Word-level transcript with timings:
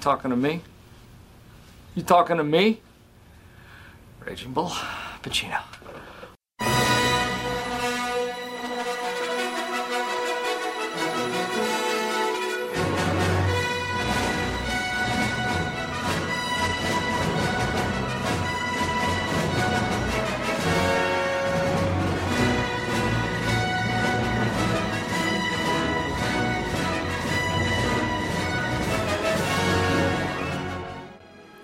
talking 0.00 0.30
to 0.30 0.36
me? 0.36 0.62
You 1.94 2.02
talking 2.02 2.36
to 2.38 2.44
me? 2.44 2.80
Raging 4.24 4.52
Bull, 4.52 4.70
Pacino. 5.22 5.60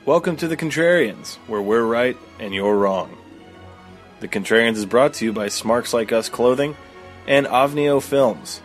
Welcome 0.06 0.36
to 0.36 0.46
The 0.46 0.56
Contrarians, 0.56 1.34
where 1.48 1.60
we're 1.60 1.82
right 1.82 2.16
and 2.38 2.54
you're 2.54 2.76
wrong. 2.76 3.18
The 4.20 4.28
Contrarians 4.28 4.76
is 4.76 4.86
brought 4.86 5.14
to 5.14 5.24
you 5.24 5.32
by 5.32 5.48
Smarks 5.48 5.92
Like 5.92 6.12
Us 6.12 6.28
Clothing 6.28 6.76
and 7.26 7.44
Ovnio 7.44 8.00
Films. 8.00 8.62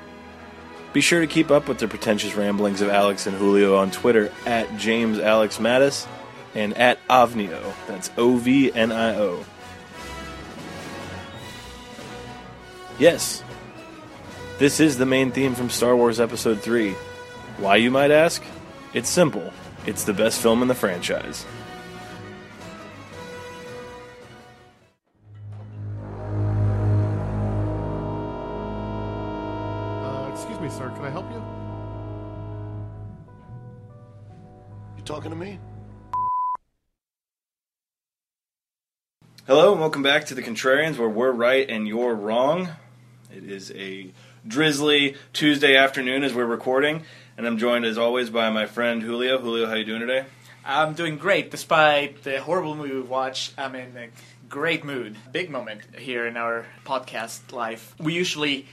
Be 0.94 1.02
sure 1.02 1.20
to 1.20 1.26
keep 1.26 1.50
up 1.50 1.68
with 1.68 1.80
the 1.80 1.88
pretentious 1.88 2.36
ramblings 2.36 2.82
of 2.82 2.90
Alex 2.90 3.26
and 3.26 3.36
Julio 3.36 3.76
on 3.76 3.90
Twitter 3.90 4.32
at 4.46 4.78
James 4.78 5.18
Alex 5.18 5.58
Mattis 5.58 6.06
and 6.54 6.78
at 6.78 7.00
Ovnio. 7.08 7.74
That's 7.88 8.12
O 8.20 8.38
V 8.38 8.72
N 8.72 8.92
I 8.92 9.16
O. 9.16 9.44
Yes, 13.00 13.44
this 14.60 14.80
is 14.80 15.00
the 15.00 15.08
main 15.08 15.32
theme 15.32 15.56
from 15.56 15.72
Star 15.72 15.96
Wars 15.96 16.20
Episode 16.20 16.62
3. 16.62 16.92
Why, 17.58 17.78
you 17.78 17.90
might 17.90 18.12
ask? 18.12 18.44
It's 18.94 19.10
simple. 19.10 19.52
It's 19.88 20.04
the 20.04 20.14
best 20.14 20.40
film 20.40 20.62
in 20.62 20.68
the 20.68 20.76
franchise. 20.76 21.44
Uh, 30.04 30.30
excuse 30.32 30.60
me, 30.60 30.70
sir. 30.70 30.92
Can 30.96 31.04
I 31.04 31.10
help 31.10 31.28
you? 31.32 31.44
You 34.98 35.04
talking 35.04 35.32
to 35.32 35.36
me? 35.36 35.58
Hello 39.48 39.72
and 39.72 39.82
welcome 39.82 40.04
back 40.04 40.26
to 40.26 40.36
the 40.36 40.44
Contrarians, 40.44 41.00
where 41.00 41.10
we're 41.10 41.32
right 41.32 41.68
and 41.68 41.88
you're 41.88 42.14
wrong. 42.14 42.70
It 43.36 43.50
is 43.50 43.72
a 43.72 44.12
drizzly 44.48 45.16
Tuesday 45.34 45.76
afternoon 45.76 46.24
as 46.24 46.36
we're 46.36 46.46
recording, 46.46 47.04
and 47.42 47.48
I'm 47.48 47.58
joined 47.58 47.86
as 47.86 47.98
always 47.98 48.30
by 48.30 48.52
my 48.52 48.68
friend 48.68 49.02
Julio. 49.02 49.40
Julio, 49.40 49.66
how 49.66 49.74
you 49.74 49.84
doing 49.84 50.02
today? 50.02 50.26
I'm 50.64 50.94
doing 50.94 51.18
great 51.18 51.50
despite 51.50 52.22
the 52.22 52.40
horrible 52.40 52.76
movie 52.76 52.94
we've 52.94 53.10
watched. 53.10 53.56
I'm 53.58 53.74
in 53.74 53.98
a 53.98 54.10
great 54.48 54.84
mood. 54.84 55.18
Big 55.32 55.50
moment 55.50 55.82
here 55.98 56.28
in 56.28 56.38
our 56.38 56.68
podcast 56.86 57.52
life. 57.52 57.96
We 58.00 58.14
usually 58.14 58.68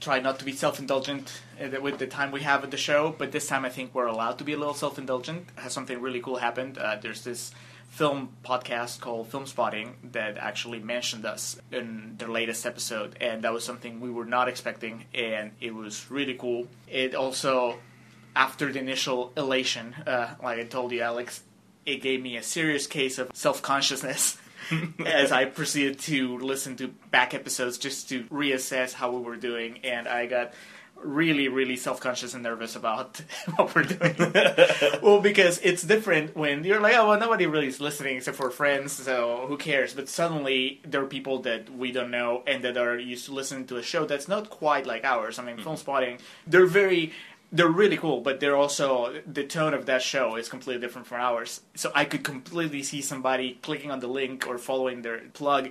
try 0.00 0.20
not 0.20 0.38
to 0.38 0.46
be 0.46 0.52
self-indulgent 0.52 1.38
uh, 1.62 1.82
with 1.82 1.98
the 1.98 2.06
time 2.06 2.32
we 2.32 2.40
have 2.40 2.64
at 2.64 2.70
the 2.70 2.78
show, 2.78 3.14
but 3.18 3.30
this 3.30 3.46
time 3.46 3.66
I 3.66 3.68
think 3.68 3.94
we're 3.94 4.06
allowed 4.06 4.38
to 4.38 4.44
be 4.44 4.54
a 4.54 4.56
little 4.56 4.72
self-indulgent. 4.72 5.50
Has 5.56 5.74
something 5.74 6.00
really 6.00 6.20
cool 6.20 6.36
happened? 6.36 6.78
Uh, 6.78 6.96
there's 6.96 7.24
this 7.24 7.52
film 7.90 8.30
podcast 8.42 9.00
called 9.00 9.30
Filmspotting 9.30 10.12
that 10.12 10.38
actually 10.38 10.78
mentioned 10.78 11.26
us 11.26 11.60
in 11.70 12.14
their 12.16 12.28
latest 12.28 12.64
episode, 12.64 13.18
and 13.20 13.42
that 13.42 13.52
was 13.52 13.64
something 13.64 14.00
we 14.00 14.08
were 14.08 14.24
not 14.24 14.48
expecting, 14.48 15.04
and 15.12 15.50
it 15.60 15.74
was 15.74 16.10
really 16.10 16.34
cool. 16.34 16.68
It 16.88 17.14
also 17.14 17.80
after 18.36 18.72
the 18.72 18.78
initial 18.78 19.32
elation, 19.36 19.94
uh, 20.06 20.34
like 20.42 20.58
I 20.58 20.64
told 20.64 20.92
you, 20.92 21.00
Alex, 21.00 21.42
it 21.86 22.02
gave 22.02 22.22
me 22.22 22.36
a 22.36 22.42
serious 22.42 22.86
case 22.86 23.18
of 23.18 23.30
self 23.34 23.62
consciousness 23.62 24.38
as 25.06 25.32
I 25.32 25.44
proceeded 25.44 25.98
to 26.00 26.38
listen 26.38 26.76
to 26.76 26.88
back 27.10 27.34
episodes 27.34 27.78
just 27.78 28.08
to 28.08 28.24
reassess 28.24 28.92
how 28.92 29.10
we 29.10 29.22
were 29.22 29.36
doing, 29.36 29.80
and 29.84 30.08
I 30.08 30.26
got 30.26 30.52
really, 30.96 31.48
really 31.48 31.76
self 31.76 32.00
conscious 32.00 32.34
and 32.34 32.42
nervous 32.42 32.76
about 32.76 33.20
what 33.56 33.74
we're 33.74 33.82
doing. 33.82 34.16
well, 35.02 35.20
because 35.20 35.60
it's 35.62 35.82
different 35.82 36.36
when 36.36 36.64
you're 36.64 36.80
like, 36.80 36.94
oh, 36.94 37.10
well, 37.10 37.20
nobody 37.20 37.46
really 37.46 37.66
is 37.66 37.80
listening 37.80 38.16
except 38.16 38.36
for 38.36 38.50
friends, 38.50 38.92
so 38.92 39.44
who 39.48 39.56
cares? 39.56 39.94
But 39.94 40.08
suddenly 40.08 40.80
there 40.84 41.02
are 41.02 41.06
people 41.06 41.40
that 41.42 41.70
we 41.70 41.92
don't 41.92 42.10
know 42.10 42.42
and 42.46 42.64
that 42.64 42.76
are 42.76 42.98
used 42.98 43.26
to 43.26 43.32
listening 43.32 43.66
to 43.66 43.76
a 43.76 43.82
show 43.82 44.06
that's 44.06 44.28
not 44.28 44.50
quite 44.50 44.86
like 44.86 45.04
ours. 45.04 45.38
I 45.38 45.44
mean, 45.44 45.58
film 45.58 45.76
spotting, 45.76 46.18
they're 46.46 46.66
very 46.66 47.12
they're 47.54 47.68
really 47.68 47.96
cool, 47.96 48.20
but 48.20 48.40
they're 48.40 48.56
also 48.56 49.22
the 49.26 49.44
tone 49.44 49.74
of 49.74 49.86
that 49.86 50.02
show 50.02 50.34
is 50.34 50.48
completely 50.48 50.80
different 50.80 51.06
from 51.06 51.20
ours. 51.20 51.60
So 51.76 51.92
I 51.94 52.04
could 52.04 52.24
completely 52.24 52.82
see 52.82 53.00
somebody 53.00 53.60
clicking 53.62 53.92
on 53.92 54.00
the 54.00 54.08
link 54.08 54.48
or 54.48 54.58
following 54.58 55.02
their 55.02 55.18
plug, 55.32 55.70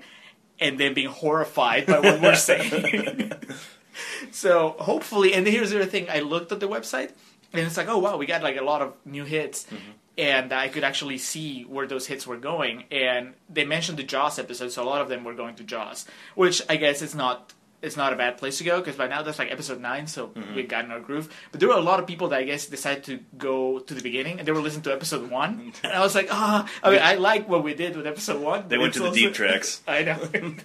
and 0.62 0.80
then 0.80 0.94
being 0.94 1.10
horrified 1.10 1.86
by 1.86 2.00
what 2.00 2.22
we're 2.22 2.36
saying. 2.36 3.34
so 4.32 4.76
hopefully, 4.80 5.34
and 5.34 5.46
here's 5.46 5.72
the 5.72 5.82
other 5.82 5.86
thing: 5.86 6.08
I 6.10 6.22
looked 6.22 6.54
at 6.54 6.62
the 6.62 6.70
website, 6.70 7.12
and 7.52 7.62
it's 7.62 7.76
like, 7.76 7.90
oh 7.90 7.98
wow, 7.98 8.16
we 8.16 8.28
got 8.28 8.42
like 8.42 8.56
a 8.56 8.64
lot 8.64 8.82
of 8.82 8.94
new 9.06 9.26
hits. 9.26 9.66
Mm-hmm. 9.66 9.92
And 10.16 10.54
I 10.54 10.68
could 10.68 10.84
actually 10.84 11.18
see 11.18 11.64
where 11.64 11.88
those 11.88 12.06
hits 12.06 12.28
were 12.28 12.38
going, 12.38 12.84
and 12.92 13.34
they 13.50 13.66
mentioned 13.66 13.98
the 13.98 14.04
Jaws 14.04 14.38
episode, 14.38 14.72
so 14.72 14.84
a 14.84 14.86
lot 14.86 15.02
of 15.02 15.10
them 15.10 15.24
were 15.24 15.34
going 15.34 15.56
to 15.56 15.64
Jaws, 15.64 16.06
which 16.36 16.62
I 16.70 16.76
guess 16.76 17.02
is 17.02 17.16
not 17.16 17.52
it's 17.84 17.96
not 17.98 18.14
a 18.14 18.16
bad 18.16 18.38
place 18.38 18.58
to 18.58 18.64
go 18.64 18.80
because 18.80 18.96
by 18.96 19.08
now 19.08 19.22
that's 19.22 19.38
like 19.38 19.52
episode 19.52 19.80
nine, 19.80 20.08
so 20.08 20.32
we've 20.56 20.68
gotten 20.68 20.90
our 20.92 21.00
groove. 21.00 21.28
But 21.52 21.60
there 21.60 21.70
were 21.70 21.76
a 21.76 21.82
lot 21.82 22.00
of 22.00 22.08
people 22.08 22.30
that 22.30 22.40
I 22.40 22.44
guess 22.44 22.66
decided 22.66 23.04
to 23.06 23.20
go 23.38 23.80
to 23.80 23.94
the 23.94 24.02
beginning 24.02 24.40
and 24.40 24.48
they 24.48 24.52
were 24.52 24.62
listening 24.62 24.84
to 24.84 24.94
episode 24.94 25.30
one, 25.30 25.74
and 25.84 25.94
I 25.94 26.00
was 26.00 26.16
like, 26.16 26.30
ah, 26.32 26.68
I 26.82 26.90
mean, 26.90 27.00
I 27.04 27.16
like 27.16 27.48
what 27.48 27.64
we 27.64 27.74
did 27.76 27.96
with 27.96 28.08
episode 28.08 28.42
one. 28.42 28.68
They 28.70 28.78
went 28.80 28.94
to 28.94 29.00
the 29.00 29.06
also- 29.08 29.20
deep 29.20 29.34
tracks. 29.34 29.82
I 29.88 30.04
know. 30.04 30.20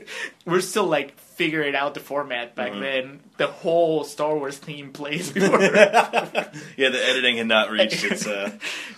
we're 0.47 0.61
still 0.62 0.87
like 0.87 1.19
figuring 1.19 1.75
out 1.75 1.95
the 1.95 2.01
format 2.01 2.55
back 2.55 2.73
Mm-hmm. 2.73 2.81
then. 2.81 3.21
The 3.37 3.47
whole 3.47 4.03
Star 4.05 4.37
Wars 4.37 4.59
theme 4.59 4.93
plays 4.93 5.31
before. 5.33 5.61
Yeah, 5.62 6.91
the 6.91 7.00
editing 7.05 7.37
had 7.37 7.47
not 7.47 7.71
reached 7.71 8.03
its. 8.05 8.27
Uh, 8.27 8.50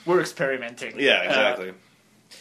we're 0.06 0.20
experimenting. 0.20 0.98
yeah, 0.98 1.20
Uh, 1.20 1.24
exactly. 1.24 1.72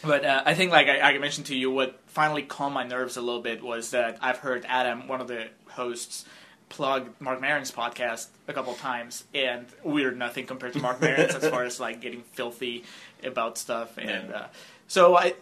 But 0.02 0.24
uh, 0.24 0.42
I 0.46 0.54
think, 0.54 0.70
like 0.72 0.86
I, 0.86 1.00
I 1.00 1.18
mentioned 1.18 1.46
to 1.48 1.56
you, 1.56 1.70
what 1.70 2.00
finally 2.06 2.42
calmed 2.42 2.72
my 2.74 2.84
nerves 2.84 3.16
a 3.18 3.20
little 3.20 3.42
bit 3.42 3.62
was 3.62 3.90
that 3.90 4.16
I've 4.22 4.38
heard 4.38 4.64
Adam, 4.66 5.08
one 5.08 5.20
of 5.20 5.28
the 5.28 5.48
hosts, 5.80 6.24
plug 6.68 7.08
Mark 7.20 7.40
Maron's 7.40 7.72
podcast 7.72 8.28
a 8.48 8.52
couple 8.52 8.74
times, 8.74 9.24
and 9.34 9.66
we're 9.82 10.12
nothing 10.12 10.46
compared 10.46 10.72
to 10.74 10.80
Mark 10.80 11.00
Maron's 11.00 11.34
as 11.34 11.48
far 11.48 11.64
as 11.64 11.80
like 11.80 12.00
getting 12.00 12.22
filthy 12.32 12.84
about 13.24 13.58
stuff. 13.58 13.96
And 13.98 14.30
Yeah. 14.30 14.36
uh, 14.36 14.46
so 14.88 15.16
I. 15.16 15.34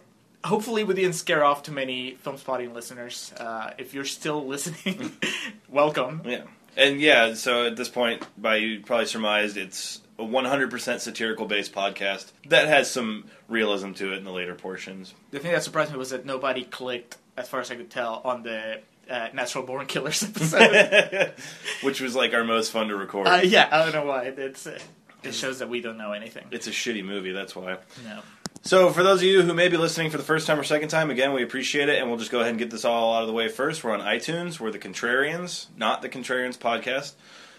Hopefully, 0.45 0.85
we 0.85 0.93
didn't 0.93 1.15
scare 1.15 1.43
off 1.43 1.63
too 1.63 1.73
many 1.73 2.11
film 2.23 2.37
spotting 2.37 2.73
listeners. 2.73 3.33
Uh, 3.37 3.73
if 3.77 3.93
you're 3.93 4.05
still 4.05 4.47
listening, 4.47 5.11
welcome. 5.69 6.21
Yeah. 6.23 6.43
And 6.77 7.01
yeah, 7.01 7.33
so 7.33 7.65
at 7.65 7.75
this 7.75 7.89
point, 7.89 8.25
by 8.37 8.55
you 8.55 8.79
probably 8.79 9.05
surmised, 9.07 9.57
it's 9.57 9.99
a 10.17 10.23
100% 10.23 10.99
satirical 11.01 11.45
based 11.45 11.73
podcast 11.73 12.31
that 12.47 12.69
has 12.69 12.89
some 12.89 13.25
realism 13.49 13.91
to 13.93 14.13
it 14.13 14.17
in 14.19 14.23
the 14.23 14.31
later 14.31 14.55
portions. 14.55 15.13
The 15.31 15.39
thing 15.39 15.51
that 15.51 15.61
surprised 15.63 15.91
me 15.91 15.97
was 15.97 16.11
that 16.11 16.25
nobody 16.25 16.63
clicked, 16.63 17.17
as 17.35 17.49
far 17.49 17.59
as 17.59 17.69
I 17.69 17.75
could 17.75 17.89
tell, 17.89 18.21
on 18.23 18.43
the 18.43 18.79
uh, 19.09 19.29
Natural 19.33 19.63
Born 19.63 19.85
Killers 19.85 20.23
episode. 20.23 21.33
Which 21.81 22.01
was 22.01 22.15
like 22.15 22.33
our 22.33 22.43
most 22.43 22.71
fun 22.71 22.87
to 22.89 22.95
record. 22.95 23.27
Uh, 23.27 23.41
yeah, 23.43 23.67
I 23.71 23.83
don't 23.83 23.93
know 23.93 24.05
why. 24.05 24.23
It's, 24.23 24.67
uh, 24.67 24.79
it 25.23 25.33
shows 25.33 25.59
that 25.59 25.69
we 25.69 25.81
don't 25.81 25.97
know 25.97 26.13
anything. 26.13 26.45
It's 26.51 26.67
a 26.67 26.71
shitty 26.71 27.03
movie, 27.03 27.31
that's 27.31 27.55
why. 27.55 27.77
No. 28.05 28.21
So, 28.61 28.89
for 28.89 29.03
those 29.03 29.19
of 29.19 29.23
you 29.23 29.41
who 29.41 29.53
may 29.53 29.69
be 29.69 29.77
listening 29.77 30.11
for 30.11 30.17
the 30.17 30.23
first 30.23 30.45
time 30.45 30.59
or 30.59 30.63
second 30.63 30.89
time, 30.89 31.09
again, 31.09 31.33
we 31.33 31.43
appreciate 31.43 31.87
it, 31.87 31.97
and 31.97 32.09
we'll 32.09 32.19
just 32.19 32.31
go 32.31 32.39
ahead 32.39 32.49
and 32.49 32.59
get 32.59 32.69
this 32.69 32.83
all 32.83 33.15
out 33.15 33.21
of 33.21 33.27
the 33.27 33.33
way 33.33 33.47
first. 33.47 33.83
We're 33.83 33.93
on 33.93 34.01
iTunes. 34.01 34.59
We're 34.59 34.71
the 34.71 34.79
Contrarians, 34.79 35.67
not 35.77 36.01
the 36.01 36.09
Contrarians 36.09 36.57
podcast. 36.57 37.13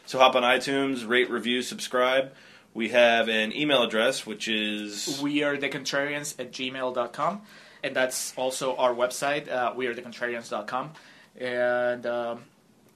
So, 0.04 0.18
hop 0.18 0.34
on 0.34 0.42
iTunes, 0.42 1.08
rate, 1.08 1.30
review, 1.30 1.62
subscribe. 1.62 2.32
We 2.74 2.90
have 2.90 3.28
an 3.28 3.54
email 3.56 3.82
address, 3.82 4.24
which 4.26 4.46
is 4.46 5.20
We 5.22 5.42
are 5.42 5.56
the 5.56 5.68
contrarians 5.68 6.38
at 6.38 6.52
gmail.com. 6.52 7.42
And 7.82 7.96
that's 7.96 8.34
also 8.36 8.76
our 8.76 8.94
website, 8.94 9.50
uh, 9.50 9.72
we 9.74 9.86
are 9.86 9.94
the 9.94 10.02
contrarians.com. 10.02 10.92
And 11.38 12.06
um, 12.06 12.44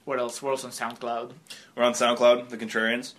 what 0.05 0.19
else? 0.19 0.41
We're 0.41 0.51
also 0.51 0.67
on 0.67 0.73
SoundCloud. 0.73 1.31
We're 1.75 1.83
on 1.83 1.93
SoundCloud, 1.93 2.49
The 2.49 2.57
Contrarians. 2.57 3.13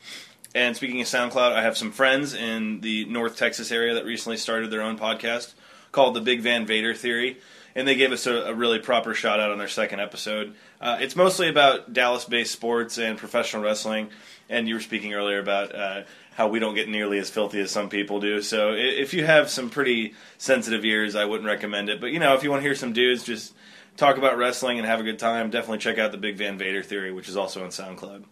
And 0.55 0.75
speaking 0.77 1.01
of 1.01 1.07
SoundCloud, 1.07 1.53
I 1.53 1.63
have 1.63 1.77
some 1.77 1.93
friends 1.93 2.33
in 2.33 2.81
the 2.81 3.05
North 3.07 3.37
Texas 3.37 3.71
area 3.71 3.95
that 3.95 4.05
recently 4.05 4.37
started 4.37 4.71
their 4.71 4.83
own 4.83 4.99
podcast 4.99 5.55
called 5.93 6.15
The 6.15 6.21
Big 6.21 6.41
Van 6.41 6.65
Vader 6.65 6.95
Theory. 6.95 7.39
And 7.75 7.87
they 7.87 7.95
gave 7.95 8.11
us 8.11 8.27
a, 8.27 8.33
a 8.33 8.55
really 8.55 8.79
proper 8.79 9.13
shout 9.13 9.39
out 9.39 9.51
on 9.51 9.59
their 9.59 9.69
second 9.69 10.01
episode. 10.01 10.55
Uh, 10.81 10.97
it's 11.01 11.15
mostly 11.15 11.49
about 11.49 11.93
Dallas 11.93 12.25
based 12.25 12.53
sports 12.53 12.97
and 12.97 13.19
professional 13.19 13.63
wrestling. 13.63 14.09
And 14.49 14.67
you 14.67 14.75
were 14.75 14.81
speaking 14.81 15.13
earlier 15.13 15.41
about 15.41 15.75
uh, 15.75 16.03
how 16.35 16.49
we 16.49 16.59
don't 16.59 16.75
get 16.75 16.89
nearly 16.89 17.19
as 17.19 17.29
filthy 17.29 17.61
as 17.61 17.71
some 17.71 17.89
people 17.89 18.21
do. 18.21 18.41
So 18.41 18.73
if 18.73 19.13
you 19.13 19.27
have 19.27 19.51
some 19.51 19.69
pretty 19.69 20.15
sensitive 20.39 20.85
ears, 20.85 21.17
I 21.17 21.25
wouldn't 21.25 21.47
recommend 21.47 21.91
it. 21.91 22.01
But, 22.01 22.13
you 22.13 22.19
know, 22.19 22.35
if 22.35 22.43
you 22.43 22.51
want 22.51 22.61
to 22.61 22.67
hear 22.67 22.75
some 22.75 22.93
dudes 22.93 23.25
just 23.25 23.53
talk 23.97 24.19
about 24.19 24.37
wrestling 24.37 24.79
and 24.79 24.87
have 24.87 25.01
a 25.01 25.03
good 25.03 25.19
time, 25.19 25.51
definitely 25.51 25.79
check 25.79 25.99
out 25.99 26.13
The 26.13 26.19
Big 26.19 26.37
Van 26.37 26.59
Vader 26.59 26.83
Theory, 26.83 27.13
which 27.13 27.29
is 27.29 27.37
also 27.37 27.65
on 27.65 27.71
SoundCloud. 27.71 28.25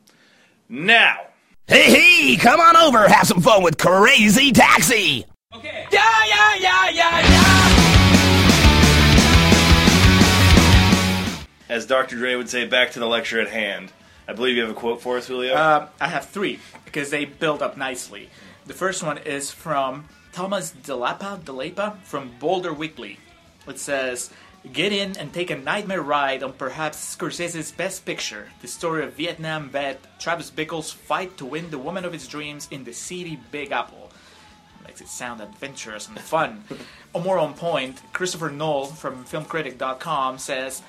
Now, 0.68 1.18
Hey, 1.66 1.84
hey, 1.84 2.14
Hey, 2.24 2.36
come 2.36 2.58
on 2.58 2.76
over, 2.76 3.06
have 3.06 3.26
some 3.26 3.42
fun 3.42 3.62
with 3.62 3.76
Crazy 3.76 4.50
Taxi. 4.50 5.26
Okay. 5.54 5.86
Yeah, 5.92 6.24
yeah, 6.26 6.54
yeah, 6.54 6.88
yeah, 6.88 7.20
yeah. 7.20 7.74
As 11.68 11.84
Dr. 11.86 12.16
Dre 12.16 12.34
would 12.34 12.48
say, 12.48 12.66
back 12.66 12.92
to 12.92 12.98
the 12.98 13.06
lecture 13.06 13.40
at 13.40 13.48
hand. 13.48 13.92
I 14.26 14.32
believe 14.32 14.56
you 14.56 14.62
have 14.62 14.70
a 14.70 14.74
quote 14.74 15.02
for 15.02 15.18
us, 15.18 15.26
Julio. 15.26 15.54
Um, 15.54 15.88
I 16.00 16.08
have 16.08 16.28
three 16.28 16.60
because 16.86 17.10
they 17.10 17.26
build 17.26 17.62
up 17.62 17.76
nicely. 17.76 18.30
The 18.66 18.74
first 18.74 19.02
one 19.02 19.18
is 19.18 19.50
from 19.50 20.08
Thomas 20.32 20.72
Delapa, 20.82 21.40
Delapa 21.40 22.00
from 22.04 22.30
Boulder 22.38 22.72
Weekly. 22.72 23.18
It 23.68 23.78
says, 23.78 24.30
Get 24.72 24.92
in 24.92 25.16
and 25.18 25.32
take 25.32 25.50
a 25.50 25.56
nightmare 25.56 26.00
ride 26.00 26.42
on 26.42 26.54
perhaps 26.54 27.16
Scorsese's 27.16 27.70
best 27.70 28.06
picture, 28.06 28.48
the 28.62 28.68
story 28.68 29.04
of 29.04 29.12
Vietnam 29.12 29.68
vet 29.68 30.00
Travis 30.18 30.50
Bickle's 30.50 30.90
fight 30.90 31.36
to 31.36 31.44
win 31.44 31.70
the 31.70 31.78
woman 31.78 32.04
of 32.06 32.14
his 32.14 32.26
dreams 32.26 32.66
in 32.70 32.84
the 32.84 32.94
seedy 32.94 33.38
Big 33.50 33.72
Apple. 33.72 34.10
Makes 34.86 35.02
it 35.02 35.08
sound 35.08 35.42
adventurous 35.42 36.08
and 36.08 36.18
fun. 36.18 36.64
or 37.12 37.20
more 37.20 37.38
on 37.38 37.52
point, 37.52 38.00
Christopher 38.14 38.50
Null 38.50 38.86
from 38.86 39.24
FilmCritic.com 39.24 40.38
says, 40.38 40.82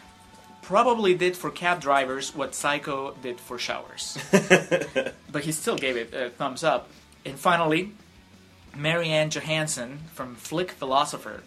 Probably 0.62 1.13
did 1.13 1.36
for 1.36 1.51
cab 1.51 1.81
drivers 1.81 2.33
what 2.33 2.56
Psycho 2.56 3.13
did 3.22 3.39
for 3.39 3.60
showers. 3.60 4.18
but 5.31 5.44
he 5.44 5.51
still 5.51 5.75
gave 5.75 5.98
it 5.98 6.13
a 6.13 6.30
thumbs 6.30 6.63
up. 6.63 6.89
And 7.25 7.38
finally, 7.38 7.92
MaryAnn 8.74 9.30
Johanson 9.30 10.00
from 10.13 10.36
Flick 10.36 10.72
Philosopher 10.72 11.44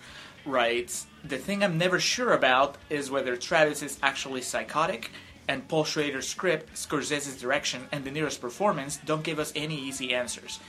writes 0.48 1.06
The 1.22 1.38
thing 1.38 1.62
I'm 1.62 1.78
never 1.78 2.00
sure 2.00 2.32
about 2.32 2.76
is 2.90 3.10
whether 3.10 3.36
Travis 3.36 3.82
is 3.82 3.98
actually 4.02 4.42
psychotic, 4.42 5.10
and 5.46 5.68
Paul 5.68 5.84
Schrader's 5.84 6.28
script, 6.28 6.74
Scorsese's 6.74 7.40
direction, 7.40 7.86
and 7.92 8.04
De 8.04 8.10
Niro's 8.10 8.36
performance 8.36 8.98
don't 9.04 9.22
give 9.22 9.38
us 9.38 9.52
any 9.54 9.78
easy 9.78 10.14
answers. 10.14 10.60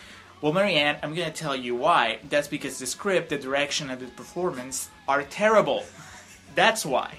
Well, 0.41 0.53
MaryAnn, 0.53 0.99
I'm 1.03 1.15
gonna 1.15 1.31
tell 1.31 1.55
you 1.55 1.75
why. 1.75 2.19
That's 2.29 2.47
because 2.47 2.79
the 2.79 2.85
script, 2.85 3.29
the 3.29 3.37
direction, 3.37 3.89
and 3.89 3.99
the 3.99 4.07
performance 4.07 4.89
are 5.07 5.23
terrible. 5.23 5.83
That's 6.55 6.85
why. 6.85 7.15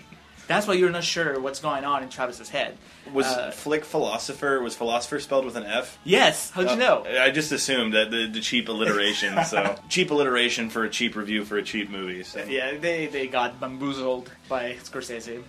That's 0.50 0.66
why 0.66 0.74
you're 0.74 0.90
not 0.90 1.04
sure 1.04 1.38
what's 1.38 1.60
going 1.60 1.84
on 1.84 2.02
in 2.02 2.08
Travis's 2.08 2.48
head. 2.48 2.76
was 3.12 3.24
uh, 3.24 3.52
Flick 3.52 3.84
philosopher? 3.84 4.60
Was 4.60 4.74
philosopher 4.74 5.20
spelled 5.20 5.44
with 5.44 5.54
an 5.54 5.62
F? 5.62 5.96
Yes, 6.02 6.50
how'd 6.50 6.70
you 6.70 6.76
know? 6.76 7.06
Uh, 7.06 7.22
I 7.22 7.30
just 7.30 7.52
assumed 7.52 7.94
that 7.94 8.10
the, 8.10 8.26
the 8.26 8.40
cheap 8.40 8.68
alliteration. 8.68 9.44
so 9.44 9.76
cheap 9.88 10.10
alliteration 10.10 10.68
for 10.68 10.82
a 10.82 10.90
cheap 10.90 11.14
review 11.14 11.44
for 11.44 11.56
a 11.56 11.62
cheap 11.62 11.88
movie. 11.88 12.24
So. 12.24 12.42
Yeah, 12.42 12.76
they, 12.76 13.06
they 13.06 13.28
got 13.28 13.60
bamboozled 13.60 14.28
by 14.48 14.72
Scorsese. 14.82 15.40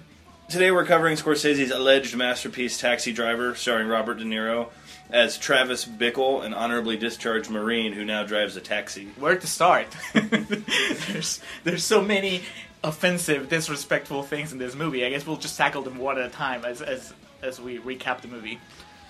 Today 0.50 0.69
we're 0.69 0.86
covering 0.86 1.18
Scorsese's 1.18 1.71
alleged 1.71 2.15
masterpiece 2.15 2.77
Taxi 2.77 3.12
Driver, 3.12 3.56
starring 3.56 3.88
Robert 3.88 4.19
De 4.19 4.24
Niro 4.24 4.68
as 5.09 5.38
Travis 5.38 5.83
Bickle, 5.83 6.45
an 6.45 6.54
honorably 6.54 6.97
discharged 6.97 7.50
Marine 7.50 7.94
who 7.94 8.06
now 8.06 8.24
drives 8.24 8.56
a 8.56 8.62
taxi. 8.62 9.07
Where 9.18 9.36
to 9.36 9.47
start? 9.47 9.88
there's 10.13 11.39
there's 11.63 11.83
so 11.83 12.01
many 12.01 12.42
offensive, 12.83 13.50
disrespectful 13.50 14.24
things 14.24 14.51
in 14.51 14.57
this 14.57 14.75
movie. 14.75 15.06
I 15.06 15.10
guess 15.10 15.25
we'll 15.25 15.38
just 15.38 15.57
tackle 15.57 15.81
them 15.81 15.98
one 15.98 16.18
at 16.18 16.25
a 16.25 16.30
time 16.30 16.66
as 16.66 16.81
as 16.81 17.13
as 17.42 17.60
we 17.60 17.80
recap 17.80 18.22
the 18.22 18.28
movie. 18.28 18.60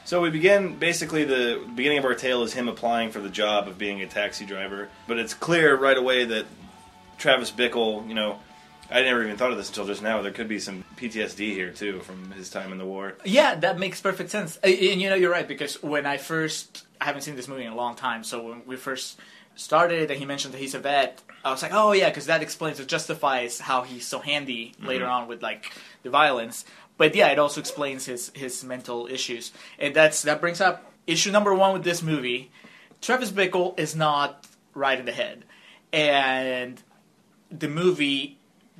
So 0.03 0.21
we 0.21 0.29
begin 0.29 0.77
basically 0.77 1.25
the 1.25 1.63
beginning 1.75 2.00
of 2.00 2.06
our 2.06 2.15
tale 2.15 2.44
is 2.44 2.53
him 2.53 2.68
applying 2.68 3.12
for 3.12 3.19
the 3.19 3.29
job 3.29 3.68
of 3.68 3.77
being 3.77 4.01
a 4.01 4.07
taxi 4.07 4.45
driver, 4.45 4.89
but 5.07 5.19
it's 5.19 5.33
clear 5.33 5.75
right 5.75 5.97
away 5.97 6.25
that 6.25 6.45
Travis 7.18 7.51
Bickle, 7.51 8.07
you 8.07 8.15
know, 8.15 8.39
I 8.89 9.03
never 9.03 9.23
even 9.23 9.38
thought 9.38 9.51
of 9.51 9.57
this 9.57 9.69
until 9.69 9.85
just 9.85 10.01
now. 10.01 10.21
There 10.21 10.31
could 10.31 10.50
be 10.50 10.59
some 10.59 10.83
PTSD 10.97 11.53
here 11.53 11.71
too 11.71 12.00
from 12.00 12.31
his 12.31 12.50
time 12.50 12.71
in 12.71 12.77
the 12.77 12.85
war. 12.85 13.15
Yeah, 13.23 13.56
that 13.56 13.79
makes 13.79 14.01
perfect 14.01 14.31
sense. 14.31 14.57
And 14.57 14.75
you 14.75 15.09
know, 15.09 15.15
you're 15.15 15.31
right 15.31 15.47
because 15.47 15.81
when 15.81 16.06
I 16.06 16.18
first, 16.18 16.85
I 17.00 17.06
haven't 17.06 17.21
seen 17.21 17.35
this 17.35 17.47
movie 17.47 17.63
in 17.63 17.71
a 17.71 17.75
long 17.75 17.95
time. 17.95 18.23
So 18.23 18.44
when 18.44 18.65
we 18.65 18.75
first 18.75 19.18
started 19.61 20.11
and 20.11 20.19
he 20.19 20.25
mentioned 20.25 20.53
that 20.53 20.59
he's 20.59 20.75
a 20.75 20.79
vet, 20.79 21.21
I 21.43 21.51
was 21.51 21.61
like, 21.61 21.73
oh 21.73 21.91
yeah, 21.91 22.09
because 22.09 22.25
that 22.27 22.41
explains, 22.41 22.79
it 22.79 22.87
justifies 22.87 23.59
how 23.59 23.83
he's 23.83 24.05
so 24.05 24.19
handy 24.19 24.73
mm-hmm. 24.75 24.87
later 24.87 25.05
on 25.05 25.27
with 25.27 25.41
like 25.41 25.71
the 26.03 26.09
violence. 26.09 26.65
But 26.97 27.15
yeah, 27.15 27.29
it 27.29 27.39
also 27.39 27.59
explains 27.59 28.05
his 28.05 28.31
his 28.35 28.63
mental 28.63 29.07
issues, 29.07 29.51
and 29.79 29.95
that's 29.95 30.21
that 30.23 30.39
brings 30.39 30.61
up 30.61 30.91
issue 31.07 31.31
number 31.31 31.53
one 31.53 31.73
with 31.73 31.83
this 31.83 32.03
movie. 32.03 32.51
Travis 33.01 33.31
Bickle 33.31 33.79
is 33.79 33.95
not 33.95 34.45
right 34.75 34.99
in 34.99 35.05
the 35.05 35.11
head, 35.11 35.43
and 35.91 36.81
the 37.49 37.67
movie 37.67 38.37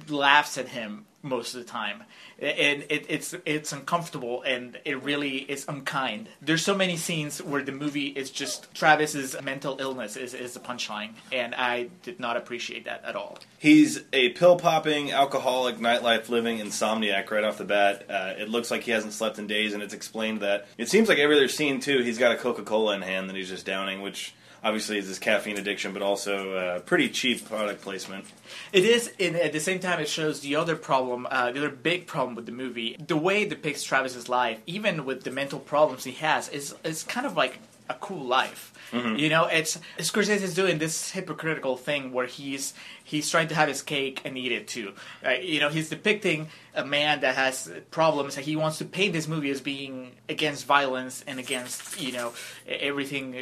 laughs 0.08 0.58
at 0.58 0.68
him 0.68 1.06
most 1.22 1.54
of 1.54 1.60
the 1.62 1.68
time, 1.68 2.04
and 2.40 2.84
it, 2.90 3.06
it's 3.10 3.36
it's 3.46 3.72
uncomfortable 3.72 4.42
and 4.42 4.80
it 4.86 5.02
really 5.04 5.38
is 5.38 5.66
unkind. 5.68 6.30
There's 6.42 6.64
so 6.64 6.76
many 6.76 6.98
scenes 6.98 7.42
where 7.42 7.62
the 7.62 7.72
movie 7.72 8.08
is 8.08 8.32
just 8.32 8.74
Travis's 8.74 9.36
mental 9.42 9.78
illness 9.80 10.16
is 10.16 10.34
is 10.34 10.54
the 10.54 10.60
punchline, 10.60 11.14
and 11.32 11.54
I 11.56 11.90
did 12.04 12.20
not 12.20 12.38
appreciate 12.38 12.86
that 12.86 13.04
at 13.06 13.16
all. 13.16 13.38
He's 13.58 14.02
a 14.14 14.30
pill 14.30 14.58
popping, 14.58 15.12
alcoholic, 15.12 15.78
nightlife 15.78 16.30
living 16.30 16.60
insomniac 16.60 17.30
right 17.30 17.44
off 17.44 17.58
the 17.58 17.66
bat. 17.66 18.06
Uh, 18.10 18.34
it 18.38 18.50
looks 18.50 18.72
like 18.72 18.84
he 18.84 18.92
hasn't 18.92 19.14
slept 19.14 19.38
in 19.40 19.48
days, 19.48 19.74
and 19.74 19.84
it's 19.84 19.94
explained 19.94 20.42
that 20.42 20.68
it 20.78 20.90
seems 20.90 21.10
like 21.10 21.20
every 21.20 21.36
other 21.36 21.48
scene 21.48 21.80
too. 21.80 22.00
He's 22.00 22.18
got 22.18 22.32
a 22.32 22.38
Coca 22.38 22.64
Cola 22.64 22.96
in 22.96 23.02
hand 23.02 23.30
that 23.30 23.36
he's 23.36 23.50
just 23.50 23.66
downing, 23.66 24.02
which 24.02 24.34
obviously 24.64 24.98
is 24.98 25.08
his 25.08 25.20
caffeine 25.20 25.58
addiction, 25.58 25.94
but 25.94 26.02
also 26.02 26.54
uh, 26.54 26.80
pretty 26.80 27.10
cheap 27.10 27.48
product 27.48 27.82
placement. 27.82 28.26
It 28.74 28.86
is, 28.86 29.12
and 29.20 29.36
at 29.36 29.54
the 29.54 29.60
same 29.60 29.80
time, 29.80 30.00
it 30.00 30.10
shows 30.10 30.42
the 30.42 30.56
other 30.56 30.76
problem, 30.76 31.28
uh, 31.30 31.52
the 31.52 31.60
other 31.60 31.70
big 31.70 32.08
problem 32.08 32.36
with 32.36 32.46
the 32.46 32.52
movie. 32.52 32.96
The 33.06 33.18
way 33.18 33.44
it 33.44 33.50
depicts 33.50 33.84
Travis's 33.84 34.30
life, 34.30 34.60
even 34.66 35.06
with 35.06 35.24
the 35.24 35.32
mental 35.32 35.60
problems 35.60 36.04
he 36.04 36.14
has, 36.14 36.50
is 36.50 36.76
is 36.84 37.04
kind 37.04 37.26
of 37.26 37.36
like 37.36 37.60
a 37.90 37.94
cool 37.96 38.26
life. 38.26 38.74
You 39.18 39.30
know, 39.30 39.46
it's 39.46 39.80
Scorsese 40.00 40.42
is 40.42 40.54
doing 40.54 40.78
this 40.78 41.12
hypocritical 41.12 41.78
thing 41.78 42.12
where 42.12 42.26
he's 42.26 42.74
he's 43.04 43.30
trying 43.30 43.48
to 43.48 43.56
have 43.56 43.70
his 43.70 43.82
cake 43.82 44.22
and 44.26 44.38
eat 44.38 44.52
it 44.52 44.68
too. 44.68 44.94
Uh, 45.26 45.32
you 45.32 45.62
know, 45.62 45.70
he's 45.70 45.90
depicting 45.90 46.50
a 46.76 46.86
man 46.86 47.22
that 47.22 47.36
has 47.36 47.72
problems, 47.90 48.36
and 48.36 48.46
he 48.46 48.58
wants 48.58 48.80
to 48.80 48.86
paint 48.86 49.14
this 49.14 49.30
movie 49.30 49.50
as 49.50 49.62
being 49.62 50.12
against 50.28 50.66
violence 50.66 51.24
and 51.26 51.40
against 51.40 52.02
you 52.02 52.12
know 52.12 52.34
everything 52.68 53.34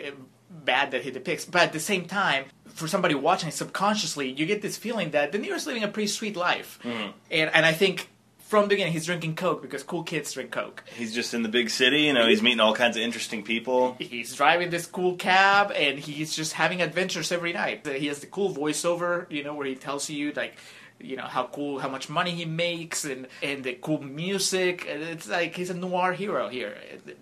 bad 0.49 0.91
that 0.91 1.03
he 1.03 1.11
depicts. 1.11 1.45
But 1.45 1.61
at 1.63 1.73
the 1.73 1.79
same 1.79 2.05
time, 2.05 2.45
for 2.67 2.87
somebody 2.87 3.15
watching 3.15 3.51
subconsciously, 3.51 4.29
you 4.29 4.45
get 4.45 4.61
this 4.61 4.77
feeling 4.77 5.11
that 5.11 5.31
De 5.31 5.39
Niro's 5.39 5.67
living 5.67 5.83
a 5.83 5.87
pretty 5.87 6.07
sweet 6.07 6.35
life, 6.35 6.79
mm-hmm. 6.83 7.11
and 7.31 7.49
and 7.53 7.65
I 7.65 7.73
think. 7.73 8.09
From 8.49 8.63
the 8.63 8.69
beginning, 8.69 8.93
he's 8.93 9.05
drinking 9.05 9.35
Coke 9.35 9.61
because 9.61 9.83
cool 9.83 10.01
kids 10.01 10.33
drink 10.33 10.49
Coke. 10.49 10.83
He's 10.95 11.13
just 11.13 11.35
in 11.35 11.43
the 11.43 11.49
big 11.49 11.69
city, 11.69 12.01
you 12.01 12.13
know. 12.13 12.27
He's 12.27 12.41
meeting 12.41 12.59
all 12.59 12.73
kinds 12.73 12.97
of 12.97 13.03
interesting 13.03 13.43
people. 13.43 13.95
he's 13.99 14.33
driving 14.33 14.71
this 14.71 14.87
cool 14.87 15.17
cab 15.17 15.71
and 15.71 15.99
he's 15.99 16.35
just 16.35 16.53
having 16.53 16.81
adventures 16.81 17.31
every 17.31 17.53
night. 17.53 17.85
He 17.85 18.07
has 18.07 18.21
the 18.21 18.25
cool 18.25 18.51
voiceover, 18.51 19.31
you 19.31 19.43
know, 19.43 19.53
where 19.53 19.67
he 19.67 19.75
tells 19.75 20.09
you 20.09 20.31
like 20.31 20.57
you 20.99 21.15
know 21.15 21.23
how 21.23 21.47
cool 21.47 21.79
how 21.79 21.89
much 21.89 22.09
money 22.09 22.31
he 22.31 22.45
makes 22.45 23.05
and 23.05 23.27
and 23.41 23.63
the 23.63 23.73
cool 23.73 24.01
music 24.01 24.85
it's 24.87 25.29
like 25.29 25.55
he's 25.55 25.69
a 25.69 25.73
noir 25.73 26.13
hero 26.13 26.49
here 26.49 26.75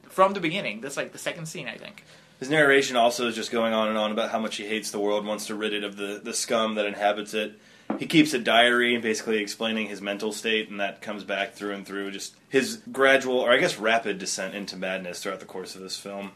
from 0.10 0.34
the 0.34 0.39
beginning 0.39 0.81
that's 0.81 0.98
like 0.98 1.12
the 1.12 1.17
second 1.17 1.46
scene 1.46 1.67
i 1.67 1.77
think 1.77 2.03
His 2.39 2.50
narration 2.50 2.96
also 2.96 3.27
is 3.27 3.36
just 3.36 3.51
going 3.51 3.74
on 3.74 3.88
and 3.88 3.98
on 3.98 4.12
about 4.12 4.29
how 4.29 4.39
much 4.39 4.58
he 4.58 4.67
hates 4.67 4.91
the 4.91 5.00
world, 5.00 5.25
wants 5.25 5.48
to 5.48 5.56
rid 5.56 5.74
it 5.74 5.84
of 5.84 5.98
the, 5.98 6.22
the 6.24 6.34
scum 6.34 6.75
that 6.75 6.86
inhabits 6.86 7.34
it. 7.34 7.60
He 7.98 8.06
keeps 8.06 8.34
a 8.34 8.39
diary, 8.39 8.98
basically 8.98 9.38
explaining 9.39 9.88
his 9.88 10.01
mental 10.01 10.32
state, 10.32 10.70
and 10.70 10.79
that 10.79 11.01
comes 11.01 11.24
back 11.24 11.53
through 11.53 11.74
and 11.74 11.86
through. 11.86 12.12
Just 12.12 12.36
his 12.50 12.82
gradual, 12.91 13.39
or 13.39 13.51
I 13.51 13.58
guess 13.58 13.79
rapid, 13.79 14.20
descent 14.20 14.53
into 14.53 14.75
madness 14.75 15.24
throughout 15.24 15.39
the 15.39 15.46
course 15.46 15.75
of 15.75 15.82
this 15.82 15.98
film. 15.98 16.32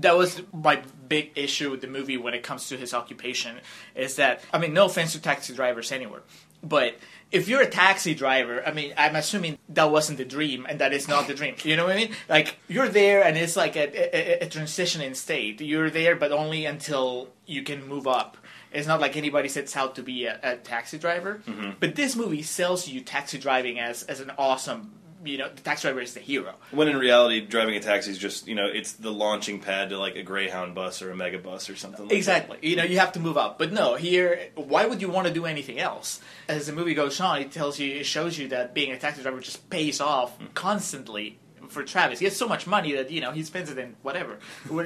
that 0.00 0.16
was 0.16 0.42
my 0.52 0.82
big 1.08 1.30
issue 1.36 1.70
with 1.70 1.82
the 1.82 1.86
movie 1.86 2.16
when 2.16 2.34
it 2.34 2.42
comes 2.42 2.68
to 2.68 2.76
his 2.76 2.92
occupation 2.92 3.58
is 3.94 4.16
that 4.16 4.40
I 4.52 4.58
mean 4.58 4.74
no 4.74 4.86
offense 4.86 5.12
to 5.12 5.20
taxi 5.20 5.54
drivers 5.54 5.92
anywhere 5.92 6.22
but 6.64 6.96
if 7.34 7.48
you're 7.48 7.62
a 7.62 7.68
taxi 7.68 8.14
driver 8.14 8.62
I 8.66 8.72
mean 8.72 8.94
I'm 8.96 9.16
assuming 9.16 9.58
that 9.70 9.90
wasn't 9.90 10.18
the 10.18 10.24
dream 10.24 10.66
and 10.68 10.78
that 10.80 10.92
is 10.92 11.08
not 11.08 11.26
the 11.26 11.34
dream. 11.34 11.56
You 11.62 11.76
know 11.76 11.84
what 11.84 11.96
I 11.96 11.96
mean? 11.96 12.12
Like 12.28 12.58
you're 12.68 12.88
there 12.88 13.24
and 13.24 13.36
it's 13.36 13.56
like 13.56 13.76
a, 13.76 13.86
a, 14.16 14.44
a 14.44 14.48
transitioning 14.48 15.14
state. 15.16 15.60
You're 15.60 15.90
there 15.90 16.16
but 16.16 16.32
only 16.32 16.64
until 16.64 17.28
you 17.46 17.62
can 17.62 17.86
move 17.86 18.06
up. 18.06 18.36
It's 18.72 18.88
not 18.88 19.00
like 19.00 19.16
anybody 19.16 19.48
sets 19.48 19.76
out 19.76 19.94
to 19.96 20.02
be 20.02 20.26
a, 20.26 20.38
a 20.42 20.56
taxi 20.56 20.98
driver. 20.98 21.40
Mm-hmm. 21.46 21.72
But 21.78 21.94
this 21.94 22.16
movie 22.16 22.42
sells 22.42 22.88
you 22.88 23.00
taxi 23.00 23.38
driving 23.38 23.78
as 23.78 24.02
as 24.04 24.20
an 24.20 24.32
awesome 24.38 24.92
you 25.24 25.38
know 25.38 25.48
the 25.48 25.62
taxi 25.62 25.82
driver 25.82 26.00
is 26.00 26.14
the 26.14 26.20
hero 26.20 26.54
When 26.70 26.88
in 26.88 26.96
reality, 26.96 27.40
driving 27.40 27.76
a 27.76 27.80
taxi 27.80 28.10
is 28.10 28.18
just, 28.18 28.46
you 28.46 28.54
know, 28.54 28.66
it's 28.66 28.92
the 28.92 29.10
launching 29.10 29.60
pad 29.60 29.90
to 29.90 29.98
like 29.98 30.16
a 30.16 30.22
Greyhound 30.22 30.74
bus 30.74 31.02
or 31.02 31.10
a 31.10 31.16
Mega 31.16 31.38
bus 31.38 31.70
or 31.70 31.76
something 31.76 32.06
like 32.06 32.16
Exactly. 32.16 32.58
You 32.62 32.76
know, 32.76 32.84
you 32.84 32.98
have 32.98 33.12
to 33.12 33.20
move 33.20 33.36
up. 33.36 33.58
But 33.58 33.72
no, 33.72 33.94
here, 33.94 34.48
why 34.54 34.86
would 34.86 35.00
you 35.00 35.08
want 35.08 35.26
to 35.26 35.32
do 35.32 35.46
anything 35.46 35.78
else? 35.78 36.20
As 36.48 36.66
the 36.66 36.72
movie 36.72 36.94
goes 36.94 37.20
on, 37.20 37.40
it 37.40 37.52
tells 37.52 37.78
you, 37.78 37.94
it 37.94 38.06
shows 38.06 38.38
you 38.38 38.48
that 38.48 38.74
being 38.74 38.92
a 38.92 38.98
taxi 38.98 39.22
driver 39.22 39.40
just 39.40 39.68
pays 39.70 40.00
off 40.00 40.36
hmm. 40.36 40.46
constantly 40.54 41.38
for 41.68 41.82
Travis. 41.82 42.18
He 42.18 42.24
has 42.26 42.36
so 42.36 42.46
much 42.46 42.66
money 42.66 42.92
that, 42.92 43.10
you 43.10 43.20
know, 43.20 43.32
he 43.32 43.42
spends 43.42 43.70
it 43.70 43.78
in 43.78 43.96
whatever. 44.02 44.38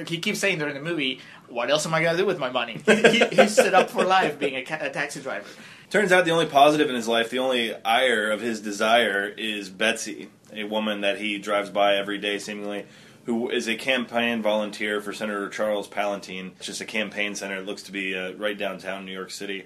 He 0.07 0.19
keeps 0.19 0.39
saying 0.39 0.59
during 0.59 0.73
the 0.73 0.81
movie, 0.81 1.19
what 1.47 1.69
else 1.69 1.85
am 1.85 1.93
I 1.93 2.01
going 2.01 2.15
to 2.15 2.21
do 2.21 2.25
with 2.25 2.39
my 2.39 2.49
money? 2.49 2.81
he, 2.85 3.25
he's 3.25 3.55
set 3.55 3.73
up 3.73 3.89
for 3.89 4.03
life 4.03 4.39
being 4.39 4.55
a, 4.55 4.63
ca- 4.63 4.79
a 4.81 4.89
taxi 4.89 5.21
driver. 5.21 5.47
Turns 5.89 6.11
out 6.11 6.23
the 6.23 6.31
only 6.31 6.45
positive 6.45 6.87
in 6.87 6.95
his 6.95 7.07
life, 7.07 7.31
the 7.31 7.39
only 7.39 7.73
ire 7.83 8.29
of 8.29 8.41
his 8.41 8.61
desire 8.61 9.27
is 9.27 9.71
Betsy, 9.71 10.29
a 10.53 10.65
woman 10.65 11.01
that 11.01 11.17
he 11.17 11.39
drives 11.39 11.71
by 11.71 11.95
every 11.95 12.19
day 12.19 12.37
seemingly, 12.37 12.85
who 13.25 13.49
is 13.49 13.67
a 13.67 13.75
campaign 13.75 14.43
volunteer 14.43 15.01
for 15.01 15.13
Senator 15.13 15.49
Charles 15.49 15.87
Palantine. 15.87 16.51
It's 16.57 16.67
just 16.67 16.81
a 16.81 16.85
campaign 16.85 17.33
center. 17.33 17.57
It 17.57 17.65
looks 17.65 17.81
to 17.83 17.91
be 17.91 18.15
uh, 18.15 18.33
right 18.33 18.55
downtown 18.55 19.03
New 19.03 19.11
York 19.11 19.31
City. 19.31 19.65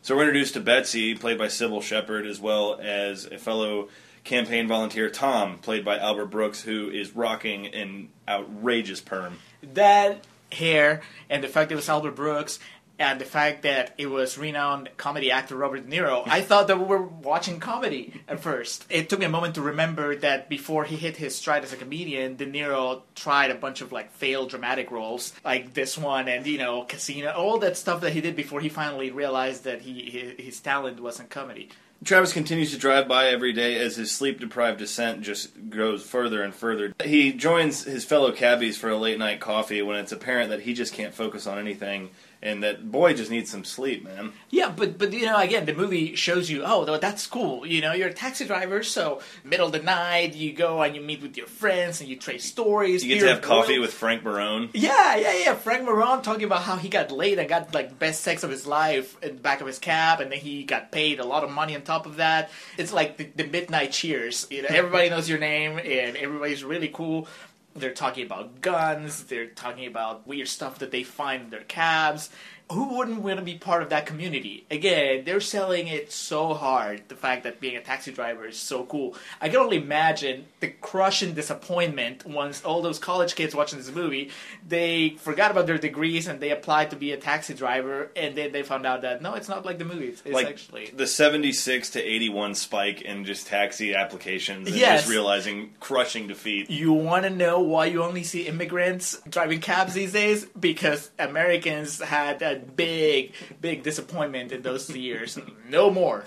So 0.00 0.14
we're 0.14 0.22
introduced 0.22 0.54
to 0.54 0.60
Betsy, 0.60 1.16
played 1.16 1.38
by 1.38 1.46
Cybill 1.46 1.82
Shepherd, 1.82 2.24
as 2.24 2.40
well 2.40 2.78
as 2.80 3.24
a 3.24 3.38
fellow 3.38 3.88
campaign 4.22 4.68
volunteer, 4.68 5.10
Tom, 5.10 5.58
played 5.58 5.84
by 5.84 5.98
Albert 5.98 6.26
Brooks, 6.26 6.62
who 6.62 6.88
is 6.88 7.16
rocking 7.16 7.66
an 7.66 8.10
outrageous 8.28 9.00
perm. 9.00 9.38
that 9.60 10.24
hair 10.52 11.02
and 11.28 11.42
the 11.42 11.48
fact 11.48 11.68
that 11.68 11.74
it 11.74 11.76
was 11.76 11.88
Albert 11.88 12.12
Brooks 12.12 12.58
and 12.98 13.20
the 13.20 13.24
fact 13.24 13.62
that 13.62 13.94
it 13.98 14.06
was 14.06 14.38
renowned 14.38 14.88
comedy 14.96 15.30
actor 15.30 15.56
Robert 15.56 15.88
De 15.88 15.96
Niro, 15.96 16.22
I 16.26 16.42
thought 16.42 16.68
that 16.68 16.78
we 16.78 16.84
were 16.84 17.02
watching 17.02 17.58
comedy 17.58 18.20
at 18.28 18.40
first. 18.40 18.84
It 18.88 19.08
took 19.08 19.18
me 19.18 19.26
a 19.26 19.30
moment 19.30 19.56
to 19.56 19.62
remember 19.62 20.14
that 20.16 20.48
before 20.48 20.84
he 20.84 20.96
hit 20.96 21.16
his 21.16 21.34
stride 21.34 21.64
as 21.64 21.72
a 21.72 21.76
comedian, 21.76 22.36
De 22.36 22.46
Niro 22.46 23.02
tried 23.14 23.50
a 23.50 23.56
bunch 23.56 23.80
of 23.80 23.90
like 23.90 24.12
failed 24.12 24.50
dramatic 24.50 24.90
roles, 24.90 25.32
like 25.44 25.74
this 25.74 25.98
one 25.98 26.28
and 26.28 26.46
you 26.46 26.58
know 26.58 26.84
Casino, 26.84 27.32
all 27.32 27.58
that 27.58 27.76
stuff 27.76 28.00
that 28.02 28.12
he 28.12 28.20
did 28.20 28.36
before 28.36 28.60
he 28.60 28.68
finally 28.68 29.10
realized 29.10 29.64
that 29.64 29.82
he 29.82 30.34
his, 30.38 30.60
talent 30.60 31.00
wasn't 31.00 31.28
comedy. 31.30 31.68
Travis 32.04 32.32
continues 32.32 32.70
to 32.70 32.78
drive 32.78 33.08
by 33.08 33.28
every 33.28 33.52
day 33.52 33.78
as 33.78 33.96
his 33.96 34.10
sleep 34.10 34.38
deprived 34.38 34.78
descent 34.78 35.22
just 35.22 35.70
grows 35.70 36.02
further 36.04 36.42
and 36.42 36.54
further. 36.54 36.92
He 37.02 37.32
joins 37.32 37.84
his 37.84 38.04
fellow 38.04 38.30
cabbies 38.32 38.76
for 38.76 38.90
a 38.90 38.96
late 38.96 39.18
night 39.18 39.40
coffee 39.40 39.80
when 39.82 39.96
it's 39.96 40.12
apparent 40.12 40.50
that 40.50 40.60
he 40.60 40.74
just 40.74 40.92
can't 40.92 41.14
focus 41.14 41.46
on 41.46 41.58
anything 41.58 42.10
and 42.44 42.62
that 42.62 42.92
boy 42.92 43.14
just 43.14 43.30
needs 43.30 43.50
some 43.50 43.64
sleep, 43.64 44.04
man. 44.04 44.32
Yeah, 44.50 44.72
but 44.74 44.98
but 44.98 45.12
you 45.12 45.24
know, 45.24 45.38
again, 45.38 45.64
the 45.64 45.74
movie 45.74 46.14
shows 46.14 46.50
you, 46.50 46.62
oh, 46.64 46.84
that's 46.98 47.26
cool. 47.26 47.66
You 47.66 47.80
know, 47.80 47.92
you're 47.92 48.08
a 48.08 48.14
taxi 48.14 48.44
driver, 48.44 48.82
so 48.82 49.20
middle 49.42 49.66
of 49.66 49.72
the 49.72 49.82
night, 49.82 50.34
you 50.34 50.52
go 50.52 50.82
and 50.82 50.94
you 50.94 51.00
meet 51.00 51.22
with 51.22 51.36
your 51.36 51.46
friends 51.46 52.00
and 52.00 52.08
you 52.08 52.16
trade 52.16 52.42
stories. 52.42 53.02
You 53.02 53.14
get 53.14 53.22
to 53.22 53.28
have 53.28 53.42
coffee 53.42 53.78
with 53.78 53.92
Frank 53.92 54.22
Barone. 54.22 54.68
Yeah, 54.74 55.16
yeah, 55.16 55.38
yeah. 55.38 55.54
Frank 55.54 55.84
Moran 55.84 56.22
talking 56.22 56.44
about 56.44 56.62
how 56.62 56.76
he 56.76 56.88
got 56.88 57.10
laid 57.10 57.38
and 57.38 57.48
got 57.48 57.74
like 57.74 57.98
best 57.98 58.20
sex 58.20 58.44
of 58.44 58.50
his 58.50 58.66
life 58.66 59.20
in 59.22 59.36
the 59.36 59.42
back 59.42 59.62
of 59.62 59.66
his 59.66 59.78
cab, 59.78 60.20
and 60.20 60.30
then 60.30 60.38
he 60.38 60.64
got 60.64 60.92
paid 60.92 61.20
a 61.20 61.24
lot 61.24 61.42
of 61.42 61.50
money 61.50 61.74
on 61.74 61.82
top 61.82 62.04
of 62.04 62.16
that. 62.16 62.50
It's 62.76 62.92
like 62.92 63.16
the, 63.16 63.24
the 63.34 63.46
midnight 63.46 63.92
cheers. 63.92 64.46
You 64.50 64.62
know, 64.62 64.68
everybody 64.70 65.08
knows 65.08 65.28
your 65.28 65.38
name 65.38 65.78
and 65.78 66.16
everybody's 66.16 66.62
really 66.62 66.88
cool. 66.88 67.26
They're 67.74 67.92
talking 67.92 68.24
about 68.24 68.60
guns. 68.60 69.24
They're 69.24 69.48
talking 69.48 69.86
about 69.86 70.26
weird 70.26 70.48
stuff 70.48 70.78
that 70.78 70.92
they 70.92 71.02
find 71.02 71.44
in 71.44 71.50
their 71.50 71.64
cabs. 71.64 72.30
Who 72.72 72.96
wouldn't 72.96 73.20
want 73.22 73.38
to 73.38 73.44
be 73.44 73.56
part 73.56 73.82
of 73.82 73.90
that 73.90 74.06
community? 74.06 74.64
Again, 74.70 75.24
they're 75.24 75.40
selling 75.40 75.86
it 75.86 76.10
so 76.10 76.54
hard. 76.54 77.02
The 77.08 77.14
fact 77.16 77.44
that 77.44 77.60
being 77.60 77.76
a 77.76 77.82
taxi 77.82 78.10
driver 78.10 78.46
is 78.46 78.56
so 78.56 78.84
cool. 78.84 79.14
I 79.40 79.48
can 79.48 79.58
only 79.58 79.76
imagine 79.76 80.46
the 80.60 80.68
crushing 80.68 81.34
disappointment 81.34 82.24
once 82.26 82.64
all 82.64 82.80
those 82.82 82.98
college 82.98 83.34
kids 83.34 83.54
watching 83.54 83.78
this 83.78 83.90
movie 83.90 84.30
they 84.66 85.10
forgot 85.20 85.50
about 85.50 85.66
their 85.66 85.76
degrees 85.78 86.26
and 86.26 86.40
they 86.40 86.50
applied 86.50 86.90
to 86.90 86.96
be 86.96 87.12
a 87.12 87.16
taxi 87.18 87.52
driver, 87.54 88.10
and 88.16 88.34
then 88.34 88.50
they 88.52 88.62
found 88.62 88.86
out 88.86 89.02
that 89.02 89.20
no, 89.20 89.34
it's 89.34 89.48
not 89.48 89.66
like 89.66 89.78
the 89.78 89.84
movies. 89.84 90.22
It's 90.24 90.34
like 90.34 90.46
actually 90.46 90.86
the 90.94 91.06
76 91.06 91.90
to 91.90 92.02
81 92.02 92.54
spike 92.54 93.02
in 93.02 93.24
just 93.26 93.46
taxi 93.46 93.94
applications 93.94 94.68
and 94.68 94.76
Yes. 94.76 95.00
just 95.00 95.10
realizing 95.10 95.74
crushing 95.80 96.28
defeat. 96.28 96.70
You 96.70 96.92
want 96.94 97.24
to 97.24 97.30
know 97.30 97.60
why 97.60 97.86
you 97.86 98.02
only 98.02 98.22
see 98.24 98.46
immigrants 98.46 99.20
driving 99.28 99.60
cabs 99.60 99.92
these 99.94 100.12
days? 100.12 100.46
Because 100.58 101.10
Americans 101.18 102.00
had 102.00 102.38
that 102.38 102.63
big, 102.64 103.32
big 103.60 103.82
disappointment 103.82 104.52
in 104.52 104.62
those 104.62 104.88
years. 104.90 105.38
No 105.68 105.90
more. 105.90 106.24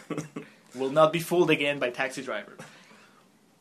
Will 0.76 0.92
not 0.92 1.12
be 1.14 1.20
fooled 1.20 1.50
again 1.50 1.80
by 1.80 1.90
taxi 1.90 2.22
driver. 2.22 2.58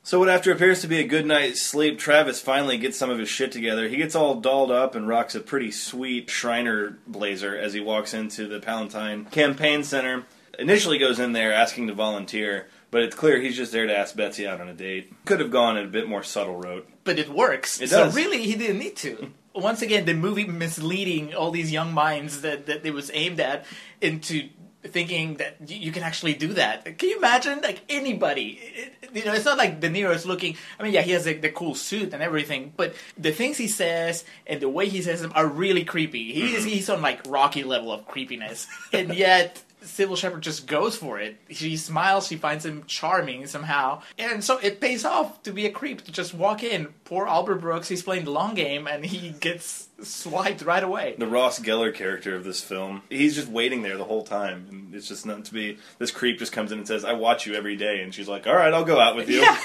So, 0.02 0.20
what 0.20 0.28
after 0.28 0.52
appears 0.52 0.82
to 0.82 0.86
be 0.86 1.00
a 1.00 1.04
good 1.04 1.26
night's 1.26 1.60
sleep, 1.60 1.98
Travis 1.98 2.40
finally 2.40 2.78
gets 2.78 2.96
some 2.96 3.10
of 3.10 3.18
his 3.18 3.28
shit 3.28 3.50
together. 3.50 3.88
He 3.88 3.96
gets 3.96 4.14
all 4.14 4.36
dolled 4.36 4.70
up 4.70 4.94
and 4.94 5.08
rocks 5.08 5.34
a 5.34 5.40
pretty 5.40 5.72
sweet 5.72 6.30
Shriner 6.30 6.98
blazer 7.08 7.58
as 7.58 7.72
he 7.72 7.80
walks 7.80 8.14
into 8.14 8.46
the 8.46 8.60
Palantine 8.60 9.24
Campaign 9.32 9.82
Center. 9.82 10.24
Initially 10.60 10.98
goes 10.98 11.18
in 11.18 11.32
there 11.32 11.52
asking 11.52 11.88
to 11.88 11.92
volunteer, 11.92 12.68
but 12.92 13.02
it's 13.02 13.16
clear 13.16 13.40
he's 13.40 13.56
just 13.56 13.72
there 13.72 13.86
to 13.86 13.98
ask 13.98 14.14
Betsy 14.14 14.46
out 14.46 14.60
on 14.60 14.68
a 14.68 14.74
date. 14.74 15.12
Could 15.24 15.40
have 15.40 15.50
gone 15.50 15.76
in 15.76 15.84
a 15.86 15.88
bit 15.88 16.08
more 16.08 16.22
subtle 16.22 16.56
route. 16.56 16.88
But 17.02 17.18
it 17.18 17.28
works. 17.28 17.80
It 17.80 17.90
so 17.90 18.04
does. 18.04 18.14
really, 18.14 18.44
he 18.44 18.54
didn't 18.54 18.78
need 18.78 18.96
to. 18.98 19.32
Once 19.56 19.82
again, 19.82 20.04
the 20.04 20.14
movie 20.14 20.44
misleading 20.46 21.34
all 21.34 21.50
these 21.50 21.72
young 21.72 21.92
minds 21.94 22.42
that, 22.42 22.66
that 22.66 22.84
it 22.86 22.92
was 22.94 23.10
aimed 23.14 23.40
at 23.40 23.64
into 24.00 24.48
thinking 24.84 25.34
that 25.34 25.56
you 25.68 25.90
can 25.90 26.02
actually 26.04 26.34
do 26.34 26.52
that. 26.52 26.84
Can 26.98 27.08
you 27.08 27.18
imagine? 27.18 27.60
Like 27.60 27.80
anybody, 27.88 28.60
it- 28.62 28.92
you 29.14 29.24
know, 29.24 29.32
it's 29.32 29.44
not 29.46 29.56
like 29.56 29.80
De 29.80 29.88
Niro 29.88 30.14
is 30.14 30.26
looking. 30.26 30.56
I 30.78 30.82
mean, 30.82 30.92
yeah, 30.92 31.00
he 31.00 31.12
has 31.12 31.24
the, 31.24 31.32
the 31.34 31.48
cool 31.48 31.74
suit 31.74 32.12
and 32.12 32.22
everything, 32.22 32.72
but 32.76 32.94
the 33.16 33.32
things 33.32 33.56
he 33.56 33.66
says 33.66 34.24
and 34.46 34.60
the 34.60 34.68
way 34.68 34.88
he 34.88 35.00
says 35.00 35.22
them 35.22 35.32
are 35.34 35.46
really 35.46 35.84
creepy. 35.84 36.32
He's 36.32 36.64
he's 36.64 36.90
on 36.90 37.00
like 37.02 37.20
Rocky 37.26 37.64
level 37.64 37.90
of 37.92 38.06
creepiness, 38.06 38.66
and 38.92 39.14
yet. 39.14 39.62
Cybill 39.82 40.16
Shepherd 40.16 40.42
just 40.42 40.66
goes 40.66 40.96
for 40.96 41.18
it. 41.20 41.36
She 41.50 41.76
smiles. 41.76 42.26
She 42.26 42.36
finds 42.36 42.64
him 42.64 42.84
charming 42.86 43.46
somehow, 43.46 44.02
and 44.18 44.42
so 44.42 44.58
it 44.58 44.80
pays 44.80 45.04
off 45.04 45.42
to 45.44 45.52
be 45.52 45.66
a 45.66 45.70
creep 45.70 46.02
to 46.04 46.12
just 46.12 46.34
walk 46.34 46.62
in. 46.62 46.88
Poor 47.04 47.26
Albert 47.26 47.56
Brooks. 47.56 47.88
He's 47.88 48.02
playing 48.02 48.24
the 48.24 48.30
long 48.30 48.54
game, 48.54 48.86
and 48.86 49.04
he 49.04 49.30
gets 49.30 49.88
swiped 50.02 50.62
right 50.62 50.82
away. 50.82 51.14
The 51.18 51.26
Ross 51.26 51.58
Geller 51.58 51.94
character 51.94 52.34
of 52.34 52.44
this 52.44 52.60
film, 52.60 53.02
he's 53.08 53.34
just 53.34 53.48
waiting 53.48 53.82
there 53.82 53.96
the 53.96 54.04
whole 54.04 54.24
time. 54.24 54.66
And 54.70 54.94
it's 54.94 55.08
just 55.08 55.24
not 55.24 55.44
to 55.46 55.52
be. 55.54 55.78
This 55.98 56.10
creep 56.10 56.38
just 56.38 56.52
comes 56.52 56.72
in 56.72 56.78
and 56.78 56.86
says, 56.86 57.04
I 57.04 57.12
watch 57.12 57.46
you 57.46 57.54
every 57.54 57.76
day. 57.76 58.02
And 58.02 58.14
she's 58.14 58.28
like, 58.28 58.46
All 58.46 58.54
right, 58.56 58.72
I'll 58.72 58.84
go 58.84 59.00
out 59.00 59.16
with 59.16 59.28
you. 59.30 59.40
Yeah, 59.46 59.58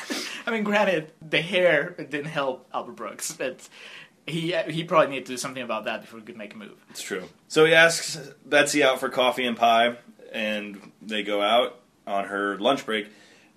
I 0.45 0.51
mean, 0.51 0.63
granted, 0.63 1.11
the 1.27 1.41
hair 1.41 1.91
didn't 1.97 2.25
help 2.25 2.67
Albert 2.73 2.93
Brooks, 2.93 3.31
but 3.31 3.67
he 4.27 4.55
he 4.67 4.83
probably 4.83 5.09
needed 5.09 5.25
to 5.27 5.33
do 5.33 5.37
something 5.37 5.63
about 5.63 5.85
that 5.85 6.01
before 6.01 6.19
he 6.19 6.25
could 6.25 6.37
make 6.37 6.53
a 6.53 6.57
move. 6.57 6.83
It's 6.89 7.01
true. 7.01 7.23
So 7.47 7.65
he 7.65 7.73
asks 7.73 8.17
Betsy 8.45 8.83
out 8.83 8.99
for 8.99 9.09
coffee 9.09 9.45
and 9.45 9.57
pie, 9.57 9.97
and 10.31 10.91
they 11.01 11.23
go 11.23 11.41
out 11.41 11.79
on 12.07 12.25
her 12.25 12.57
lunch 12.57 12.85
break, 12.85 13.07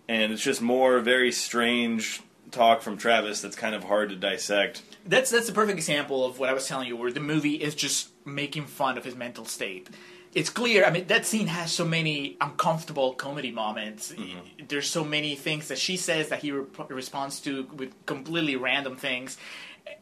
and 0.09 0.33
it's 0.33 0.42
just 0.42 0.61
more 0.61 1.00
very 1.00 1.33
strange 1.33 2.23
talk 2.50 2.83
from 2.83 2.97
Travis 2.97 3.40
that's 3.40 3.56
kind 3.56 3.75
of 3.75 3.85
hard 3.85 4.11
to 4.11 4.16
dissect. 4.16 4.83
That's 5.06 5.30
that's 5.30 5.49
a 5.49 5.52
perfect 5.52 5.78
example 5.78 6.25
of 6.25 6.38
what 6.38 6.49
I 6.49 6.52
was 6.52 6.66
telling 6.66 6.88
you, 6.88 6.97
where 6.97 7.12
the 7.12 7.21
movie 7.21 7.54
is 7.54 7.75
just 7.75 8.09
making 8.25 8.66
fun 8.66 8.97
of 8.97 9.04
his 9.04 9.14
mental 9.14 9.44
state. 9.44 9.88
It's 10.35 10.50
clear. 10.50 10.85
I 10.85 10.90
mean, 10.90 11.06
that 11.06 11.26
scene 11.26 11.47
has 11.47 11.71
so 11.71 11.85
many 11.85 12.37
uncomfortable 12.40 13.14
comedy 13.14 13.52
moments. 13.52 14.12
Mm-hmm. 14.12 14.64
There's 14.66 14.88
so 14.88 15.04
many 15.04 15.37
things 15.37 15.68
that 15.68 15.78
she 15.78 15.97
says 15.97 16.30
that 16.30 16.40
he 16.40 16.50
rep- 16.50 16.90
responds 16.90 17.38
to 17.40 17.64
with 17.76 17.92
completely 18.06 18.56
random 18.56 18.97
things, 18.97 19.37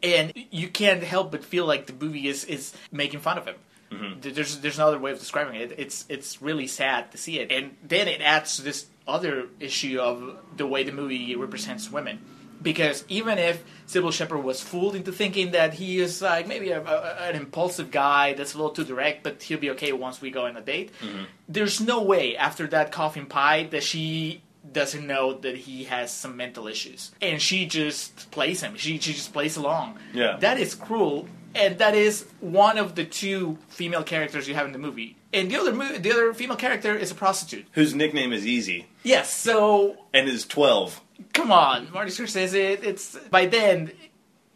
and 0.02 0.32
you 0.50 0.68
can't 0.68 1.02
help 1.02 1.30
but 1.30 1.44
feel 1.44 1.66
like 1.66 1.86
the 1.86 1.92
movie 1.92 2.28
is 2.28 2.44
is 2.44 2.72
making 2.90 3.20
fun 3.20 3.38
of 3.38 3.46
him. 3.46 3.56
Mm-hmm. 3.90 4.20
There's 4.20 4.58
there's 4.58 4.78
no 4.78 4.88
other 4.88 4.98
way 4.98 5.12
of 5.12 5.18
describing 5.18 5.60
it. 5.60 5.74
It's 5.78 6.04
it's 6.08 6.40
really 6.40 6.66
sad 6.66 7.12
to 7.12 7.18
see 7.18 7.38
it, 7.38 7.52
and 7.52 7.76
then 7.82 8.08
it 8.08 8.20
adds 8.20 8.56
to 8.56 8.62
this 8.62 8.86
other 9.06 9.48
issue 9.60 10.00
of 10.00 10.36
the 10.56 10.66
way 10.66 10.84
the 10.84 10.92
movie 10.92 11.34
represents 11.36 11.90
women. 11.90 12.20
Because 12.62 13.04
even 13.08 13.38
if 13.38 13.62
Cybill 13.88 14.12
Shepherd 14.12 14.38
was 14.38 14.60
fooled 14.60 14.94
into 14.94 15.10
thinking 15.10 15.50
that 15.50 15.74
he 15.74 15.98
is 15.98 16.22
like 16.22 16.46
maybe 16.46 16.70
a, 16.70 16.80
a, 16.80 17.28
an 17.28 17.34
impulsive 17.34 17.90
guy 17.90 18.34
that's 18.34 18.54
a 18.54 18.56
little 18.56 18.70
too 18.70 18.84
direct, 18.84 19.24
but 19.24 19.42
he'll 19.42 19.58
be 19.58 19.70
okay 19.70 19.92
once 19.92 20.20
we 20.20 20.30
go 20.30 20.46
on 20.46 20.56
a 20.56 20.60
date, 20.60 20.92
mm-hmm. 21.00 21.24
there's 21.48 21.80
no 21.80 22.02
way 22.02 22.36
after 22.36 22.68
that 22.68 22.92
coffin 22.92 23.26
pie 23.26 23.64
that 23.64 23.82
she 23.82 24.42
doesn't 24.70 25.06
know 25.06 25.34
that 25.40 25.56
he 25.56 25.84
has 25.84 26.12
some 26.12 26.36
mental 26.36 26.68
issues, 26.68 27.10
and 27.20 27.40
she 27.42 27.66
just 27.66 28.30
plays 28.30 28.60
him. 28.62 28.76
She 28.76 28.98
she 28.98 29.12
just 29.12 29.32
plays 29.32 29.56
along. 29.56 29.98
Yeah. 30.14 30.36
that 30.40 30.58
is 30.58 30.74
cruel, 30.74 31.28
and 31.54 31.78
that 31.78 31.94
is 31.94 32.26
one 32.40 32.78
of 32.78 32.94
the 32.94 33.04
two 33.04 33.58
female 33.68 34.02
characters 34.04 34.46
you 34.48 34.54
have 34.54 34.66
in 34.66 34.72
the 34.72 34.78
movie. 34.78 35.16
And 35.32 35.50
the 35.50 35.56
other 35.58 35.72
mo- 35.72 35.98
the 35.98 36.12
other 36.12 36.32
female 36.34 36.56
character 36.56 36.94
is 36.94 37.10
a 37.10 37.14
prostitute. 37.14 37.66
Whose 37.72 37.94
nickname 37.94 38.32
is 38.32 38.46
Easy 38.46 38.86
Yes, 39.02 39.32
so 39.34 39.96
and 40.14 40.28
is 40.28 40.46
12. 40.46 41.00
come 41.32 41.50
on, 41.50 41.90
Marty 41.92 42.10
Scorsese. 42.10 42.54
It, 42.54 42.84
it's 42.84 43.16
by 43.30 43.46
then 43.46 43.90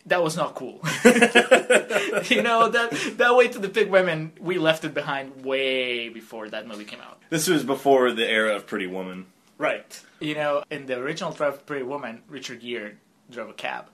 that 0.07 0.23
was 0.23 0.37
not 0.37 0.55
cool. 0.55 0.81
you 1.05 2.43
know 2.43 2.69
that 2.69 3.15
that 3.17 3.35
way 3.37 3.49
to 3.49 3.59
depict 3.59 3.91
women, 3.91 4.33
we 4.41 4.59
left 4.59 4.85
it 4.85 4.95
behind 4.95 5.45
way 5.45 6.09
before 6.11 6.49
that 6.51 6.67
movie 6.69 6.85
came 6.85 7.01
out. 7.01 7.21
This 7.31 7.49
was 7.49 7.65
before 7.65 8.13
the 8.13 8.29
era 8.29 8.55
of 8.55 8.67
Pretty 8.67 8.87
Woman. 8.87 9.27
Right. 9.59 10.01
You 10.21 10.35
know, 10.35 10.63
in 10.71 10.87
the 10.87 10.99
original 10.99 11.33
Drive 11.33 11.65
Pretty 11.67 11.85
Woman, 11.85 12.23
Richard 12.29 12.61
Gere 12.61 12.95
drove 13.31 13.51
a 13.51 13.55
cab. 13.55 13.87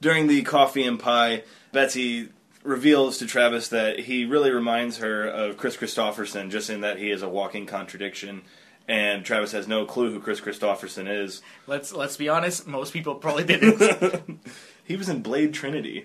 During 0.00 0.26
the 0.26 0.42
coffee 0.42 0.84
and 0.84 0.98
pie, 1.00 1.44
Betsy 1.72 2.28
reveals 2.62 3.18
to 3.18 3.26
Travis 3.26 3.68
that 3.68 4.00
he 4.00 4.24
really 4.24 4.50
reminds 4.50 4.98
her 4.98 5.26
of 5.26 5.56
Kris 5.56 5.76
Kristofferson, 5.76 6.50
just 6.50 6.68
in 6.70 6.82
that 6.82 6.98
he 6.98 7.10
is 7.10 7.22
a 7.22 7.28
walking 7.28 7.66
contradiction. 7.66 8.42
And 8.86 9.24
Travis 9.24 9.52
has 9.52 9.66
no 9.66 9.86
clue 9.86 10.12
who 10.12 10.20
Kris 10.20 10.40
Kristofferson 10.42 11.08
is. 11.08 11.40
Let's 11.66 11.94
let's 11.94 12.18
be 12.18 12.28
honest, 12.28 12.66
most 12.66 12.92
people 12.92 13.14
probably 13.14 13.44
didn't. 13.44 14.40
He 14.86 14.96
was 14.96 15.08
in 15.08 15.22
Blade 15.22 15.54
Trinity. 15.54 16.04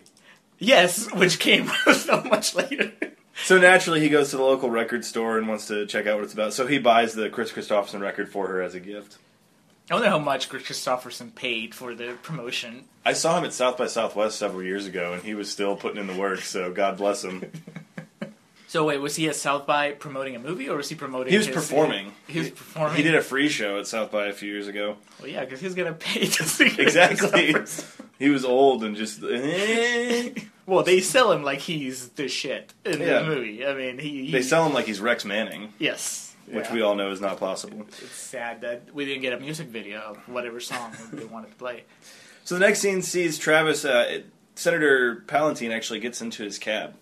yes, 0.57 1.13
which 1.13 1.39
came 1.39 1.67
so 1.93 2.23
much 2.23 2.55
later. 2.55 2.93
So 3.46 3.58
naturally, 3.58 4.00
he 4.01 4.10
goes 4.10 4.31
to 4.31 4.38
the 4.38 4.43
local 4.43 4.69
record 4.69 5.03
store 5.05 5.38
and 5.38 5.48
wants 5.48 5.67
to 5.67 5.86
check 5.86 6.08
out 6.08 6.15
what 6.15 6.25
it's 6.25 6.34
about. 6.34 6.53
So 6.53 6.67
he 6.67 6.77
buys 6.79 7.13
the 7.13 7.29
Kris 7.29 7.51
Kristofferson 7.51 8.00
record 8.01 8.29
for 8.29 8.48
her 8.48 8.62
as 8.62 8.75
a 8.75 8.79
gift. 8.79 9.17
I 9.89 9.96
wonder 9.96 10.10
how 10.10 10.19
much 10.19 10.50
Kris 10.50 10.63
Kristofferson 10.63 11.34
paid 11.34 11.74
for 11.74 11.96
the 11.96 12.15
promotion. 12.22 12.84
I 13.05 13.13
saw 13.13 13.38
him 13.38 13.46
at 13.46 13.53
South 13.53 13.77
by 13.77 13.88
Southwest 13.88 14.38
several 14.38 14.62
years 14.62 14.86
ago, 14.86 15.13
and 15.13 15.24
he 15.24 15.34
was 15.34 15.50
still 15.50 15.75
putting 15.75 16.00
in 16.00 16.05
the 16.08 16.15
work. 16.19 16.41
So 16.41 16.72
God 16.72 16.98
bless 16.98 17.24
him. 17.24 17.51
So 18.67 18.86
wait, 18.86 19.00
was 19.00 19.15
he 19.15 19.27
at 19.27 19.36
South 19.36 19.65
by 19.65 19.93
promoting 19.93 20.36
a 20.36 20.39
movie, 20.39 20.69
or 20.69 20.77
was 20.77 20.89
he 20.89 20.93
promoting? 20.93 21.31
He 21.31 21.38
was 21.39 21.48
his- 21.48 21.55
performing. 21.55 22.13
He 22.27 22.38
was 22.38 22.50
performing. 22.51 22.98
He 22.98 23.01
did 23.01 23.15
a 23.15 23.22
free 23.24 23.50
show 23.50 23.79
at 23.79 23.88
South 23.88 24.12
by 24.12 24.27
a 24.27 24.31
few 24.31 24.48
years 24.51 24.67
ago. 24.67 24.98
Well, 25.19 25.27
yeah, 25.27 25.43
because 25.43 25.60
he's 25.60 25.74
gonna 25.74 25.93
pay 25.93 26.19
to 26.27 26.43
see 26.43 26.79
Exactly. 26.79 27.55
He 28.19 28.29
was 28.29 28.46
old 28.46 28.84
and 28.84 28.96
just. 28.96 29.24
eh. 29.24 30.29
Well, 30.69 30.83
they 30.83 31.01
sell 31.01 31.31
him 31.31 31.43
like 31.43 31.59
he's 31.59 32.09
the 32.09 32.27
shit 32.27 32.73
in 32.85 32.99
Yeah. 33.01 33.19
the 33.19 33.25
movie. 33.25 33.65
I 33.65 33.73
mean, 33.73 33.97
he, 33.97 34.25
he 34.27 34.31
They 34.31 34.41
sell 34.41 34.65
him 34.65 34.73
like 34.73 34.85
he's 34.85 34.99
Rex 35.01 35.25
Manning, 35.25 35.73
yes, 35.79 36.35
which 36.45 36.65
Yeah. 36.65 36.73
we 36.73 36.81
all 36.81 36.95
know 36.95 37.11
is 37.11 37.19
not 37.21 37.39
possible. 37.39 37.85
It's 38.01 38.15
sad 38.15 38.61
that 38.61 38.93
we 38.93 39.05
didn't 39.05 39.21
get 39.21 39.33
a 39.33 39.39
music 39.39 39.67
video 39.67 39.99
of 39.99 40.17
whatever 40.29 40.59
song 40.59 40.93
they 41.13 41.25
wanted 41.25 41.49
to 41.49 41.55
play. 41.55 41.83
So 42.43 42.55
the 42.55 42.61
next 42.61 42.79
scene 42.79 43.01
sees 43.01 43.38
Travis. 43.38 43.83
Uh, 43.85 44.05
it- 44.09 44.25
Senator 44.55 45.23
Palantine 45.27 45.71
actually 45.71 46.01
gets 46.01 46.21
into 46.21 46.43
his 46.43 46.59
cab, 46.59 46.93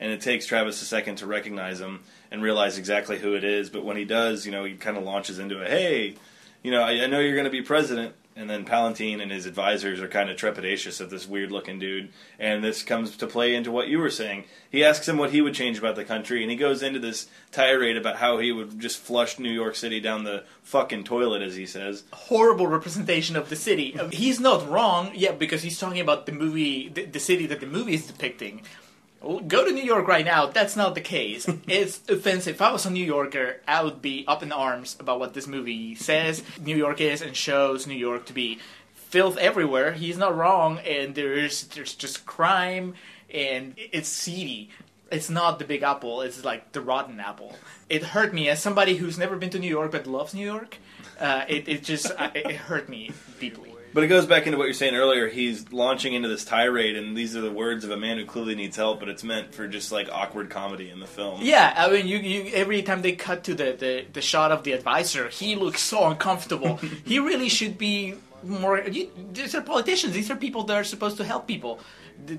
and 0.00 0.10
it 0.10 0.22
takes 0.22 0.46
Travis 0.46 0.80
a 0.80 0.86
second 0.86 1.16
to 1.16 1.26
recognize 1.26 1.78
him 1.78 2.00
and 2.30 2.42
realize 2.42 2.78
exactly 2.78 3.18
who 3.18 3.34
it 3.34 3.44
is. 3.44 3.68
But 3.68 3.84
when 3.84 3.98
he 3.98 4.06
does, 4.06 4.46
you 4.46 4.50
know, 4.52 4.64
he 4.64 4.74
kind 4.76 4.96
of 4.96 5.04
launches 5.04 5.38
into 5.38 5.62
a 5.62 5.68
"Hey, 5.68 6.14
you 6.62 6.70
know, 6.70 6.80
I, 6.82 7.02
I 7.02 7.06
know 7.08 7.20
you're 7.20 7.34
going 7.34 7.44
to 7.44 7.50
be 7.50 7.60
president." 7.60 8.14
And 8.34 8.48
then 8.48 8.64
Palantine 8.64 9.20
and 9.20 9.30
his 9.30 9.44
advisors 9.44 10.00
are 10.00 10.08
kind 10.08 10.30
of 10.30 10.38
trepidatious 10.38 11.02
of 11.02 11.10
this 11.10 11.28
weird-looking 11.28 11.78
dude, 11.78 12.10
and 12.38 12.64
this 12.64 12.82
comes 12.82 13.14
to 13.18 13.26
play 13.26 13.54
into 13.54 13.70
what 13.70 13.88
you 13.88 13.98
were 13.98 14.08
saying. 14.08 14.44
He 14.70 14.82
asks 14.82 15.06
him 15.06 15.18
what 15.18 15.32
he 15.32 15.42
would 15.42 15.52
change 15.52 15.78
about 15.78 15.96
the 15.96 16.04
country, 16.04 16.40
and 16.40 16.50
he 16.50 16.56
goes 16.56 16.82
into 16.82 16.98
this 16.98 17.26
tirade 17.50 17.98
about 17.98 18.16
how 18.16 18.38
he 18.38 18.50
would 18.50 18.80
just 18.80 18.98
flush 18.98 19.38
New 19.38 19.50
York 19.50 19.74
City 19.76 20.00
down 20.00 20.24
the 20.24 20.44
fucking 20.62 21.04
toilet, 21.04 21.42
as 21.42 21.56
he 21.56 21.66
says. 21.66 22.04
Horrible 22.14 22.66
representation 22.66 23.36
of 23.36 23.50
the 23.50 23.56
city. 23.56 23.94
He's 24.10 24.40
not 24.40 24.66
wrong, 24.66 25.12
yeah, 25.14 25.32
because 25.32 25.62
he's 25.62 25.78
talking 25.78 26.00
about 26.00 26.24
the 26.24 26.32
movie, 26.32 26.88
the, 26.88 27.04
the 27.04 27.20
city 27.20 27.44
that 27.48 27.60
the 27.60 27.66
movie 27.66 27.94
is 27.94 28.06
depicting. 28.06 28.62
Go 29.22 29.64
to 29.64 29.72
New 29.72 29.84
York 29.84 30.08
right 30.08 30.24
now. 30.24 30.46
That's 30.46 30.76
not 30.76 30.94
the 30.94 31.00
case. 31.00 31.48
It's 31.68 32.00
offensive. 32.08 32.56
If 32.56 32.62
I 32.62 32.72
was 32.72 32.86
a 32.86 32.90
New 32.90 33.04
Yorker, 33.04 33.60
I 33.66 33.82
would 33.82 34.02
be 34.02 34.24
up 34.26 34.42
in 34.42 34.52
arms 34.52 34.96
about 34.98 35.20
what 35.20 35.32
this 35.32 35.46
movie 35.46 35.94
says 35.94 36.42
New 36.60 36.76
York 36.76 37.00
is 37.00 37.22
and 37.22 37.36
shows 37.36 37.86
New 37.86 37.94
York 37.94 38.26
to 38.26 38.32
be 38.32 38.58
filth 38.94 39.36
everywhere. 39.36 39.92
He's 39.92 40.18
not 40.18 40.36
wrong, 40.36 40.78
and 40.78 41.14
there's 41.14 41.64
there's 41.68 41.94
just 41.94 42.26
crime, 42.26 42.94
and 43.32 43.74
it's 43.76 44.08
seedy. 44.08 44.70
It's 45.10 45.28
not 45.30 45.58
the 45.58 45.66
Big 45.66 45.82
Apple. 45.82 46.22
It's 46.22 46.44
like 46.44 46.72
the 46.72 46.80
rotten 46.80 47.20
apple. 47.20 47.54
It 47.90 48.02
hurt 48.02 48.32
me 48.32 48.48
as 48.48 48.60
somebody 48.60 48.96
who's 48.96 49.18
never 49.18 49.36
been 49.36 49.50
to 49.50 49.58
New 49.58 49.68
York 49.68 49.92
but 49.92 50.06
loves 50.06 50.32
New 50.34 50.46
York. 50.46 50.78
Uh, 51.20 51.44
it 51.48 51.68
it 51.68 51.84
just 51.84 52.10
I, 52.18 52.32
it 52.34 52.56
hurt 52.56 52.88
me 52.88 53.12
deeply. 53.38 53.72
But 53.94 54.04
it 54.04 54.06
goes 54.06 54.24
back 54.24 54.46
into 54.46 54.56
what 54.56 54.64
you're 54.64 54.74
saying 54.74 54.94
earlier. 54.94 55.28
He's 55.28 55.70
launching 55.70 56.14
into 56.14 56.28
this 56.28 56.44
tirade, 56.44 56.96
and 56.96 57.16
these 57.16 57.36
are 57.36 57.42
the 57.42 57.50
words 57.50 57.84
of 57.84 57.90
a 57.90 57.96
man 57.96 58.16
who 58.16 58.24
clearly 58.24 58.54
needs 58.54 58.76
help, 58.76 59.00
but 59.00 59.08
it's 59.08 59.22
meant 59.22 59.54
for 59.54 59.68
just 59.68 59.92
like 59.92 60.08
awkward 60.10 60.48
comedy 60.48 60.88
in 60.88 60.98
the 60.98 61.06
film. 61.06 61.40
Yeah, 61.42 61.74
I 61.76 61.90
mean, 61.90 62.06
you, 62.06 62.18
you 62.18 62.52
every 62.54 62.82
time 62.82 63.02
they 63.02 63.12
cut 63.12 63.44
to 63.44 63.54
the, 63.54 63.76
the, 63.78 64.06
the 64.12 64.22
shot 64.22 64.50
of 64.50 64.64
the 64.64 64.72
advisor, 64.72 65.28
he 65.28 65.56
looks 65.56 65.80
so 65.80 66.08
uncomfortable. 66.08 66.76
he 67.04 67.18
really 67.18 67.50
should 67.50 67.76
be 67.76 68.14
more. 68.42 68.80
You, 68.80 69.10
these 69.32 69.54
are 69.54 69.60
politicians. 69.60 70.14
These 70.14 70.30
are 70.30 70.36
people 70.36 70.64
that 70.64 70.76
are 70.76 70.84
supposed 70.84 71.18
to 71.18 71.24
help 71.24 71.46
people. 71.46 71.80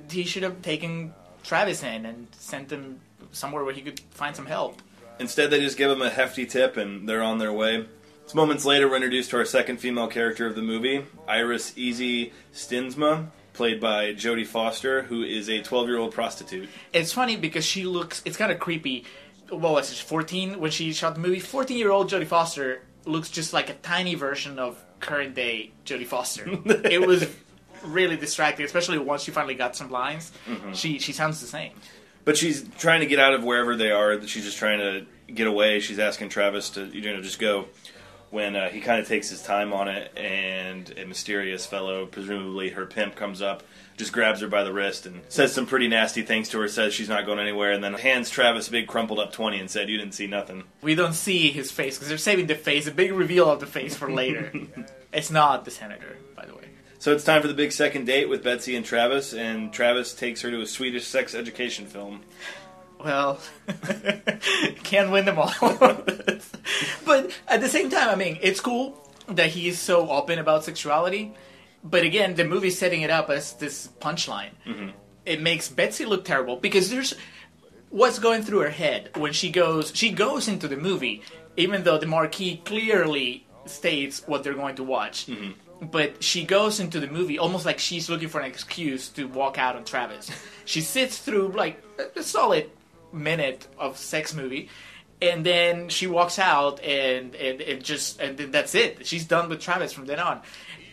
He 0.09 0.23
should 0.23 0.43
have 0.43 0.61
taken 0.61 1.13
Travis 1.43 1.83
in 1.83 2.05
and 2.05 2.27
sent 2.31 2.71
him 2.71 2.99
somewhere 3.31 3.63
where 3.63 3.73
he 3.73 3.81
could 3.81 3.99
find 4.11 4.35
some 4.35 4.45
help. 4.47 4.81
Instead, 5.19 5.51
they 5.51 5.59
just 5.59 5.77
give 5.77 5.91
him 5.91 6.01
a 6.01 6.09
hefty 6.09 6.45
tip, 6.45 6.77
and 6.77 7.07
they're 7.07 7.21
on 7.21 7.37
their 7.37 7.53
way. 7.53 7.85
It's 8.23 8.33
moments 8.33 8.63
later, 8.65 8.87
we're 8.89 8.95
introduced 8.95 9.31
to 9.31 9.37
our 9.37 9.45
second 9.45 9.77
female 9.77 10.07
character 10.07 10.47
of 10.47 10.55
the 10.55 10.61
movie, 10.61 11.05
Iris 11.27 11.73
Easy 11.75 12.31
Steensma, 12.53 13.27
played 13.51 13.81
by 13.81 14.13
Jodie 14.13 14.47
Foster, 14.47 15.03
who 15.03 15.23
is 15.23 15.49
a 15.49 15.61
12 15.61 15.87
year 15.87 15.97
old 15.97 16.13
prostitute. 16.13 16.69
It's 16.93 17.11
funny 17.11 17.35
because 17.35 17.65
she 17.65 17.83
looks. 17.85 18.21
It's 18.25 18.37
kind 18.37 18.51
of 18.51 18.59
creepy. 18.59 19.05
What 19.49 19.73
was 19.73 19.91
it? 19.91 19.97
Fourteen 19.97 20.59
when 20.59 20.71
she 20.71 20.93
shot 20.93 21.15
the 21.15 21.19
movie. 21.21 21.39
Fourteen-year-old 21.39 22.09
Jodie 22.09 22.25
Foster 22.25 22.81
looks 23.05 23.29
just 23.29 23.53
like 23.53 23.69
a 23.69 23.73
tiny 23.75 24.15
version 24.15 24.57
of 24.57 24.83
current 24.99 25.35
day 25.35 25.73
Jodie 25.85 26.07
Foster. 26.07 26.45
it 26.65 27.05
was 27.05 27.29
really 27.83 28.15
distracting, 28.15 28.65
especially 28.65 28.97
once 28.97 29.23
she 29.23 29.31
finally 29.31 29.53
got 29.53 29.75
some 29.75 29.91
lines. 29.91 30.31
Mm-hmm. 30.47 30.71
She 30.73 30.97
she 30.97 31.11
sounds 31.11 31.41
the 31.41 31.45
same. 31.45 31.73
But 32.25 32.37
she's 32.37 32.65
trying 32.79 33.01
to 33.01 33.05
get 33.05 33.19
out 33.19 33.33
of 33.33 33.43
wherever 33.43 33.75
they 33.75 33.91
are. 33.91 34.25
She's 34.25 34.45
just 34.45 34.57
trying 34.57 34.79
to 34.79 35.05
get 35.31 35.47
away. 35.47 35.79
She's 35.81 35.99
asking 35.99 36.29
Travis 36.29 36.69
to, 36.71 36.85
you 36.85 37.13
know, 37.13 37.21
just 37.21 37.37
go. 37.39 37.65
When 38.33 38.55
uh, 38.55 38.69
he 38.69 38.81
kind 38.81 38.99
of 38.99 39.07
takes 39.07 39.29
his 39.29 39.43
time 39.43 39.73
on 39.73 39.87
it, 39.87 40.11
and 40.17 40.91
a 40.97 41.05
mysterious 41.05 41.67
fellow, 41.67 42.07
presumably 42.07 42.71
her 42.71 42.87
pimp, 42.87 43.15
comes 43.15 43.43
up, 43.43 43.61
just 43.95 44.11
grabs 44.11 44.41
her 44.41 44.47
by 44.47 44.63
the 44.63 44.73
wrist 44.73 45.05
and 45.05 45.21
says 45.29 45.53
some 45.53 45.67
pretty 45.67 45.87
nasty 45.87 46.23
things 46.23 46.49
to 46.49 46.59
her. 46.59 46.67
Says 46.67 46.95
she's 46.95 47.09
not 47.09 47.27
going 47.27 47.37
anywhere, 47.37 47.73
and 47.73 47.83
then 47.83 47.93
hands 47.93 48.31
Travis 48.31 48.69
a 48.69 48.71
big 48.71 48.87
crumpled 48.87 49.19
up 49.19 49.33
twenty 49.33 49.59
and 49.59 49.69
said, 49.69 49.87
"You 49.87 49.99
didn't 49.99 50.15
see 50.15 50.25
nothing." 50.25 50.63
We 50.81 50.95
don't 50.95 51.13
see 51.13 51.51
his 51.51 51.71
face 51.71 51.95
because 51.95 52.09
they're 52.09 52.17
saving 52.17 52.47
the 52.47 52.55
face, 52.55 52.87
a 52.87 52.91
big 52.91 53.11
reveal 53.11 53.51
of 53.51 53.59
the 53.59 53.67
face 53.67 53.95
for 53.95 54.11
later. 54.11 54.51
it's 55.13 55.29
not 55.29 55.63
the 55.63 55.69
senator, 55.69 56.17
by 56.35 56.47
the 56.47 56.55
way. 56.55 56.69
So 56.97 57.13
it's 57.13 57.23
time 57.23 57.43
for 57.43 57.47
the 57.47 57.53
big 57.53 57.71
second 57.71 58.05
date 58.05 58.29
with 58.29 58.43
Betsy 58.43 58.75
and 58.75 58.83
Travis, 58.83 59.35
and 59.35 59.71
Travis 59.71 60.11
takes 60.15 60.41
her 60.41 60.49
to 60.49 60.61
a 60.61 60.65
Swedish 60.65 61.05
sex 61.05 61.35
education 61.35 61.85
film. 61.85 62.21
Well, 63.03 63.39
can't 64.83 65.11
win 65.11 65.25
them 65.25 65.37
all. 65.39 65.53
but 67.05 67.31
at 67.47 67.61
the 67.61 67.67
same 67.69 67.89
time, 67.89 68.09
I 68.09 68.15
mean, 68.15 68.39
it's 68.41 68.61
cool 68.61 68.97
that 69.27 69.49
he 69.49 69.67
is 69.67 69.79
so 69.79 70.09
open 70.09 70.39
about 70.39 70.63
sexuality. 70.63 71.33
But 71.83 72.03
again, 72.03 72.35
the 72.35 72.45
movie's 72.45 72.77
setting 72.77 73.01
it 73.01 73.09
up 73.09 73.29
as 73.29 73.53
this 73.53 73.89
punchline. 73.99 74.51
Mm-hmm. 74.65 74.89
It 75.25 75.41
makes 75.41 75.67
Betsy 75.69 76.05
look 76.05 76.23
terrible 76.23 76.57
because 76.57 76.89
there's 76.89 77.13
what's 77.89 78.19
going 78.19 78.43
through 78.43 78.59
her 78.59 78.69
head 78.69 79.09
when 79.15 79.33
she 79.33 79.49
goes. 79.49 79.91
She 79.93 80.11
goes 80.11 80.47
into 80.47 80.67
the 80.67 80.77
movie, 80.77 81.23
even 81.57 81.83
though 81.83 81.97
the 81.97 82.05
marquee 82.05 82.61
clearly 82.63 83.45
states 83.65 84.23
what 84.25 84.43
they're 84.43 84.53
going 84.53 84.75
to 84.75 84.83
watch. 84.83 85.27
Mm-hmm. 85.27 85.51
But 85.87 86.23
she 86.23 86.45
goes 86.45 86.79
into 86.79 87.01
the 87.01 87.07
movie 87.07 87.37
almost 87.37 87.65
like 87.65 87.79
she's 87.79 88.09
looking 88.09 88.29
for 88.29 88.39
an 88.39 88.45
excuse 88.45 89.09
to 89.09 89.27
walk 89.27 89.57
out 89.57 89.75
on 89.75 89.83
Travis. 89.83 90.31
she 90.65 90.79
sits 90.79 91.17
through 91.17 91.49
like 91.49 91.83
a 92.15 92.23
solid 92.23 92.69
minute 93.13 93.67
of 93.77 93.97
sex 93.97 94.33
movie 94.33 94.69
and 95.21 95.45
then 95.45 95.87
she 95.89 96.07
walks 96.07 96.39
out 96.39 96.81
and 96.83 97.35
and, 97.35 97.61
and 97.61 97.83
just 97.83 98.19
and 98.19 98.37
then 98.37 98.51
that's 98.51 98.75
it 98.75 99.05
she's 99.05 99.25
done 99.25 99.47
with 99.49 99.61
travis 99.61 99.93
from 99.93 100.05
then 100.05 100.19
on 100.19 100.41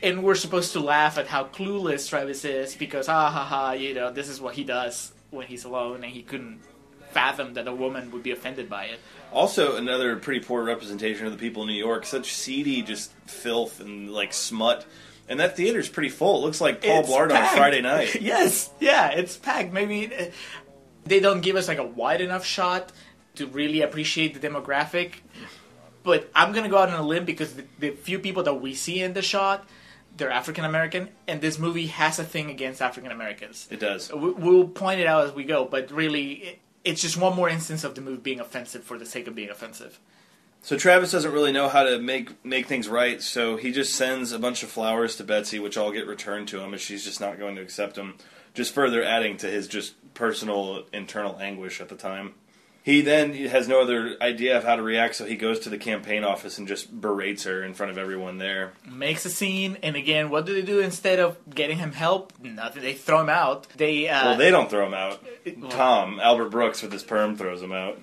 and 0.02 0.22
we're 0.22 0.34
supposed 0.34 0.72
to 0.72 0.80
laugh 0.80 1.18
at 1.18 1.26
how 1.26 1.44
clueless 1.44 2.08
travis 2.08 2.44
is 2.44 2.74
because 2.74 3.08
ah 3.08 3.30
ha 3.30 3.44
ha 3.44 3.72
you 3.72 3.94
know 3.94 4.12
this 4.12 4.28
is 4.28 4.40
what 4.40 4.54
he 4.54 4.62
does 4.64 5.12
when 5.30 5.46
he's 5.46 5.64
alone 5.64 6.04
and 6.04 6.12
he 6.12 6.22
couldn't 6.22 6.60
fathom 7.12 7.54
that 7.54 7.66
a 7.66 7.72
woman 7.74 8.10
would 8.12 8.22
be 8.22 8.30
offended 8.30 8.68
by 8.68 8.84
it 8.84 9.00
Also, 9.32 9.76
another 9.76 10.16
pretty 10.16 10.40
poor 10.44 10.62
representation 10.62 11.26
of 11.26 11.32
the 11.32 11.38
people 11.38 11.62
in 11.62 11.68
New 11.68 11.74
York. 11.74 12.04
Such 12.04 12.32
seedy, 12.34 12.82
just 12.82 13.12
filth 13.26 13.80
and 13.80 14.10
like 14.10 14.32
smut. 14.32 14.84
And 15.28 15.38
that 15.38 15.56
theater's 15.56 15.88
pretty 15.88 16.08
full. 16.08 16.38
It 16.38 16.46
looks 16.46 16.60
like 16.60 16.82
Paul 16.82 17.00
It's 17.00 17.08
Blart 17.08 17.30
on 17.30 17.42
a. 17.42 17.46
Friday 17.48 17.80
night. 17.80 18.14
yes 18.20 18.70
yeah 18.80 19.10
it's 19.10 19.36
packed 19.36 19.72
maybe 19.72 20.10
they 21.04 21.20
don't 21.20 21.40
give 21.40 21.56
us 21.56 21.68
like 21.68 21.78
a 21.78 21.84
wide 21.86 22.20
enough 22.20 22.44
shot 22.44 22.92
to 23.36 23.46
really 23.46 23.80
appreciate 23.82 24.38
the 24.38 24.48
demographic 24.48 25.14
but 26.02 26.30
i'm 26.34 26.52
gonna 26.52 26.68
go 26.68 26.78
out 26.78 26.88
on 26.88 26.98
a 26.98 27.06
limb 27.06 27.24
because 27.24 27.54
the, 27.54 27.64
the 27.78 27.90
few 27.90 28.18
people 28.18 28.42
that 28.42 28.54
we 28.54 28.74
see 28.74 29.00
in 29.00 29.12
the 29.12 29.22
shot 29.22 29.68
they're 30.16 30.30
african 30.30 30.64
american 30.64 31.08
and 31.28 31.40
this 31.40 31.58
movie 31.58 31.86
has 31.86 32.18
a 32.18 32.24
thing 32.24 32.50
against 32.50 32.82
african 32.82 33.12
americans 33.12 33.66
It 33.70 33.80
does. 33.80 34.12
We- 34.12 34.32
we'll 34.32 34.68
point 34.68 35.00
it 35.00 35.06
out 35.06 35.26
as 35.26 35.32
we 35.32 35.44
go 35.44 35.64
but 35.64 35.90
really 35.90 36.32
it, 36.32 36.58
it's 36.84 37.02
just 37.02 37.16
one 37.16 37.36
more 37.36 37.48
instance 37.48 37.84
of 37.84 37.94
the 37.94 38.00
movie 38.00 38.20
being 38.20 38.40
offensive 38.40 38.82
for 38.84 38.98
the 38.98 39.06
sake 39.06 39.26
of 39.26 39.34
being 39.34 39.50
offensive 39.50 39.98
So 40.62 40.76
Travis 40.76 41.10
doesn't 41.12 41.32
really 41.32 41.52
know 41.52 41.68
how 41.70 41.84
to 41.84 41.98
make 41.98 42.42
make 42.44 42.66
things 42.66 42.86
right, 42.88 43.22
so 43.22 43.56
he 43.56 43.70
just 43.72 43.94
sends 43.94 44.32
a 44.32 44.38
bunch 44.38 44.62
of 44.62 44.68
flowers 44.68 45.16
to 45.16 45.24
Betsy, 45.24 45.58
which 45.58 45.78
all 45.78 45.90
get 45.90 46.06
returned 46.06 46.48
to 46.48 46.60
him, 46.60 46.72
and 46.74 46.80
she's 46.80 47.02
just 47.02 47.18
not 47.18 47.38
going 47.38 47.56
to 47.56 47.62
accept 47.62 47.94
them. 47.94 48.16
Just 48.52 48.74
further 48.74 49.02
adding 49.02 49.38
to 49.38 49.46
his 49.46 49.66
just 49.68 49.94
personal 50.20 50.84
internal 50.92 51.38
anguish 51.40 51.80
at 51.80 51.88
the 51.88 51.96
time. 51.96 52.34
He 52.82 53.00
then 53.02 53.32
has 53.34 53.68
no 53.68 53.80
other 53.82 54.16
idea 54.22 54.56
of 54.56 54.64
how 54.64 54.76
to 54.76 54.82
react, 54.82 55.14
so 55.14 55.24
he 55.24 55.36
goes 55.36 55.60
to 55.60 55.68
the 55.70 55.76
campaign 55.78 56.24
office 56.24 56.58
and 56.58 56.68
just 56.68 56.98
berates 57.00 57.44
her 57.44 57.62
in 57.62 57.74
front 57.74 57.90
of 57.92 57.98
everyone 57.98 58.38
there. 58.38 58.72
makes 58.90 59.24
a 59.24 59.30
scene 59.30 59.76
and 59.82 59.96
again 59.96 60.30
what 60.30 60.46
do 60.46 60.54
they 60.54 60.62
do 60.62 60.80
instead 60.80 61.18
of 61.18 61.36
getting 61.54 61.76
him 61.78 61.92
help 61.92 62.32
nothing 62.42 62.82
they 62.82 62.94
throw 62.94 63.20
him 63.20 63.28
out 63.28 63.66
they 63.76 64.08
uh, 64.08 64.24
Well, 64.30 64.38
they 64.38 64.50
don't 64.50 64.70
throw 64.70 64.86
him 64.86 64.94
out. 64.94 65.22
Tom 65.70 66.20
Albert 66.20 66.50
Brooks 66.50 66.82
with 66.82 66.92
his 66.92 67.02
perm 67.02 67.36
throws 67.36 67.62
him 67.62 67.72
out. 67.72 67.98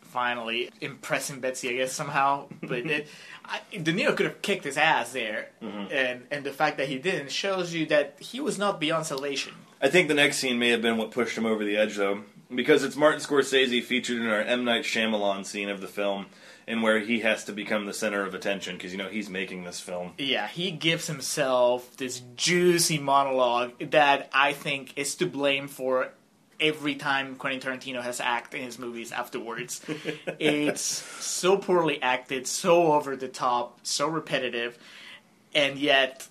finally 0.00 0.70
impressing 0.80 1.40
Betsy, 1.40 1.70
I 1.70 1.74
guess 1.74 1.92
somehow. 1.92 2.46
But 2.60 2.86
it, 2.86 3.08
I, 3.44 3.60
De 3.76 3.92
Niro 3.92 4.16
could 4.16 4.26
have 4.26 4.40
kicked 4.42 4.64
his 4.64 4.76
ass 4.76 5.12
there, 5.12 5.48
and 5.60 6.26
and 6.30 6.44
the 6.44 6.52
fact 6.52 6.76
that 6.78 6.86
he 6.88 6.98
didn't 6.98 7.32
shows 7.32 7.74
you 7.74 7.86
that 7.86 8.16
he 8.20 8.40
was 8.40 8.56
not 8.58 8.78
beyond 8.78 9.06
salvation. 9.06 9.52
I 9.82 9.88
think 9.88 10.06
the 10.06 10.14
next 10.14 10.38
scene 10.38 10.60
may 10.60 10.68
have 10.70 10.80
been 10.80 10.96
what 10.96 11.10
pushed 11.10 11.36
him 11.36 11.44
over 11.44 11.64
the 11.64 11.76
edge, 11.76 11.96
though. 11.96 12.22
because 12.54 12.84
it's 12.84 12.94
Martin 12.94 13.20
Scorsese 13.20 13.82
featured 13.82 14.18
in 14.18 14.28
our 14.28 14.40
M 14.40 14.64
Night 14.64 14.84
Shyamalan 14.84 15.44
scene 15.44 15.68
of 15.68 15.80
the 15.80 15.88
film, 15.88 16.26
and 16.68 16.84
where 16.84 17.00
he 17.00 17.20
has 17.20 17.44
to 17.44 17.52
become 17.52 17.86
the 17.86 17.92
center 17.92 18.24
of 18.24 18.32
attention 18.32 18.76
because 18.76 18.92
you 18.92 18.98
know 18.98 19.08
he's 19.08 19.28
making 19.28 19.64
this 19.64 19.80
film. 19.80 20.12
Yeah, 20.18 20.46
he 20.46 20.70
gives 20.70 21.08
himself 21.08 21.96
this 21.96 22.22
juicy 22.36 22.98
monologue 22.98 23.90
that 23.90 24.30
I 24.32 24.52
think 24.52 24.92
is 24.96 25.16
to 25.16 25.26
blame 25.26 25.66
for 25.66 26.10
every 26.60 26.94
time 26.94 27.34
Quentin 27.34 27.60
Tarantino 27.60 28.00
has 28.02 28.20
acted 28.20 28.60
in 28.60 28.66
his 28.66 28.78
movies 28.78 29.10
afterwards. 29.10 29.80
it's 30.38 30.80
so 30.80 31.56
poorly 31.56 32.00
acted, 32.00 32.46
so 32.46 32.92
over 32.92 33.16
the 33.16 33.26
top, 33.26 33.80
so 33.82 34.06
repetitive, 34.06 34.78
and 35.54 35.76
yet 35.76 36.28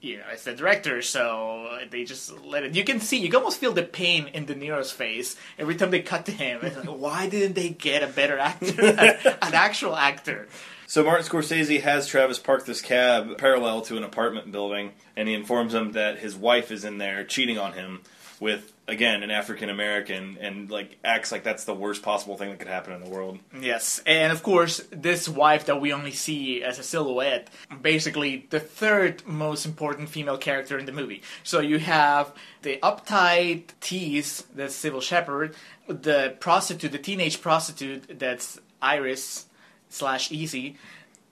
you 0.00 0.18
know, 0.18 0.24
it's 0.32 0.44
the 0.44 0.54
director, 0.54 1.02
so 1.02 1.78
they 1.90 2.04
just 2.04 2.38
let 2.44 2.62
it. 2.64 2.74
You 2.74 2.84
can 2.84 3.00
see, 3.00 3.18
you 3.18 3.28
can 3.28 3.38
almost 3.38 3.58
feel 3.58 3.72
the 3.72 3.82
pain 3.82 4.28
in 4.28 4.44
De 4.44 4.54
Niro's 4.54 4.92
face 4.92 5.36
every 5.58 5.74
time 5.74 5.90
they 5.90 6.00
cut 6.00 6.26
to 6.26 6.32
him. 6.32 6.60
Like, 6.62 6.84
why 6.84 7.28
didn't 7.28 7.54
they 7.54 7.70
get 7.70 8.02
a 8.02 8.06
better 8.06 8.38
actor, 8.38 8.80
an 8.80 9.54
actual 9.54 9.96
actor? 9.96 10.48
So 10.86 11.02
Martin 11.02 11.26
Scorsese 11.26 11.80
has 11.80 12.06
Travis 12.06 12.38
park 12.38 12.64
this 12.64 12.80
cab 12.80 13.38
parallel 13.38 13.80
to 13.82 13.96
an 13.96 14.04
apartment 14.04 14.52
building, 14.52 14.92
and 15.16 15.28
he 15.28 15.34
informs 15.34 15.74
him 15.74 15.92
that 15.92 16.18
his 16.18 16.36
wife 16.36 16.70
is 16.70 16.84
in 16.84 16.98
there 16.98 17.24
cheating 17.24 17.58
on 17.58 17.72
him 17.72 18.02
with 18.40 18.72
again 18.88 19.22
an 19.22 19.30
African 19.30 19.68
American, 19.68 20.38
and 20.40 20.70
like 20.70 20.98
acts 21.04 21.32
like 21.32 21.42
that's 21.42 21.64
the 21.64 21.74
worst 21.74 22.02
possible 22.02 22.36
thing 22.36 22.50
that 22.50 22.58
could 22.58 22.68
happen 22.68 22.92
in 22.92 23.02
the 23.02 23.10
world. 23.10 23.38
Yes, 23.58 24.00
and 24.06 24.32
of 24.32 24.42
course, 24.42 24.82
this 24.90 25.28
wife 25.28 25.66
that 25.66 25.80
we 25.80 25.92
only 25.92 26.12
see 26.12 26.62
as 26.62 26.78
a 26.78 26.82
silhouette, 26.82 27.48
basically 27.82 28.46
the 28.50 28.60
third 28.60 29.26
most 29.26 29.66
important 29.66 30.08
female 30.08 30.38
character 30.38 30.78
in 30.78 30.86
the 30.86 30.92
movie. 30.92 31.22
So 31.42 31.60
you 31.60 31.78
have 31.78 32.32
the 32.62 32.78
uptight 32.82 33.68
tease 33.80 34.44
that's 34.54 34.76
Cybill 34.76 35.02
Shepherd, 35.02 35.54
the 35.88 36.36
prostitute, 36.40 36.92
the 36.92 36.98
teenage 36.98 37.40
prostitute 37.40 38.18
that's 38.18 38.60
Iris 38.82 39.46
slash 39.88 40.30
Easy, 40.30 40.76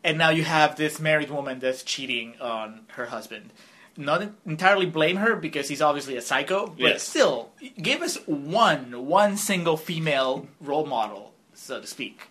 and 0.03 0.19
now 0.19 0.31
you 0.31 0.45
have 0.45 0.77
this 0.77 0.99
married 1.01 1.31
woman 1.31 1.59
that's 1.59 1.83
cheating 1.83 2.35
on 2.41 2.87
her 2.89 3.07
husband. 3.07 3.51
Not 3.97 4.23
entirely 4.45 4.87
blame 4.87 5.17
her 5.17 5.37
because 5.37 5.69
he's 5.69 5.81
obviously 5.83 6.17
a 6.17 6.23
psycho, 6.23 6.67
but 6.67 6.79
Yes. 6.79 7.03
still, 7.05 7.51
give 7.81 8.03
us 8.03 8.17
one, 8.27 9.07
one 9.07 9.37
single 9.37 9.77
female 9.77 10.49
role 10.61 10.87
model, 10.87 11.33
so 11.55 11.81
to 11.81 11.87
speak. 11.87 12.23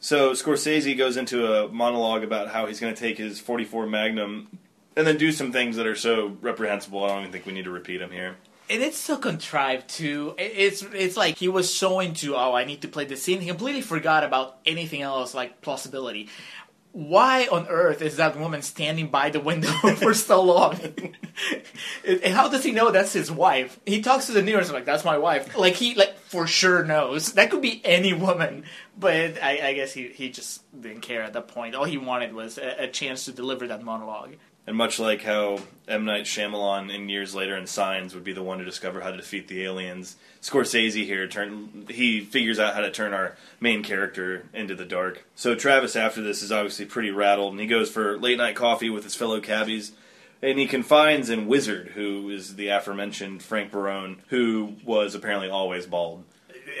So 0.00 0.32
Scorsese 0.32 0.96
goes 0.96 1.16
into 1.18 1.46
a 1.52 1.68
monologue 1.68 2.24
about 2.24 2.48
how 2.48 2.66
he's 2.66 2.80
going 2.80 2.94
to 2.94 2.98
take 2.98 3.18
his 3.18 3.38
44 3.40 3.86
Magnum 3.86 4.48
and 4.96 5.06
then 5.06 5.18
do 5.18 5.30
some 5.32 5.52
things 5.52 5.76
that 5.76 5.86
are 5.86 5.94
so 5.96 6.36
reprehensible. 6.40 7.04
I 7.04 7.08
don't 7.08 7.20
even 7.20 7.32
think 7.32 7.44
we 7.46 7.52
need 7.52 7.64
to 7.64 7.70
repeat 7.70 7.98
them 7.98 8.10
here. 8.10 8.36
and 8.70 8.82
it's 8.82 8.96
so 8.96 9.16
contrived 9.18 9.88
too. 9.88 10.34
It's 10.38 10.82
it's 10.94 11.16
like 11.16 11.36
he 11.36 11.48
was 11.48 11.72
so 11.74 12.00
into 12.00 12.34
oh 12.36 12.54
I 12.54 12.64
need 12.64 12.82
to 12.82 12.88
play 12.88 13.04
this 13.04 13.22
scene, 13.22 13.40
he 13.40 13.48
completely 13.48 13.82
forgot 13.82 14.24
about 14.24 14.58
anything 14.64 15.02
else 15.02 15.34
like 15.34 15.60
plausibility. 15.60 16.28
Why 16.92 17.46
on 17.46 17.68
earth 17.68 18.02
is 18.02 18.16
that 18.16 18.38
woman 18.38 18.62
standing 18.62 19.08
by 19.08 19.30
the 19.30 19.40
window 19.40 19.68
for 19.96 20.12
so 20.12 20.42
long? 20.42 20.78
and 22.06 22.34
how 22.34 22.48
does 22.48 22.64
he 22.64 22.72
know 22.72 22.90
that's 22.90 23.12
his 23.12 23.30
wife? 23.30 23.78
He 23.86 24.02
talks 24.02 24.26
to 24.26 24.32
the 24.32 24.42
neighbors 24.42 24.72
like 24.72 24.84
that's 24.84 25.04
my 25.04 25.18
wife. 25.18 25.56
Like 25.56 25.74
he 25.74 25.94
like 25.94 26.18
for 26.18 26.46
sure 26.46 26.84
knows 26.84 27.34
that 27.34 27.50
could 27.50 27.62
be 27.62 27.80
any 27.84 28.12
woman. 28.12 28.64
But 28.98 29.42
I, 29.42 29.68
I 29.68 29.72
guess 29.74 29.92
he 29.92 30.08
he 30.08 30.30
just 30.30 30.62
didn't 30.78 31.02
care 31.02 31.22
at 31.22 31.32
that 31.34 31.48
point. 31.48 31.74
All 31.74 31.84
he 31.84 31.98
wanted 31.98 32.34
was 32.34 32.58
a, 32.58 32.84
a 32.84 32.88
chance 32.88 33.26
to 33.26 33.32
deliver 33.32 33.68
that 33.68 33.82
monologue. 33.82 34.34
And 34.70 34.76
much 34.76 35.00
like 35.00 35.22
how 35.22 35.58
M. 35.88 36.04
Night 36.04 36.26
Shyamalan 36.26 36.94
in 36.94 37.08
years 37.08 37.34
later 37.34 37.56
in 37.56 37.66
Signs 37.66 38.14
would 38.14 38.22
be 38.22 38.32
the 38.32 38.44
one 38.44 38.58
to 38.58 38.64
discover 38.64 39.00
how 39.00 39.10
to 39.10 39.16
defeat 39.16 39.48
the 39.48 39.64
aliens, 39.64 40.14
Scorsese 40.40 41.04
here 41.04 41.26
turn 41.26 41.86
he 41.88 42.20
figures 42.20 42.60
out 42.60 42.74
how 42.74 42.80
to 42.82 42.92
turn 42.92 43.12
our 43.12 43.36
main 43.58 43.82
character 43.82 44.46
into 44.54 44.76
the 44.76 44.84
dark. 44.84 45.26
So 45.34 45.56
Travis 45.56 45.96
after 45.96 46.22
this 46.22 46.40
is 46.40 46.52
obviously 46.52 46.84
pretty 46.84 47.10
rattled, 47.10 47.50
and 47.50 47.60
he 47.60 47.66
goes 47.66 47.90
for 47.90 48.16
late 48.16 48.38
night 48.38 48.54
coffee 48.54 48.90
with 48.90 49.02
his 49.02 49.16
fellow 49.16 49.40
cabbies, 49.40 49.90
and 50.40 50.56
he 50.56 50.68
confides 50.68 51.30
in 51.30 51.48
Wizard, 51.48 51.88
who 51.96 52.30
is 52.30 52.54
the 52.54 52.68
aforementioned 52.68 53.42
Frank 53.42 53.72
Barone, 53.72 54.22
who 54.28 54.76
was 54.84 55.16
apparently 55.16 55.50
always 55.50 55.84
bald. 55.84 56.22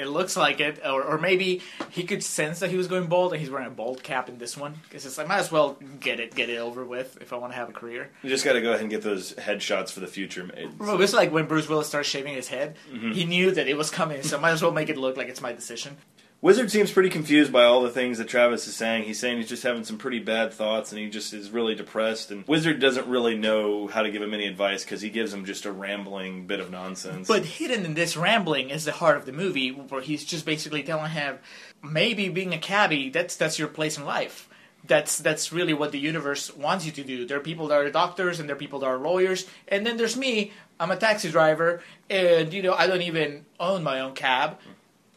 It 0.00 0.08
looks 0.08 0.36
like 0.36 0.60
it, 0.60 0.80
or, 0.84 1.02
or 1.02 1.18
maybe 1.18 1.60
he 1.90 2.04
could 2.04 2.24
sense 2.24 2.60
that 2.60 2.70
he 2.70 2.76
was 2.76 2.88
going 2.88 3.06
bald, 3.06 3.32
and 3.32 3.40
he's 3.40 3.50
wearing 3.50 3.66
a 3.66 3.70
bald 3.70 4.02
cap 4.02 4.28
in 4.28 4.38
this 4.38 4.56
one. 4.56 4.74
Because 4.84 5.04
it's 5.04 5.18
like, 5.18 5.28
might 5.28 5.38
as 5.38 5.52
well 5.52 5.78
get 6.00 6.20
it, 6.20 6.34
get 6.34 6.48
it 6.48 6.58
over 6.58 6.84
with 6.84 7.18
if 7.20 7.32
I 7.32 7.36
want 7.36 7.52
to 7.52 7.56
have 7.56 7.68
a 7.68 7.72
career. 7.72 8.10
You 8.22 8.30
just 8.30 8.44
got 8.44 8.54
to 8.54 8.60
go 8.60 8.70
ahead 8.70 8.80
and 8.80 8.90
get 8.90 9.02
those 9.02 9.34
headshots 9.34 9.92
for 9.92 10.00
the 10.00 10.06
future 10.06 10.44
made. 10.44 10.78
Well, 10.78 11.00
it's 11.00 11.12
like 11.12 11.30
when 11.30 11.46
Bruce 11.46 11.68
Willis 11.68 11.88
started 11.88 12.08
shaving 12.08 12.34
his 12.34 12.48
head. 12.48 12.76
Mm-hmm. 12.90 13.12
He 13.12 13.24
knew 13.24 13.50
that 13.50 13.68
it 13.68 13.76
was 13.76 13.90
coming, 13.90 14.22
so 14.22 14.40
might 14.40 14.52
as 14.52 14.62
well 14.62 14.72
make 14.72 14.88
it 14.88 14.96
look 14.96 15.16
like 15.16 15.28
it's 15.28 15.42
my 15.42 15.52
decision. 15.52 15.98
Wizard 16.42 16.70
seems 16.70 16.90
pretty 16.90 17.10
confused 17.10 17.52
by 17.52 17.64
all 17.64 17.82
the 17.82 17.90
things 17.90 18.16
that 18.16 18.26
Travis 18.26 18.66
is 18.66 18.74
saying. 18.74 19.02
He's 19.04 19.18
saying 19.18 19.36
he's 19.36 19.48
just 19.48 19.62
having 19.62 19.84
some 19.84 19.98
pretty 19.98 20.20
bad 20.20 20.54
thoughts 20.54 20.90
and 20.90 20.98
he 20.98 21.10
just 21.10 21.34
is 21.34 21.50
really 21.50 21.74
depressed. 21.74 22.30
And 22.30 22.48
Wizard 22.48 22.80
doesn't 22.80 23.06
really 23.06 23.36
know 23.36 23.88
how 23.88 24.02
to 24.02 24.10
give 24.10 24.22
him 24.22 24.32
any 24.32 24.46
advice 24.46 24.82
because 24.82 25.02
he 25.02 25.10
gives 25.10 25.34
him 25.34 25.44
just 25.44 25.66
a 25.66 25.72
rambling 25.72 26.46
bit 26.46 26.58
of 26.58 26.70
nonsense. 26.70 27.28
But 27.28 27.44
hidden 27.44 27.84
in 27.84 27.92
this 27.92 28.16
rambling 28.16 28.70
is 28.70 28.86
the 28.86 28.92
heart 28.92 29.18
of 29.18 29.26
the 29.26 29.32
movie, 29.32 29.70
where 29.70 30.00
he's 30.00 30.24
just 30.24 30.46
basically 30.46 30.82
telling 30.82 31.10
him, 31.10 31.38
maybe 31.82 32.30
being 32.30 32.54
a 32.54 32.58
cabbie, 32.58 33.10
that's 33.10 33.36
that's 33.36 33.58
your 33.58 33.68
place 33.68 33.98
in 33.98 34.06
life. 34.06 34.48
That's 34.86 35.18
that's 35.18 35.52
really 35.52 35.74
what 35.74 35.92
the 35.92 35.98
universe 35.98 36.56
wants 36.56 36.86
you 36.86 36.92
to 36.92 37.04
do. 37.04 37.26
There 37.26 37.36
are 37.36 37.42
people 37.42 37.68
that 37.68 37.78
are 37.78 37.90
doctors 37.90 38.40
and 38.40 38.48
there 38.48 38.56
are 38.56 38.58
people 38.58 38.78
that 38.78 38.86
are 38.86 38.96
lawyers, 38.96 39.46
and 39.68 39.86
then 39.86 39.98
there's 39.98 40.16
me. 40.16 40.52
I'm 40.78 40.90
a 40.90 40.96
taxi 40.96 41.30
driver, 41.30 41.82
and 42.08 42.50
you 42.54 42.62
know 42.62 42.72
I 42.72 42.86
don't 42.86 43.02
even 43.02 43.44
own 43.58 43.82
my 43.82 44.00
own 44.00 44.14
cab, 44.14 44.56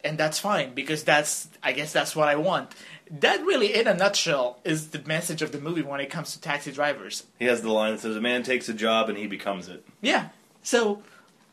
and 0.03 0.17
that's 0.17 0.39
fine 0.39 0.73
because 0.73 1.03
that's 1.03 1.47
I 1.61 1.71
guess 1.71 1.93
that's 1.93 2.15
what 2.15 2.27
I 2.27 2.35
want. 2.35 2.71
That 3.09 3.45
really, 3.45 3.73
in 3.73 3.87
a 3.87 3.93
nutshell, 3.93 4.59
is 4.63 4.89
the 4.89 4.99
message 4.99 5.41
of 5.41 5.51
the 5.51 5.59
movie 5.59 5.81
when 5.81 5.99
it 5.99 6.09
comes 6.09 6.33
to 6.33 6.41
taxi 6.41 6.71
drivers. 6.71 7.25
he 7.37 7.45
has 7.45 7.61
the 7.61 7.71
line 7.71 7.93
that 7.93 7.99
says, 8.01 8.15
A 8.15 8.21
man 8.21 8.43
takes 8.43 8.69
a 8.69 8.73
job 8.73 9.09
and 9.09 9.17
he 9.17 9.27
becomes 9.27 9.67
it. 9.67 9.85
Yeah. 10.01 10.29
So 10.63 11.03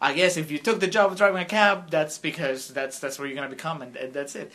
I 0.01 0.15
guess 0.15 0.37
if 0.37 0.51
you 0.51 0.59
took 0.59 0.81
the 0.81 0.87
job 0.87 1.13
of 1.13 1.19
driving 1.19 1.43
a 1.43 1.45
cab, 1.45 1.91
that's 1.91 2.19
because 2.19 2.69
that's 2.69 2.99
that's 2.99 3.19
where 3.19 3.29
you're 3.29 3.37
gonna 3.37 3.49
become, 3.49 3.83
and, 3.83 3.97
and 3.97 4.13
that's 4.13 4.35
it. 4.35 4.53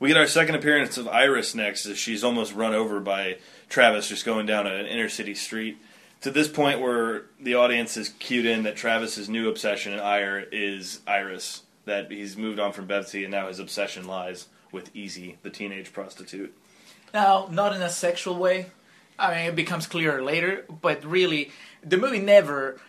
We 0.00 0.08
get 0.08 0.16
our 0.16 0.26
second 0.26 0.54
appearance 0.54 0.96
of 0.98 1.08
Iris 1.08 1.54
next 1.54 1.86
as 1.86 1.98
she's 1.98 2.24
almost 2.24 2.54
run 2.54 2.74
over 2.74 3.00
by 3.00 3.38
Travis 3.68 4.08
just 4.08 4.24
going 4.24 4.46
down 4.46 4.66
an 4.66 4.86
inner 4.86 5.08
city 5.08 5.34
street. 5.34 5.78
To 6.22 6.30
this 6.30 6.48
point 6.48 6.80
where 6.80 7.26
the 7.38 7.54
audience 7.54 7.98
is 7.98 8.08
cued 8.08 8.46
in 8.46 8.62
that 8.62 8.76
Travis's 8.76 9.28
new 9.28 9.48
obsession 9.48 9.92
in 9.92 10.00
ire 10.00 10.40
is 10.50 11.00
Iris. 11.06 11.63
That 11.86 12.10
he's 12.10 12.36
moved 12.36 12.58
on 12.58 12.72
from 12.72 12.86
Betsy 12.86 13.24
and 13.24 13.30
now 13.30 13.48
his 13.48 13.58
obsession 13.58 14.06
lies 14.06 14.48
with 14.72 14.94
Easy, 14.94 15.38
the 15.42 15.50
teenage 15.50 15.92
prostitute. 15.92 16.56
Now, 17.12 17.48
not 17.50 17.74
in 17.74 17.82
a 17.82 17.90
sexual 17.90 18.36
way. 18.36 18.66
I 19.18 19.34
mean, 19.34 19.46
it 19.46 19.54
becomes 19.54 19.86
clearer 19.86 20.22
later, 20.22 20.64
but 20.68 21.04
really, 21.04 21.52
the 21.84 21.96
movie 21.96 22.18
never 22.18 22.80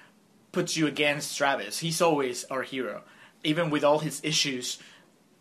puts 0.52 0.76
you 0.76 0.88
against 0.88 1.38
Travis. 1.38 1.80
He's 1.80 2.02
always 2.02 2.44
our 2.46 2.64
hero. 2.64 3.04
Even 3.44 3.70
with 3.70 3.84
all 3.84 4.00
his 4.00 4.22
issues, 4.24 4.80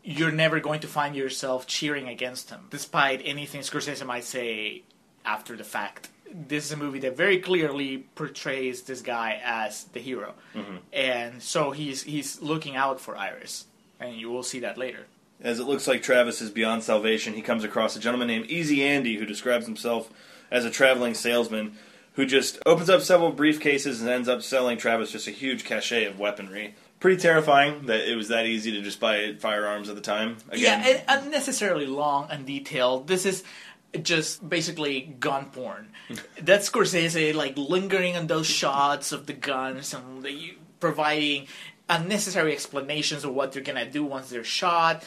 you're 0.02 0.30
never 0.30 0.60
going 0.60 0.80
to 0.80 0.86
find 0.86 1.16
yourself 1.16 1.66
cheering 1.66 2.08
against 2.08 2.50
him, 2.50 2.66
despite 2.68 3.22
anything 3.24 3.62
Scorsese 3.62 4.04
might 4.04 4.24
say 4.24 4.82
after 5.24 5.56
the 5.56 5.64
fact. 5.64 6.10
This 6.32 6.64
is 6.66 6.72
a 6.72 6.76
movie 6.76 6.98
that 7.00 7.16
very 7.16 7.38
clearly 7.38 8.06
portrays 8.14 8.82
this 8.82 9.02
guy 9.02 9.40
as 9.44 9.84
the 9.84 10.00
hero, 10.00 10.34
mm-hmm. 10.54 10.76
and 10.92 11.42
so 11.42 11.70
he's 11.70 12.02
he's 12.02 12.40
looking 12.42 12.76
out 12.76 13.00
for 13.00 13.16
Iris, 13.16 13.66
and 14.00 14.16
you 14.16 14.30
will 14.30 14.42
see 14.42 14.60
that 14.60 14.76
later. 14.76 15.06
As 15.40 15.60
it 15.60 15.64
looks 15.64 15.86
like 15.86 16.02
Travis 16.02 16.40
is 16.40 16.50
beyond 16.50 16.82
salvation, 16.82 17.34
he 17.34 17.42
comes 17.42 17.64
across 17.64 17.96
a 17.96 18.00
gentleman 18.00 18.28
named 18.28 18.46
Easy 18.46 18.82
Andy 18.82 19.16
who 19.16 19.26
describes 19.26 19.66
himself 19.66 20.10
as 20.50 20.64
a 20.64 20.70
traveling 20.70 21.14
salesman 21.14 21.76
who 22.14 22.24
just 22.24 22.58
opens 22.64 22.88
up 22.88 23.02
several 23.02 23.32
briefcases 23.32 24.00
and 24.00 24.08
ends 24.08 24.28
up 24.28 24.42
selling 24.42 24.78
Travis 24.78 25.10
just 25.10 25.26
a 25.26 25.32
huge 25.32 25.64
cachet 25.64 26.04
of 26.04 26.18
weaponry. 26.18 26.74
Pretty 27.00 27.20
terrifying 27.20 27.86
that 27.86 28.10
it 28.10 28.16
was 28.16 28.28
that 28.28 28.46
easy 28.46 28.70
to 28.72 28.80
just 28.80 29.00
buy 29.00 29.34
firearms 29.38 29.88
at 29.88 29.96
the 29.96 30.00
time. 30.00 30.36
Again, 30.48 30.82
Yeah, 30.84 31.02
and 31.08 31.26
unnecessarily 31.26 31.86
long 31.86 32.28
and 32.30 32.46
detailed. 32.46 33.08
This 33.08 33.26
is 33.26 33.42
just 34.02 34.46
basically 34.48 35.14
gun 35.18 35.46
porn. 35.46 35.90
That's 36.40 36.68
Scorsese 36.68 37.34
like 37.34 37.56
lingering 37.56 38.16
on 38.16 38.26
those 38.26 38.46
shots 38.46 39.12
of 39.12 39.26
the 39.26 39.32
guns 39.32 39.94
and 39.94 40.26
providing 40.80 41.46
unnecessary 41.88 42.52
explanations 42.52 43.24
of 43.24 43.34
what 43.34 43.52
they're 43.52 43.62
gonna 43.62 43.88
do 43.90 44.04
once 44.04 44.30
they're 44.30 44.44
shot. 44.44 45.04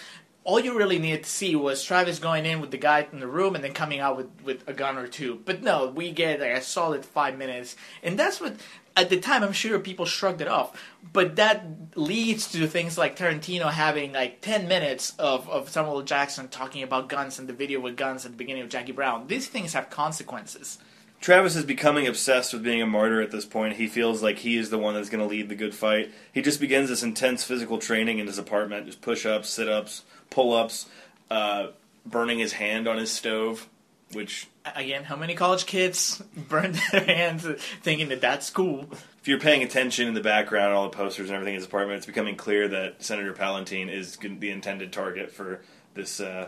All 0.47 0.61
you 0.61 0.77
really 0.77 0.97
needed 0.97 1.25
to 1.25 1.29
see 1.29 1.57
was 1.57 1.83
Travis 1.83 2.19
going 2.19 2.45
in 2.45 2.61
with 2.61 2.71
the 2.71 2.77
guy 2.77 3.05
in 3.11 3.19
the 3.19 3.27
room 3.27 3.53
and 3.53 3.61
then 3.61 3.73
coming 3.73 3.99
out 3.99 4.15
with, 4.15 4.29
with 4.45 4.63
a 4.65 4.71
gun 4.71 4.97
or 4.97 5.05
two. 5.05 5.41
But 5.43 5.61
no, 5.61 5.87
we 5.87 6.09
get 6.11 6.39
like 6.39 6.51
a 6.51 6.61
solid 6.61 7.03
five 7.03 7.37
minutes, 7.37 7.75
and 8.01 8.17
that's 8.17 8.39
what 8.39 8.55
at 8.95 9.09
the 9.09 9.19
time 9.19 9.43
I'm 9.43 9.51
sure 9.51 9.77
people 9.77 10.05
shrugged 10.05 10.39
it 10.39 10.47
off. 10.47 10.81
But 11.11 11.35
that 11.35 11.65
leads 11.95 12.49
to 12.53 12.65
things 12.65 12.97
like 12.97 13.17
Tarantino 13.17 13.69
having 13.69 14.13
like 14.13 14.39
ten 14.39 14.69
minutes 14.69 15.13
of, 15.19 15.49
of 15.49 15.69
Samuel 15.69 16.01
Jackson 16.03 16.47
talking 16.47 16.81
about 16.81 17.09
guns 17.09 17.39
and 17.39 17.49
the 17.49 17.53
video 17.53 17.81
with 17.81 17.97
guns 17.97 18.25
at 18.25 18.31
the 18.31 18.37
beginning 18.37 18.63
of 18.63 18.69
Jackie 18.69 18.93
Brown. 18.93 19.27
These 19.27 19.49
things 19.49 19.73
have 19.73 19.89
consequences. 19.89 20.77
Travis 21.19 21.55
is 21.55 21.65
becoming 21.65 22.07
obsessed 22.07 22.53
with 22.53 22.63
being 22.63 22.81
a 22.81 22.87
martyr 22.87 23.21
at 23.21 23.31
this 23.31 23.45
point. 23.45 23.75
He 23.75 23.87
feels 23.87 24.21
like 24.21 24.39
he 24.39 24.57
is 24.57 24.69
the 24.69 24.77
one 24.77 24.93
that's 24.93 25.09
going 25.09 25.23
to 25.23 25.29
lead 25.29 25.49
the 25.49 25.55
good 25.55 25.73
fight. 25.73 26.11
He 26.31 26.41
just 26.41 26.59
begins 26.59 26.89
this 26.89 27.03
intense 27.03 27.43
physical 27.43 27.79
training 27.79 28.19
in 28.19 28.27
his 28.27 28.37
apartment, 28.37 28.85
just 28.85 29.01
push 29.01 29.25
ups, 29.25 29.49
sit 29.49 29.67
ups, 29.67 30.03
pull 30.29 30.53
ups, 30.53 30.85
uh, 31.31 31.67
burning 32.05 32.39
his 32.39 32.53
hand 32.53 32.87
on 32.87 32.97
his 32.97 33.11
stove, 33.11 33.67
which 34.13 34.47
Again, 34.75 35.05
how 35.05 35.15
many 35.15 35.33
college 35.33 35.65
kids 35.65 36.21
burned 36.35 36.79
their 36.91 37.03
hands 37.03 37.45
thinking 37.81 38.09
that 38.09 38.21
that's 38.21 38.49
cool? 38.49 38.87
if 39.27 39.31
you're 39.31 39.41
paying 39.41 39.61
attention 39.61 40.07
in 40.07 40.13
the 40.13 40.21
background, 40.21 40.73
all 40.73 40.89
the 40.89 40.95
posters 40.95 41.27
and 41.27 41.35
everything 41.35 41.53
in 41.53 41.59
his 41.59 41.65
apartment, 41.65 41.97
it's 41.97 42.05
becoming 42.05 42.37
clear 42.37 42.65
that 42.69 43.03
Senator 43.03 43.33
Palantine 43.33 43.89
is 43.89 44.15
the 44.15 44.49
intended 44.49 44.93
target 44.93 45.33
for 45.33 45.59
this 45.95 46.21
uh, 46.21 46.47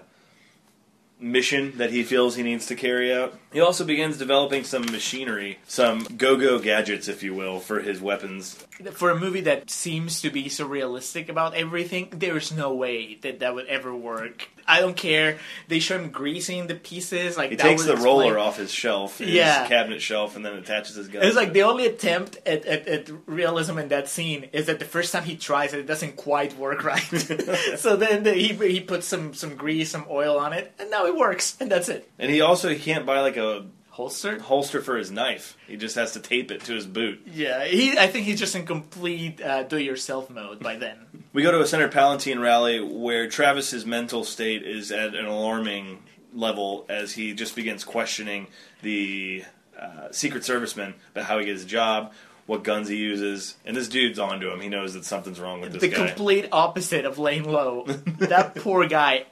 mission 1.20 1.78
that 1.78 1.92
he 1.92 2.04
feels 2.04 2.36
he 2.36 2.44
needs 2.44 2.66
to 2.68 2.76
carry 2.76 3.14
out. 3.14 3.38
He 3.52 3.60
also 3.60 3.84
begins 3.84 4.18
developing 4.18 4.64
some 4.64 4.84
machinery, 4.84 5.60
some 5.68 6.04
go-go 6.18 6.60
gadgets, 6.60 7.08
if 7.08 7.24
you 7.24 7.34
will, 7.34 7.60
for 7.60 7.82
his 7.82 8.02
weapons. 8.02 8.66
For 8.94 9.10
a 9.10 9.20
movie 9.20 9.42
that 9.42 9.70
seems 9.70 10.22
to 10.22 10.30
be 10.30 10.48
so 10.48 10.66
realistic 10.66 11.28
about 11.28 11.54
everything, 11.54 12.08
there's 12.12 12.52
no 12.52 12.74
way 12.74 13.16
that 13.22 13.40
that 13.40 13.54
would 13.54 13.68
ever 13.68 13.94
work. 13.94 14.48
I 14.66 14.80
don't 14.80 14.96
care. 14.96 15.38
They 15.68 15.80
show 15.80 15.98
him 16.00 16.12
greasing 16.12 16.68
the 16.68 16.76
pieces. 16.76 17.36
Like 17.38 17.50
He 17.50 17.58
takes 17.58 17.84
the 17.86 17.98
roller 17.98 18.38
off 18.40 18.58
his 18.58 18.72
shelf, 18.72 19.18
his 19.18 19.30
Yeah. 19.32 19.68
cabinet 19.68 20.02
shelf, 20.02 20.36
and 20.36 20.46
then 20.46 20.54
attaches 20.54 20.96
his 20.96 21.08
gun. 21.10 21.24
It's 21.24 21.36
like 21.36 21.54
the 21.54 21.64
only 21.64 21.88
attempt 21.88 22.38
at, 22.46 22.66
at, 22.66 22.88
at 22.88 23.10
realism 23.26 23.78
in 23.80 23.90
that 23.90 24.08
scene 24.08 24.46
is 24.54 24.68
that 24.68 24.80
the 24.80 24.86
first 24.86 25.12
time 25.12 25.24
he 25.24 25.36
tries 25.36 25.74
it, 25.74 25.80
it 25.80 25.88
doesn't 25.88 26.16
quite 26.16 26.58
work 26.58 26.84
right. 26.84 27.00
so 27.78 27.96
then 27.96 28.24
the, 28.24 28.34
he 28.34 28.54
he 28.54 28.80
puts 28.80 29.08
some 29.08 29.34
some 29.34 29.56
grease, 29.56 29.90
some 29.92 30.06
oil 30.10 30.38
on 30.38 30.54
it, 30.54 30.74
and 30.80 30.90
now 30.90 31.06
it 31.06 31.16
works, 31.18 31.58
and 31.60 31.70
that's 31.72 31.90
it. 31.90 32.10
and 32.20 32.32
he 32.32 32.40
also 32.42 32.70
he 32.70 32.78
can't 32.80 33.06
buy 33.06 33.20
like 33.22 33.38
a 33.38 33.66
Holster. 34.00 34.40
holster 34.40 34.82
for 34.82 34.96
his 34.96 35.12
knife. 35.12 35.58
He 35.68 35.76
just 35.76 35.96
has 35.96 36.14
to 36.14 36.22
tape 36.22 36.52
it 36.52 36.64
to 36.64 36.74
his 36.74 36.86
boot. 36.86 37.22
Yeah, 37.26 37.66
he. 37.66 37.98
I 37.98 38.08
think 38.08 38.26
he's 38.26 38.40
just 38.40 38.56
in 38.56 38.66
complete 38.66 39.42
uh, 39.42 39.64
do-it-yourself 39.64 40.30
mode 40.30 40.60
by 40.62 40.78
then. 40.78 40.98
We 41.32 41.44
go 41.44 41.52
to 41.52 41.62
a 41.62 41.68
Senator 41.68 41.90
Palantine 41.90 42.40
rally 42.42 42.80
where 42.80 43.30
Travis's 43.30 43.86
mental 43.86 44.24
state 44.24 44.64
is 44.64 44.92
at 44.92 45.14
an 45.14 45.26
alarming 45.26 46.00
level 46.34 46.88
as 46.90 47.12
he 47.14 47.34
just 47.34 47.56
begins 47.56 47.84
questioning 47.84 48.48
the 48.82 49.44
uh, 49.80 50.08
Secret 50.12 50.42
Serviceman 50.42 50.96
about 51.12 51.26
how 51.26 51.38
he 51.38 51.46
gets 51.46 51.62
his 51.62 51.70
job, 51.70 52.14
what 52.48 52.64
guns 52.64 52.88
he 52.90 52.96
uses, 52.96 53.58
and 53.64 53.78
this 53.78 53.88
dude's 53.88 54.18
onto 54.18 54.50
him. 54.50 54.60
He 54.60 54.70
knows 54.70 54.96
that 54.96 55.06
something's 55.06 55.40
wrong 55.40 55.62
with 55.62 55.74
this 55.74 55.82
the 55.82 55.90
guy. 55.90 56.08
complete 56.08 56.48
opposite 56.52 57.06
of 57.06 57.20
Lane 57.20 57.44
Lowe. 57.44 57.84
that 58.18 58.56
poor 58.56 58.88
guy. 58.88 59.26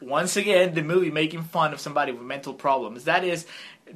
Once 0.00 0.36
again, 0.36 0.72
the 0.72 0.82
movie 0.82 1.10
making 1.10 1.42
fun 1.42 1.72
of 1.74 1.80
somebody 1.80 2.12
with 2.12 2.22
mental 2.22 2.54
problems. 2.54 3.04
That 3.04 3.22
is, 3.24 3.44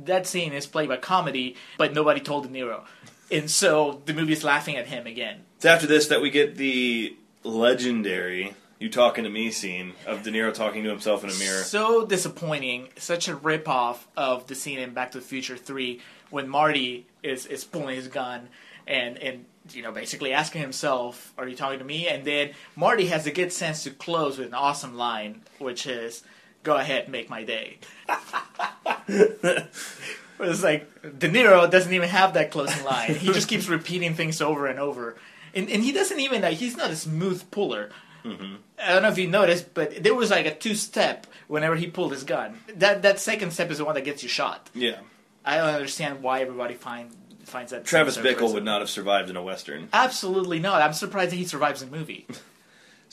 that 0.05 0.27
scene 0.27 0.53
is 0.53 0.67
played 0.67 0.89
by 0.89 0.97
comedy, 0.97 1.57
but 1.79 1.95
nobody 1.95 2.21
told 2.21 2.45
De 2.45 2.51
Niro, 2.51 2.83
and 3.31 3.51
so 3.51 4.03
the 4.07 4.15
movie 4.15 4.33
is 4.33 4.45
laughing 4.45 4.77
at 4.77 4.87
him 4.87 5.07
again. 5.07 5.45
It's 5.57 5.65
after 5.65 5.87
this 5.87 6.09
that 6.09 6.21
we 6.21 6.31
get 6.31 6.57
the 6.57 7.17
legendary 7.43 8.55
"You 8.79 8.91
Talking 8.91 9.25
to 9.25 9.31
Me" 9.31 9.51
scene 9.51 9.95
of 10.07 10.23
De 10.23 10.31
Niro 10.31 10.53
talking 10.53 10.83
to 10.85 10.91
himself 10.91 11.25
in 11.25 11.31
a 11.31 11.35
mirror. 11.35 11.63
So 11.63 12.05
disappointing. 12.07 12.89
Such 12.97 13.29
a 13.29 13.37
ripoff 13.37 13.99
of 14.17 14.47
the 14.47 14.55
scene 14.55 14.79
in 14.79 14.93
Back 14.95 15.13
to 15.13 15.19
the 15.19 15.25
Future 15.25 15.57
Three 15.57 16.01
when 16.31 16.49
Marty 16.49 17.07
is 17.23 17.47
is 17.47 17.65
pulling 17.65 17.97
his 17.97 18.09
gun 18.09 18.49
and 18.87 19.17
and 19.19 19.45
you 19.71 19.83
know 19.83 19.93
basically 19.93 20.33
asking 20.33 20.61
himself, 20.61 21.33
"Are 21.39 21.49
you 21.49 21.57
talking 21.57 21.79
to 21.79 21.85
me?" 21.85 22.09
And 22.09 22.25
then 22.25 22.51
Marty 22.77 23.07
has 23.07 23.25
the 23.25 23.31
good 23.31 23.53
sense 23.53 23.85
to 23.85 23.91
close 23.91 24.39
with 24.39 24.49
an 24.49 24.55
awesome 24.55 24.97
line, 24.97 25.43
which 25.59 25.87
is, 25.87 26.23
"Go 26.65 26.77
ahead, 26.77 27.09
make 27.09 27.31
my 27.31 27.45
day." 27.45 27.79
it's 29.09 30.63
like 30.63 30.91
De 31.19 31.29
Niro 31.29 31.71
doesn't 31.71 31.93
even 31.93 32.09
have 32.09 32.35
that 32.35 32.51
closing 32.51 32.85
line. 32.85 33.15
He 33.15 33.29
just 33.33 33.49
keeps 33.49 33.69
repeating 33.69 34.15
things 34.15 34.41
over 34.41 34.67
and 34.67 34.81
over, 34.81 35.17
and 35.55 35.71
and 35.71 35.83
he 35.83 35.93
doesn't 35.93 36.19
even 36.19 36.43
like 36.43 36.57
he's 36.57 36.77
not 36.77 36.91
a 36.91 36.97
smooth 36.97 37.49
puller. 37.51 37.91
Mm-hmm. 38.25 38.55
I 38.83 38.93
don't 38.93 39.03
know 39.03 39.11
if 39.11 39.19
you 39.19 39.29
noticed, 39.29 39.75
but 39.75 40.03
there 40.03 40.15
was 40.15 40.31
like 40.31 40.47
a 40.47 40.55
two 40.55 40.75
step 40.75 41.27
whenever 41.47 41.77
he 41.77 41.87
pulled 41.87 42.13
his 42.13 42.25
gun. 42.25 42.59
That 42.77 43.03
that 43.03 43.21
second 43.21 43.53
step 43.53 43.71
is 43.71 43.79
the 43.79 43.85
one 43.85 43.95
that 43.95 44.05
gets 44.05 44.23
you 44.23 44.29
shot. 44.29 44.71
Yeah, 44.75 44.99
I 45.45 45.59
don't 45.59 45.75
understand 45.75 46.23
why 46.23 46.41
everybody 46.41 46.75
find 46.75 47.11
finds 47.45 47.73
that. 47.73 47.85
Travis 47.85 48.17
Bickle 48.17 48.53
would 48.55 48.65
not 48.65 48.81
have 48.81 48.91
survived 48.91 49.31
in 49.31 49.37
a 49.37 49.43
western. 49.43 49.89
Absolutely 49.93 50.59
not. 50.59 50.83
I'm 50.83 50.95
surprised 50.95 51.33
that 51.33 51.37
he 51.37 51.45
survives 51.45 51.83
in 51.83 51.91
the 51.91 51.97
movie. 51.97 52.27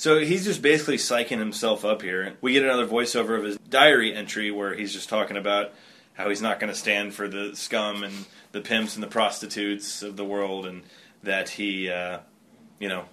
So 0.01 0.17
he's 0.17 0.45
just 0.45 0.63
basically 0.63 0.97
psyching 0.97 1.37
himself 1.37 1.85
up 1.85 2.01
here. 2.01 2.33
We 2.41 2.53
get 2.53 2.63
another 2.63 2.87
voiceover 2.87 3.37
of 3.37 3.43
his 3.43 3.59
diary 3.59 4.15
entry 4.15 4.49
where 4.49 4.73
he's 4.73 4.91
just 4.91 5.09
talking 5.09 5.37
about 5.37 5.73
how 6.13 6.27
he's 6.29 6.41
not 6.41 6.59
going 6.59 6.73
to 6.73 6.79
stand 6.79 7.13
for 7.13 7.27
the 7.27 7.55
scum 7.55 8.01
and 8.01 8.25
the 8.51 8.61
pimps 8.61 8.95
and 8.95 9.03
the 9.03 9.07
prostitutes 9.07 10.01
of 10.01 10.17
the 10.17 10.25
world, 10.25 10.65
and 10.65 10.81
that 11.21 11.49
he, 11.49 11.87
uh, 11.87 12.17
you 12.79 12.89
know, 12.89 13.05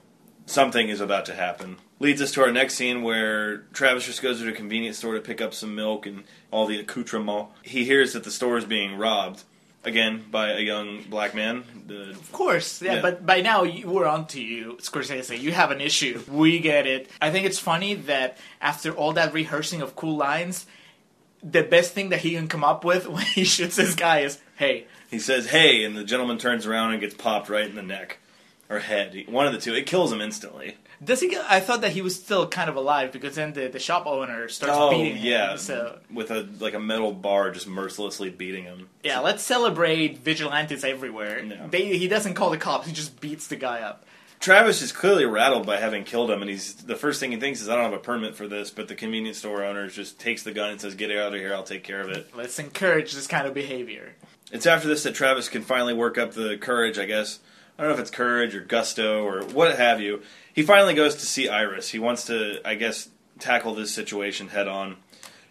something 0.47 0.89
is 0.89 1.03
about 1.03 1.27
to 1.27 1.35
happen. 1.35 1.77
Leads 2.01 2.23
us 2.23 2.33
to 2.33 2.41
our 2.41 2.51
next 2.51 2.77
scene 2.77 3.03
where 3.03 3.59
Travis 3.75 4.07
just 4.07 4.23
goes 4.23 4.41
to 4.41 4.49
a 4.49 4.53
convenience 4.53 4.97
store 4.97 5.13
to 5.13 5.21
pick 5.21 5.43
up 5.43 5.53
some 5.53 5.75
milk 5.75 6.07
and 6.07 6.25
all 6.51 6.65
the 6.65 6.81
accoutrements. 6.81 7.53
He 7.61 7.85
hears 7.85 8.15
that 8.15 8.25
the 8.25 8.31
store 8.31 8.57
is 8.57 8.65
being 8.65 8.97
robbed. 8.97 9.45
Again, 9.89 10.25
by 10.31 10.51
a 10.53 10.61
young 10.61 11.03
black 11.09 11.35
man. 11.35 11.65
The 11.87 12.11
Of 12.11 12.31
course, 12.33 12.83
yeah, 12.83 12.95
Yeah. 12.97 13.01
but 13.03 13.25
by 13.25 13.41
now 13.41 13.63
you, 13.65 13.89
we're 13.89 14.07
on 14.07 14.27
to 14.29 14.41
you, 14.41 14.77
Scorsese. 14.81 15.41
You 15.41 15.53
have 15.53 15.71
an 15.71 15.81
issue. 15.81 16.23
We 16.29 16.59
get 16.61 16.87
it. 16.87 17.11
I 17.23 17.31
think 17.31 17.47
it's 17.47 17.59
funny 17.59 17.95
that 18.13 18.37
after 18.61 18.93
all 18.93 19.13
that 19.15 19.33
rehearsing 19.33 19.81
of 19.83 19.97
cool 19.97 20.17
lines, 20.17 20.67
the 21.43 21.63
best 21.63 21.95
thing 21.95 22.11
that 22.11 22.21
he 22.21 22.33
can 22.33 22.49
come 22.49 22.63
up 22.65 22.85
with 22.85 23.09
when 23.15 23.25
he 23.25 23.45
shoots 23.45 23.77
this 23.77 23.95
guy 23.95 24.21
is, 24.21 24.39
"Hey, 24.57 24.87
He 25.11 25.19
says, 25.19 25.49
"Hey," 25.51 25.85
and 25.85 25.97
the 25.97 26.05
gentleman 26.05 26.37
turns 26.39 26.67
around 26.67 26.93
and 26.93 27.01
gets 27.01 27.15
popped 27.15 27.49
right 27.49 27.67
in 27.69 27.75
the 27.77 27.83
neck 27.83 28.19
or 28.69 28.81
head. 28.81 29.25
One 29.29 29.47
of 29.47 29.53
the 29.55 29.59
two. 29.61 29.75
It 29.75 29.87
kills 29.87 30.13
him 30.13 30.21
instantly. 30.21 30.77
Does 31.03 31.21
he?" 31.21 31.29
Get, 31.29 31.45
I 31.49 31.61
thought 31.61 31.81
that 31.83 31.93
he 31.93 32.03
was 32.03 32.15
still 32.17 32.47
kind 32.49 32.69
of 32.71 32.77
alive 32.77 33.13
because 33.13 33.35
then 33.37 33.53
the, 33.53 33.69
the 33.69 33.79
shop 33.79 34.07
owner 34.07 34.49
starts 34.49 34.75
oh 34.77 34.91
beating 34.91 35.17
him. 35.17 35.27
yeah, 35.27 35.57
So 35.57 35.99
with 36.13 36.31
a 36.31 36.49
like 36.61 36.75
a 36.75 36.81
metal 36.81 37.13
bar 37.13 37.51
just 37.51 37.67
mercilessly 37.69 38.31
beating 38.31 38.65
him. 38.65 38.89
yeah, 39.03 39.21
let's 39.21 39.43
celebrate 39.43 40.19
vigilantes 40.19 40.85
everywhere. 40.85 41.43
No. 41.43 41.69
They, 41.69 41.97
he 41.99 42.09
doesn't 42.09 42.35
call 42.35 42.51
the 42.51 42.59
cops; 42.59 42.87
he 42.87 42.93
just 42.93 43.21
beats 43.21 43.47
the 43.49 43.57
guy 43.57 43.81
up. 43.81 44.05
Travis 44.41 44.83
is 44.83 44.93
clearly 44.93 45.25
rattled 45.27 45.67
by 45.67 45.79
having 45.79 46.05
killed 46.05 46.31
him, 46.31 46.43
and 46.43 46.49
he's 46.51 46.75
the 46.75 46.95
first 46.95 47.19
thing 47.19 47.33
he 47.33 47.39
thinks 47.39 47.61
is, 47.61 47.69
"I 47.69 47.75
don't 47.75 47.85
have 47.85 47.93
a 47.93 47.99
permit 47.99 48.37
for 48.37 48.47
this." 48.47 48.71
But 48.71 48.87
the 48.87 48.95
convenience 48.95 49.39
store 49.39 49.65
owner 49.65 49.89
just 49.89 50.21
takes 50.21 50.45
the 50.45 50.53
gun 50.53 50.71
and 50.71 50.81
says, 50.81 50.95
"Get 50.95 51.11
out 51.11 51.35
of 51.35 51.41
here! 51.41 51.53
I'll 51.53 51.65
take 51.65 51.83
care 51.83 52.01
of 52.01 52.11
it." 52.11 52.29
Let's 52.37 52.59
encourage 52.59 53.13
this 53.13 53.27
kind 53.27 53.47
of 53.49 53.55
behavior. 53.55 54.15
It's 54.53 54.65
after 54.67 54.87
this 54.89 55.03
that 55.03 55.15
Travis 55.15 55.49
can 55.49 55.63
finally 55.63 55.93
work 55.93 56.17
up 56.19 56.33
the 56.35 56.57
courage, 56.57 56.99
I 56.99 57.05
guess. 57.07 57.41
I 57.79 57.83
don't 57.83 57.91
know 57.91 57.95
if 57.95 58.01
it's 58.01 58.11
courage 58.11 58.57
or 58.57 58.61
gusto 58.61 59.25
or 59.25 59.45
what 59.45 59.79
have 59.79 60.01
you. 60.01 60.23
He 60.53 60.65
finally 60.65 60.95
goes 60.95 61.15
to 61.15 61.27
see 61.27 61.49
Iris. 61.49 61.91
He 61.91 62.01
wants 62.01 62.25
to, 62.27 62.61
I 62.65 62.75
guess, 62.75 63.09
tackle 63.39 63.75
this 63.75 63.95
situation 63.95 64.49
head 64.49 64.67
on. 64.67 64.97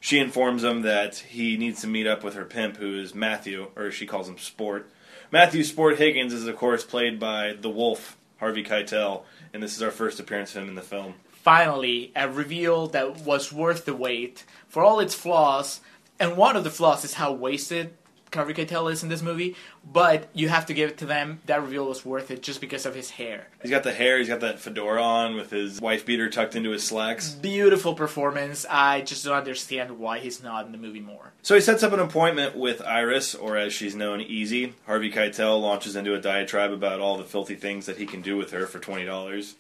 She 0.02 0.20
informs 0.20 0.64
him 0.64 0.82
that 0.82 1.16
he 1.16 1.56
needs 1.56 1.82
to 1.82 1.88
meet 1.88 2.06
up 2.06 2.24
with 2.24 2.34
her 2.34 2.44
pimp, 2.44 2.78
who 2.78 3.00
is 3.00 3.16
Matthew, 3.16 3.72
or 3.78 3.92
she 3.92 4.06
calls 4.06 4.28
him 4.28 4.38
Sport. 4.38 4.90
Matthew 5.32 5.64
Sport 5.64 5.98
Higgins 5.98 6.34
is, 6.34 6.48
of 6.48 6.58
course, 6.58 6.84
played 6.84 7.20
by 7.20 7.54
the 7.60 7.70
Wolf, 7.70 8.18
Harvey 8.40 8.64
Keitel, 8.64 9.24
and 9.54 9.64
this 9.64 9.76
is 9.76 9.82
our 9.82 9.92
first 9.92 10.20
appearance 10.20 10.56
of 10.56 10.64
him 10.64 10.70
in 10.70 10.76
the 10.76 10.82
film. 10.82 11.16
finally 11.32 12.12
a 12.14 12.28
reveal 12.30 12.88
that 12.88 13.22
was 13.22 13.54
worth 13.54 13.86
the 13.86 13.96
wait 13.96 14.44
for 14.68 14.84
all 14.84 15.00
its 15.00 15.16
flaws. 15.16 15.80
And 16.20 16.36
one 16.36 16.58
of 16.58 16.66
the 16.66 16.70
flaws 16.70 17.06
is 17.06 17.14
how 17.14 17.32
wasted 17.32 17.94
Harvey 18.34 18.54
Keitel 18.54 18.92
is 18.92 19.04
in 19.04 19.10
this 19.10 19.22
movie. 19.22 19.56
But 19.90 20.30
you 20.34 20.50
have 20.50 20.66
to 20.68 20.74
give 20.74 20.90
it 20.90 20.98
to 21.00 21.06
them. 21.06 21.40
That 21.46 21.62
reveal 21.62 21.88
was 21.88 22.06
worth 22.06 22.30
it 22.32 22.44
just 22.44 22.62
because 22.62 22.86
of 22.86 22.94
his 22.94 23.12
hair. 23.12 23.48
He's 23.62 23.72
got 23.72 23.84
the 23.84 23.94
hair, 23.94 24.18
he's 24.18 24.28
got 24.28 24.42
that 24.42 24.60
fedora 24.60 25.02
on 25.02 25.36
with 25.36 25.52
his 25.52 25.80
wife 25.80 26.06
beater 26.06 26.30
tucked 26.30 26.56
into 26.56 26.72
his 26.72 26.84
slacks. 26.84 27.32
Beautiful 27.32 27.94
performance. 27.96 28.66
I 28.70 29.02
just 29.02 29.24
don't 29.26 29.36
understand 29.36 30.00
why 30.00 30.20
he's 30.20 30.44
not 30.44 30.66
in 30.66 30.72
the 30.72 30.78
movie 30.78 31.00
more. 31.00 31.32
So 31.42 31.56
he 31.56 31.62
sets 31.62 31.84
up 31.84 31.94
an 31.94 32.00
appointment 32.00 32.56
with 32.58 32.82
Iris, 32.82 33.34
or 33.34 33.56
as 33.58 33.74
she's 33.74 33.96
known, 33.96 34.20
Easy. 34.22 34.74
Harvey 34.86 35.12
Keitel 35.12 35.62
launches 35.62 35.96
into 35.96 36.14
a 36.14 36.20
diatribe 36.20 36.72
about 36.72 37.00
all 37.00 37.18
the 37.18 37.24
filthy 37.24 37.56
things 37.56 37.86
that 37.86 37.98
he 37.98 38.06
can 38.06 38.22
do 38.22 38.36
with 38.38 38.52
her 38.52 38.66
for 38.68 38.80
twenty 38.80 39.06
dollars. 39.06 39.56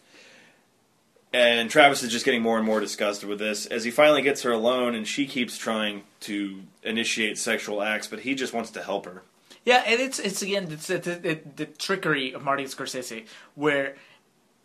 And 1.34 1.70
Travis 1.70 2.04
is 2.04 2.12
just 2.12 2.26
getting 2.26 2.42
more 2.42 2.58
and 2.58 2.66
more 2.66 2.80
disgusted 2.80 3.28
with 3.28 3.40
this 3.40 3.66
as 3.66 3.84
he 3.84 3.92
finally 3.92 4.22
gets 4.22 4.44
her 4.44 4.52
alone, 4.52 4.96
and 4.96 5.08
she 5.08 5.28
keeps 5.28 5.58
trying 5.58 6.04
to 6.22 6.62
initiate 6.84 7.38
sexual 7.38 7.82
acts, 7.82 8.08
but 8.08 8.22
he 8.22 8.34
just 8.34 8.54
wants 8.54 8.72
to 8.72 8.82
help 8.82 9.06
her. 9.06 9.24
Yeah, 9.66 9.84
and 9.86 10.00
it's 10.00 10.18
it's 10.20 10.42
again 10.42 10.72
it's 10.72 10.88
the, 10.88 11.42
the, 11.56 11.66
trickery 11.66 12.32
of 12.32 12.42
Martin 12.42 12.68
Scorsese, 12.68 13.26
where 13.56 13.96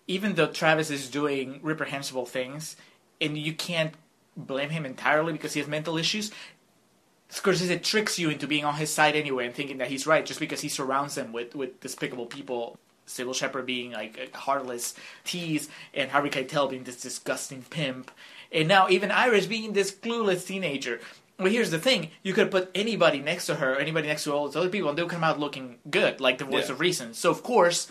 even 0.06 0.34
though 0.34 0.46
Travis 0.46 0.90
is 0.90 1.10
doing 1.10 1.58
reprehensible 1.62 2.26
things, 2.26 2.76
and 3.20 3.36
you 3.36 3.52
can't 3.52 3.94
blame 4.36 4.70
him 4.70 4.86
entirely 4.86 5.32
because 5.32 5.54
he 5.54 5.60
has 5.60 5.68
mental 5.68 5.98
issues. 5.98 6.30
Scorsese 7.30 7.82
tricks 7.82 8.18
you 8.18 8.30
into 8.30 8.46
being 8.46 8.64
on 8.64 8.74
his 8.74 8.92
side 8.92 9.16
anyway 9.16 9.46
and 9.46 9.54
thinking 9.54 9.78
that 9.78 9.88
he's 9.88 10.06
right 10.06 10.24
just 10.24 10.38
because 10.38 10.60
he 10.60 10.68
surrounds 10.68 11.14
them 11.14 11.32
with, 11.32 11.54
with 11.54 11.80
despicable 11.80 12.26
people. 12.26 12.78
Cybill 13.06 13.34
Shepherd 13.34 13.66
being 13.66 13.92
like 13.92 14.30
a 14.34 14.36
heartless 14.36 14.94
tease, 15.24 15.68
and 15.94 16.10
Harvey 16.10 16.30
Keitel 16.30 16.70
being 16.70 16.84
this 16.84 17.00
disgusting 17.00 17.62
pimp, 17.62 18.10
and 18.50 18.68
now 18.68 18.88
even 18.88 19.10
Iris 19.10 19.46
being 19.46 19.72
this 19.72 19.92
clueless 19.92 20.46
teenager. 20.46 21.00
Well, 21.38 21.50
here's 21.50 21.70
the 21.70 21.78
thing: 21.78 22.10
you 22.22 22.32
could 22.34 22.50
put 22.50 22.70
anybody 22.74 23.18
next 23.18 23.46
to 23.46 23.56
her, 23.56 23.76
anybody 23.76 24.06
next 24.08 24.24
to 24.24 24.32
all 24.32 24.46
those 24.46 24.56
other 24.56 24.68
people, 24.68 24.88
and 24.90 24.98
they'll 24.98 25.08
come 25.08 25.24
out 25.24 25.40
looking 25.40 25.78
good, 25.90 26.20
like 26.20 26.38
the 26.38 26.44
voice 26.44 26.66
Yeah. 26.68 26.72
of 26.74 26.80
reason. 26.80 27.14
So 27.14 27.30
of 27.30 27.42
course, 27.42 27.88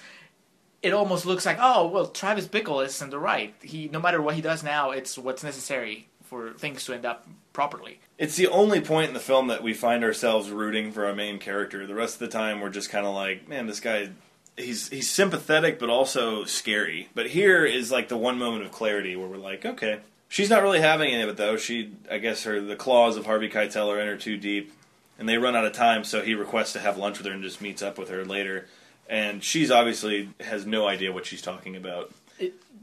it 0.82 0.94
almost 0.94 1.26
looks 1.26 1.46
like, 1.46 1.58
oh 1.60 1.88
well, 1.88 2.08
Travis 2.08 2.48
Bickle 2.48 2.86
is 2.86 3.02
in 3.02 3.10
the 3.10 3.20
right. 3.20 3.54
He, 3.62 3.88
no 3.90 4.00
matter 4.00 4.22
what 4.22 4.36
he 4.36 4.42
does 4.42 4.64
now, 4.64 4.92
it's 4.92 5.18
what's 5.18 5.44
necessary 5.44 6.08
for 6.24 6.52
things 6.54 6.86
to 6.86 6.94
end 6.94 7.06
up 7.06 7.28
properly. 7.52 8.00
It's 8.18 8.38
the 8.38 8.48
only 8.48 8.80
point 8.80 9.10
in 9.10 9.14
the 9.14 9.20
film 9.20 9.48
that 9.48 9.62
we 9.64 9.74
find 9.74 10.04
ourselves 10.04 10.50
rooting 10.50 10.92
for 10.92 11.06
our 11.06 11.14
main 11.14 11.38
character. 11.40 11.86
The 11.86 11.96
rest 11.96 12.14
of 12.16 12.20
the 12.20 12.28
time, 12.30 12.62
we're 12.62 12.70
just 12.70 12.90
kind 12.90 13.06
of 13.06 13.14
like, 13.14 13.50
man, 13.50 13.68
this 13.68 13.80
guy. 13.82 14.10
He's 14.58 14.90
he's 14.90 15.10
sympathetic, 15.10 15.80
but 15.80 15.90
also 15.90 16.44
scary. 16.44 17.10
But 17.16 17.28
here 17.28 17.66
is 17.66 17.92
like 17.92 18.10
the 18.10 18.18
one 18.18 18.38
moment 18.38 18.66
of 18.66 18.72
clarity 18.72 19.16
where 19.16 19.28
we're 19.28 19.38
like, 19.38 19.66
okay, 19.66 20.00
she's 20.28 20.50
not 20.50 20.62
really 20.62 20.82
having 20.82 21.12
any 21.12 21.24
of 21.24 21.30
it 21.30 21.38
though. 21.38 21.58
She, 21.58 21.92
I 22.10 22.18
guess, 22.18 22.44
her 22.44 22.60
the 22.60 22.76
claws 22.76 23.18
of 23.18 23.26
Harvey 23.26 23.50
Keitel 23.50 23.88
are 23.88 24.00
in 24.00 24.08
her 24.08 24.18
too 24.18 24.38
deep, 24.38 24.74
and 25.18 25.28
they 25.28 25.38
run 25.38 25.56
out 25.56 25.66
of 25.66 25.74
time. 25.74 26.04
So 26.04 26.22
he 26.22 26.36
requests 26.36 26.74
to 26.74 26.80
have 26.80 26.98
lunch 26.98 27.18
with 27.18 27.28
her 27.28 27.34
and 27.34 27.44
just 27.44 27.62
meets 27.62 27.82
up 27.82 27.98
with 27.98 28.10
her 28.10 28.26
later. 28.26 28.68
And 29.08 29.44
she's 29.44 29.72
obviously 29.72 30.30
has 30.40 30.66
no 30.66 30.88
idea 30.88 31.12
what 31.12 31.26
she's 31.26 31.42
talking 31.42 31.76
about. 31.76 32.14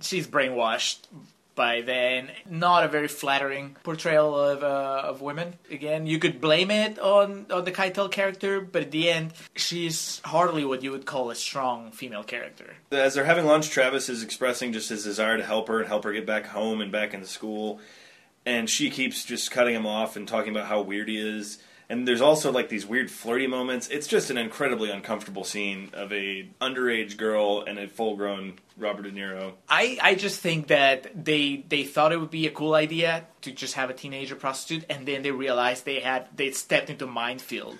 she's 0.00 0.26
brainwashed 0.26 0.98
by 1.58 1.80
then. 1.82 2.30
Not 2.48 2.84
a 2.84 2.88
very 2.88 3.08
flattering 3.08 3.76
portrayal 3.82 4.38
of 4.38 4.62
uh, 4.62 5.02
of 5.04 5.20
women. 5.20 5.54
Again, 5.70 6.06
you 6.06 6.18
could 6.18 6.40
blame 6.40 6.70
it 6.70 6.98
on 6.98 7.46
on 7.50 7.64
the 7.64 7.72
Keitel 7.72 8.10
character, 8.10 8.60
but 8.62 8.82
at 8.84 8.90
the 8.92 9.10
end, 9.10 9.32
she's 9.56 10.22
hardly 10.24 10.64
what 10.64 10.82
you 10.82 10.92
would 10.92 11.04
call 11.04 11.30
a 11.30 11.34
strong 11.34 11.90
female 11.90 12.22
character. 12.22 12.76
As 12.92 13.14
they're 13.14 13.24
having 13.24 13.44
lunch, 13.44 13.68
Travis 13.68 14.08
is 14.08 14.22
expressing 14.22 14.72
just 14.72 14.88
his 14.88 15.04
desire 15.04 15.36
to 15.36 15.44
help 15.44 15.68
her 15.68 15.80
and 15.80 15.88
help 15.88 16.04
her 16.04 16.12
get 16.12 16.24
back 16.24 16.46
home 16.46 16.80
and 16.80 16.90
back 16.92 17.12
into 17.12 17.26
school. 17.26 17.80
And 18.46 18.70
she 18.70 18.88
keeps 18.88 19.24
just 19.24 19.50
cutting 19.50 19.74
him 19.74 19.84
off 19.84 20.16
and 20.16 20.26
talking 20.26 20.52
about 20.52 20.68
how 20.68 20.80
weird 20.80 21.08
he 21.08 21.18
is. 21.18 21.58
And 21.90 22.06
there's 22.06 22.20
also 22.20 22.52
like 22.52 22.68
these 22.68 22.84
weird 22.84 23.10
flirty 23.10 23.46
moments. 23.46 23.88
It's 23.88 24.06
just 24.06 24.28
an 24.28 24.36
incredibly 24.36 24.90
uncomfortable 24.90 25.44
scene 25.44 25.90
of 25.94 26.12
a 26.12 26.46
underage 26.60 27.16
girl 27.16 27.64
and 27.66 27.78
a 27.78 27.88
full 27.88 28.14
grown 28.14 28.58
Robert 28.76 29.02
De 29.02 29.10
Niro. 29.10 29.52
I, 29.70 29.98
I 30.02 30.14
just 30.14 30.40
think 30.40 30.68
that 30.68 31.24
they 31.24 31.64
they 31.68 31.84
thought 31.84 32.12
it 32.12 32.20
would 32.20 32.30
be 32.30 32.46
a 32.46 32.50
cool 32.50 32.74
idea 32.74 33.24
to 33.40 33.52
just 33.52 33.74
have 33.74 33.88
a 33.88 33.94
teenager 33.94 34.36
prostitute, 34.36 34.84
and 34.90 35.06
then 35.06 35.22
they 35.22 35.30
realized 35.30 35.86
they 35.86 36.00
had 36.00 36.26
they 36.36 36.50
stepped 36.50 36.90
into 36.90 37.06
a 37.06 37.10
minefield, 37.10 37.78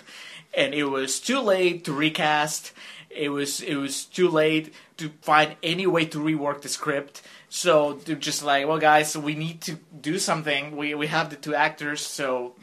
and 0.55 0.73
it 0.73 0.85
was 0.85 1.19
too 1.19 1.39
late 1.39 1.85
to 1.85 1.93
recast. 1.93 2.71
It 3.11 3.29
was 3.29 3.61
it 3.61 3.75
was 3.75 4.05
too 4.05 4.29
late 4.29 4.73
to 4.97 5.09
find 5.21 5.55
any 5.61 5.85
way 5.85 6.05
to 6.05 6.17
rework 6.17 6.61
the 6.61 6.69
script. 6.69 7.21
So 7.51 7.93
they're 8.05 8.15
just 8.15 8.43
like, 8.43 8.67
well, 8.67 8.77
guys, 8.77 9.17
we 9.17 9.33
need 9.33 9.61
to 9.61 9.79
do 9.99 10.19
something. 10.19 10.77
We 10.77 10.93
we 10.93 11.07
have 11.07 11.31
the 11.31 11.35
two 11.35 11.55
actors, 11.55 12.05
so 12.05 12.53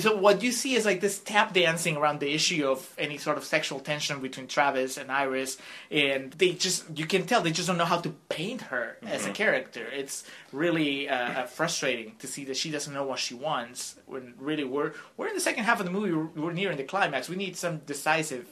so 0.00 0.16
what 0.16 0.44
you 0.44 0.52
see 0.52 0.76
is 0.76 0.86
like 0.86 1.00
this 1.00 1.18
tap 1.18 1.52
dancing 1.52 1.96
around 1.96 2.20
the 2.20 2.32
issue 2.32 2.64
of 2.68 2.88
any 2.96 3.18
sort 3.18 3.36
of 3.36 3.42
sexual 3.42 3.80
tension 3.80 4.20
between 4.20 4.46
Travis 4.46 4.96
and 4.96 5.10
Iris, 5.10 5.58
and 5.90 6.32
they 6.34 6.52
just 6.52 6.84
you 6.96 7.04
can 7.04 7.26
tell 7.26 7.42
they 7.42 7.50
just 7.50 7.66
don't 7.66 7.78
know 7.78 7.84
how 7.84 7.98
to 7.98 8.10
paint 8.28 8.62
her 8.62 8.96
as 9.04 9.26
a 9.26 9.30
character. 9.30 9.84
It's 9.92 10.22
really 10.52 11.08
uh, 11.08 11.16
uh, 11.16 11.46
frustrating 11.46 12.14
to 12.20 12.28
see 12.28 12.44
that 12.44 12.56
she 12.56 12.70
doesn't 12.70 12.94
know 12.94 13.04
what 13.04 13.18
she 13.18 13.34
wants. 13.34 13.96
When 14.06 14.34
really 14.38 14.64
we're 14.64 14.92
we're 15.16 15.26
in 15.26 15.34
the 15.34 15.40
second 15.40 15.64
half 15.64 15.80
of 15.80 15.86
the 15.86 15.92
movie, 15.92 16.12
we're, 16.12 16.44
we're 16.44 16.52
nearing 16.52 16.76
the 16.76 16.84
climax. 16.84 17.28
We 17.28 17.34
need 17.34 17.56
some 17.56 17.78
decisive 17.78 18.46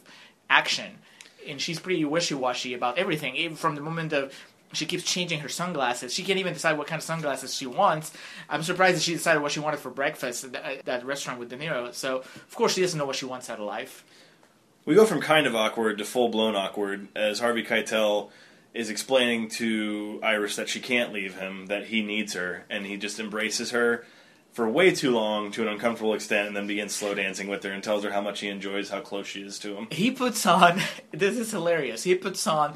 action, 0.50 0.98
and 1.46 1.60
she's 1.60 1.78
pretty 1.78 2.04
wishy 2.04 2.34
washy 2.34 2.74
about 2.74 2.98
everything, 2.98 3.36
even 3.36 3.56
from 3.56 3.76
the 3.76 3.80
moment 3.80 4.12
of 4.12 4.32
she 4.76 4.86
keeps 4.86 5.04
changing 5.04 5.40
her 5.40 5.48
sunglasses. 5.48 6.12
She 6.12 6.22
can't 6.22 6.38
even 6.38 6.52
decide 6.52 6.78
what 6.78 6.86
kind 6.86 6.98
of 6.98 7.04
sunglasses 7.04 7.54
she 7.54 7.66
wants. 7.66 8.12
I'm 8.48 8.62
surprised 8.62 8.96
that 8.96 9.02
she 9.02 9.14
decided 9.14 9.42
what 9.42 9.52
she 9.52 9.60
wanted 9.60 9.80
for 9.80 9.90
breakfast 9.90 10.44
at 10.44 10.52
that, 10.52 10.84
that 10.84 11.06
restaurant 11.06 11.40
with 11.40 11.50
De 11.50 11.56
Niro. 11.56 11.92
So, 11.94 12.18
of 12.18 12.54
course, 12.54 12.74
she 12.74 12.80
doesn't 12.80 12.98
know 12.98 13.06
what 13.06 13.16
she 13.16 13.24
wants 13.24 13.50
out 13.50 13.58
of 13.58 13.64
life. 13.64 14.04
We 14.84 14.94
go 14.94 15.04
from 15.04 15.20
kind 15.20 15.46
of 15.46 15.56
awkward 15.56 15.98
to 15.98 16.04
full 16.04 16.28
blown 16.28 16.54
awkward 16.54 17.08
as 17.16 17.40
Harvey 17.40 17.64
Keitel 17.64 18.30
is 18.72 18.90
explaining 18.90 19.48
to 19.48 20.20
Iris 20.22 20.56
that 20.56 20.68
she 20.68 20.80
can't 20.80 21.12
leave 21.12 21.38
him, 21.38 21.66
that 21.66 21.86
he 21.86 22.02
needs 22.02 22.34
her, 22.34 22.64
and 22.68 22.86
he 22.86 22.96
just 22.96 23.18
embraces 23.18 23.70
her 23.70 24.04
for 24.56 24.66
way 24.66 24.90
too 24.90 25.10
long 25.10 25.50
to 25.50 25.60
an 25.60 25.68
uncomfortable 25.68 26.14
extent 26.14 26.48
and 26.48 26.56
then 26.56 26.66
begins 26.66 26.94
slow 26.94 27.14
dancing 27.14 27.46
with 27.46 27.62
her 27.62 27.70
and 27.70 27.84
tells 27.84 28.04
her 28.04 28.10
how 28.10 28.22
much 28.22 28.40
he 28.40 28.48
enjoys 28.48 28.88
how 28.88 29.00
close 29.00 29.26
she 29.26 29.42
is 29.42 29.58
to 29.58 29.76
him. 29.76 29.86
He 29.90 30.10
puts 30.10 30.46
on, 30.46 30.80
this 31.10 31.36
is 31.36 31.50
hilarious, 31.50 32.04
he 32.04 32.14
puts 32.14 32.46
on 32.46 32.74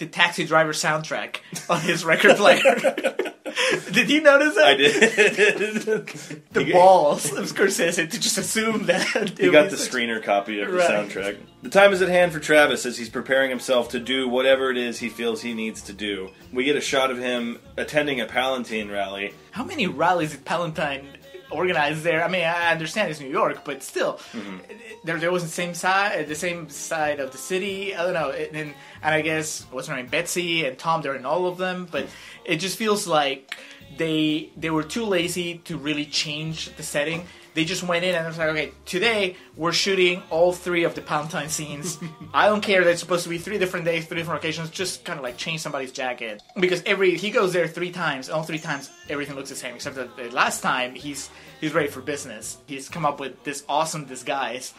the 0.00 0.06
Taxi 0.06 0.44
Driver 0.44 0.72
soundtrack 0.72 1.36
on 1.68 1.80
his 1.80 2.04
record 2.04 2.36
player. 2.36 2.62
did 3.92 4.10
you 4.10 4.20
notice 4.22 4.54
that? 4.56 4.64
I 4.66 4.74
did. 4.74 6.40
The 6.52 6.64
He- 6.64 6.72
balls 6.72 7.32
of 7.32 7.44
Scorsese 7.52 8.10
to 8.10 8.18
just 8.20 8.36
assume 8.38 8.86
that. 8.86 9.38
He 9.38 9.50
got 9.50 9.66
the 9.70 9.76
was- 9.76 9.88
screener 9.88 10.22
copy 10.22 10.60
of 10.60 10.70
the 10.70 10.78
Right. 10.78 10.90
soundtrack. 10.90 11.38
The 11.62 11.68
time 11.68 11.92
is 11.92 12.00
at 12.02 12.08
hand 12.08 12.32
for 12.32 12.40
Travis 12.40 12.84
as 12.86 12.96
he's 12.98 13.08
preparing 13.10 13.50
himself 13.50 13.90
to 13.90 14.00
do 14.00 14.28
whatever 14.28 14.70
it 14.70 14.76
is 14.78 14.98
he 14.98 15.08
feels 15.10 15.42
he 15.42 15.52
needs 15.54 15.82
to 15.82 15.92
do. 15.92 16.30
We 16.52 16.64
get 16.64 16.74
a 16.76 16.80
shot 16.80 17.10
of 17.10 17.18
him 17.18 17.60
attending 17.76 18.20
a 18.20 18.26
Palantine 18.26 18.90
rally. 18.90 19.34
How 19.52 19.62
many 19.64 19.86
rallies 19.86 20.32
did 20.32 20.44
Palantine 20.44 21.06
organize 21.50 22.02
there? 22.02 22.24
I 22.24 22.28
mean, 22.28 22.44
I 22.44 22.70
understand 22.72 23.10
it's 23.10 23.20
New 23.20 23.28
York, 23.28 23.64
but 23.64 23.82
still, 23.82 24.14
Mm-hmm. 24.32 24.58
there 25.04 25.18
there 25.18 25.32
was 25.32 25.42
the 25.42 25.48
same 25.48 25.74
side, 25.74 26.26
the 26.28 26.34
same 26.34 26.68
side 26.70 27.20
of 27.20 27.30
the 27.32 27.38
city. 27.38 27.94
I 27.94 28.04
don't 28.04 28.14
know, 28.14 28.30
and 28.30 28.56
and 28.56 28.74
I 29.02 29.20
guess 29.22 29.66
what's 29.70 29.88
her 29.88 29.96
name, 29.96 30.06
Betsy 30.06 30.64
and 30.66 30.78
Tom, 30.78 31.02
they're 31.02 31.16
in 31.16 31.26
all 31.26 31.46
of 31.46 31.58
them, 31.58 31.86
but 31.90 32.06
it 32.44 32.56
just 32.56 32.76
feels 32.78 33.06
like 33.06 33.56
they 33.96 34.50
they 34.56 34.70
were 34.70 34.84
too 34.84 35.04
lazy 35.04 35.58
to 35.64 35.76
really 35.76 36.06
change 36.06 36.74
the 36.76 36.82
setting. 36.82 37.26
They 37.54 37.64
just 37.64 37.82
went 37.82 38.04
in 38.04 38.14
and 38.14 38.26
was 38.26 38.38
like, 38.38 38.48
okay, 38.50 38.72
today 38.84 39.36
we're 39.56 39.72
shooting 39.72 40.22
all 40.30 40.52
three 40.52 40.84
of 40.84 40.94
the 40.94 41.00
Palantine 41.00 41.48
scenes. 41.48 41.98
I 42.34 42.46
don't 42.46 42.60
care 42.60 42.84
that 42.84 42.90
it's 42.90 43.00
supposed 43.00 43.24
to 43.24 43.30
be 43.30 43.38
three 43.38 43.58
different 43.58 43.84
days, 43.84 44.06
three 44.06 44.18
different 44.18 44.42
occasions. 44.42 44.70
Just 44.70 45.04
kind 45.04 45.18
of 45.18 45.22
like 45.22 45.36
change 45.36 45.60
somebody's 45.60 45.92
jacket 45.92 46.42
because 46.58 46.82
every 46.86 47.16
he 47.16 47.30
goes 47.30 47.52
there 47.52 47.66
three 47.66 47.90
times. 47.90 48.30
All 48.30 48.42
three 48.42 48.58
times 48.58 48.90
everything 49.08 49.36
looks 49.36 49.50
the 49.50 49.56
same, 49.56 49.74
except 49.74 49.96
that 49.96 50.16
the 50.16 50.30
last 50.30 50.62
time 50.62 50.94
he's 50.94 51.30
he's 51.60 51.72
ready 51.74 51.88
for 51.88 52.00
business. 52.00 52.58
He's 52.66 52.88
come 52.88 53.04
up 53.04 53.20
with 53.20 53.42
this 53.44 53.64
awesome 53.68 54.04
disguise, 54.04 54.72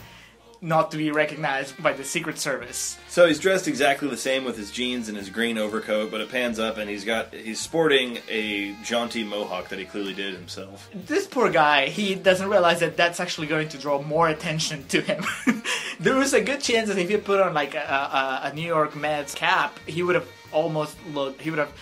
not 0.61 0.91
to 0.91 0.97
be 0.97 1.09
recognized 1.09 1.81
by 1.81 1.91
the 1.91 2.03
Secret 2.03 2.37
Service. 2.37 2.97
So 3.09 3.27
he's 3.27 3.39
dressed 3.39 3.67
exactly 3.67 4.07
the 4.07 4.17
same 4.17 4.45
with 4.45 4.55
his 4.55 4.69
jeans 4.69 5.09
and 5.09 5.17
his 5.17 5.29
green 5.29 5.57
overcoat, 5.57 6.11
but 6.11 6.21
it 6.21 6.29
pans 6.29 6.59
up 6.59 6.77
and 6.77 6.87
he's 6.89 7.03
got 7.03 7.33
he's 7.33 7.59
sporting 7.59 8.19
a 8.29 8.75
jaunty 8.83 9.23
mohawk 9.23 9.69
that 9.69 9.79
he 9.79 9.85
clearly 9.85 10.13
did 10.13 10.35
himself. 10.35 10.89
This 10.93 11.25
poor 11.25 11.49
guy, 11.49 11.87
he 11.87 12.13
doesn't 12.13 12.47
realize 12.47 12.79
that 12.81 12.95
that's 12.95 13.19
actually 13.19 13.47
going 13.47 13.69
to 13.69 13.77
draw 13.77 14.01
more 14.03 14.29
attention 14.29 14.85
to 14.89 15.01
him. 15.01 15.25
there 15.99 16.15
was 16.15 16.33
a 16.33 16.41
good 16.41 16.61
chance 16.61 16.89
that 16.89 16.97
if 16.99 17.09
he 17.09 17.17
put 17.17 17.41
on 17.41 17.55
like 17.55 17.73
a, 17.73 17.79
a, 17.79 18.49
a 18.49 18.53
New 18.53 18.61
York 18.61 18.95
Mets 18.95 19.33
cap, 19.33 19.79
he 19.87 20.03
would 20.03 20.15
have 20.15 20.27
almost 20.51 20.95
looked, 21.07 21.41
he 21.41 21.49
would 21.49 21.59
have 21.59 21.73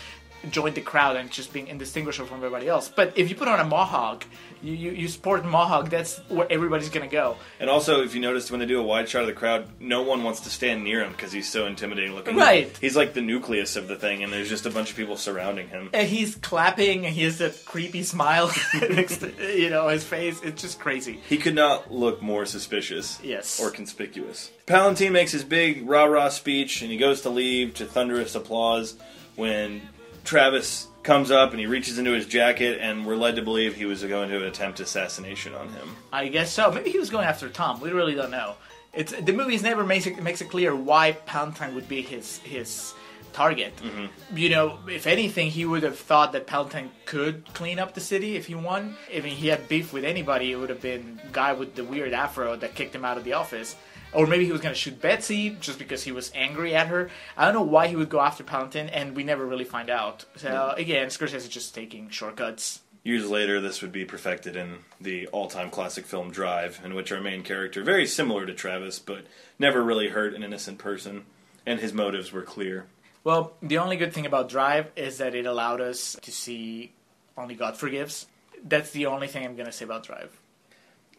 joined 0.49 0.75
the 0.75 0.81
crowd 0.81 1.15
and 1.15 1.29
just 1.29 1.53
being 1.53 1.67
indistinguishable 1.67 2.27
from 2.27 2.37
everybody 2.37 2.67
else. 2.67 2.89
But 2.89 3.17
if 3.17 3.29
you 3.29 3.35
put 3.35 3.47
on 3.47 3.59
a 3.59 3.63
mohawk, 3.63 4.25
you, 4.61 4.73
you, 4.73 4.91
you 4.91 5.07
sport 5.07 5.45
mohawk, 5.45 5.89
that's 5.89 6.17
where 6.29 6.47
everybody's 6.51 6.89
gonna 6.89 7.07
go. 7.07 7.37
And 7.59 7.69
also, 7.69 8.03
if 8.03 8.13
you 8.13 8.21
notice, 8.21 8.51
when 8.51 8.59
they 8.59 8.65
do 8.65 8.79
a 8.79 8.83
wide 8.83 9.09
shot 9.09 9.21
of 9.21 9.27
the 9.27 9.33
crowd, 9.33 9.67
no 9.79 10.01
one 10.01 10.23
wants 10.23 10.41
to 10.41 10.49
stand 10.49 10.83
near 10.83 11.03
him 11.03 11.11
because 11.11 11.31
he's 11.31 11.49
so 11.49 11.65
intimidating 11.65 12.13
looking. 12.13 12.35
Right. 12.35 12.75
He's 12.79 12.95
like 12.95 13.13
the 13.13 13.21
nucleus 13.21 13.75
of 13.75 13.87
the 13.87 13.95
thing, 13.95 14.23
and 14.23 14.31
there's 14.31 14.49
just 14.49 14.65
a 14.65 14.69
bunch 14.69 14.91
of 14.91 14.97
people 14.97 15.17
surrounding 15.17 15.69
him. 15.69 15.89
And 15.93 16.07
he's 16.07 16.35
clapping, 16.35 17.05
and 17.05 17.13
he 17.13 17.23
has 17.23 17.41
a 17.41 17.49
creepy 17.49 18.03
smile 18.03 18.51
next 18.89 19.17
to, 19.17 19.57
you 19.57 19.69
know, 19.69 19.87
his 19.87 20.03
face. 20.03 20.41
It's 20.41 20.61
just 20.61 20.79
crazy. 20.79 21.19
He 21.27 21.37
could 21.37 21.55
not 21.55 21.91
look 21.91 22.21
more 22.21 22.45
suspicious. 22.45 23.19
Yes. 23.23 23.59
Or 23.61 23.71
conspicuous. 23.71 24.51
Palantine 24.65 25.13
makes 25.13 25.31
his 25.31 25.43
big 25.43 25.87
rah 25.89 26.05
rah 26.05 26.29
speech 26.29 26.81
and 26.81 26.91
he 26.91 26.97
goes 26.97 27.21
to 27.21 27.29
leave 27.29 27.73
to 27.75 27.85
thunderous 27.85 28.35
applause 28.35 28.95
when 29.35 29.81
Travis 30.29 30.87
comes 31.01 31.31
up 31.31 31.49
and 31.51 31.59
he 31.59 31.65
reaches 31.65 31.97
into 31.97 32.11
his 32.11 32.27
jacket 32.27 32.77
and 32.79 33.03
we're 33.03 33.15
led 33.15 33.35
to 33.37 33.41
believe 33.41 33.75
he 33.75 33.85
was 33.85 34.03
going 34.03 34.29
to 34.29 34.45
attempt 34.45 34.79
assassination 34.79 35.55
on 35.55 35.69
him. 35.69 35.95
I 36.13 36.27
guess 36.27 36.53
so. 36.53 36.71
Maybe 36.71 36.91
he 36.91 36.99
was 36.99 37.09
going 37.09 37.25
after 37.25 37.49
Tom. 37.49 37.81
We 37.81 37.89
really 37.89 38.13
don't 38.13 38.29
know. 38.29 38.53
It's 38.93 39.11
the 39.11 39.33
movies 39.33 39.63
never 39.63 39.83
makes 39.83 40.05
it 40.05 40.21
makes 40.21 40.39
it 40.39 40.51
clear 40.51 40.75
why 40.75 41.13
Palantine 41.13 41.73
would 41.73 41.89
be 41.89 42.03
his 42.03 42.37
his 42.39 42.93
target. 43.33 43.75
Mm-hmm. 43.77 44.37
You 44.37 44.49
know, 44.49 44.77
if 44.87 45.07
anything, 45.07 45.49
he 45.49 45.65
would 45.65 45.81
have 45.81 45.97
thought 45.97 46.33
that 46.33 46.45
Palantine 46.45 46.91
could 47.05 47.51
clean 47.55 47.79
up 47.79 47.95
the 47.95 48.01
city 48.01 48.35
if 48.35 48.45
he 48.45 48.53
won. 48.53 48.95
I 49.11 49.21
mean, 49.21 49.35
he 49.35 49.47
had 49.47 49.67
beef 49.67 49.91
with 49.91 50.05
anybody, 50.05 50.51
it 50.51 50.57
would 50.57 50.69
have 50.69 50.81
been 50.81 51.19
guy 51.31 51.53
with 51.53 51.73
the 51.73 51.83
weird 51.83 52.13
afro 52.13 52.55
that 52.57 52.75
kicked 52.75 52.93
him 52.93 53.03
out 53.03 53.17
of 53.17 53.23
the 53.23 53.33
office. 53.33 53.75
Or 54.13 54.25
maybe 54.25 54.45
he 54.45 54.51
was 54.51 54.61
going 54.61 54.73
to 54.73 54.79
shoot 54.79 55.01
Betsy 55.01 55.51
just 55.59 55.77
because 55.77 56.03
he 56.03 56.11
was 56.11 56.31
angry 56.33 56.75
at 56.75 56.87
her. 56.87 57.09
I 57.37 57.45
don't 57.45 57.53
know 57.53 57.61
why 57.61 57.87
he 57.87 57.95
would 57.95 58.09
go 58.09 58.19
after 58.19 58.43
Palantine, 58.43 58.89
and 58.89 59.15
we 59.15 59.23
never 59.23 59.45
really 59.45 59.65
find 59.65 59.89
out. 59.89 60.25
So 60.35 60.71
hmm. 60.73 60.79
again, 60.79 61.07
Scorsese 61.07 61.35
is 61.35 61.47
just 61.47 61.75
taking 61.75 62.09
shortcuts. 62.09 62.81
Years 63.03 63.29
later, 63.29 63.61
this 63.61 63.81
would 63.81 63.91
be 63.91 64.03
perfected 64.03 64.55
in 64.55 64.79
the 64.99 65.27
all 65.27 65.47
time 65.47 65.69
classic 65.69 66.05
film 66.05 66.31
Drive, 66.31 66.81
in 66.83 66.95
which 66.95 67.11
our 67.11 67.21
main 67.21 67.43
character, 67.43 67.83
very 67.83 68.05
similar 68.05 68.45
to 68.45 68.53
Travis, 68.53 68.99
but 68.99 69.25
never 69.57 69.81
really 69.81 70.09
hurt 70.09 70.33
an 70.33 70.43
innocent 70.43 70.79
person, 70.79 71.25
and 71.65 71.79
his 71.79 71.93
motives 71.93 72.31
were 72.31 72.41
clear. 72.41 72.87
Well, 73.23 73.53
the 73.61 73.77
only 73.77 73.95
good 73.95 74.13
thing 74.13 74.25
about 74.25 74.49
Drive 74.49 74.91
is 74.95 75.17
that 75.19 75.35
it 75.35 75.45
allowed 75.45 75.81
us 75.81 76.17
to 76.21 76.31
see 76.31 76.93
Only 77.37 77.55
God 77.55 77.77
Forgives. 77.77 78.27
That's 78.63 78.91
the 78.91 79.05
only 79.05 79.27
thing 79.27 79.45
I'm 79.45 79.55
going 79.55 79.65
to 79.65 79.71
say 79.71 79.85
about 79.85 80.03
Drive. 80.03 80.37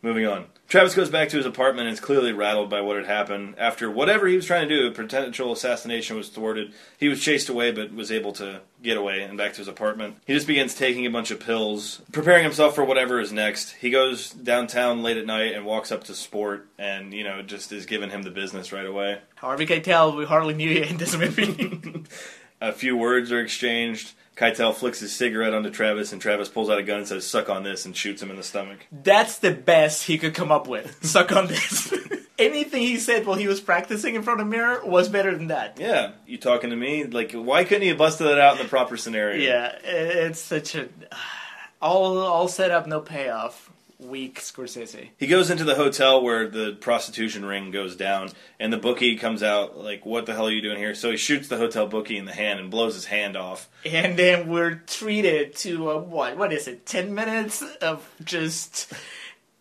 Moving 0.03 0.26
on. 0.26 0.46
Travis 0.66 0.94
goes 0.94 1.11
back 1.11 1.28
to 1.30 1.36
his 1.36 1.46
apartment 1.46 1.88
and 1.88 1.94
is 1.94 2.01
clearly 2.01 2.32
rattled 2.32 2.70
by 2.70 2.80
what 2.80 2.96
had 2.96 3.07
happened. 3.07 3.57
After 3.59 3.90
whatever 3.90 4.28
he 4.28 4.36
was 4.36 4.46
trying 4.46 4.68
to 4.68 4.74
do, 4.74 4.86
a 4.86 4.92
potential 4.92 5.53
assassination 5.53 6.16
was 6.16 6.28
thwarted. 6.28 6.72
He 6.96 7.09
was 7.09 7.20
chased 7.20 7.48
away 7.48 7.72
but 7.72 7.92
was 7.92 8.12
able 8.12 8.32
to 8.34 8.61
get 8.80 8.96
away 8.96 9.22
and 9.22 9.36
back 9.36 9.53
to 9.55 9.59
his 9.59 9.68
apartment. 9.68 10.16
He 10.26 10.32
just 10.32 10.46
begins 10.46 10.74
taking 10.74 11.05
a 11.07 11.11
bunch 11.11 11.32
of 11.32 11.40
pills, 11.40 12.01
preparing 12.12 12.44
himself 12.44 12.76
for 12.76 12.84
whatever 12.84 13.20
is 13.20 13.32
next. 13.32 13.72
He 13.72 13.90
goes 13.90 14.30
downtown 14.30 15.03
late 15.03 15.16
at 15.16 15.26
night 15.26 15.55
and 15.55 15.66
walks 15.66 15.90
up 15.90 16.05
to 16.05 16.14
Sport 16.14 16.68
and, 16.78 17.12
you 17.12 17.24
know, 17.24 17.42
just 17.42 17.72
is 17.72 17.84
giving 17.84 18.11
him 18.11 18.22
the 18.22 18.30
business 18.30 18.72
right 18.72 18.86
away. 18.86 19.18
Harvey 19.36 19.66
Keitel, 19.66 19.66
we 19.66 19.76
getting 19.76 19.82
tell 19.82 20.16
we 20.16 20.24
hardly 20.24 20.55
knew 20.55 20.70
you 20.70 20.82
in 20.84 20.98
this 20.98 21.16
movie. 21.16 22.05
A 22.61 22.72
few 22.72 22.96
words 22.96 23.32
are 23.32 23.40
exchanged. 23.40 24.12
Keitel 24.36 24.74
flicks 24.74 25.00
his 25.00 25.14
cigarette 25.14 25.52
onto 25.52 25.70
Travis, 25.70 26.12
and 26.12 26.22
Travis 26.22 26.48
pulls 26.48 26.70
out 26.70 26.78
a 26.78 26.82
gun 26.82 26.98
and 26.98 27.08
says, 27.08 27.26
Suck 27.26 27.50
on 27.50 27.62
this, 27.62 27.84
and 27.84 27.94
shoots 27.94 28.22
him 28.22 28.30
in 28.30 28.36
the 28.36 28.42
stomach. 28.42 28.86
That's 28.90 29.38
the 29.38 29.50
best 29.50 30.04
he 30.04 30.16
could 30.16 30.34
come 30.34 30.50
up 30.50 30.66
with. 30.66 30.98
Suck 31.04 31.30
on 31.32 31.46
this. 31.46 31.92
Anything 32.38 32.80
he 32.80 32.96
said 32.96 33.26
while 33.26 33.36
he 33.36 33.46
was 33.46 33.61
practicing 33.61 34.14
in 34.14 34.22
front 34.22 34.40
of 34.40 34.46
a 34.46 34.50
mirror 34.50 34.80
was 34.82 35.11
better 35.11 35.36
than 35.36 35.48
that. 35.48 35.78
Yeah, 35.78 36.12
you 36.26 36.38
talking 36.38 36.70
to 36.70 36.76
me? 36.76 37.04
Like, 37.04 37.32
why 37.32 37.64
couldn't 37.64 37.82
he 37.82 37.88
have 37.88 37.98
busted 37.98 38.26
that 38.26 38.40
out 38.40 38.56
in 38.56 38.62
the 38.62 38.68
proper 38.68 38.96
scenario? 38.96 39.42
Yeah, 39.46 39.76
it's 39.84 40.40
such 40.40 40.74
a 40.74 40.88
all 41.82 42.16
all 42.16 42.48
set 42.48 42.70
up, 42.70 42.86
no 42.86 43.00
payoff. 43.00 43.69
Weak 44.01 44.40
Scorsese. 44.40 45.11
He 45.18 45.26
goes 45.26 45.51
into 45.51 45.64
the 45.64 45.74
hotel 45.74 46.22
where 46.22 46.48
the 46.48 46.72
prostitution 46.72 47.44
ring 47.44 47.70
goes 47.70 47.96
down, 47.96 48.30
and 48.59 48.72
the 48.72 48.78
bookie 48.78 49.16
comes 49.16 49.42
out 49.42 49.78
like, 49.78 50.07
"What 50.07 50.26
the 50.26 50.34
hell 50.34 50.48
are 50.48 50.53
you 50.53 50.62
doing 50.62 50.78
here?" 50.78 50.94
So 50.94 51.11
he 51.11 51.16
shoots 51.16 51.48
the 51.48 51.59
hotel 51.59 51.86
bookie 51.86 52.16
in 52.16 52.24
the 52.24 52.32
hand 52.32 52.61
and 52.61 52.70
blows 52.70 52.94
his 52.94 53.07
hand 53.07 53.36
off. 53.36 53.68
And 53.84 54.18
then 54.18 54.48
we're 54.48 54.82
treated 54.86 55.55
to 55.57 55.90
a, 55.90 55.98
what? 55.98 56.36
What 56.36 56.53
is 56.53 56.66
it? 56.66 56.86
Ten 56.86 57.14
minutes 57.14 57.62
of 57.80 58.09
just. 58.24 58.92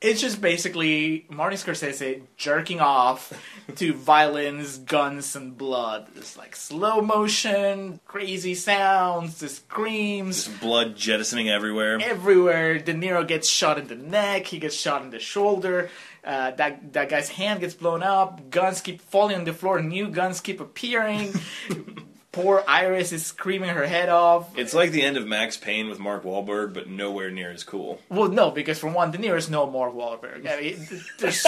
It's 0.01 0.21
just 0.21 0.39
basically 0.39 1.25
Martin 1.29 1.57
Scorsese 1.59 2.21
jerking 2.37 2.79
off 2.79 3.33
to 3.75 3.93
violence, 4.13 4.77
guns, 4.77 5.35
and 5.35 5.57
blood. 5.57 6.07
It's 6.15 6.37
like 6.37 6.55
slow 6.55 7.01
motion, 7.01 7.99
crazy 8.07 8.55
sounds, 8.55 9.39
the 9.39 9.49
screams 9.49 10.45
Just 10.45 10.61
Blood 10.61 10.95
jettisoning 10.95 11.49
everywhere. 11.49 11.99
everywhere. 12.01 12.79
De 12.79 12.93
Niro 12.93 13.27
gets 13.27 13.49
shot 13.49 13.77
in 13.77 13.87
the 13.87 13.95
neck. 13.95 14.45
He 14.47 14.57
gets 14.59 14.75
shot 14.75 15.01
in 15.01 15.09
the 15.09 15.19
shoulder. 15.19 15.89
Uh, 16.23 16.51
that 16.51 16.93
that 16.93 17.09
guy's 17.09 17.27
hand 17.29 17.59
gets 17.59 17.73
blown 17.73 18.01
up. 18.01 18.49
Guns 18.49 18.79
keep 18.79 19.01
falling 19.01 19.35
on 19.35 19.43
the 19.43 19.53
floor. 19.53 19.81
New 19.81 20.07
guns 20.07 20.39
keep 20.39 20.61
appearing. 20.61 21.33
Poor 22.31 22.63
Iris 22.67 23.11
is 23.11 23.25
screaming 23.25 23.69
her 23.69 23.87
head 23.87 24.09
off. 24.09 24.55
It's 24.57 24.73
like 24.73 24.91
the 24.91 25.01
end 25.01 25.17
of 25.17 25.25
Max 25.25 25.57
Payne 25.57 25.89
with 25.89 25.99
Mark 25.99 26.23
Wahlberg, 26.23 26.73
but 26.73 26.87
nowhere 26.87 27.31
near 27.31 27.51
as 27.51 27.63
cool. 27.63 27.99
Well, 28.09 28.29
no, 28.29 28.51
because 28.51 28.77
for 28.77 28.89
one, 28.89 29.09
De 29.11 29.17
Niro's 29.17 29.49
no 29.49 29.69
more 29.69 29.91
Wahlberg. 29.91 30.47
I 30.47 30.61
mean, 30.61 31.01
there's 31.17 31.45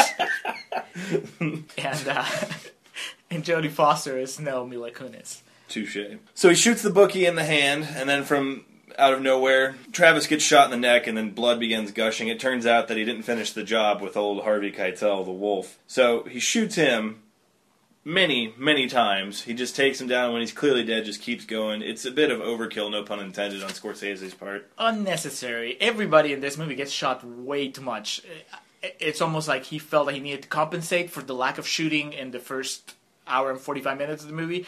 and 1.78 2.08
uh, 2.08 2.26
and 3.30 3.44
Jodie 3.44 3.70
Foster 3.70 4.18
is 4.18 4.40
no 4.40 4.66
Mila 4.66 4.92
Kunis. 4.92 5.42
Touche. 5.70 6.18
So 6.34 6.50
he 6.50 6.56
shoots 6.56 6.82
the 6.82 6.90
bookie 6.90 7.26
in 7.26 7.36
the 7.36 7.46
hand, 7.46 7.88
and 7.96 8.10
then 8.10 8.24
from 8.24 8.66
out 8.98 9.14
of 9.14 9.22
nowhere, 9.22 9.76
Travis 9.92 10.28
gets 10.28 10.44
shot 10.44 10.66
in 10.66 10.72
the 10.72 10.78
neck, 10.78 11.08
and 11.08 11.18
then 11.18 11.32
blood 11.32 11.60
begins 11.60 11.92
gushing. 11.92 12.28
It 12.28 12.40
turns 12.40 12.66
out 12.66 12.88
that 12.88 12.98
he 12.98 13.06
didn't 13.06 13.24
finish 13.24 13.54
the 13.54 13.64
job 13.64 14.02
with 14.02 14.18
old 14.18 14.44
Harvey 14.44 14.72
Keitel, 14.72 15.26
the 15.26 15.32
wolf. 15.32 15.78
So 15.88 16.24
he 16.24 16.40
shoots 16.40 16.76
him 16.76 17.21
many, 18.04 18.54
many 18.58 18.88
times. 18.88 19.44
He 19.44 19.54
just 19.54 19.76
takes 19.76 20.02
him 20.02 20.08
down 20.08 20.34
when 20.34 20.42
he's 20.42 20.52
clearly 20.52 20.84
dead. 20.84 21.06
Just 21.06 21.22
keeps 21.22 21.46
going. 21.46 21.82
It's 21.82 22.06
a 22.06 22.12
bit 22.12 22.32
of 22.32 22.40
overkill, 22.40 22.92
no 22.92 23.04
pun 23.04 23.20
intended, 23.20 23.64
on 23.64 23.70
Scorsese's 23.70 24.34
part. 24.34 24.70
Unnecessary. 24.78 25.78
Everybody 25.80 26.34
in 26.34 26.42
this 26.42 26.58
movie 26.58 26.76
gets 26.76 26.92
shot 26.92 27.24
way 27.24 27.70
too 27.70 27.82
much. 27.82 28.22
It's 28.82 29.22
almost 29.22 29.48
like 29.48 29.66
he 29.66 29.80
felt 29.80 30.08
that 30.08 30.16
he 30.16 30.22
needed 30.22 30.44
to 30.44 30.48
compensate 30.48 31.12
for 31.12 31.22
the 31.22 31.36
lack 31.36 31.58
of 31.58 31.68
shooting 31.68 32.14
in 32.14 32.32
the 32.32 32.40
first 32.40 32.96
hour 33.28 33.52
and 33.52 33.60
45 33.60 33.98
minutes 33.98 34.24
of 34.24 34.30
the 34.30 34.36
movie. 34.36 34.66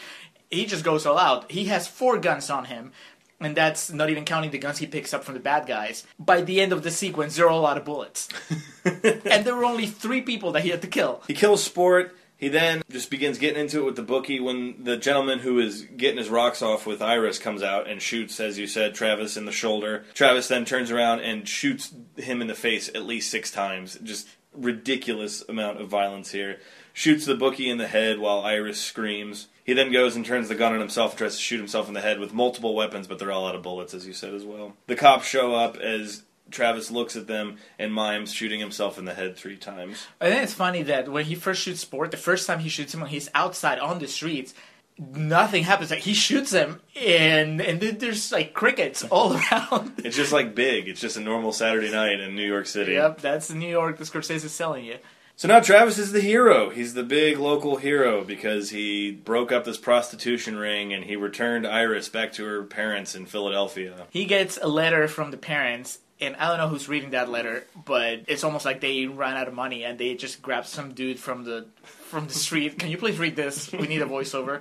He 0.50 0.66
just 0.66 0.84
goes 0.84 1.04
all 1.04 1.18
out. 1.18 1.50
He 1.50 1.64
has 1.64 1.88
four 1.88 2.18
guns 2.18 2.48
on 2.48 2.66
him, 2.66 2.92
and 3.40 3.56
that's 3.56 3.90
not 3.92 4.10
even 4.10 4.24
counting 4.24 4.52
the 4.52 4.58
guns 4.58 4.78
he 4.78 4.86
picks 4.86 5.12
up 5.12 5.24
from 5.24 5.34
the 5.34 5.40
bad 5.40 5.66
guys. 5.66 6.06
By 6.18 6.42
the 6.42 6.60
end 6.60 6.72
of 6.72 6.84
the 6.84 6.92
sequence, 6.92 7.34
they're 7.34 7.48
all 7.48 7.66
out 7.66 7.76
of 7.76 7.84
bullets. 7.84 8.28
and 8.84 9.44
there 9.44 9.56
were 9.56 9.64
only 9.64 9.86
three 9.86 10.20
people 10.20 10.52
that 10.52 10.62
he 10.62 10.68
had 10.68 10.82
to 10.82 10.88
kill. 10.88 11.22
He 11.26 11.34
kills 11.34 11.64
Sport. 11.64 12.14
He 12.36 12.48
then 12.48 12.82
just 12.90 13.10
begins 13.10 13.38
getting 13.38 13.60
into 13.60 13.80
it 13.80 13.84
with 13.84 13.96
the 13.96 14.02
bookie 14.02 14.40
when 14.40 14.84
the 14.84 14.96
gentleman 14.96 15.38
who 15.38 15.58
is 15.60 15.82
getting 15.82 16.18
his 16.18 16.28
rocks 16.28 16.62
off 16.62 16.86
with 16.86 17.00
Iris 17.00 17.38
comes 17.38 17.62
out 17.62 17.88
and 17.88 18.02
shoots, 18.02 18.40
as 18.40 18.58
you 18.58 18.66
said, 18.66 18.94
Travis 18.94 19.36
in 19.36 19.44
the 19.44 19.52
shoulder. 19.52 20.04
Travis 20.14 20.48
then 20.48 20.64
turns 20.64 20.90
around 20.90 21.20
and 21.20 21.48
shoots 21.48 21.94
him 22.16 22.40
in 22.40 22.48
the 22.48 22.54
face 22.54 22.88
at 22.88 23.04
least 23.04 23.30
six 23.30 23.50
times. 23.50 23.98
Just 24.02 24.28
ridiculous 24.52 25.42
amount 25.48 25.80
of 25.80 25.88
violence 25.88 26.32
here. 26.32 26.60
Shoots 26.92 27.26
the 27.26 27.34
bookie 27.34 27.70
in 27.70 27.78
the 27.78 27.88
head 27.88 28.18
while 28.18 28.40
Iris 28.40 28.80
screams. 28.80 29.48
He 29.64 29.72
then 29.72 29.90
goes 29.90 30.14
and 30.14 30.24
turns 30.24 30.48
the 30.48 30.54
gun 30.54 30.74
on 30.74 30.80
himself 30.80 31.12
and 31.12 31.18
tries 31.18 31.36
to 31.36 31.42
shoot 31.42 31.58
himself 31.58 31.88
in 31.88 31.94
the 31.94 32.00
head 32.00 32.20
with 32.20 32.34
multiple 32.34 32.74
weapons, 32.74 33.06
but 33.06 33.18
they're 33.18 33.32
all 33.32 33.48
out 33.48 33.54
of 33.54 33.62
bullets, 33.62 33.94
as 33.94 34.06
you 34.06 34.12
said 34.12 34.34
as 34.34 34.44
well. 34.44 34.74
The 34.86 34.96
cops 34.96 35.26
show 35.26 35.54
up 35.54 35.76
as 35.76 36.22
Travis 36.50 36.90
looks 36.90 37.16
at 37.16 37.26
them 37.26 37.56
and 37.78 37.92
mimes 37.92 38.32
shooting 38.32 38.60
himself 38.60 38.98
in 38.98 39.04
the 39.04 39.14
head 39.14 39.36
three 39.36 39.56
times. 39.56 40.06
I 40.20 40.30
think 40.30 40.42
it's 40.42 40.54
funny 40.54 40.82
that 40.84 41.08
when 41.08 41.24
he 41.24 41.34
first 41.34 41.62
shoots 41.62 41.80
Sport, 41.80 42.10
the 42.10 42.16
first 42.16 42.46
time 42.46 42.58
he 42.60 42.68
shoots 42.68 42.92
him 42.94 43.00
when 43.00 43.10
he's 43.10 43.30
outside 43.34 43.78
on 43.78 43.98
the 43.98 44.06
streets, 44.08 44.54
nothing 44.98 45.64
happens. 45.64 45.90
Like 45.90 46.00
he 46.00 46.14
shoots 46.14 46.52
him, 46.52 46.80
and 47.00 47.60
and 47.60 47.80
then 47.80 47.98
there's 47.98 48.30
like 48.30 48.52
crickets 48.54 49.02
all 49.04 49.32
around. 49.52 49.92
It's 50.04 50.16
just 50.16 50.32
like 50.32 50.54
big. 50.54 50.88
It's 50.88 51.00
just 51.00 51.16
a 51.16 51.20
normal 51.20 51.52
Saturday 51.52 51.90
night 51.90 52.20
in 52.20 52.36
New 52.36 52.46
York 52.46 52.66
City. 52.66 52.92
yep, 52.92 53.20
that's 53.20 53.48
the 53.48 53.54
New 53.54 53.68
York. 53.70 53.98
The 53.98 54.04
Scorsese 54.04 54.44
is 54.44 54.52
selling 54.52 54.84
you. 54.84 54.98
So 55.36 55.48
now 55.48 55.58
Travis 55.58 55.98
is 55.98 56.12
the 56.12 56.20
hero. 56.20 56.70
He's 56.70 56.94
the 56.94 57.02
big 57.02 57.40
local 57.40 57.74
hero 57.74 58.22
because 58.22 58.70
he 58.70 59.10
broke 59.10 59.50
up 59.50 59.64
this 59.64 59.78
prostitution 59.78 60.56
ring 60.56 60.92
and 60.92 61.02
he 61.04 61.16
returned 61.16 61.66
Iris 61.66 62.08
back 62.08 62.32
to 62.34 62.44
her 62.44 62.62
parents 62.62 63.16
in 63.16 63.26
Philadelphia. 63.26 64.06
He 64.10 64.26
gets 64.26 64.60
a 64.62 64.68
letter 64.68 65.08
from 65.08 65.32
the 65.32 65.36
parents, 65.36 65.98
and 66.20 66.36
I 66.36 66.48
don't 66.48 66.58
know 66.58 66.68
who's 66.68 66.88
reading 66.88 67.10
that 67.10 67.28
letter, 67.28 67.66
but 67.84 68.22
it's 68.28 68.44
almost 68.44 68.64
like 68.64 68.80
they 68.80 69.06
ran 69.06 69.36
out 69.36 69.48
of 69.48 69.54
money 69.54 69.84
and 69.84 69.98
they 69.98 70.14
just 70.14 70.42
grabbed 70.42 70.66
some 70.66 70.94
dude 70.94 71.18
from 71.18 71.44
the 71.44 71.66
from 71.82 72.26
the 72.28 72.34
street. 72.34 72.78
Can 72.78 72.90
you 72.90 72.98
please 72.98 73.18
read 73.18 73.36
this? 73.36 73.72
We 73.72 73.86
need 73.86 74.02
a 74.02 74.06
voiceover 74.06 74.60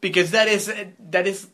because 0.00 0.32
that 0.32 0.48
is 0.48 0.72
that 1.10 1.26
is 1.26 1.46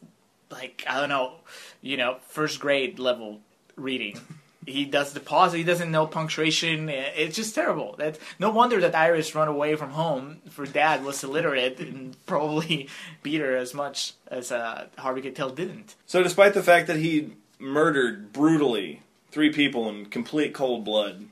like 0.51 0.85
I 0.89 1.01
don't 1.01 1.09
know, 1.09 1.35
you 1.83 1.97
know, 1.97 2.19
first 2.29 2.61
grade 2.61 2.99
level 2.99 3.41
reading. 3.77 4.21
He 4.67 4.85
does 4.85 5.15
the 5.15 5.21
pause. 5.21 5.53
He 5.53 5.65
doesn't 5.65 5.91
know 5.91 6.07
punctuation. 6.07 6.89
It's 6.91 7.35
just 7.35 7.55
terrible. 7.55 7.97
That 7.99 8.19
no 8.39 8.51
wonder 8.51 8.81
that 8.83 8.95
Iris 8.95 9.35
run 9.35 9.49
away 9.49 9.75
from 9.75 9.91
home. 9.91 10.43
For 10.51 10.67
dad 10.67 11.05
was 11.05 11.25
illiterate 11.25 11.81
and 11.81 12.15
probably 12.27 12.89
beat 13.23 13.41
her 13.41 13.57
as 13.57 13.75
much 13.75 14.13
as 14.29 14.53
uh, 14.53 14.87
Harvey 14.99 15.23
Keitel 15.23 15.55
didn't. 15.55 15.97
So 16.07 16.23
despite 16.23 16.55
the 16.55 16.63
fact 16.63 16.87
that 16.87 16.97
he 16.97 17.33
murdered 17.59 18.33
brutally 18.33 19.03
three 19.31 19.53
people 19.53 19.89
in 19.89 20.07
complete 20.07 20.55
cold 20.55 20.85
blood, 20.85 21.27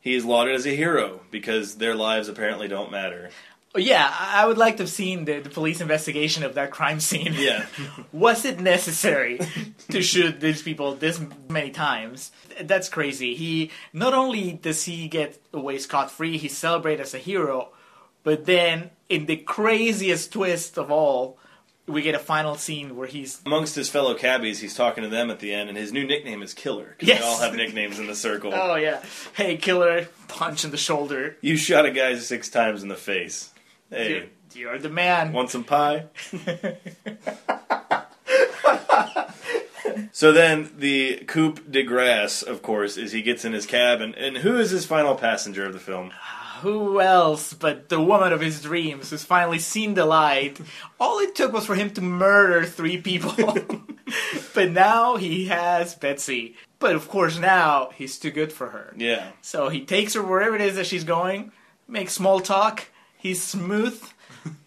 he 0.00 0.14
is 0.14 0.24
lauded 0.24 0.54
as 0.54 0.66
a 0.66 0.74
hero 0.74 1.20
because 1.30 1.76
their 1.76 1.94
lives 1.94 2.28
apparently 2.28 2.68
don't 2.68 2.90
matter. 2.90 3.30
Yeah, 3.76 4.06
I 4.06 4.42
I 4.42 4.46
would 4.46 4.58
like 4.58 4.76
to 4.78 4.82
have 4.82 4.90
seen 4.90 5.24
the, 5.24 5.38
the 5.40 5.48
police 5.48 5.80
investigation 5.80 6.42
of 6.42 6.54
that 6.54 6.70
crime 6.70 7.00
scene. 7.00 7.34
Yeah. 7.34 7.66
Was 8.12 8.44
it 8.44 8.60
necessary 8.60 9.40
to 9.90 10.02
shoot 10.02 10.40
these 10.40 10.62
people 10.62 10.94
this 10.94 11.20
many 11.48 11.70
times? 11.70 12.32
That's 12.60 12.88
crazy. 12.88 13.34
He 13.34 13.70
not 13.92 14.12
only 14.12 14.52
does 14.52 14.84
he 14.84 15.08
get 15.08 15.40
away 15.52 15.78
scot 15.78 16.10
free, 16.10 16.36
he's 16.36 16.56
celebrated 16.56 17.02
as 17.02 17.14
a 17.14 17.18
hero, 17.18 17.68
but 18.24 18.44
then 18.44 18.90
in 19.08 19.26
the 19.26 19.36
craziest 19.36 20.32
twist 20.32 20.78
of 20.78 20.90
all, 20.90 21.38
we 21.86 22.02
get 22.02 22.14
a 22.14 22.18
final 22.18 22.54
scene 22.54 22.96
where 22.96 23.06
he's 23.08 23.40
Amongst 23.44 23.74
his 23.74 23.88
fellow 23.88 24.14
cabbies, 24.14 24.60
he's 24.60 24.74
talking 24.74 25.02
to 25.04 25.10
them 25.10 25.30
at 25.30 25.40
the 25.40 25.52
end, 25.52 25.68
and 25.68 25.76
his 25.76 25.92
new 25.92 26.06
nickname 26.06 26.42
is 26.42 26.54
Killer 26.54 26.96
Yes. 27.00 27.18
they 27.20 27.24
all 27.26 27.38
have 27.38 27.54
nicknames 27.54 27.98
in 27.98 28.06
the 28.06 28.14
circle. 28.14 28.52
oh 28.54 28.76
yeah, 28.76 29.02
hey 29.34 29.56
killer, 29.56 30.06
punch 30.28 30.64
in 30.64 30.70
the 30.70 30.76
shoulder. 30.76 31.36
You 31.40 31.56
shot 31.56 31.84
a 31.86 31.90
guy 31.90 32.14
six 32.16 32.48
times 32.48 32.82
in 32.82 32.88
the 32.88 32.94
face. 32.96 33.50
Hey, 33.90 34.28
You're, 34.54 34.72
you're 34.72 34.78
the 34.78 34.88
man. 34.88 35.32
Want 35.32 35.50
some 35.50 35.64
pie? 35.64 36.06
so 40.12 40.32
then 40.32 40.70
the 40.78 41.16
coup 41.26 41.54
de 41.68 41.82
grace, 41.82 42.42
of 42.42 42.62
course, 42.62 42.96
is 42.96 43.12
he 43.12 43.22
gets 43.22 43.44
in 43.44 43.52
his 43.52 43.66
cab, 43.66 44.00
and, 44.00 44.14
and 44.14 44.38
who 44.38 44.58
is 44.58 44.70
his 44.70 44.86
final 44.86 45.14
passenger 45.14 45.66
of 45.66 45.72
the 45.72 45.78
film? 45.78 46.10
Ah, 46.14 46.41
Who 46.62 47.00
else 47.00 47.52
but 47.54 47.88
the 47.88 48.00
woman 48.00 48.32
of 48.32 48.40
his 48.40 48.62
dreams 48.62 49.10
who's 49.10 49.24
finally 49.24 49.58
seen 49.58 49.94
the 49.94 50.06
light? 50.06 50.60
All 51.00 51.18
it 51.18 51.34
took 51.34 51.52
was 51.52 51.66
for 51.66 51.74
him 51.74 51.90
to 51.90 52.00
murder 52.00 52.64
three 52.64 53.00
people. 53.00 53.58
but 54.54 54.70
now 54.70 55.16
he 55.16 55.46
has 55.46 55.96
Betsy. 55.96 56.56
But 56.78 56.94
of 56.94 57.08
course, 57.08 57.38
now 57.38 57.90
he's 57.94 58.18
too 58.18 58.30
good 58.30 58.52
for 58.52 58.68
her. 58.68 58.94
Yeah. 58.96 59.32
So 59.40 59.70
he 59.70 59.84
takes 59.84 60.14
her 60.14 60.22
wherever 60.22 60.54
it 60.54 60.60
is 60.60 60.76
that 60.76 60.86
she's 60.86 61.04
going, 61.04 61.50
makes 61.88 62.12
small 62.12 62.38
talk. 62.38 62.86
He's 63.16 63.42
smooth. 63.42 64.00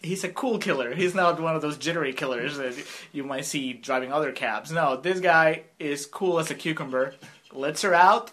He's 0.01 0.23
a 0.23 0.29
cool 0.29 0.59
killer. 0.59 0.93
He's 0.93 1.15
not 1.15 1.39
one 1.39 1.55
of 1.55 1.61
those 1.61 1.77
jittery 1.77 2.13
killers 2.13 2.57
that 2.57 2.75
you 3.11 3.23
might 3.23 3.45
see 3.45 3.73
driving 3.73 4.11
other 4.11 4.31
cabs. 4.31 4.71
No, 4.71 4.97
this 4.97 5.19
guy 5.19 5.63
is 5.79 6.05
cool 6.05 6.39
as 6.39 6.51
a 6.51 6.55
cucumber. 6.55 7.15
Lets 7.51 7.81
her 7.83 7.93
out, 7.93 8.31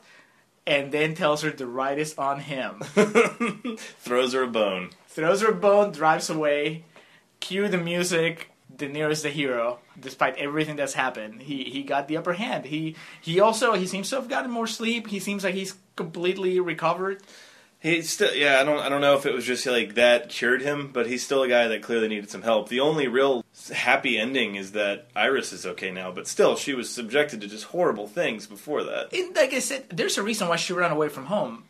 and 0.66 0.92
then 0.92 1.14
tells 1.14 1.42
her 1.42 1.50
the 1.50 1.66
ride 1.66 1.98
is 1.98 2.14
on 2.16 2.40
him. 2.40 2.80
Throws 4.00 4.32
her 4.32 4.44
a 4.44 4.48
bone. 4.48 4.90
Throws 5.08 5.42
her 5.42 5.50
a 5.50 5.54
bone, 5.54 5.92
drives 5.92 6.30
away. 6.30 6.84
Cue 7.40 7.68
the 7.68 7.78
music. 7.78 8.48
De 8.74 8.88
Niro's 8.88 9.22
the 9.22 9.28
hero, 9.28 9.80
despite 10.00 10.36
everything 10.38 10.76
that's 10.76 10.94
happened. 10.94 11.42
He 11.42 11.64
he 11.64 11.82
got 11.82 12.08
the 12.08 12.16
upper 12.16 12.32
hand. 12.32 12.64
He 12.64 12.96
he 13.20 13.38
also 13.38 13.74
he 13.74 13.86
seems 13.86 14.08
to 14.10 14.16
have 14.16 14.28
gotten 14.30 14.50
more 14.50 14.66
sleep. 14.66 15.08
He 15.08 15.18
seems 15.18 15.44
like 15.44 15.54
he's 15.54 15.74
completely 15.94 16.58
recovered. 16.58 17.22
He 17.82 18.00
still, 18.02 18.32
yeah, 18.32 18.60
I 18.60 18.64
don't, 18.64 18.78
I 18.78 18.88
don't 18.88 19.00
know 19.00 19.16
if 19.16 19.26
it 19.26 19.34
was 19.34 19.44
just 19.44 19.66
like 19.66 19.96
that 19.96 20.28
cured 20.28 20.62
him, 20.62 20.90
but 20.92 21.08
he's 21.08 21.24
still 21.24 21.42
a 21.42 21.48
guy 21.48 21.66
that 21.66 21.82
clearly 21.82 22.06
needed 22.06 22.30
some 22.30 22.42
help. 22.42 22.68
The 22.68 22.78
only 22.78 23.08
real 23.08 23.44
happy 23.74 24.16
ending 24.16 24.54
is 24.54 24.70
that 24.72 25.08
Iris 25.16 25.52
is 25.52 25.66
okay 25.66 25.90
now, 25.90 26.12
but 26.12 26.28
still, 26.28 26.54
she 26.54 26.74
was 26.74 26.88
subjected 26.88 27.40
to 27.40 27.48
just 27.48 27.64
horrible 27.64 28.06
things 28.06 28.46
before 28.46 28.84
that. 28.84 29.12
And 29.12 29.34
like 29.34 29.52
I 29.52 29.58
said, 29.58 29.90
there's 29.90 30.16
a 30.16 30.22
reason 30.22 30.46
why 30.46 30.56
she 30.56 30.72
ran 30.72 30.92
away 30.92 31.08
from 31.08 31.26
home. 31.26 31.64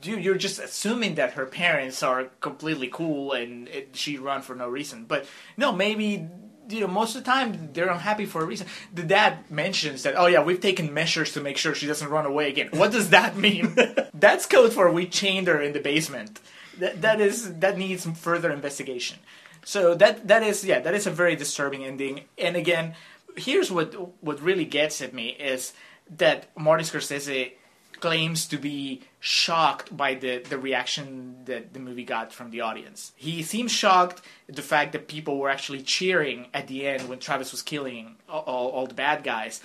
Dude, 0.00 0.24
you're 0.24 0.36
just 0.36 0.58
assuming 0.58 1.16
that 1.16 1.32
her 1.34 1.44
parents 1.44 2.02
are 2.02 2.24
completely 2.40 2.88
cool 2.88 3.32
and 3.32 3.68
it, 3.68 3.94
she 3.94 4.16
run 4.16 4.40
for 4.40 4.54
no 4.54 4.68
reason. 4.68 5.04
But 5.04 5.26
no, 5.58 5.70
maybe 5.72 6.26
you 6.68 6.80
know 6.80 6.86
most 6.86 7.16
of 7.16 7.24
the 7.24 7.30
time 7.30 7.70
they're 7.72 7.88
unhappy 7.88 8.26
for 8.26 8.42
a 8.42 8.46
reason. 8.46 8.66
The 8.94 9.02
dad 9.02 9.50
mentions 9.50 10.02
that 10.02 10.14
oh 10.16 10.26
yeah, 10.26 10.42
we've 10.42 10.60
taken 10.60 10.92
measures 10.92 11.32
to 11.32 11.40
make 11.40 11.56
sure 11.56 11.74
she 11.74 11.86
doesn't 11.86 12.08
run 12.08 12.26
away 12.26 12.48
again. 12.48 12.70
What 12.72 12.92
does 12.92 13.10
that 13.10 13.36
mean? 13.36 13.76
That's 14.14 14.46
code 14.46 14.72
for 14.72 14.90
we 14.90 15.06
chained 15.06 15.48
her 15.48 15.60
in 15.60 15.72
the 15.72 15.80
basement. 15.80 16.40
That 16.78 17.00
that 17.02 17.20
is 17.20 17.54
that 17.60 17.78
needs 17.78 18.06
further 18.06 18.50
investigation. 18.50 19.18
So 19.64 19.94
that 19.96 20.28
that 20.28 20.42
is 20.42 20.64
yeah 20.64 20.80
that 20.80 20.94
is 20.94 21.06
a 21.06 21.10
very 21.10 21.36
disturbing 21.36 21.84
ending. 21.84 22.22
And 22.36 22.56
again, 22.56 22.94
here's 23.36 23.70
what 23.70 23.94
what 24.22 24.40
really 24.40 24.64
gets 24.64 25.00
at 25.02 25.12
me 25.14 25.30
is 25.30 25.72
that 26.16 26.48
Martin 26.56 26.86
Scorsese 26.86 27.52
claims 28.00 28.46
to 28.46 28.56
be 28.56 29.02
shocked 29.20 29.96
by 29.96 30.14
the, 30.14 30.38
the 30.38 30.58
reaction 30.58 31.36
that 31.46 31.72
the 31.72 31.80
movie 31.80 32.04
got 32.04 32.32
from 32.32 32.50
the 32.50 32.60
audience. 32.60 33.12
He 33.16 33.42
seems 33.42 33.72
shocked 33.72 34.22
at 34.48 34.56
the 34.56 34.62
fact 34.62 34.92
that 34.92 35.08
people 35.08 35.38
were 35.38 35.50
actually 35.50 35.82
cheering 35.82 36.46
at 36.54 36.68
the 36.68 36.86
end 36.86 37.08
when 37.08 37.18
Travis 37.18 37.50
was 37.50 37.62
killing 37.62 38.16
all, 38.28 38.42
all, 38.42 38.68
all 38.68 38.86
the 38.86 38.94
bad 38.94 39.24
guys. 39.24 39.60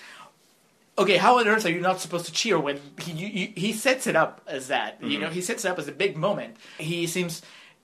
Okay, 0.98 1.18
how 1.18 1.40
on 1.40 1.48
earth 1.48 1.66
are 1.66 1.72
you 1.72 1.82
not 1.82 2.00
supposed 2.00 2.26
to 2.26 2.32
cheer 2.32 2.60
when 2.60 2.80
he 3.02 3.12
you, 3.12 3.54
he 3.56 3.74
sets 3.74 4.06
it 4.06 4.16
up 4.16 4.42
as 4.48 4.68
that? 4.68 5.02
You 5.02 5.10
mm-hmm. 5.10 5.22
know, 5.22 5.30
he 5.30 5.42
sets 5.42 5.66
it 5.66 5.70
up 5.70 5.80
as 5.80 5.88
a 5.88 5.92
big 5.92 6.16
moment. 6.16 6.58
He 6.78 7.08
seems 7.08 7.42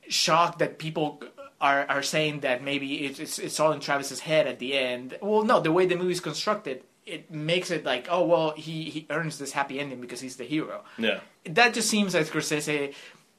shocked 0.08 0.60
that 0.60 0.78
people 0.78 1.24
are 1.60 1.86
are 1.90 2.04
saying 2.04 2.42
that 2.42 2.64
maybe 2.64 3.06
it's 3.06 3.20
it's, 3.20 3.40
it's 3.40 3.60
all 3.60 3.72
in 3.72 3.80
Travis's 3.80 4.20
head 4.20 4.46
at 4.46 4.60
the 4.60 4.76
end. 4.76 5.18
Well, 5.22 5.44
no, 5.44 5.60
the 5.60 5.72
way 5.72 5.88
the 5.88 5.96
movie's 5.96 6.20
constructed, 6.20 6.84
it 7.10 7.32
makes 7.32 7.72
it 7.72 7.86
like, 7.86 8.08
oh 8.10 8.26
well, 8.26 8.52
he 8.52 8.84
he 8.86 9.06
earns 9.10 9.38
this 9.38 9.52
happy 9.52 9.80
ending 9.80 10.02
because 10.02 10.22
he's 10.22 10.36
the 10.36 10.44
hero. 10.44 10.84
Yeah. 10.98 11.20
That 11.46 11.74
just 11.74 11.90
seems 11.90 12.14
like 12.14 12.28
Scorsese 12.28 12.94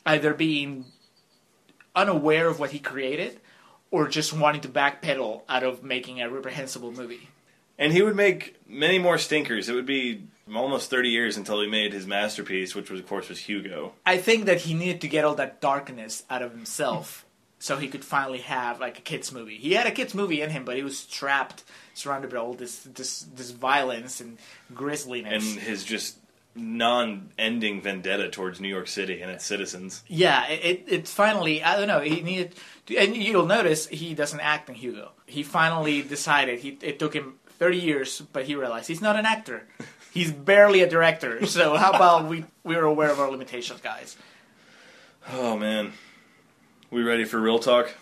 either 0.06 0.34
being 0.34 0.86
unaware 1.94 2.48
of 2.48 2.58
what 2.58 2.70
he 2.70 2.78
created 2.78 3.40
or 3.90 4.08
just 4.08 4.32
wanting 4.32 4.60
to 4.62 4.68
backpedal 4.68 5.42
out 5.48 5.62
of 5.62 5.82
making 5.82 6.20
a 6.20 6.30
reprehensible 6.30 6.92
movie. 6.92 7.28
And 7.78 7.92
he 7.92 8.02
would 8.02 8.16
make 8.16 8.56
many 8.68 8.98
more 8.98 9.18
stinkers. 9.18 9.68
It 9.68 9.74
would 9.74 9.86
be 9.86 10.24
almost 10.54 10.90
30 10.90 11.08
years 11.08 11.36
until 11.36 11.60
he 11.60 11.66
made 11.66 11.92
his 11.92 12.06
masterpiece, 12.06 12.74
which 12.74 12.90
was, 12.90 13.00
of 13.00 13.06
course, 13.06 13.28
was 13.28 13.38
Hugo. 13.40 13.94
I 14.04 14.18
think 14.18 14.44
that 14.44 14.60
he 14.60 14.74
needed 14.74 15.00
to 15.00 15.08
get 15.08 15.24
all 15.24 15.34
that 15.36 15.60
darkness 15.60 16.24
out 16.28 16.42
of 16.42 16.52
himself 16.52 17.24
so 17.60 17.76
he 17.76 17.86
could 17.86 18.04
finally 18.04 18.38
have 18.38 18.80
like 18.80 18.98
a 18.98 19.02
kids 19.02 19.30
movie. 19.30 19.56
He 19.56 19.74
had 19.74 19.86
a 19.86 19.92
kids 19.92 20.14
movie 20.14 20.42
in 20.42 20.50
him, 20.50 20.64
but 20.64 20.76
he 20.76 20.82
was 20.82 21.04
trapped, 21.04 21.62
surrounded 21.94 22.32
by 22.32 22.38
all 22.38 22.54
this 22.54 22.80
this 22.80 23.20
this 23.36 23.52
violence 23.52 24.20
and 24.20 24.38
grisliness. 24.74 25.54
And 25.54 25.62
his 25.62 25.84
just 25.84 26.16
non-ending 26.56 27.80
vendetta 27.80 28.28
towards 28.28 28.60
New 28.60 28.68
York 28.68 28.88
City 28.88 29.22
and 29.22 29.30
its 29.30 29.44
citizens. 29.46 30.02
yeah, 30.08 30.48
it, 30.48 30.64
it 30.64 30.92
it 30.92 31.08
finally 31.08 31.62
I 31.62 31.76
don't 31.76 31.86
know. 31.86 32.00
He 32.00 32.22
needed, 32.22 32.56
to, 32.86 32.96
and 32.96 33.14
you'll 33.14 33.46
notice 33.46 33.86
he 33.86 34.14
doesn't 34.14 34.40
act 34.40 34.68
in 34.68 34.74
Hugo. 34.74 35.12
He 35.26 35.44
finally 35.44 36.02
decided. 36.02 36.58
He 36.58 36.76
it 36.82 36.98
took 36.98 37.14
him 37.14 37.34
thirty 37.58 37.78
years, 37.78 38.20
but 38.32 38.46
he 38.46 38.56
realized 38.56 38.88
he's 38.88 39.02
not 39.02 39.16
an 39.16 39.26
actor. 39.26 39.68
He's 40.12 40.32
barely 40.32 40.80
a 40.80 40.88
director. 40.88 41.46
So 41.46 41.76
how 41.76 41.92
about 41.92 42.26
we 42.26 42.44
we're 42.64 42.84
aware 42.84 43.10
of 43.10 43.20
our 43.20 43.30
limitations, 43.30 43.80
guys. 43.80 44.16
Oh, 45.30 45.56
man. 45.56 45.92
We 46.90 47.02
ready 47.02 47.24
for 47.24 47.40
real 47.40 47.58
talk? 47.58 47.94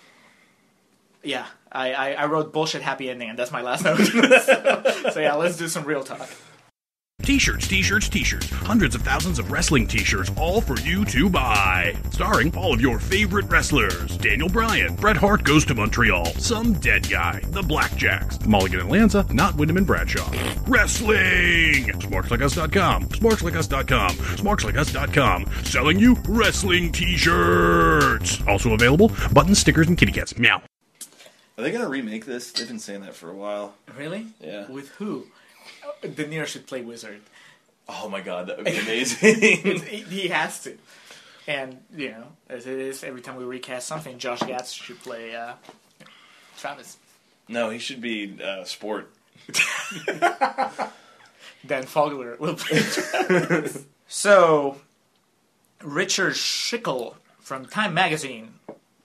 Yeah, 1.22 1.46
I, 1.70 1.92
I, 1.92 2.12
I 2.12 2.26
wrote 2.26 2.52
bullshit 2.52 2.80
happy 2.80 3.10
ending, 3.10 3.28
and 3.28 3.38
that's 3.38 3.52
my 3.52 3.60
last 3.60 3.84
note. 3.84 3.98
so, 3.98 5.10
so 5.12 5.20
yeah, 5.20 5.34
let's 5.34 5.56
do 5.56 5.68
some 5.68 5.84
real 5.84 6.02
talk. 6.02 6.28
T-shirts, 7.28 7.68
t-shirts, 7.68 8.08
t-shirts. 8.08 8.48
Hundreds 8.48 8.94
of 8.94 9.02
thousands 9.02 9.38
of 9.38 9.52
wrestling 9.52 9.86
t-shirts, 9.86 10.30
all 10.34 10.62
for 10.62 10.80
you 10.80 11.04
to 11.04 11.28
buy. 11.28 11.94
Starring 12.10 12.56
all 12.56 12.72
of 12.72 12.80
your 12.80 12.98
favorite 12.98 13.44
wrestlers. 13.50 14.16
Daniel 14.16 14.48
Bryan, 14.48 14.94
Bret 14.96 15.18
Hart 15.18 15.44
goes 15.44 15.66
to 15.66 15.74
Montreal, 15.74 16.24
some 16.24 16.72
dead 16.72 17.06
guy, 17.06 17.42
the 17.48 17.60
Blackjacks, 17.60 18.46
Mulligan 18.46 18.80
and 18.80 18.88
Lanza, 18.88 19.26
not 19.30 19.54
Windham 19.56 19.76
and 19.76 19.86
Bradshaw. 19.86 20.26
Wrestling! 20.66 21.84
SmarksLikeUs.com, 22.00 23.08
SmarksLikeUs.com, 23.08 24.10
SmarksLikeUs.com. 24.16 25.64
Selling 25.64 25.98
you 25.98 26.16
wrestling 26.30 26.90
t-shirts. 26.92 28.40
Also 28.48 28.72
available, 28.72 29.12
buttons, 29.34 29.58
stickers, 29.58 29.88
and 29.88 29.98
kitty 29.98 30.12
cats. 30.12 30.38
Meow. 30.38 30.62
Are 31.58 31.62
they 31.62 31.72
going 31.72 31.82
to 31.82 31.90
remake 31.90 32.24
this? 32.24 32.52
They've 32.52 32.68
been 32.68 32.78
saying 32.78 33.02
that 33.02 33.14
for 33.14 33.30
a 33.30 33.34
while. 33.34 33.74
Really? 33.98 34.28
Yeah. 34.40 34.70
With 34.70 34.88
who? 34.92 35.26
De 36.02 36.24
Niro 36.24 36.46
should 36.46 36.66
play 36.66 36.82
Wizard. 36.82 37.20
Oh 37.88 38.08
my 38.08 38.20
god, 38.20 38.48
that 38.48 38.56
would 38.58 38.66
be 38.66 38.76
amazing. 38.78 39.80
he 40.06 40.28
has 40.28 40.62
to. 40.64 40.76
And, 41.46 41.78
you 41.96 42.10
know, 42.10 42.24
as 42.50 42.66
it 42.66 42.78
is, 42.78 43.02
every 43.02 43.22
time 43.22 43.36
we 43.36 43.44
recast 43.44 43.86
something, 43.88 44.18
Josh 44.18 44.40
Gad 44.40 44.66
should 44.66 45.00
play 45.02 45.34
uh, 45.34 45.54
Travis. 46.58 46.98
no, 47.48 47.70
he 47.70 47.78
should 47.78 48.02
be 48.02 48.38
uh, 48.42 48.64
sport. 48.64 49.10
Dan 51.66 51.84
Fogler 51.84 52.38
will 52.38 52.54
play 52.54 52.80
Travis. 52.80 53.84
so, 54.06 54.76
Richard 55.82 56.34
Schickel 56.34 57.14
from 57.40 57.64
Time 57.66 57.94
Magazine 57.94 58.54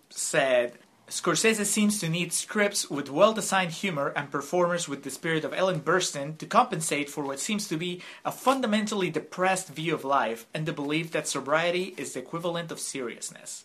said 0.10 0.74
Scorsese 1.14 1.64
seems 1.68 2.00
to 2.00 2.10
need 2.10 2.34
scripts 2.34 2.90
with 2.90 3.08
well 3.08 3.34
designed 3.34 3.70
humor 3.70 4.12
and 4.16 4.32
performers 4.32 4.90
with 4.90 5.04
the 5.04 5.12
spirit 5.12 5.46
of 5.46 5.54
Ellen 5.54 5.80
Burstyn 5.80 6.40
to 6.40 6.48
compensate 6.48 7.08
for 7.08 7.24
what 7.24 7.40
seems 7.40 7.68
to 7.68 7.78
be 7.78 8.02
a 8.26 8.32
fundamentally 8.32 9.12
depressed 9.12 9.68
view 9.68 9.94
of 9.94 10.04
life 10.04 10.48
and 10.56 10.66
the 10.66 10.74
belief 10.74 11.12
that 11.12 11.28
sobriety 11.28 11.94
is 11.98 12.14
the 12.14 12.20
equivalent 12.20 12.72
of 12.72 12.80
seriousness. 12.80 13.64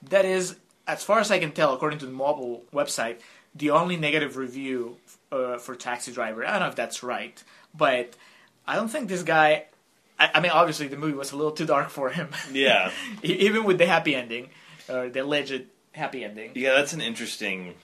That 0.00 0.24
is, 0.24 0.58
as 0.86 1.02
far 1.02 1.18
as 1.18 1.32
I 1.32 1.40
can 1.40 1.50
tell, 1.50 1.74
according 1.74 1.98
to 1.98 2.06
the 2.06 2.12
mobile 2.12 2.62
website, 2.72 3.16
the 3.52 3.70
only 3.70 3.96
negative 3.96 4.36
review 4.36 4.98
uh, 5.32 5.58
for 5.58 5.74
Taxi 5.74 6.12
Driver. 6.12 6.46
I 6.46 6.52
don't 6.52 6.60
know 6.60 6.68
if 6.68 6.76
that's 6.76 7.02
right, 7.02 7.42
but 7.74 8.14
I 8.64 8.76
don't 8.76 8.88
think 8.88 9.08
this 9.08 9.24
guy. 9.24 9.64
I, 10.20 10.30
I 10.34 10.40
mean, 10.40 10.52
obviously, 10.52 10.86
the 10.86 10.96
movie 10.96 11.18
was 11.18 11.32
a 11.32 11.36
little 11.36 11.50
too 11.50 11.66
dark 11.66 11.90
for 11.90 12.10
him. 12.10 12.28
Yeah. 12.52 12.92
Even 13.24 13.64
with 13.64 13.78
the 13.78 13.86
happy 13.86 14.14
ending, 14.14 14.50
or 14.88 15.08
the 15.08 15.24
alleged 15.24 15.64
happy 15.96 16.24
ending. 16.24 16.52
Yeah, 16.54 16.74
that's 16.74 16.92
an 16.92 17.00
interesting 17.00 17.74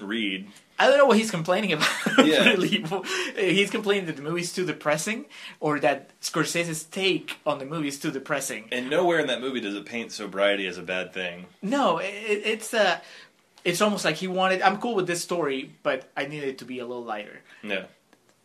read. 0.00 0.48
I 0.78 0.88
don't 0.88 0.98
know 0.98 1.06
what 1.06 1.16
he's 1.16 1.30
complaining 1.30 1.72
about. 1.72 1.88
Yeah. 2.24 2.50
really, 2.50 2.84
he's 3.36 3.70
complaining 3.70 4.06
that 4.06 4.16
the 4.16 4.22
movie's 4.22 4.52
too 4.52 4.64
depressing, 4.64 5.26
or 5.60 5.80
that 5.80 6.18
Scorsese's 6.20 6.84
take 6.84 7.36
on 7.44 7.58
the 7.58 7.64
movie 7.64 7.88
is 7.88 7.98
too 7.98 8.10
depressing. 8.10 8.68
And 8.70 8.88
nowhere 8.90 9.18
in 9.18 9.26
that 9.26 9.40
movie 9.40 9.60
does 9.60 9.74
it 9.74 9.86
paint 9.86 10.12
sobriety 10.12 10.66
as 10.66 10.78
a 10.78 10.82
bad 10.82 11.12
thing. 11.12 11.46
No, 11.62 11.98
it, 11.98 12.06
it's 12.06 12.72
uh, 12.74 13.00
it's 13.64 13.80
almost 13.80 14.04
like 14.04 14.16
he 14.16 14.28
wanted. 14.28 14.62
I'm 14.62 14.78
cool 14.78 14.94
with 14.94 15.06
this 15.06 15.22
story, 15.22 15.74
but 15.82 16.08
I 16.16 16.26
need 16.26 16.42
it 16.44 16.58
to 16.58 16.64
be 16.64 16.78
a 16.78 16.86
little 16.86 17.04
lighter. 17.04 17.40
Yeah. 17.62 17.84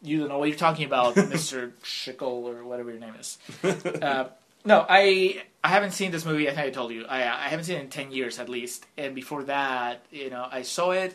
You 0.02 0.20
don't 0.20 0.30
know 0.30 0.38
what 0.40 0.50
you're 0.50 0.58
talking 0.58 0.86
about, 0.86 1.16
Mr. 1.16 1.72
Schickel 1.84 2.44
or 2.46 2.64
whatever 2.64 2.92
your 2.92 3.00
name 3.00 3.16
is. 3.20 3.38
Uh, 4.02 4.30
no, 4.66 4.86
I 4.90 5.44
I 5.68 5.70
haven't 5.72 5.92
seen 5.92 6.12
this 6.12 6.24
movie. 6.24 6.48
I 6.50 6.54
think 6.56 6.68
I 6.68 6.70
told 6.70 6.94
you 6.94 7.06
I 7.06 7.24
I 7.46 7.50
haven't 7.52 7.66
seen 7.66 7.76
it 7.76 7.82
in 7.82 7.90
ten 7.90 8.10
years 8.14 8.40
at 8.40 8.48
least. 8.48 8.86
And 8.98 9.14
before 9.14 9.44
that, 9.44 10.06
you 10.12 10.30
know, 10.30 10.48
I 10.50 10.62
saw 10.62 10.92
it 10.92 11.14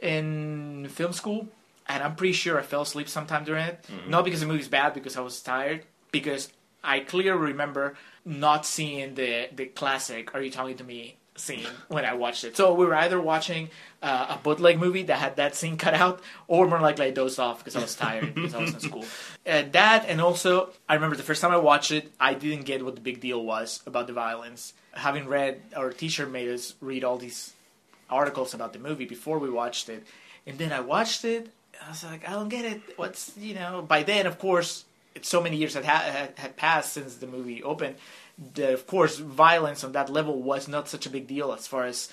in 0.00 0.86
film 0.88 1.12
school, 1.12 1.48
and 1.88 2.00
I'm 2.04 2.14
pretty 2.14 2.34
sure 2.34 2.60
I 2.60 2.62
fell 2.62 2.82
asleep 2.82 3.08
sometime 3.08 3.44
during 3.44 3.64
it. 3.64 3.76
Mm-hmm. 3.82 4.10
Not 4.10 4.24
because 4.24 4.38
the 4.38 4.46
movie's 4.46 4.68
bad, 4.68 4.94
because 4.94 5.16
I 5.16 5.20
was 5.20 5.42
tired. 5.42 5.80
Because 6.12 6.48
I 6.84 7.00
clearly 7.00 7.50
remember 7.50 7.96
not 8.24 8.64
seeing 8.64 9.16
the 9.16 9.48
the 9.52 9.66
classic 9.66 10.32
"Are 10.32 10.40
You 10.40 10.52
Talking 10.52 10.76
to 10.76 10.84
Me" 10.84 11.16
scene 11.38 11.66
when 11.88 12.04
I 12.04 12.14
watched 12.14 12.44
it. 12.44 12.56
So 12.56 12.74
we 12.74 12.86
were 12.86 12.94
either 12.94 13.20
watching 13.20 13.70
uh, 14.02 14.36
a 14.36 14.42
bootleg 14.42 14.78
movie 14.78 15.04
that 15.04 15.18
had 15.18 15.36
that 15.36 15.54
scene 15.54 15.76
cut 15.76 15.94
out, 15.94 16.20
or 16.46 16.66
more 16.66 16.80
likely 16.80 17.06
I 17.06 17.10
dozed 17.10 17.38
off 17.40 17.58
because 17.58 17.76
I 17.76 17.80
was 17.80 17.94
tired 17.94 18.34
because 18.34 18.54
I 18.54 18.60
was 18.60 18.74
in 18.74 18.80
school. 18.80 19.04
And 19.46 19.72
that, 19.72 20.06
and 20.08 20.20
also 20.20 20.70
I 20.88 20.94
remember 20.94 21.16
the 21.16 21.22
first 21.22 21.40
time 21.40 21.52
I 21.52 21.56
watched 21.56 21.92
it, 21.92 22.10
I 22.20 22.34
didn't 22.34 22.64
get 22.64 22.84
what 22.84 22.94
the 22.94 23.00
big 23.00 23.20
deal 23.20 23.44
was 23.44 23.82
about 23.86 24.06
the 24.06 24.12
violence. 24.12 24.72
Having 24.92 25.28
read, 25.28 25.60
our 25.76 25.92
teacher 25.92 26.26
made 26.26 26.48
us 26.48 26.74
read 26.80 27.04
all 27.04 27.18
these 27.18 27.54
articles 28.10 28.54
about 28.54 28.72
the 28.72 28.78
movie 28.78 29.04
before 29.04 29.38
we 29.38 29.50
watched 29.50 29.88
it, 29.88 30.06
and 30.46 30.58
then 30.58 30.72
I 30.72 30.80
watched 30.80 31.24
it. 31.24 31.50
I 31.84 31.90
was 31.90 32.02
like, 32.02 32.28
I 32.28 32.32
don't 32.32 32.48
get 32.48 32.64
it. 32.64 32.80
What's 32.96 33.36
you 33.38 33.54
know? 33.54 33.82
By 33.86 34.02
then, 34.02 34.26
of 34.26 34.38
course, 34.38 34.84
it's 35.14 35.28
so 35.28 35.40
many 35.40 35.56
years 35.56 35.74
had, 35.74 35.84
ha- 35.84 36.10
had 36.10 36.32
had 36.36 36.56
passed 36.56 36.92
since 36.92 37.16
the 37.16 37.26
movie 37.26 37.62
opened. 37.62 37.96
The, 38.54 38.72
of 38.72 38.86
course, 38.86 39.18
violence 39.18 39.82
on 39.82 39.92
that 39.92 40.10
level 40.10 40.40
was 40.40 40.68
not 40.68 40.88
such 40.88 41.06
a 41.06 41.10
big 41.10 41.26
deal 41.26 41.52
as 41.52 41.66
far 41.66 41.84
as 41.86 42.08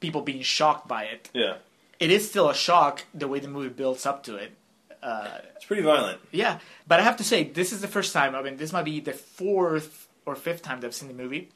people 0.00 0.20
being 0.22 0.42
shocked 0.42 0.86
by 0.86 1.04
it. 1.04 1.28
Yeah, 1.34 1.56
It 1.98 2.10
is 2.10 2.28
still 2.28 2.48
a 2.48 2.54
shock 2.54 3.04
the 3.14 3.26
way 3.26 3.40
the 3.40 3.48
movie 3.48 3.70
builds 3.70 4.06
up 4.06 4.22
to 4.24 4.36
it. 4.36 4.52
it's 5.02 5.64
pretty 5.64 5.82
violent. 5.82 6.20
Yeah, 6.30 6.58
but 6.86 7.00
I 7.00 7.02
have 7.02 7.16
to 7.16 7.24
say, 7.24 7.44
this 7.44 7.72
is 7.72 7.80
the 7.80 7.88
first 7.88 8.12
time. 8.12 8.34
I 8.34 8.42
mean, 8.42 8.56
this 8.58 8.72
might 8.72 8.84
be 8.84 9.00
the 9.00 9.12
fourth 9.12 10.06
or 10.24 10.34
fifth 10.36 10.62
time 10.62 10.80
that 10.80 10.86
I've 10.88 10.94
seen 10.94 11.08
the 11.08 11.14
movie, 11.14 11.48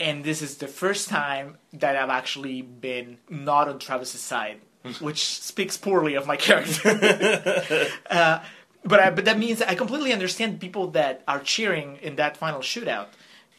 and 0.00 0.24
this 0.24 0.40
is 0.42 0.56
the 0.58 0.68
first 0.68 1.08
time 1.08 1.56
that 1.74 1.96
I've 1.96 2.10
actually 2.10 2.62
been 2.62 3.18
not 3.28 3.68
on 3.68 3.78
Travis's 3.78 4.20
side, 4.20 4.60
which 5.00 5.24
speaks 5.26 5.76
poorly 5.76 6.14
of 6.14 6.26
my 6.26 6.36
character. 6.36 7.88
uh, 8.10 8.40
but 8.84 9.00
I, 9.00 9.10
but 9.10 9.24
that 9.24 9.38
means 9.38 9.62
I 9.62 9.74
completely 9.74 10.12
understand 10.12 10.60
people 10.60 10.88
that 10.88 11.22
are 11.26 11.40
cheering 11.40 11.98
in 12.02 12.16
that 12.16 12.36
final 12.36 12.60
shootout. 12.60 13.06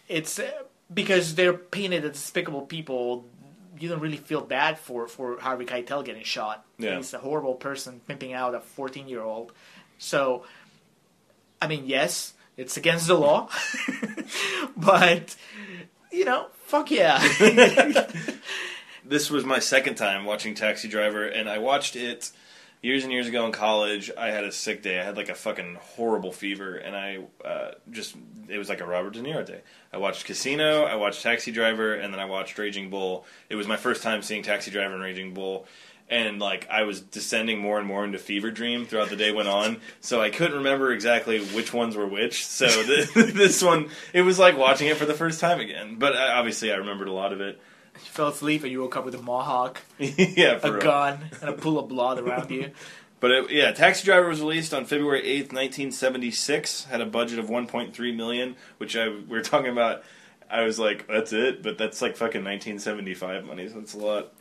It's 0.08 0.40
uh, 0.40 0.50
because 0.94 1.36
they're 1.36 1.54
painted 1.54 2.06
as 2.06 2.12
despicable 2.14 2.62
people. 2.62 3.26
You 3.80 3.90
don't 3.90 4.00
really 4.00 4.18
feel 4.18 4.42
bad 4.42 4.78
for 4.80 5.08
for 5.08 5.40
Harvey 5.40 5.66
Keitel 5.66 6.06
getting 6.06 6.24
shot. 6.24 6.66
Yeah. 6.78 6.98
He's 6.98 7.14
a 7.14 7.20
horrible 7.20 7.56
person 7.56 8.02
pimping 8.08 8.34
out 8.34 8.56
a 8.56 8.60
14 8.60 9.08
year 9.08 9.22
old. 9.22 9.52
So, 9.98 10.46
I 11.62 11.68
mean, 11.68 11.86
yes, 11.86 12.34
it's 12.58 12.78
against 12.78 13.08
the 13.08 13.16
law, 13.16 13.50
but 14.78 15.36
you 16.12 16.26
know, 16.26 16.48
fuck 16.66 16.92
yeah. 16.92 17.22
This 19.08 19.30
was 19.30 19.46
my 19.46 19.60
second 19.60 19.96
time 19.96 20.26
watching 20.26 20.56
Taxi 20.56 20.88
Driver, 20.88 21.28
and 21.28 21.48
I 21.48 21.60
watched 21.60 21.96
it 21.96 22.32
years 22.82 23.04
and 23.04 23.12
years 23.12 23.28
ago 23.28 23.46
in 23.46 23.52
college. 23.52 24.12
I 24.18 24.28
had 24.28 24.44
a 24.44 24.52
sick 24.52 24.82
day. 24.82 25.00
I 25.00 25.04
had 25.04 25.18
like 25.18 25.30
a 25.30 25.36
fucking 25.36 25.78
horrible 25.82 26.32
fever, 26.32 26.76
and 26.76 26.96
I 26.96 27.20
uh, 27.44 27.72
just 27.92 28.16
it 28.48 28.58
was 28.58 28.70
like 28.70 28.82
a 28.82 28.86
Robert 28.86 29.14
De 29.14 29.22
Niro 29.22 29.46
day. 29.46 29.62
I 29.92 29.98
watched 29.98 30.26
Casino, 30.26 30.84
I 30.84 30.96
watched 30.96 31.24
Taxi 31.24 31.52
Driver, 31.52 31.94
and 31.96 32.14
then 32.14 32.20
I 32.20 32.26
watched 32.26 32.58
Raging 32.58 32.90
Bull. 32.90 33.26
It 33.50 33.56
was 33.56 33.68
my 33.68 33.78
first 33.78 34.04
time 34.04 34.22
seeing 34.22 34.44
Taxi 34.44 34.72
Driver 34.72 34.94
and 34.94 35.04
Raging 35.04 35.34
Bull. 35.34 35.66
And 36.08 36.38
like 36.40 36.70
I 36.70 36.84
was 36.84 37.02
descending 37.02 37.58
more 37.58 37.80
and 37.80 37.88
more 37.88 38.06
into 38.06 38.20
fever 38.20 38.52
dream 38.52 38.86
throughout 38.86 39.10
the 39.10 39.16
day 39.16 39.32
went 39.32 39.48
on, 39.48 39.78
so 40.02 40.22
I 40.22 40.30
couldn't 40.30 40.58
remember 40.58 40.92
exactly 40.92 41.40
which 41.40 41.74
ones 41.74 41.96
were 41.96 42.06
which. 42.06 42.46
So 42.46 42.68
th- 42.68 43.12
this 43.14 43.64
one, 43.64 43.90
it 44.14 44.22
was 44.22 44.38
like 44.38 44.56
watching 44.56 44.88
it 44.88 44.98
for 44.98 45.08
the 45.08 45.16
first 45.16 45.40
time 45.40 45.60
again. 45.60 45.96
But 45.98 46.16
uh, 46.16 46.34
obviously, 46.34 46.72
I 46.72 46.76
remembered 46.76 47.08
a 47.08 47.12
lot 47.14 47.34
of 47.34 47.42
it. 47.42 47.60
You 47.96 48.12
fell 48.12 48.28
asleep 48.28 48.64
and 48.64 48.72
you 48.72 48.82
woke 48.82 48.96
up 48.98 49.06
with 49.06 49.16
a 49.16 49.22
mohawk, 49.22 49.82
yeah, 50.00 50.58
for 50.60 50.68
a 50.68 50.72
real. 50.74 50.82
gun, 50.82 51.20
and 51.42 51.50
a 51.50 51.54
pool 51.54 51.80
of 51.80 51.88
blood 51.90 52.20
around 52.20 52.50
you. 52.52 52.72
But 53.22 53.32
it, 53.32 53.52
yeah, 53.52 53.72
Taxi 53.72 54.04
Driver 54.06 54.28
was 54.28 54.42
released 54.42 54.74
on 54.74 54.86
February 54.86 55.26
eighth, 55.26 55.52
nineteen 55.54 55.92
seventy 55.92 56.32
six. 56.32 56.84
Had 56.84 57.00
a 57.00 57.06
budget 57.06 57.40
of 57.40 57.50
one 57.50 57.66
point 57.66 57.96
three 57.96 58.12
million, 58.12 58.56
which 58.78 58.96
I 58.96 59.08
we 59.08 59.24
were 59.26 59.42
talking 59.42 59.72
about. 59.72 60.04
I 60.52 60.62
was 60.64 60.78
like, 60.78 61.08
that's 61.08 61.34
it, 61.34 61.64
but 61.64 61.78
that's 61.78 62.02
like 62.02 62.18
fucking 62.18 62.44
nineteen 62.44 62.78
seventy 62.78 63.14
five 63.16 63.46
money. 63.46 63.68
So 63.70 63.76
that's 63.80 63.94
a 63.94 63.98
lot. 64.00 64.34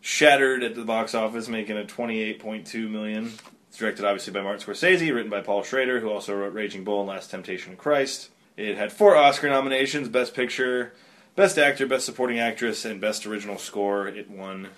Shattered 0.00 0.62
at 0.62 0.74
the 0.76 0.84
box 0.84 1.14
office, 1.14 1.48
making 1.48 1.76
a 1.76 1.84
twenty 1.84 2.22
eight 2.22 2.38
point 2.38 2.66
two 2.66 2.88
million. 2.88 3.32
It's 3.68 3.76
directed 3.76 4.04
obviously 4.04 4.32
by 4.32 4.40
Martin 4.40 4.66
Scorsese, 4.66 5.12
written 5.12 5.30
by 5.30 5.40
Paul 5.40 5.62
Schrader, 5.64 5.98
who 6.00 6.08
also 6.08 6.34
wrote 6.34 6.54
Raging 6.54 6.84
Bull 6.84 7.00
and 7.00 7.08
Last 7.08 7.30
Temptation 7.30 7.72
of 7.72 7.78
Christ. 7.78 8.30
It 8.56 8.78
had 8.78 8.92
four 8.92 9.16
Oscar 9.16 9.50
nominations: 9.50 10.08
Best 10.08 10.32
Picture, 10.32 10.94
Best 11.34 11.58
Actor, 11.58 11.86
Best 11.86 12.04
Supporting 12.06 12.38
Actress, 12.38 12.84
and 12.84 13.00
Best 13.00 13.26
Original 13.26 13.58
Score. 13.58 14.06
It 14.08 14.30
won 14.30 14.68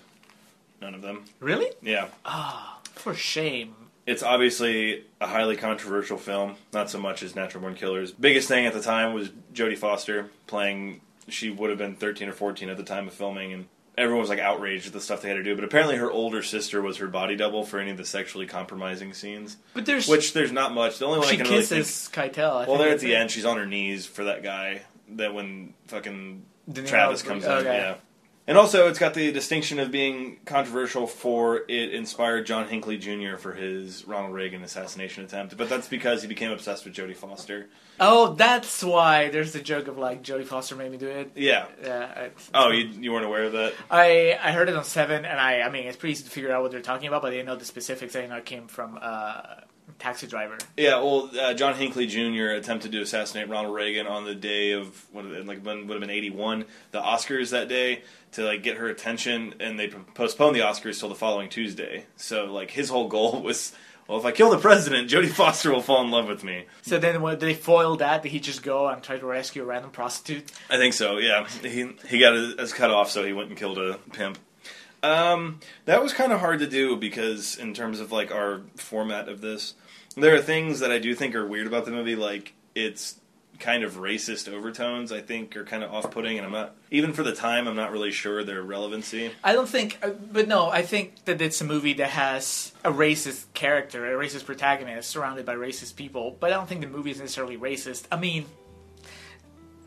none 0.81 0.93
of 0.95 1.01
them. 1.01 1.25
Really? 1.39 1.67
Yeah. 1.81 2.07
Ah 2.25 2.79
for 2.93 3.13
shame. 3.13 3.75
It's 4.07 4.23
obviously 4.23 5.03
a 5.19 5.27
highly 5.27 5.57
controversial 5.57 6.17
film, 6.17 6.55
not 6.73 6.89
so 6.89 6.99
much 6.99 7.23
as 7.23 7.35
Natural 7.35 7.61
Born 7.61 7.75
Killers. 7.75 8.11
Biggest 8.11 8.47
thing 8.47 8.65
at 8.65 8.73
the 8.73 8.81
time 8.81 9.13
was 9.13 9.29
Jodie 9.53 9.77
Foster 9.77 10.29
playing. 10.47 11.01
She 11.27 11.49
would 11.49 11.69
have 11.71 11.79
been 11.79 11.95
13 11.95 12.29
or 12.29 12.33
14 12.33 12.69
at 12.69 12.77
the 12.77 12.83
time 12.83 13.07
of 13.07 13.13
filming, 13.15 13.51
and 13.51 13.65
everyone 13.97 14.21
was 14.21 14.29
like 14.29 14.37
outraged 14.39 14.87
at 14.87 14.93
the 14.93 15.01
stuff 15.01 15.21
they 15.23 15.27
had 15.29 15.35
to 15.37 15.43
do. 15.43 15.55
But 15.55 15.63
apparently, 15.63 15.97
her 15.97 16.11
older 16.11 16.43
sister 16.43 16.81
was 16.83 16.97
her 16.97 17.07
body 17.07 17.35
double 17.35 17.63
for 17.65 17.79
any 17.79 17.89
of 17.91 17.97
the 17.97 18.05
sexually 18.05 18.45
compromising 18.45 19.13
scenes. 19.13 19.57
But 19.73 19.87
there's 19.87 20.07
Which 20.07 20.33
there's 20.33 20.51
not 20.51 20.73
much. 20.73 20.99
The 20.99 21.05
only 21.05 21.19
one 21.19 21.27
she 21.27 21.33
I 21.33 21.37
can 21.37 21.47
really 21.51 21.63
think. 21.63 21.83
kisses 21.85 22.09
Keitel. 22.13 22.63
I 22.63 22.67
Well, 22.69 22.77
there 22.77 22.91
at 22.91 22.99
the 22.99 23.13
it. 23.13 23.17
end, 23.17 23.31
she's 23.31 23.45
on 23.45 23.57
her 23.57 23.65
knees 23.65 24.05
for 24.05 24.23
that 24.25 24.43
guy. 24.43 24.83
That 25.09 25.33
when 25.33 25.73
fucking 25.87 26.45
Niro 26.69 26.87
Travis 26.87 27.21
comes 27.21 27.45
in, 27.45 27.51
okay. 27.51 27.77
yeah. 27.77 27.95
And 28.47 28.59
also, 28.59 28.87
it's 28.87 28.99
got 28.99 29.15
the 29.15 29.31
distinction 29.31 29.79
of 29.79 29.89
being 29.89 30.37
controversial 30.45 31.07
for 31.07 31.61
it 31.67 31.95
inspired 31.95 32.45
John 32.45 32.67
Hinckley 32.67 32.95
Jr. 32.97 33.37
for 33.37 33.53
his 33.53 34.05
Ronald 34.05 34.35
Reagan 34.35 34.63
assassination 34.63 35.23
attempt. 35.23 35.57
But 35.57 35.67
that's 35.67 35.87
because 35.87 36.21
he 36.21 36.27
became 36.27 36.51
obsessed 36.51 36.85
with 36.85 36.93
Jodie 36.93 37.15
Foster. 37.15 37.69
Oh, 37.99 38.35
that's 38.35 38.83
why 38.83 39.29
there's 39.29 39.53
the 39.53 39.61
joke 39.61 39.87
of 39.87 39.97
like 39.97 40.21
Jodie 40.21 40.45
Foster 40.45 40.75
made 40.75 40.91
me 40.91 40.97
do 40.97 41.07
it. 41.07 41.31
Yeah. 41.33 41.65
Yeah. 41.83 42.19
It's, 42.25 42.51
Oh, 42.53 42.69
you, 42.69 42.85
you 42.85 43.11
weren't 43.11 43.25
aware 43.25 43.45
of 43.45 43.53
that? 43.53 43.73
I 43.89 44.37
I 44.39 44.51
heard 44.51 44.69
it 44.69 44.75
on 44.75 44.83
Seven, 44.83 45.25
and 45.25 45.39
I 45.39 45.61
I 45.61 45.69
mean 45.71 45.87
it's 45.87 45.97
pretty 45.97 46.11
easy 46.11 46.25
to 46.25 46.29
figure 46.29 46.51
out 46.51 46.61
what 46.61 46.69
they're 46.69 46.81
talking 46.81 47.07
about, 47.07 47.23
but 47.23 47.29
I 47.29 47.31
didn't 47.31 47.47
know 47.47 47.55
the 47.55 47.65
specifics. 47.65 48.15
I 48.15 48.27
know 48.27 48.37
it 48.37 48.45
came 48.45 48.67
from 48.67 48.99
uh, 49.01 49.41
Taxi 49.99 50.27
Driver. 50.27 50.57
Yeah. 50.77 50.97
Well, 50.97 51.29
uh, 51.39 51.53
John 51.53 51.75
Hinckley 51.75 52.07
Jr. 52.07 52.55
attempted 52.55 52.91
to 52.91 53.01
assassinate 53.01 53.49
Ronald 53.49 53.73
Reagan 53.73 54.07
on 54.07 54.25
the 54.25 54.35
day 54.35 54.71
of 54.71 55.05
what 55.11 55.25
like 55.25 55.63
when 55.63 55.87
would 55.87 55.95
have 55.95 56.01
been 56.01 56.09
eighty 56.09 56.29
one, 56.29 56.65
the 56.91 57.01
Oscars 57.01 57.51
that 57.51 57.67
day 57.69 58.03
to 58.33 58.43
like 58.43 58.63
get 58.63 58.77
her 58.77 58.87
attention, 58.87 59.55
and 59.59 59.79
they 59.79 59.87
postponed 59.87 60.55
the 60.55 60.59
Oscars 60.61 60.99
till 60.99 61.09
the 61.09 61.15
following 61.15 61.49
Tuesday. 61.49 62.05
So 62.17 62.45
like 62.45 62.71
his 62.71 62.89
whole 62.89 63.07
goal 63.07 63.41
was. 63.43 63.73
Well, 64.07 64.19
if 64.19 64.25
I 64.25 64.31
kill 64.31 64.51
the 64.51 64.59
president, 64.59 65.09
Jodie 65.09 65.31
Foster 65.31 65.71
will 65.71 65.81
fall 65.81 66.03
in 66.03 66.11
love 66.11 66.27
with 66.27 66.43
me. 66.43 66.65
So 66.83 66.99
then, 66.99 67.23
when 67.23 67.39
they 67.39 67.55
foil 67.55 67.95
that, 67.95 68.21
did 68.21 68.31
he 68.31 68.39
just 68.39 68.61
go 68.61 68.87
and 68.87 69.01
try 69.01 69.17
to 69.17 69.25
rescue 69.25 69.63
a 69.63 69.65
random 69.65 69.89
prostitute? 69.89 70.51
I 70.69 70.77
think 70.77 70.93
so. 70.93 71.17
Yeah, 71.17 71.47
he 71.47 71.89
he 72.07 72.19
got 72.19 72.35
his, 72.35 72.53
his 72.53 72.71
cut 72.71 72.91
off, 72.91 73.09
so 73.09 73.23
he 73.25 73.33
went 73.33 73.49
and 73.49 73.57
killed 73.57 73.79
a 73.79 73.97
pimp. 74.13 74.37
Um, 75.05 75.59
that 75.85 76.01
was 76.01 76.13
kind 76.13 76.31
of 76.31 76.39
hard 76.39 76.59
to 76.59 76.67
do 76.67 76.95
because 76.97 77.57
in 77.57 77.73
terms 77.73 77.99
of 77.99 78.11
like 78.11 78.31
our 78.31 78.61
format 78.75 79.29
of 79.29 79.41
this, 79.41 79.75
there 80.15 80.35
are 80.35 80.41
things 80.41 80.79
that 80.79 80.91
I 80.91 80.99
do 80.99 81.13
think 81.15 81.35
are 81.35 81.45
weird 81.45 81.67
about 81.67 81.85
the 81.85 81.91
movie. 81.91 82.15
Like 82.15 82.53
it's 82.73 83.19
kind 83.59 83.83
of 83.83 83.95
racist 83.95 84.51
overtones. 84.51 85.11
I 85.11 85.21
think 85.21 85.55
are 85.55 85.63
kind 85.63 85.83
of 85.83 85.93
off-putting, 85.93 86.37
and 86.37 86.45
I'm 86.45 86.51
not 86.51 86.75
even 86.91 87.13
for 87.13 87.23
the 87.23 87.33
time. 87.33 87.67
I'm 87.67 87.75
not 87.75 87.91
really 87.91 88.11
sure 88.11 88.43
their 88.43 88.61
relevancy. 88.61 89.31
I 89.43 89.53
don't 89.53 89.69
think, 89.69 89.97
uh, 90.01 90.09
but 90.09 90.47
no, 90.47 90.69
I 90.69 90.81
think 90.81 91.25
that 91.25 91.41
it's 91.41 91.61
a 91.61 91.65
movie 91.65 91.93
that 91.93 92.09
has 92.09 92.73
a 92.83 92.91
racist 92.91 93.45
character, 93.53 94.05
a 94.05 94.25
racist 94.25 94.45
protagonist 94.45 95.09
surrounded 95.09 95.45
by 95.45 95.55
racist 95.55 95.95
people. 95.95 96.35
But 96.39 96.51
I 96.51 96.55
don't 96.55 96.67
think 96.67 96.81
the 96.81 96.87
movie 96.87 97.11
is 97.11 97.19
necessarily 97.19 97.57
racist. 97.57 98.05
I 98.11 98.17
mean, 98.17 98.45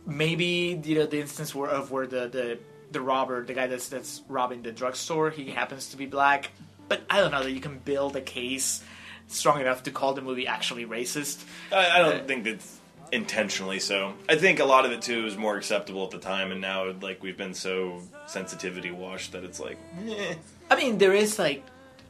maybe 0.06 0.80
you 0.82 0.96
know 0.96 1.06
the 1.06 1.20
instance 1.20 1.54
where 1.54 1.70
of 1.70 1.90
where 1.90 2.06
the 2.06 2.28
the 2.28 2.58
the 2.90 3.00
robber, 3.00 3.44
the 3.44 3.54
guy 3.54 3.66
that's 3.66 3.88
that's 3.88 4.22
robbing 4.28 4.62
the 4.62 4.72
drugstore, 4.72 5.30
he 5.30 5.50
happens 5.50 5.90
to 5.90 5.96
be 5.96 6.06
black. 6.06 6.50
But 6.88 7.02
I 7.10 7.20
don't 7.20 7.30
know 7.30 7.42
that 7.42 7.52
you 7.52 7.60
can 7.60 7.78
build 7.78 8.16
a 8.16 8.22
case 8.22 8.82
strong 9.28 9.60
enough 9.60 9.84
to 9.84 9.90
call 9.90 10.14
the 10.14 10.22
movie 10.22 10.46
actually 10.46 10.84
racist. 10.86 11.44
I, 11.72 11.90
I 11.90 11.98
don't 11.98 12.26
think 12.26 12.44
that's 12.44 12.78
intentionally 13.12 13.80
so. 13.80 14.12
I 14.28 14.36
think 14.36 14.58
a 14.60 14.64
lot 14.64 14.84
of 14.84 14.92
it 14.92 15.02
too 15.02 15.26
is 15.26 15.36
more 15.36 15.56
acceptable 15.56 16.04
at 16.04 16.10
the 16.10 16.18
time, 16.18 16.50
and 16.52 16.60
now 16.60 16.92
like 17.00 17.22
we've 17.22 17.36
been 17.38 17.54
so 17.54 18.02
sensitivity 18.26 18.90
washed 18.90 19.32
that 19.32 19.44
it's 19.44 19.60
like, 19.60 19.78
eh. 20.08 20.34
I 20.70 20.76
mean, 20.76 20.98
there 20.98 21.14
is 21.14 21.38
like, 21.38 21.64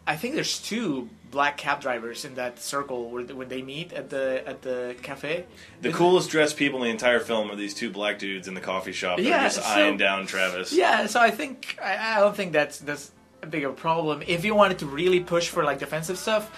I 0.07 0.16
think 0.16 0.35
there's 0.35 0.59
two 0.61 1.09
black 1.31 1.59
cab 1.59 1.81
drivers 1.81 2.25
in 2.25 2.37
that 2.37 2.59
circle 2.59 3.11
where 3.11 3.23
when 3.23 3.49
they 3.49 3.61
meet 3.61 3.93
at 3.93 4.09
the 4.11 4.43
at 4.47 4.62
the 4.62 4.97
cafe. 5.03 5.45
The 5.83 5.93
coolest 5.93 6.31
dressed 6.31 6.57
people 6.57 6.79
in 6.79 6.85
the 6.87 6.91
entire 6.91 7.21
film 7.21 7.51
are 7.51 7.57
these 7.57 7.75
two 7.75 7.91
black 7.91 8.19
dudes 8.19 8.49
in 8.49 8.55
the 8.55 8.61
coffee 8.62 8.93
shop 8.93 9.19
that 9.19 9.25
Yeah, 9.25 9.43
just 9.43 9.57
so- 9.57 9.62
eyeing 9.64 9.99
down 9.99 10.27
Travis. 10.27 10.73
Yeah, 10.73 11.07
so 11.07 11.21
I 11.21 11.31
think 11.31 11.79
I, 11.83 12.16
I 12.16 12.21
don't 12.21 12.35
think 12.35 12.53
that's 12.53 12.79
that's 12.79 13.11
a 13.43 13.47
big 13.47 13.62
of 13.64 13.73
a 13.73 13.75
problem. 13.75 14.23
If 14.27 14.45
you 14.45 14.55
wanted 14.55 14.79
to 14.81 14.87
really 14.87 15.21
push 15.21 15.49
for 15.51 15.62
like 15.62 15.79
defensive 15.79 16.19
stuff, 16.19 16.51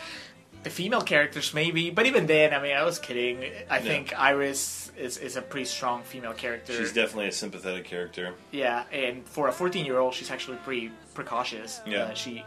the 0.62 0.70
female 0.70 1.00
characters 1.00 1.54
maybe, 1.54 1.90
but 1.90 2.06
even 2.06 2.26
then, 2.26 2.52
I 2.52 2.60
mean, 2.62 2.76
I 2.76 2.84
was 2.84 2.98
kidding. 2.98 3.44
I 3.68 3.78
think 3.78 4.18
Iris 4.18 4.92
is 4.96 5.16
is 5.16 5.36
a 5.36 5.42
pretty 5.42 5.64
strong 5.64 6.02
female 6.02 6.34
character. 6.34 6.72
She's 6.72 6.92
definitely 6.92 7.28
a 7.28 7.32
sympathetic 7.32 7.84
character. 7.84 8.34
Yeah, 8.50 8.84
and 8.92 9.26
for 9.26 9.48
a 9.48 9.52
14 9.52 9.86
year 9.86 9.98
old, 9.98 10.14
she's 10.14 10.30
actually 10.30 10.58
pretty 10.58 10.90
precautious. 11.14 11.80
Yeah. 11.86 12.04
Uh, 12.04 12.14
she, 12.14 12.44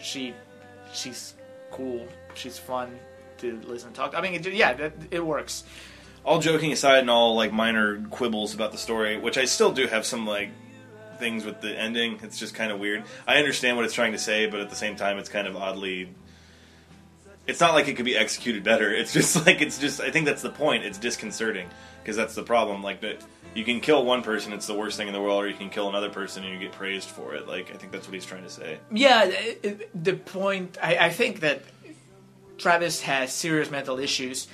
she, 0.00 0.34
she's 0.92 1.34
cool. 1.70 2.06
She's 2.34 2.58
fun 2.58 2.98
to 3.38 3.60
listen 3.66 3.88
and 3.88 3.96
talk. 3.96 4.14
I 4.16 4.20
mean, 4.20 4.34
it, 4.34 4.46
yeah, 4.52 4.72
that, 4.74 4.92
it 5.10 5.24
works. 5.24 5.64
All 6.24 6.38
joking 6.38 6.70
aside 6.72 7.00
and 7.00 7.10
all 7.10 7.34
like 7.34 7.52
minor 7.52 8.00
quibbles 8.10 8.54
about 8.54 8.70
the 8.70 8.78
story, 8.78 9.18
which 9.18 9.36
I 9.36 9.44
still 9.44 9.72
do 9.72 9.88
have 9.88 10.06
some 10.06 10.26
like 10.26 10.50
things 11.18 11.44
with 11.44 11.60
the 11.60 11.76
ending. 11.76 12.20
It's 12.22 12.38
just 12.38 12.54
kind 12.54 12.70
of 12.70 12.78
weird. 12.78 13.02
I 13.26 13.38
understand 13.38 13.76
what 13.76 13.84
it's 13.84 13.94
trying 13.94 14.12
to 14.12 14.18
say, 14.18 14.46
but 14.46 14.60
at 14.60 14.70
the 14.70 14.76
same 14.76 14.94
time, 14.94 15.18
it's 15.18 15.28
kind 15.28 15.48
of 15.48 15.56
oddly. 15.56 16.08
It's 17.46 17.60
not 17.60 17.74
like 17.74 17.88
it 17.88 17.94
could 17.94 18.04
be 18.04 18.16
executed 18.16 18.62
better. 18.62 18.92
It's 18.94 19.12
just 19.12 19.46
like 19.46 19.60
it's 19.60 19.78
just. 19.78 20.00
I 20.00 20.10
think 20.10 20.26
that's 20.26 20.42
the 20.42 20.50
point. 20.50 20.84
It's 20.84 20.98
disconcerting 20.98 21.68
because 22.02 22.16
that's 22.16 22.34
the 22.34 22.42
problem. 22.42 22.82
Like 22.82 23.00
that, 23.00 23.22
you 23.54 23.64
can 23.64 23.80
kill 23.80 24.04
one 24.04 24.22
person, 24.22 24.52
it's 24.52 24.66
the 24.66 24.74
worst 24.74 24.96
thing 24.96 25.08
in 25.08 25.12
the 25.12 25.20
world, 25.20 25.42
or 25.42 25.48
you 25.48 25.54
can 25.54 25.68
kill 25.70 25.88
another 25.88 26.08
person 26.10 26.44
and 26.44 26.52
you 26.52 26.58
get 26.58 26.72
praised 26.72 27.08
for 27.08 27.34
it. 27.34 27.46
Like 27.48 27.70
I 27.74 27.76
think 27.78 27.92
that's 27.92 28.06
what 28.06 28.14
he's 28.14 28.24
trying 28.24 28.44
to 28.44 28.50
say. 28.50 28.78
Yeah, 28.92 29.24
it, 29.24 29.60
it- 29.62 30.04
the 30.04 30.14
point. 30.14 30.78
I, 30.82 30.96
I 31.06 31.10
think 31.10 31.40
that 31.40 31.62
Travis 32.58 33.00
has 33.02 33.32
serious 33.32 33.70
mental 33.70 33.98
issues, 33.98 34.46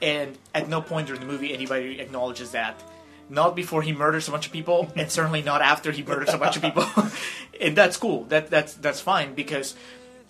and 0.00 0.38
at 0.54 0.68
no 0.68 0.80
point 0.80 1.08
during 1.08 1.20
the 1.20 1.26
movie 1.26 1.52
anybody 1.52 2.00
acknowledges 2.00 2.52
that. 2.52 2.82
Not 3.28 3.56
before 3.56 3.82
he 3.82 3.92
murders 3.92 4.28
a 4.28 4.30
bunch 4.30 4.46
of 4.46 4.52
people, 4.52 4.92
and 4.94 5.10
certainly 5.10 5.42
not 5.42 5.60
after 5.60 5.90
he 5.90 6.04
murders 6.04 6.32
a 6.32 6.38
bunch 6.38 6.54
of 6.56 6.62
people. 6.62 6.86
and 7.60 7.76
that's 7.76 7.96
cool. 7.96 8.22
That 8.26 8.50
that's 8.50 8.74
that's 8.74 9.00
fine 9.00 9.34
because 9.34 9.74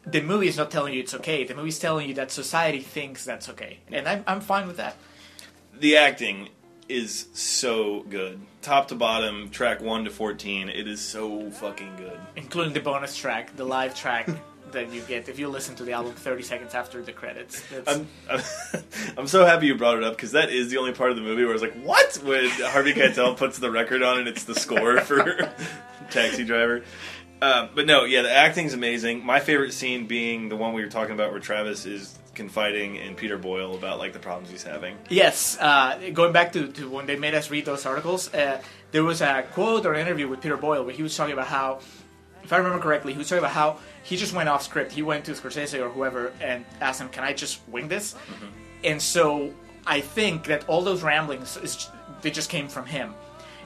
the 0.06 0.20
movie 0.22 0.48
is 0.48 0.56
not 0.56 0.70
telling 0.70 0.94
you 0.94 1.00
it's 1.00 1.14
okay. 1.14 1.44
The 1.44 1.54
movie's 1.54 1.78
telling 1.78 2.08
you 2.08 2.14
that 2.14 2.30
society 2.30 2.80
thinks 2.80 3.24
that's 3.24 3.48
okay, 3.50 3.78
and 3.90 4.08
I'm 4.08 4.24
I'm 4.26 4.40
fine 4.40 4.66
with 4.66 4.76
that. 4.76 4.96
The 5.78 5.96
acting 5.96 6.48
is 6.88 7.26
so 7.34 8.02
good, 8.08 8.40
top 8.62 8.88
to 8.88 8.94
bottom, 8.94 9.50
track 9.50 9.80
one 9.80 10.04
to 10.04 10.10
fourteen. 10.10 10.68
It 10.68 10.86
is 10.86 11.00
so 11.00 11.50
fucking 11.50 11.96
good. 11.96 12.18
including 12.36 12.72
the 12.72 12.80
bonus 12.80 13.16
track, 13.16 13.56
the 13.56 13.64
live 13.64 13.94
track 13.94 14.28
that 14.72 14.92
you 14.92 15.00
get 15.02 15.28
if 15.28 15.38
you 15.38 15.48
listen 15.48 15.76
to 15.76 15.84
the 15.84 15.92
album 15.92 16.12
30 16.12 16.42
seconds 16.42 16.74
after 16.74 17.00
the 17.00 17.12
credits. 17.12 17.62
I'm, 17.86 18.08
I'm, 18.28 18.40
I'm 19.18 19.26
so 19.28 19.44
happy 19.46 19.66
you 19.68 19.76
brought 19.76 19.96
it 19.96 20.02
up 20.04 20.16
because 20.16 20.32
that 20.32 20.50
is 20.50 20.70
the 20.70 20.78
only 20.78 20.92
part 20.92 21.10
of 21.10 21.16
the 21.16 21.22
movie 21.22 21.44
where 21.44 21.54
it's 21.54 21.62
like, 21.62 21.80
what? 21.82 22.16
When 22.24 22.48
Harvey 22.50 22.92
Keitel 22.92 23.36
puts 23.36 23.58
the 23.58 23.70
record 23.70 24.02
on 24.02 24.18
and 24.18 24.28
it's 24.28 24.42
the 24.42 24.56
score 24.56 25.00
for 25.00 25.48
Taxi 26.10 26.44
Driver. 26.44 26.82
Um, 27.42 27.68
but 27.74 27.86
no, 27.86 28.04
yeah, 28.04 28.22
the 28.22 28.32
acting's 28.32 28.72
amazing. 28.72 29.24
My 29.24 29.40
favorite 29.40 29.72
scene 29.72 30.06
being 30.06 30.48
the 30.48 30.56
one 30.56 30.72
we 30.72 30.82
were 30.82 30.90
talking 30.90 31.14
about 31.14 31.32
where 31.32 31.40
Travis 31.40 31.84
is 31.84 32.18
confiding 32.34 32.96
in 32.96 33.14
Peter 33.14 33.36
Boyle 33.38 33.74
about 33.74 33.98
like 33.98 34.12
the 34.12 34.18
problems 34.18 34.50
he's 34.50 34.62
having. 34.62 34.96
yes, 35.08 35.58
uh, 35.60 35.98
going 36.12 36.32
back 36.32 36.52
to, 36.52 36.68
to 36.68 36.88
when 36.88 37.06
they 37.06 37.16
made 37.16 37.34
us 37.34 37.50
read 37.50 37.64
those 37.64 37.84
articles, 37.84 38.32
uh, 38.34 38.60
there 38.92 39.04
was 39.04 39.20
a 39.20 39.44
quote 39.52 39.84
or 39.86 39.94
an 39.94 40.00
interview 40.00 40.28
with 40.28 40.40
Peter 40.40 40.56
Boyle 40.56 40.84
where 40.84 40.94
he 40.94 41.02
was 41.02 41.16
talking 41.16 41.32
about 41.32 41.46
how, 41.46 41.80
if 42.42 42.52
I 42.52 42.58
remember 42.58 42.78
correctly, 42.78 43.12
he 43.12 43.18
was 43.18 43.28
talking 43.28 43.40
about 43.40 43.52
how 43.52 43.78
he 44.02 44.16
just 44.16 44.32
went 44.32 44.48
off 44.48 44.62
script. 44.62 44.92
He 44.92 45.02
went 45.02 45.24
to 45.24 45.32
Scorsese 45.32 45.80
or 45.80 45.88
whoever 45.88 46.32
and 46.40 46.64
asked 46.80 47.00
him, 47.00 47.08
"Can 47.08 47.24
I 47.24 47.32
just 47.32 47.60
wing 47.68 47.88
this?" 47.88 48.14
And 48.84 49.02
so 49.02 49.52
I 49.86 50.00
think 50.00 50.44
that 50.44 50.68
all 50.68 50.82
those 50.82 51.02
ramblings 51.02 51.56
is 51.56 51.88
they 52.22 52.30
just 52.30 52.48
came 52.50 52.68
from 52.68 52.86
him. 52.86 53.14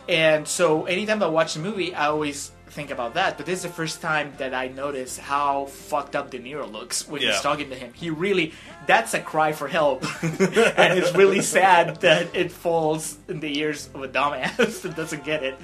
And 0.08 0.48
so 0.48 0.86
anytime 0.86 1.22
I 1.22 1.28
watch 1.28 1.54
the 1.54 1.60
movie, 1.60 1.94
I 1.94 2.06
always 2.06 2.50
think 2.70 2.90
about 2.90 3.14
that. 3.14 3.36
But 3.36 3.46
this 3.46 3.58
is 3.58 3.62
the 3.64 3.68
first 3.68 4.00
time 4.00 4.32
that 4.38 4.54
I 4.54 4.68
notice 4.68 5.18
how 5.18 5.66
fucked 5.66 6.14
up 6.16 6.30
De 6.30 6.38
Niro 6.38 6.70
looks 6.70 7.06
when 7.08 7.20
Yeah. 7.20 7.32
he's 7.32 7.40
talking 7.40 7.68
to 7.70 7.76
him. 7.76 7.92
He 7.92 8.10
really, 8.10 8.52
that's 8.86 9.12
a 9.14 9.20
cry 9.20 9.52
for 9.52 9.68
help. 9.68 10.04
and 10.22 10.98
it's 10.98 11.14
really 11.14 11.42
sad 11.58 12.00
that 12.02 12.34
it 12.34 12.52
falls 12.52 13.18
in 13.28 13.40
the 13.40 13.58
ears 13.58 13.88
of 13.94 14.02
a 14.02 14.08
dumbass 14.08 14.80
that 14.82 14.96
doesn't 14.96 15.24
get 15.24 15.42
it. 15.42 15.58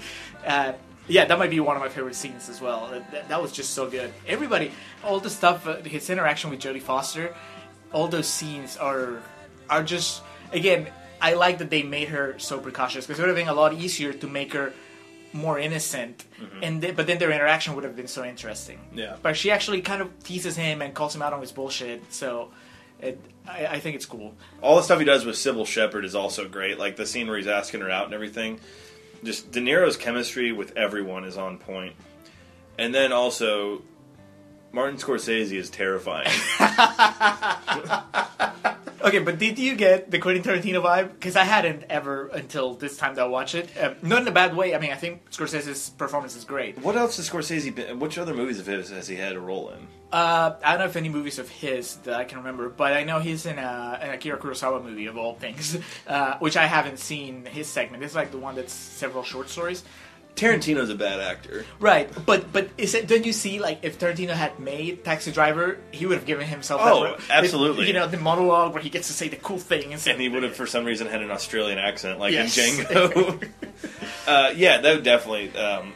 Uh, 0.44 0.72
yeah, 1.09 1.24
that 1.24 1.38
might 1.38 1.50
be 1.50 1.61
one 1.61 1.76
of 1.76 1.82
my 1.82 1.88
favorite 1.88 2.16
scenes 2.16 2.48
as 2.48 2.61
well. 2.61 2.88
That- 2.90 3.11
That, 3.12 3.28
that 3.28 3.40
was 3.42 3.52
just 3.52 3.70
so 3.74 3.88
good. 3.88 4.12
Everybody, 4.26 4.72
all 5.04 5.20
the 5.20 5.30
stuff, 5.30 5.66
uh, 5.66 5.76
his 5.82 6.11
interaction 6.11 6.50
with 6.50 6.61
Jodie 6.61 6.82
Foster, 6.82 7.34
all 7.92 8.09
those 8.09 8.26
scenes 8.28 8.76
are 8.76 9.22
are 9.70 9.82
just 9.84 10.22
again. 10.52 10.88
I 11.18 11.32
like 11.32 11.59
that 11.59 11.70
they 11.70 11.82
made 11.82 12.09
her 12.09 12.34
so 12.38 12.59
precautious 12.59 13.07
because 13.07 13.18
it 13.18 13.22
would 13.22 13.28
have 13.28 13.36
been 13.38 13.48
a 13.48 13.54
lot 13.54 13.72
easier 13.72 14.12
to 14.12 14.26
make 14.28 14.52
her 14.52 14.74
more 15.33 15.59
innocent, 15.59 16.24
mm-hmm. 16.41 16.62
and 16.62 16.83
th- 16.83 16.97
but 16.97 17.07
then 17.07 17.18
their 17.18 17.31
interaction 17.31 17.74
would 17.74 17.85
have 17.85 17.97
been 17.97 18.09
so 18.09 18.24
interesting. 18.24 18.79
Yeah. 18.95 19.16
but 19.22 19.37
she 19.37 19.51
actually 19.51 19.83
kind 19.83 20.03
of 20.03 20.22
teases 20.22 20.57
him 20.57 20.83
and 20.83 20.95
calls 20.95 21.14
him 21.14 21.22
out 21.22 21.33
on 21.33 21.41
his 21.41 21.53
bullshit. 21.53 22.12
So, 22.12 22.51
it, 23.01 23.20
I, 23.47 23.66
I 23.66 23.81
think 23.81 23.97
it's 23.97 24.07
cool. 24.07 24.35
All 24.62 24.77
the 24.77 24.83
stuff 24.83 24.99
he 24.99 25.05
does 25.05 25.24
with 25.24 25.37
Cybill 25.37 25.66
Shepherd 25.66 26.05
is 26.05 26.14
also 26.14 26.49
great. 26.49 26.79
Like 26.79 26.97
the 26.97 27.07
scene 27.07 27.29
where 27.29 27.37
he's 27.37 27.47
asking 27.47 27.81
her 27.81 27.91
out 27.91 28.07
and 28.07 28.14
everything. 28.14 28.61
Just 29.24 29.51
De 29.51 29.61
Niro's 29.61 29.97
chemistry 29.97 30.53
with 30.53 30.77
everyone 30.77 31.24
is 31.24 31.37
on 31.37 31.59
point. 31.59 31.95
And 32.79 32.95
then 32.95 33.12
also, 33.12 33.83
Martin 34.72 34.99
Scorsese 34.99 35.53
is 35.53 35.70
terrifying. 35.70 36.31
Okay, 39.07 39.20
but 39.20 39.38
did 39.38 39.57
you 39.57 39.76
get 39.76 40.11
the 40.11 40.18
Quentin 40.18 40.42
Tarantino 40.42 40.82
vibe? 40.82 41.12
Because 41.12 41.36
I 41.36 41.44
hadn't 41.44 41.84
ever 41.88 42.26
until 42.26 42.74
this 42.74 42.96
time 42.96 43.14
that 43.14 43.22
I 43.22 43.28
watched 43.28 43.54
it. 43.54 43.70
Um, 43.80 43.94
not 44.02 44.22
in 44.22 44.28
a 44.28 44.32
bad 44.32 44.57
way. 44.57 44.74
I 44.74 44.80
mean, 44.80 44.90
I 44.90 44.96
think 44.96 45.30
Scorsese's 45.30 45.90
performance 45.90 46.34
is 46.34 46.44
great. 46.44 46.76
what 46.80 46.96
else 46.96 47.16
has 47.18 47.30
Scorsese 47.30 47.72
been? 47.72 48.00
Which 48.00 48.18
other 48.18 48.34
movies 48.34 48.59
of 48.59 48.66
his 48.66 48.90
has 48.90 49.07
he 49.07 49.14
had 49.14 49.36
a 49.36 49.40
role 49.40 49.70
in? 49.70 49.86
Uh, 50.11 50.57
I 50.64 50.72
don't 50.72 50.80
know 50.80 50.86
if 50.86 50.96
any 50.96 51.09
movies 51.09 51.38
of 51.38 51.48
his 51.48 51.96
that 51.98 52.14
I 52.14 52.24
can 52.24 52.38
remember, 52.38 52.68
but 52.68 52.94
I 52.94 53.04
know 53.04 53.20
he's 53.20 53.46
in 53.46 53.59
a, 53.59 53.98
an 54.02 54.11
Akira 54.11 54.38
Kurosawa 54.38 54.82
movie 54.82 55.07
of 55.07 55.16
all 55.16 55.34
things, 55.34 55.78
uh, 56.09 56.38
which 56.38 56.57
I 56.57 56.66
haven't 56.66 56.98
seen 56.98 57.44
his 57.44 57.68
segment. 57.68 58.02
It's 58.02 58.16
like 58.16 58.32
the 58.32 58.38
one 58.38 58.57
that's 58.57 58.72
several 58.72 59.22
short 59.22 59.48
stories. 59.50 59.84
Tarantino's 60.37 60.91
a 60.91 60.95
bad 60.95 61.18
actor. 61.18 61.64
Right, 61.80 62.09
but 62.26 62.53
but 62.53 62.68
is 62.76 62.95
it? 62.95 63.09
Don't 63.09 63.24
you 63.24 63.32
see 63.32 63.59
like 63.59 63.80
if 63.82 63.99
Tarantino 63.99 64.30
had 64.30 64.61
made 64.61 65.03
Taxi 65.05 65.32
Driver, 65.32 65.78
he 65.93 66.05
would 66.07 66.18
have 66.18 66.26
given 66.26 66.47
himself. 66.47 66.82
Oh, 66.84 67.05
that, 67.05 67.20
absolutely. 67.30 67.87
You 67.89 67.95
know 67.95 68.07
the 68.07 68.18
monologue 68.18 68.74
where 68.74 68.82
he 68.82 68.91
gets 68.91 69.07
to 69.09 69.14
say 69.14 69.28
the 69.28 69.37
cool 69.37 69.59
thing, 69.59 69.93
and, 69.95 70.07
And 70.07 70.20
he 70.20 70.28
would 70.28 70.43
have, 70.43 70.55
for 70.55 70.66
some 70.66 70.84
reason, 70.84 71.07
had 71.07 71.22
an 71.22 71.30
Australian 71.30 71.78
accent, 71.78 72.18
like 72.18 72.32
Yes. 72.34 72.57
in 72.59 72.84
Django. 72.84 73.49
uh, 74.26 74.53
yeah, 74.55 74.80
that 74.82 74.95
would 74.97 75.05
definitely. 75.05 75.57
Um, 75.57 75.93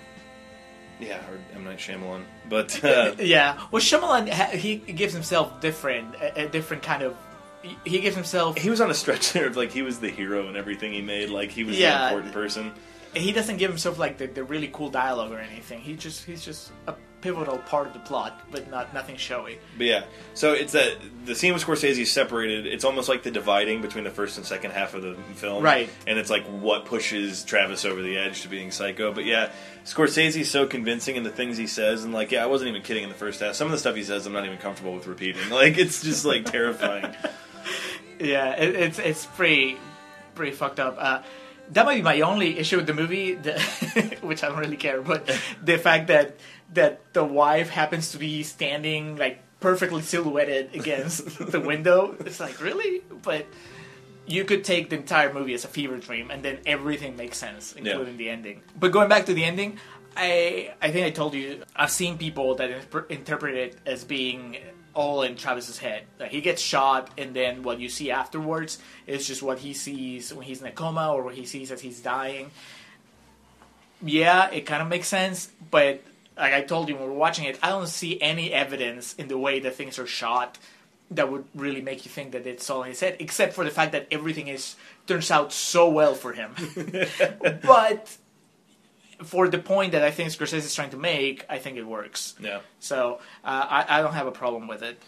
yeah, 1.00 1.16
or 1.30 1.38
M 1.54 1.64
Night 1.64 1.78
Shyamalan, 1.78 2.24
but 2.48 2.82
uh, 2.84 3.14
Yeah, 3.18 3.58
well, 3.70 3.80
Shyamalan 3.82 4.52
he 4.54 4.76
gives 4.76 5.12
himself 5.14 5.60
different, 5.60 6.14
a, 6.16 6.44
a 6.44 6.48
different 6.48 6.82
kind 6.82 7.02
of. 7.02 7.16
he- 7.62 7.76
He 7.84 8.00
gives 8.00 8.16
himself. 8.16 8.56
he 8.58 8.70
was 8.70 8.80
on 8.80 8.90
a 8.90 8.94
stretch 8.94 9.32
there 9.32 9.46
of 9.46 9.56
like 9.56 9.70
he 9.72 9.82
was 9.82 9.98
the 10.00 10.10
hero 10.10 10.48
in 10.48 10.56
everything 10.56 10.92
he 10.92 11.02
made. 11.02 11.28
Like 11.30 11.50
he 11.50 11.64
was 11.64 11.78
Yeah. 11.78 11.98
the 11.98 12.06
important 12.08 12.32
person. 12.34 12.72
He 13.14 13.32
doesn't 13.32 13.56
give 13.56 13.70
himself 13.70 13.98
like 13.98 14.18
the, 14.18 14.26
the 14.26 14.44
really 14.44 14.68
cool 14.72 14.90
dialogue 14.90 15.32
or 15.32 15.38
anything. 15.38 15.80
He 15.80 15.94
just 15.94 16.24
he's 16.24 16.44
just 16.44 16.70
a 16.86 16.94
pivotal 17.20 17.58
part 17.58 17.86
of 17.86 17.92
the 17.92 17.98
plot, 18.00 18.40
but 18.50 18.70
not 18.70 18.94
nothing 18.94 19.16
showy. 19.16 19.58
But 19.76 19.86
yeah, 19.86 20.04
so 20.34 20.52
it's 20.52 20.72
that 20.72 20.96
the 21.26 21.34
scene 21.34 21.52
with 21.52 21.64
Scorsese 21.64 22.06
separated. 22.06 22.66
It's 22.66 22.84
almost 22.84 23.08
like 23.08 23.22
the 23.22 23.30
dividing 23.30 23.82
between 23.82 24.04
the 24.04 24.10
first 24.10 24.36
and 24.38 24.46
second 24.46 24.70
half 24.70 24.94
of 24.94 25.02
the 25.02 25.16
film, 25.34 25.62
Right. 25.62 25.90
And 26.06 26.18
it's 26.18 26.30
like 26.30 26.44
what 26.46 26.86
pushes 26.86 27.44
Travis 27.44 27.84
over 27.84 28.00
the 28.00 28.16
edge 28.16 28.42
to 28.42 28.48
being 28.48 28.70
psycho. 28.70 29.12
But 29.12 29.24
yeah, 29.24 29.50
Scorsese's 29.84 30.50
so 30.50 30.66
convincing 30.66 31.16
in 31.16 31.22
the 31.22 31.30
things 31.30 31.56
he 31.56 31.66
says, 31.66 32.04
and 32.04 32.14
like, 32.14 32.30
yeah, 32.30 32.42
I 32.42 32.46
wasn't 32.46 32.68
even 32.70 32.82
kidding 32.82 33.02
in 33.02 33.08
the 33.08 33.14
first 33.16 33.40
half. 33.40 33.54
Some 33.54 33.66
of 33.66 33.72
the 33.72 33.78
stuff 33.78 33.96
he 33.96 34.04
says, 34.04 34.24
I'm 34.26 34.32
not 34.32 34.46
even 34.46 34.58
comfortable 34.58 34.94
with 34.94 35.06
repeating. 35.06 35.42
Like, 35.50 35.78
it's 35.78 36.02
just 36.02 36.24
like 36.24 36.44
terrifying. 36.50 37.14
Yeah, 38.22 38.50
it, 38.50 38.76
it's 38.76 38.98
it's 38.98 39.24
pretty 39.24 39.78
pretty 40.34 40.52
fucked 40.52 40.78
up. 40.78 40.96
Uh, 40.98 41.22
that 41.70 41.86
might 41.86 41.96
be 41.96 42.02
my 42.02 42.20
only 42.20 42.58
issue 42.58 42.76
with 42.76 42.86
the 42.86 42.94
movie, 42.94 43.34
the, 43.34 43.58
which 44.20 44.42
I 44.42 44.48
don't 44.48 44.58
really 44.58 44.76
care. 44.76 45.00
But 45.02 45.26
the 45.62 45.78
fact 45.78 46.08
that 46.08 46.36
that 46.74 47.12
the 47.12 47.24
wife 47.24 47.70
happens 47.70 48.12
to 48.12 48.18
be 48.18 48.42
standing 48.42 49.16
like 49.16 49.42
perfectly 49.60 50.02
silhouetted 50.02 50.74
against 50.74 51.38
the 51.38 51.60
window, 51.72 52.16
it's 52.20 52.40
like 52.40 52.60
really, 52.60 53.02
but. 53.22 53.46
You 54.26 54.44
could 54.44 54.62
take 54.62 54.90
the 54.90 54.96
entire 54.96 55.32
movie 55.32 55.54
as 55.54 55.64
a 55.64 55.68
fever 55.68 55.96
dream, 55.96 56.30
and 56.30 56.44
then 56.44 56.58
everything 56.64 57.16
makes 57.16 57.36
sense, 57.36 57.72
including 57.72 58.16
the 58.16 58.30
ending. 58.30 58.62
But 58.78 58.92
going 58.92 59.08
back 59.08 59.26
to 59.26 59.34
the 59.34 59.42
ending, 59.42 59.78
I 60.16 60.74
I 60.80 60.92
think 60.92 61.06
I 61.06 61.10
told 61.10 61.34
you 61.34 61.64
I've 61.74 61.90
seen 61.90 62.16
people 62.16 62.54
that 62.56 62.70
interpret 63.08 63.56
it 63.56 63.78
as 63.86 64.04
being 64.04 64.58
all 64.94 65.22
in 65.22 65.36
Travis's 65.36 65.78
head. 65.78 66.04
Like 66.18 66.30
he 66.30 66.40
gets 66.40 66.62
shot, 66.62 67.10
and 67.18 67.34
then 67.34 67.62
what 67.62 67.80
you 67.80 67.88
see 67.88 68.10
afterwards 68.10 68.78
is 69.06 69.26
just 69.26 69.42
what 69.42 69.58
he 69.58 69.74
sees 69.74 70.32
when 70.32 70.44
he's 70.44 70.60
in 70.60 70.66
a 70.66 70.72
coma 70.72 71.12
or 71.12 71.22
what 71.22 71.34
he 71.34 71.46
sees 71.46 71.70
as 71.70 71.80
he's 71.80 72.00
dying. 72.00 72.50
Yeah, 74.02 74.50
it 74.50 74.62
kind 74.62 74.82
of 74.82 74.88
makes 74.88 75.08
sense, 75.08 75.50
but 75.70 76.02
like 76.36 76.54
I 76.54 76.62
told 76.62 76.88
you 76.88 76.96
when 76.96 77.04
we 77.04 77.10
are 77.10 77.18
watching 77.18 77.44
it, 77.44 77.58
I 77.62 77.68
don't 77.68 77.88
see 77.88 78.20
any 78.20 78.52
evidence 78.52 79.14
in 79.14 79.28
the 79.28 79.38
way 79.38 79.60
that 79.60 79.74
things 79.74 79.98
are 79.98 80.06
shot 80.06 80.58
that 81.10 81.30
would 81.30 81.44
really 81.54 81.82
make 81.82 82.04
you 82.04 82.10
think 82.10 82.32
that 82.32 82.46
it's 82.46 82.70
all 82.70 82.82
in 82.84 82.90
his 82.90 83.00
head, 83.00 83.16
except 83.18 83.54
for 83.54 83.64
the 83.64 83.70
fact 83.70 83.92
that 83.92 84.06
everything 84.10 84.48
is 84.48 84.76
turns 85.06 85.30
out 85.30 85.52
so 85.52 85.90
well 85.90 86.14
for 86.14 86.32
him. 86.32 86.54
but 87.62 88.16
for 89.24 89.48
the 89.48 89.58
point 89.58 89.92
that 89.92 90.02
I 90.02 90.10
think 90.10 90.30
Scorsese 90.30 90.54
is 90.54 90.74
trying 90.74 90.90
to 90.90 90.96
make, 90.96 91.44
I 91.48 91.58
think 91.58 91.76
it 91.76 91.86
works. 91.86 92.34
Yeah, 92.40 92.60
So 92.78 93.20
uh, 93.44 93.66
I, 93.68 93.98
I 93.98 94.02
don't 94.02 94.14
have 94.14 94.26
a 94.26 94.32
problem 94.32 94.66
with 94.68 94.82
it. 94.82 95.00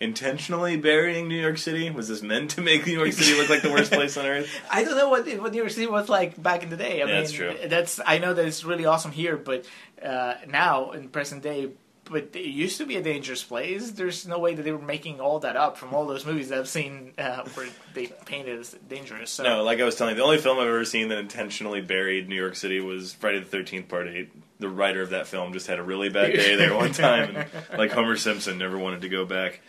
intentionally 0.00 0.76
burying 0.76 1.26
New 1.28 1.40
York 1.40 1.58
City 1.58 1.90
was 1.90 2.06
this 2.08 2.22
meant 2.22 2.50
to 2.52 2.60
make 2.60 2.86
New 2.86 2.92
York 2.98 3.12
City 3.12 3.36
look 3.38 3.48
like 3.50 3.62
the 3.62 3.70
worst 3.70 3.90
place 3.92 4.16
on 4.16 4.26
earth? 4.34 4.48
I 4.70 4.84
don't 4.84 4.96
know 4.96 5.08
what 5.08 5.26
what 5.40 5.52
New 5.52 5.58
York 5.58 5.70
City 5.70 5.86
was 5.86 6.08
like 6.08 6.40
back 6.40 6.62
in 6.62 6.70
the 6.70 6.76
day. 6.76 7.02
I 7.02 7.04
Yeah, 7.04 7.04
mean, 7.06 7.14
that's 7.16 7.32
true. 7.32 7.54
That's 7.66 8.00
I 8.06 8.18
know 8.18 8.32
that 8.34 8.46
it's 8.46 8.64
really 8.64 8.84
awesome 8.86 9.10
here, 9.12 9.36
but 9.36 9.64
uh, 10.02 10.34
now 10.46 10.92
in 10.92 11.08
present 11.08 11.42
day, 11.42 11.70
but 12.10 12.30
it 12.34 12.46
used 12.46 12.78
to 12.78 12.86
be 12.86 12.96
a 12.96 13.02
dangerous 13.02 13.42
place. 13.42 13.90
There's 13.92 14.26
no 14.26 14.38
way 14.38 14.54
that 14.54 14.62
they 14.62 14.72
were 14.72 14.78
making 14.78 15.20
all 15.20 15.38
that 15.40 15.56
up 15.56 15.76
from 15.76 15.94
all 15.94 16.06
those 16.06 16.24
movies 16.26 16.48
that 16.48 16.58
I've 16.58 16.68
seen 16.68 17.12
uh, 17.18 17.44
where 17.54 17.68
they 17.94 18.06
painted 18.26 18.56
it 18.56 18.60
as 18.60 18.70
dangerous. 18.88 19.30
So. 19.30 19.42
No, 19.42 19.62
like 19.62 19.80
I 19.80 19.84
was 19.84 19.96
telling 19.96 20.14
you, 20.14 20.18
the 20.18 20.24
only 20.24 20.38
film 20.38 20.58
I've 20.58 20.66
ever 20.68 20.84
seen 20.84 21.08
that 21.08 21.18
intentionally 21.18 21.80
buried 21.80 22.28
New 22.28 22.36
York 22.36 22.56
City 22.56 22.80
was 22.80 23.12
Friday 23.12 23.40
the 23.40 23.46
Thirteenth 23.46 23.88
Part 23.88 24.08
Eight. 24.08 24.30
The 24.60 24.68
writer 24.68 25.02
of 25.02 25.10
that 25.10 25.28
film 25.28 25.52
just 25.52 25.68
had 25.68 25.78
a 25.78 25.82
really 25.84 26.08
bad 26.08 26.32
day 26.32 26.56
there 26.56 26.74
one 26.74 26.92
time, 26.92 27.36
and 27.36 27.78
like 27.78 27.92
Homer 27.92 28.16
Simpson, 28.16 28.58
never 28.58 28.76
wanted 28.76 29.02
to 29.02 29.08
go 29.08 29.24
back. 29.24 29.60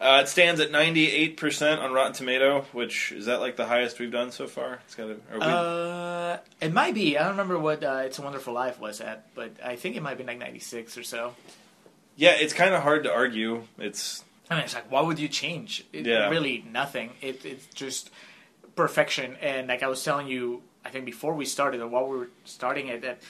Uh, 0.00 0.20
it 0.24 0.28
stands 0.28 0.60
at 0.60 0.72
ninety 0.72 1.08
eight 1.08 1.36
percent 1.36 1.80
on 1.80 1.92
Rotten 1.92 2.12
Tomato, 2.12 2.62
which 2.72 3.12
is 3.12 3.26
that 3.26 3.38
like 3.40 3.54
the 3.54 3.64
highest 3.64 4.00
we've 4.00 4.10
done 4.10 4.32
so 4.32 4.48
far. 4.48 4.80
It's 4.86 4.96
got. 4.96 5.06
We, 5.06 5.14
Uh, 5.40 6.38
it 6.60 6.72
might 6.72 6.94
be. 6.94 7.16
I 7.16 7.22
don't 7.22 7.30
remember 7.30 7.60
what 7.60 7.84
uh, 7.84 8.02
"It's 8.04 8.18
a 8.18 8.22
Wonderful 8.22 8.52
Life" 8.52 8.80
was 8.80 9.00
at, 9.00 9.32
but 9.36 9.52
I 9.64 9.76
think 9.76 9.94
it 9.94 10.02
might 10.02 10.18
be 10.18 10.24
like 10.24 10.38
ninety 10.38 10.58
six 10.58 10.98
or 10.98 11.04
so. 11.04 11.34
Yeah, 12.16 12.32
it's 12.32 12.52
kind 12.52 12.74
of 12.74 12.82
hard 12.82 13.04
to 13.04 13.12
argue. 13.12 13.64
It's 13.78 14.24
I 14.50 14.56
mean, 14.56 14.64
it's 14.64 14.74
like, 14.74 14.90
why 14.90 15.00
would 15.00 15.18
you 15.18 15.28
change? 15.28 15.84
It, 15.92 16.06
Yeah. 16.06 16.28
Really, 16.28 16.64
nothing. 16.70 17.10
It, 17.20 17.44
it's 17.44 17.66
just 17.68 18.10
perfection. 18.76 19.36
And 19.40 19.68
like 19.68 19.82
I 19.82 19.88
was 19.88 20.02
telling 20.04 20.28
you, 20.28 20.62
I 20.84 20.90
think 20.90 21.04
before 21.04 21.34
we 21.34 21.44
started, 21.46 21.80
or 21.80 21.88
while 21.88 22.06
we 22.06 22.18
were 22.18 22.28
starting 22.44 22.88
it, 22.88 23.02
that 23.02 23.22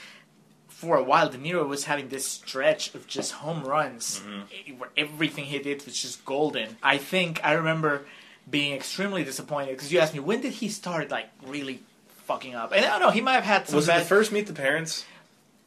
for 0.68 0.96
a 0.96 1.02
while, 1.04 1.28
De 1.28 1.38
Niro 1.38 1.66
was 1.68 1.84
having 1.84 2.08
this 2.08 2.26
stretch 2.26 2.94
of 2.94 3.06
just 3.06 3.32
home 3.32 3.62
runs 3.64 4.22
eh, 4.66 4.72
where 4.76 4.90
everything 4.96 5.44
he 5.44 5.58
did 5.60 5.84
was 5.84 6.00
just 6.00 6.24
golden. 6.24 6.76
I 6.82 6.98
think 6.98 7.40
I 7.44 7.52
remember 7.52 8.06
being 8.50 8.74
extremely 8.74 9.22
disappointed 9.24 9.70
because 9.70 9.92
you 9.92 10.00
asked 10.00 10.14
me, 10.14 10.20
when 10.20 10.40
did 10.40 10.52
he 10.52 10.68
start, 10.68 11.10
like, 11.10 11.28
really 11.46 11.80
fucking 12.26 12.54
up? 12.54 12.72
And 12.72 12.84
I 12.84 12.90
don't 12.90 13.00
know, 13.00 13.10
he 13.10 13.20
might 13.20 13.34
have 13.34 13.44
had 13.44 13.68
some 13.68 13.76
Was 13.76 13.88
it 13.88 13.94
the 13.94 14.04
first 14.04 14.32
Meet 14.32 14.48
the 14.48 14.52
Parents? 14.52 15.06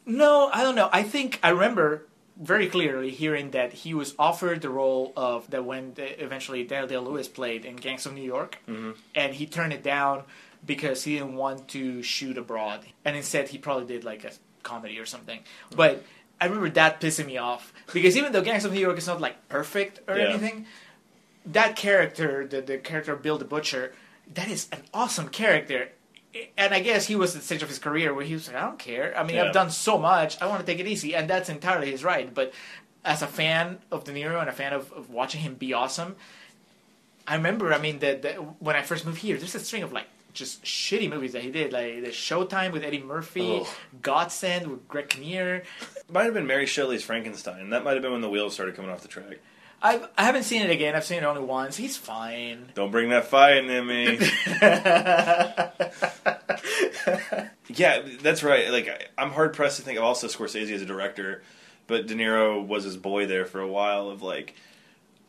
No, 0.05 0.49
I 0.53 0.61
don't 0.63 0.75
know. 0.75 0.89
I 0.91 1.03
think 1.03 1.39
I 1.41 1.49
remember 1.49 2.03
very 2.39 2.67
clearly 2.67 3.09
hearing 3.09 3.51
that 3.51 3.73
he 3.73 3.93
was 3.93 4.13
offered 4.19 4.61
the 4.61 4.69
role 4.69 5.13
of 5.15 5.49
that 5.49 5.65
when 5.65 5.93
the, 5.95 6.23
eventually 6.23 6.63
Daniel 6.63 6.87
Day 6.87 6.97
Lewis 6.97 7.27
played 7.27 7.65
in 7.65 7.75
Gangs 7.75 8.05
of 8.05 8.13
New 8.13 8.23
York, 8.23 8.59
mm-hmm. 8.67 8.91
and 9.15 9.33
he 9.33 9.45
turned 9.45 9.73
it 9.73 9.83
down 9.83 10.23
because 10.65 11.03
he 11.03 11.15
didn't 11.15 11.35
want 11.35 11.67
to 11.69 12.03
shoot 12.03 12.37
abroad, 12.37 12.85
and 13.05 13.15
instead 13.15 13.49
he 13.49 13.57
probably 13.57 13.85
did 13.85 14.03
like 14.03 14.23
a 14.23 14.31
comedy 14.63 14.99
or 14.99 15.05
something. 15.05 15.39
Mm-hmm. 15.39 15.75
But 15.77 16.03
I 16.39 16.45
remember 16.45 16.69
that 16.71 17.01
pissing 17.01 17.25
me 17.25 17.37
off 17.37 17.73
because 17.93 18.15
even 18.15 18.31
though 18.31 18.41
Gangs 18.41 18.65
of 18.65 18.73
New 18.73 18.79
York 18.79 18.97
is 18.97 19.07
not 19.07 19.19
like 19.21 19.47
perfect 19.49 20.01
or 20.07 20.17
Yeah. 20.17 20.29
anything, 20.29 20.65
that 21.45 21.75
character, 21.75 22.45
the 22.45 22.61
the 22.61 22.77
character 22.77 23.15
Bill 23.15 23.37
the 23.37 23.45
Butcher, 23.45 23.93
that 24.33 24.49
is 24.49 24.67
an 24.71 24.83
awesome 24.93 25.29
character. 25.29 25.89
And 26.57 26.73
I 26.73 26.79
guess 26.81 27.05
he 27.07 27.15
was 27.15 27.35
at 27.35 27.41
the 27.41 27.45
stage 27.45 27.63
of 27.63 27.69
his 27.69 27.79
career 27.79 28.13
where 28.13 28.23
he 28.25 28.33
was 28.33 28.47
like, 28.47 28.57
I 28.57 28.61
don't 28.65 28.77
care. 28.79 29.17
I 29.17 29.23
mean, 29.23 29.37
Yeah. 29.37 29.45
I've 29.45 29.53
done 29.53 29.71
so 29.71 29.97
much. 29.97 30.39
I 30.41 30.47
want 30.47 30.59
to 30.59 30.65
take 30.65 30.79
it 30.79 30.87
easy. 30.87 31.15
And 31.15 31.29
that's 31.29 31.49
entirely 31.49 31.89
his 31.91 32.03
right. 32.03 32.31
But 32.33 32.53
as 33.03 33.21
a 33.21 33.27
fan 33.27 33.79
of 33.91 34.03
De 34.03 34.11
Niro 34.11 34.39
and 34.39 34.49
a 34.49 34.53
fan 34.53 34.73
of, 34.73 34.91
of 34.91 35.09
watching 35.09 35.41
him 35.41 35.55
be 35.55 35.73
awesome, 35.73 36.15
I 37.25 37.35
remember, 37.35 37.73
I 37.73 37.79
mean, 37.79 37.99
that 37.99 38.23
when 38.61 38.75
I 38.75 38.83
first 38.83 39.05
moved 39.05 39.19
here, 39.19 39.37
there's 39.37 39.55
a 39.55 39.59
string 39.59 39.83
of 39.83 39.91
like 39.91 40.05
just 40.33 40.63
shitty 40.63 41.09
movies 41.09 41.33
that 41.33 41.41
he 41.41 41.49
did, 41.49 41.73
like 41.73 42.03
the 42.03 42.09
Showtime 42.09 42.71
with 42.71 42.83
Eddie 42.83 43.01
Murphy, 43.01 43.61
Ugh. 43.61 43.67
Godsend 44.01 44.67
with 44.67 44.87
Greg 44.87 45.09
Kinnear. 45.09 45.63
Might 46.11 46.25
have 46.25 46.33
been 46.35 46.45
Mary 46.45 46.67
Shelley's 46.67 47.03
Frankenstein. 47.03 47.71
That 47.71 47.83
might 47.83 47.93
have 47.93 48.01
been 48.03 48.11
when 48.11 48.21
the 48.21 48.29
wheels 48.29 48.53
started 48.53 48.75
coming 48.75 48.91
off 48.91 49.01
the 49.01 49.07
track. 49.07 49.39
I've, 49.81 50.07
I 50.17 50.23
haven't 50.23 50.43
seen 50.43 50.63
it 50.63 50.69
again. 50.69 50.95
I've 50.95 51.05
seen 51.05 51.19
it 51.19 51.23
only 51.23 51.43
once. 51.43 51.77
He's 51.77 51.97
fine. 51.97 52.71
Don't 52.75 52.91
bring 52.91 53.09
that 53.09 53.27
fire 53.27 53.57
in 53.57 53.87
me. 53.87 54.17
yeah, 57.69 58.01
that's 58.21 58.43
right. 58.43 58.69
Like 58.71 59.11
I'm 59.17 59.31
hard 59.31 59.53
pressed 59.53 59.77
to 59.77 59.83
think 59.83 59.97
of 59.97 60.03
also 60.03 60.27
Scorsese 60.27 60.71
as 60.71 60.81
a 60.81 60.85
director, 60.85 61.43
but 61.85 62.07
De 62.07 62.15
Niro 62.15 62.65
was 62.65 62.83
his 62.83 62.97
boy 62.97 63.27
there 63.27 63.45
for 63.45 63.61
a 63.61 63.67
while 63.67 64.09
of 64.09 64.21
like 64.21 64.55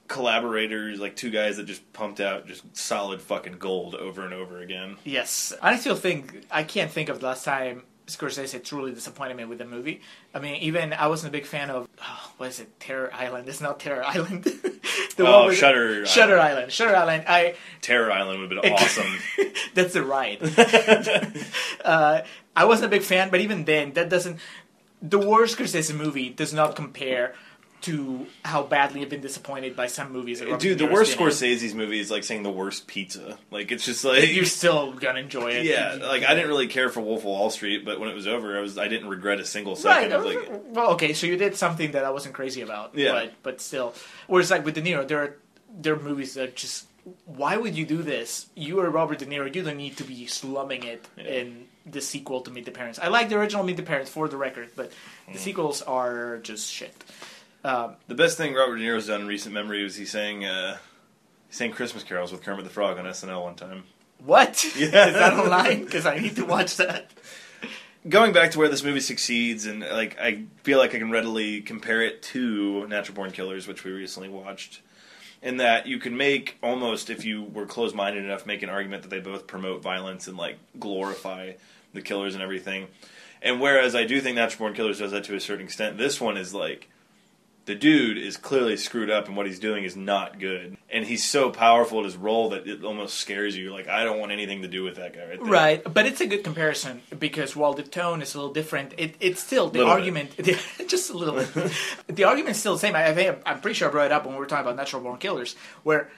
collaborators, 0.09 0.99
like 0.99 1.15
two 1.15 1.31
guys 1.31 1.59
that 1.59 1.67
just 1.67 1.93
pumped 1.93 2.21
out 2.21 2.47
just 2.47 2.77
solid 2.77 3.21
fucking 3.21 3.59
gold 3.59 3.95
over 3.95 4.25
and 4.25 4.33
over 4.33 4.61
again. 4.61 4.97
Yes, 5.05 5.53
I 5.61 5.77
still 5.77 5.97
think 5.97 6.47
I 6.51 6.63
can't 6.63 6.91
think 6.91 7.11
of 7.11 7.21
the 7.21 7.27
last 7.27 7.45
time 7.45 7.83
Scorsese 8.09 8.63
truly 8.65 8.93
disappointed 8.93 9.37
me 9.37 9.45
with 9.45 9.59
the 9.59 9.65
movie. 9.67 10.01
I 10.35 10.39
mean, 10.41 10.57
even 10.57 10.93
I 10.93 11.07
wasn't 11.09 11.33
a 11.35 11.37
big 11.37 11.47
fan 11.47 11.71
of 11.71 11.89
oh, 12.03 12.33
what 12.39 12.49
is 12.49 12.61
it, 12.61 12.81
Terror 12.81 13.13
Island? 13.13 13.49
It's 13.49 13.61
not 13.61 13.79
Terror 13.79 14.03
Island. 14.05 14.45
the 15.17 15.27
Oh, 15.27 15.53
Shutter 15.53 16.07
Shutter 16.07 16.39
Island. 16.39 16.59
Island. 16.59 16.73
Shutter 16.73 16.97
Island. 16.97 17.25
I 17.29 17.55
Terror 17.83 18.11
Island 18.11 18.41
would 18.41 18.53
have 18.53 18.63
been 18.63 18.73
awesome. 18.73 19.19
that's 19.75 19.95
a 19.95 20.03
ride. 20.03 20.39
uh, 21.85 22.23
I 22.57 22.65
wasn't 22.65 22.87
a 22.87 22.91
big 22.97 23.03
fan, 23.03 23.31
but 23.31 23.41
even 23.41 23.65
then, 23.65 23.93
that 23.93 24.09
doesn't. 24.09 24.39
The 25.01 25.19
worst 25.19 25.59
Scorsese 25.59 25.95
movie 25.95 26.31
does 26.31 26.53
not 26.53 26.75
compare 26.75 27.35
to 27.83 28.27
how 28.45 28.63
badly 28.65 29.03
I've 29.03 29.09
been 29.09 29.21
disappointed 29.21 29.77
by 29.77 29.87
some 29.87 30.13
movies. 30.13 30.41
that 30.41 30.47
Robert 30.47 30.61
Dude, 30.61 30.79
the 30.79 30.87
worst. 30.87 31.17
Scorsese's 31.17 31.75
movie 31.75 32.01
is 32.01 32.11
like 32.11 32.25
saying 32.25 32.43
the 32.43 32.51
worst 32.51 32.87
pizza. 32.87 33.39
Like 33.51 33.71
it's 33.71 33.85
just 33.85 34.05
like 34.05 34.29
You're 34.35 34.45
still 34.45 34.93
gonna 34.95 35.21
enjoy 35.21 35.51
it. 35.53 35.65
Yeah, 35.67 35.99
like 36.01 36.25
I 36.25 36.35
didn't 36.35 36.49
really 36.49 36.67
care 36.67 36.89
for 36.89 37.01
Wolf 37.01 37.21
of 37.21 37.27
Wall 37.27 37.51
Street, 37.51 37.85
but 37.85 38.01
when 38.01 38.09
it 38.09 38.15
was 38.15 38.27
over, 38.27 38.57
I 38.59 38.61
was 38.61 38.77
I 38.79 38.89
didn't 38.89 39.09
regret 39.09 39.39
a 39.41 39.45
single 39.45 39.77
second. 39.77 40.11
Right. 40.11 40.13
I 40.13 40.17
was 40.17 40.35
like, 40.35 40.63
well, 40.75 40.91
okay, 40.93 41.13
so 41.13 41.27
you 41.27 41.37
did 41.37 41.57
something 41.57 41.93
that 41.93 42.05
I 42.05 42.11
wasn't 42.11 42.35
crazy 42.35 42.63
about. 42.63 42.95
Yeah. 42.97 43.13
But, 43.13 43.33
but 43.43 43.61
still. 43.61 43.95
Whereas, 44.27 44.51
like, 44.51 44.65
with 44.65 44.75
De 44.75 44.83
Niro, 44.83 45.07
there 45.07 45.23
are, 45.23 45.37
there 45.79 45.95
are 45.95 45.99
movies 46.01 46.35
that 46.35 46.57
just. 46.57 46.87
Why 47.25 47.57
would 47.57 47.75
you 47.77 47.87
do 47.87 48.03
this? 48.03 48.49
You 48.55 48.81
are 48.81 48.91
Robert 48.91 49.19
De 49.21 49.25
Niro. 49.27 49.55
You 49.55 49.63
don't 49.63 49.77
need 49.79 49.97
to 49.97 50.05
be 50.05 50.27
slumming 50.27 50.83
it 50.83 51.07
Yeah. 51.17 51.25
in 51.25 51.67
the 51.87 52.03
sequel 52.03 52.43
to 52.43 52.51
Meet 52.51 52.67
the 52.67 52.71
Parents. 52.71 52.99
I 52.99 53.09
like 53.09 53.31
the 53.31 53.37
original 53.39 53.65
Meet 53.65 53.79
the 53.79 53.83
Parents 53.83 54.11
for 54.11 54.29
the 54.29 54.37
record, 54.37 54.71
but 54.77 54.91
Mm. 55.27 55.33
the 55.33 55.39
sequels 55.39 55.81
are 55.83 56.37
just 56.43 56.71
shit. 56.71 56.93
Um, 57.69 57.97
the 58.07 58.15
best 58.15 58.39
thing 58.39 58.55
Robert 58.55 58.77
De 58.77 58.83
Niro's 58.83 59.09
done 59.09 59.21
in 59.21 59.27
recent 59.27 59.53
memory 59.53 59.83
was 59.85 59.95
he 59.95 60.07
sang 60.07 60.43
uh, 60.43 60.79
he 61.49 61.55
sang 61.55 61.71
Christmas 61.71 62.03
carols 62.03 62.33
with 62.33 62.43
Kermit 62.43 62.65
the 62.65 62.71
Frog 62.71 62.99
on 62.99 63.05
SNL 63.05 63.43
one 63.43 63.57
time. 63.57 63.85
what? 64.25 64.65
Yeah. 64.77 65.09
Is 65.09 65.15
that 65.15 65.35
online? 65.35 65.85
Because 65.85 66.07
I 66.07 66.19
need 66.19 66.37
to 66.37 66.47
watch 66.47 66.79
that. 66.79 67.11
Going 68.09 68.33
back 68.33 68.53
to 68.53 68.59
where 68.59 68.71
this 68.71 68.83
movie 68.83 69.01
succeeds, 69.01 69.67
and 69.67 69.81
like 69.81 70.19
I 70.19 70.45
feel 70.63 70.79
like 70.79 70.95
I 70.95 70.99
can 70.99 71.11
readily 71.11 71.61
compare 71.61 72.01
it 72.01 72.23
to 72.23 72.87
Natural 72.87 73.15
Born 73.15 73.33
Killers, 73.33 73.69
which 73.69 73.85
we 73.85 73.91
recently 73.91 74.31
watched. 74.31 74.81
In 75.43 75.59
that 75.59 75.87
you 75.87 75.99
can 75.99 76.17
make 76.17 76.57
almost, 76.63 77.11
if 77.11 77.25
you 77.25 77.43
were 77.43 77.67
closed 77.67 77.95
minded 77.95 78.25
enough, 78.25 78.47
make 78.47 78.63
an 78.63 78.71
argument 78.71 79.03
that 79.03 79.11
they 79.11 79.21
both 79.21 79.47
promote 79.47 79.83
violence 79.83 80.27
and 80.27 80.39
like 80.39 80.57
glorify 80.79 81.53
the 81.93 82.01
killers 82.01 82.33
and 82.33 82.43
everything. 82.43 82.89
And 83.43 83.61
whereas 83.61 83.95
I 83.95 84.05
do 84.05 84.23
think 84.23 84.37
Natural 84.37 84.59
Born 84.61 84.75
Killers 84.75 85.01
does 85.01 85.13
that 85.13 85.25
to 85.25 85.37
a 85.37 85.41
certain 85.41 85.67
extent, 85.67 85.99
this 85.99 86.19
one 86.19 86.39
is 86.39 86.55
like 86.55 86.89
the 87.69 87.75
dude 87.75 88.17
is 88.17 88.39
clearly 88.39 88.79
screwed 88.79 89.11
up 89.11 89.29
and 89.29 89.37
what 89.37 89.45
he's 89.45 89.59
doing 89.59 89.85
is 89.85 89.95
not 89.95 90.41
good. 90.41 90.79
And 90.89 91.05
he's 91.05 91.23
so 91.23 91.51
powerful 91.51 91.99
at 91.99 92.07
his 92.07 92.17
role 92.17 92.49
that 92.49 92.67
it 92.67 92.83
almost 92.83 93.17
scares 93.17 93.55
you. 93.55 93.73
Like 93.73 93.89
I 93.89 94.05
don't 94.05 94.19
want 94.19 94.33
anything 94.33 94.63
to 94.63 94.69
do 94.69 94.85
with 94.85 94.97
that 94.97 95.13
guy 95.13 95.27
right 95.27 95.39
there. 95.39 95.53
Right, 95.53 95.95
but 95.95 96.07
it's 96.07 96.23
a 96.23 96.27
good 96.27 96.43
comparison 96.43 97.03
because 97.19 97.55
while 97.55 97.75
the 97.75 97.83
tone 97.83 98.23
is 98.23 98.35
a 98.35 98.39
little 98.39 98.55
different, 98.55 98.95
it, 98.97 99.17
it's 99.21 99.43
still 99.43 99.69
the 99.69 99.81
Little 99.81 99.93
argument. 99.93 100.35
just 100.89 101.11
a 101.11 101.13
little 101.13 101.35
bit. 101.35 101.73
the 102.07 102.25
argument's 102.25 102.59
still 102.59 102.73
the 102.73 102.79
same. 102.79 102.97
I, 102.97 103.09
I 103.09 103.15
think 103.15 103.39
I'm 103.45 103.61
pretty 103.61 103.75
sure 103.75 103.89
I 103.89 103.93
brought 103.93 104.07
it 104.07 104.13
up 104.13 104.25
when 104.25 104.35
we 104.35 104.41
were 104.41 104.47
talking 104.47 104.65
about 104.65 104.77
Natural 104.77 105.03
Born 105.03 105.19
Killers, 105.19 105.55
where 105.83 106.11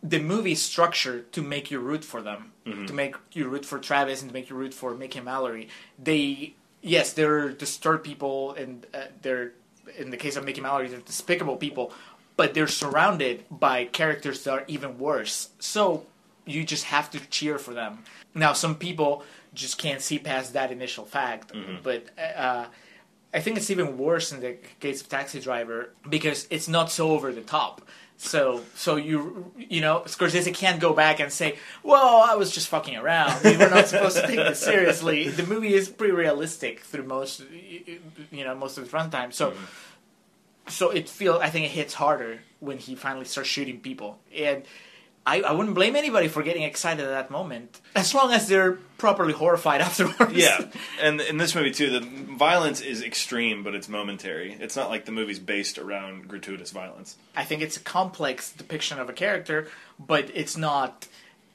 the 0.00 0.20
movie 0.20 0.52
is 0.52 0.62
structured 0.62 1.32
to 1.32 1.42
make 1.42 1.72
you 1.72 1.80
root 1.80 2.04
for 2.04 2.22
them, 2.22 2.52
to 2.86 2.92
make 2.92 3.16
you 3.32 3.48
root 3.48 3.66
for 3.66 3.80
Travis 3.80 4.22
and 4.22 4.30
to 4.30 4.32
make 4.32 4.48
you 4.48 4.54
root 4.54 4.74
for 4.74 4.94
Mickey 4.94 5.18
and 5.18 5.24
Mallory. 5.24 5.68
They, 5.98 6.54
yes, 6.82 7.12
they're 7.12 7.50
disturbed 7.50 8.04
people, 8.04 8.52
and 8.54 8.86
uh, 8.94 9.06
they're 9.22 9.52
in 9.98 10.10
the 10.10 10.16
case 10.16 10.36
of 10.36 10.44
Mickey 10.44 10.60
Mallory, 10.60 10.88
they're 10.88 11.00
despicable 11.00 11.56
people, 11.56 11.92
but 12.36 12.54
they're 12.54 12.66
surrounded 12.68 13.44
by 13.50 13.84
characters 13.84 14.44
that 14.44 14.50
are 14.52 14.64
even 14.68 14.98
worse. 14.98 15.50
So 15.58 16.06
you 16.46 16.64
just 16.64 16.84
have 16.84 17.10
to 17.10 17.20
cheer 17.28 17.58
for 17.58 17.74
them. 17.74 18.04
Now, 18.34 18.52
some 18.52 18.74
people 18.76 19.24
just 19.54 19.78
can't 19.78 20.00
see 20.00 20.18
past 20.18 20.54
that 20.54 20.72
initial 20.72 21.04
fact, 21.04 21.52
but 21.82 22.06
uh, 22.18 22.66
I 23.34 23.40
think 23.40 23.56
it's 23.58 23.70
even 23.70 23.98
worse 23.98 24.32
in 24.32 24.40
the 24.40 24.56
case 24.80 25.00
of 25.02 25.08
Taxi 25.08 25.40
Driver 25.40 25.90
because 26.08 26.46
it's 26.50 26.68
not 26.68 26.90
so 26.90 27.10
over 27.10 27.32
the 27.32 27.42
top. 27.42 27.82
So, 28.24 28.62
so 28.76 28.94
you 28.94 29.52
you 29.58 29.80
know, 29.80 30.04
Scorsese 30.06 30.54
can't 30.54 30.80
go 30.80 30.92
back 30.92 31.18
and 31.18 31.32
say, 31.32 31.58
"Well, 31.82 32.22
I 32.22 32.36
was 32.36 32.52
just 32.52 32.68
fucking 32.68 32.96
around. 32.96 33.42
We 33.42 33.56
were 33.56 33.68
not 33.68 33.88
supposed 33.88 34.16
to 34.16 34.26
take 34.28 34.36
this 34.36 34.60
seriously." 34.60 35.28
The 35.42 35.42
movie 35.42 35.74
is 35.74 35.88
pretty 35.88 36.12
realistic 36.12 36.80
through 36.80 37.02
most, 37.02 37.42
you 38.30 38.44
know, 38.44 38.54
most 38.54 38.78
of 38.78 38.84
its 38.84 38.92
runtime. 38.92 39.32
So, 39.32 39.50
mm-hmm. 39.50 39.64
so 40.68 40.90
it 40.90 41.08
feels. 41.08 41.42
I 41.42 41.50
think 41.50 41.66
it 41.66 41.72
hits 41.72 41.94
harder 41.94 42.38
when 42.60 42.78
he 42.78 42.94
finally 42.94 43.24
starts 43.24 43.50
shooting 43.50 43.80
people, 43.80 44.20
and 44.32 44.62
I, 45.24 45.40
I 45.42 45.52
wouldn't 45.52 45.74
blame 45.76 45.94
anybody 45.94 46.26
for 46.28 46.42
getting 46.42 46.64
excited 46.64 47.04
at 47.04 47.10
that 47.10 47.30
moment, 47.30 47.80
as 47.94 48.12
long 48.12 48.32
as 48.32 48.48
they're 48.48 48.72
properly 48.98 49.32
horrified 49.32 49.80
afterwards. 49.88 50.32
Yeah, 50.34 50.66
and 51.00 51.20
in 51.20 51.36
this 51.36 51.54
movie 51.54 51.70
too, 51.70 51.90
the 51.90 52.00
violence 52.00 52.80
is 52.80 53.02
extreme, 53.02 53.62
but 53.62 53.74
it's 53.74 53.88
momentary. 53.88 54.56
It's 54.58 54.74
not 54.74 54.90
like 54.90 55.04
the 55.04 55.12
movie's 55.12 55.38
based 55.38 55.78
around 55.78 56.26
gratuitous 56.26 56.72
violence. 56.72 57.16
I 57.36 57.44
think 57.44 57.62
it's 57.62 57.76
a 57.76 57.80
complex 57.80 58.50
depiction 58.52 58.98
of 58.98 59.08
a 59.08 59.12
character, 59.12 59.68
but 59.98 60.28
it's 60.34 60.56
not. 60.56 61.06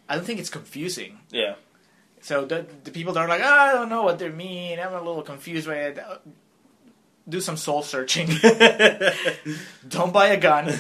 I 0.08 0.16
don't 0.16 0.24
think 0.26 0.40
it's 0.40 0.50
confusing. 0.50 1.20
Yeah, 1.32 1.56
So 2.22 2.46
the 2.46 2.66
the 2.86 2.92
people 2.92 3.12
that 3.14 3.20
are 3.20 3.28
like, 3.28 3.42
"Ah, 3.44 3.70
I 3.70 3.74
don't 3.74 3.90
know 3.90 4.04
what 4.04 4.18
they 4.20 4.30
mean. 4.30 4.80
I'm 4.80 4.94
a 4.94 5.02
little 5.02 5.24
confused 5.24 5.68
by 5.68 5.76
it. 5.76 6.00
Do 7.28 7.42
some 7.42 7.58
soul 7.58 7.84
searching. 7.84 8.28
don't 9.88 10.14
buy 10.14 10.28
a 10.28 10.38
gun. 10.38 10.74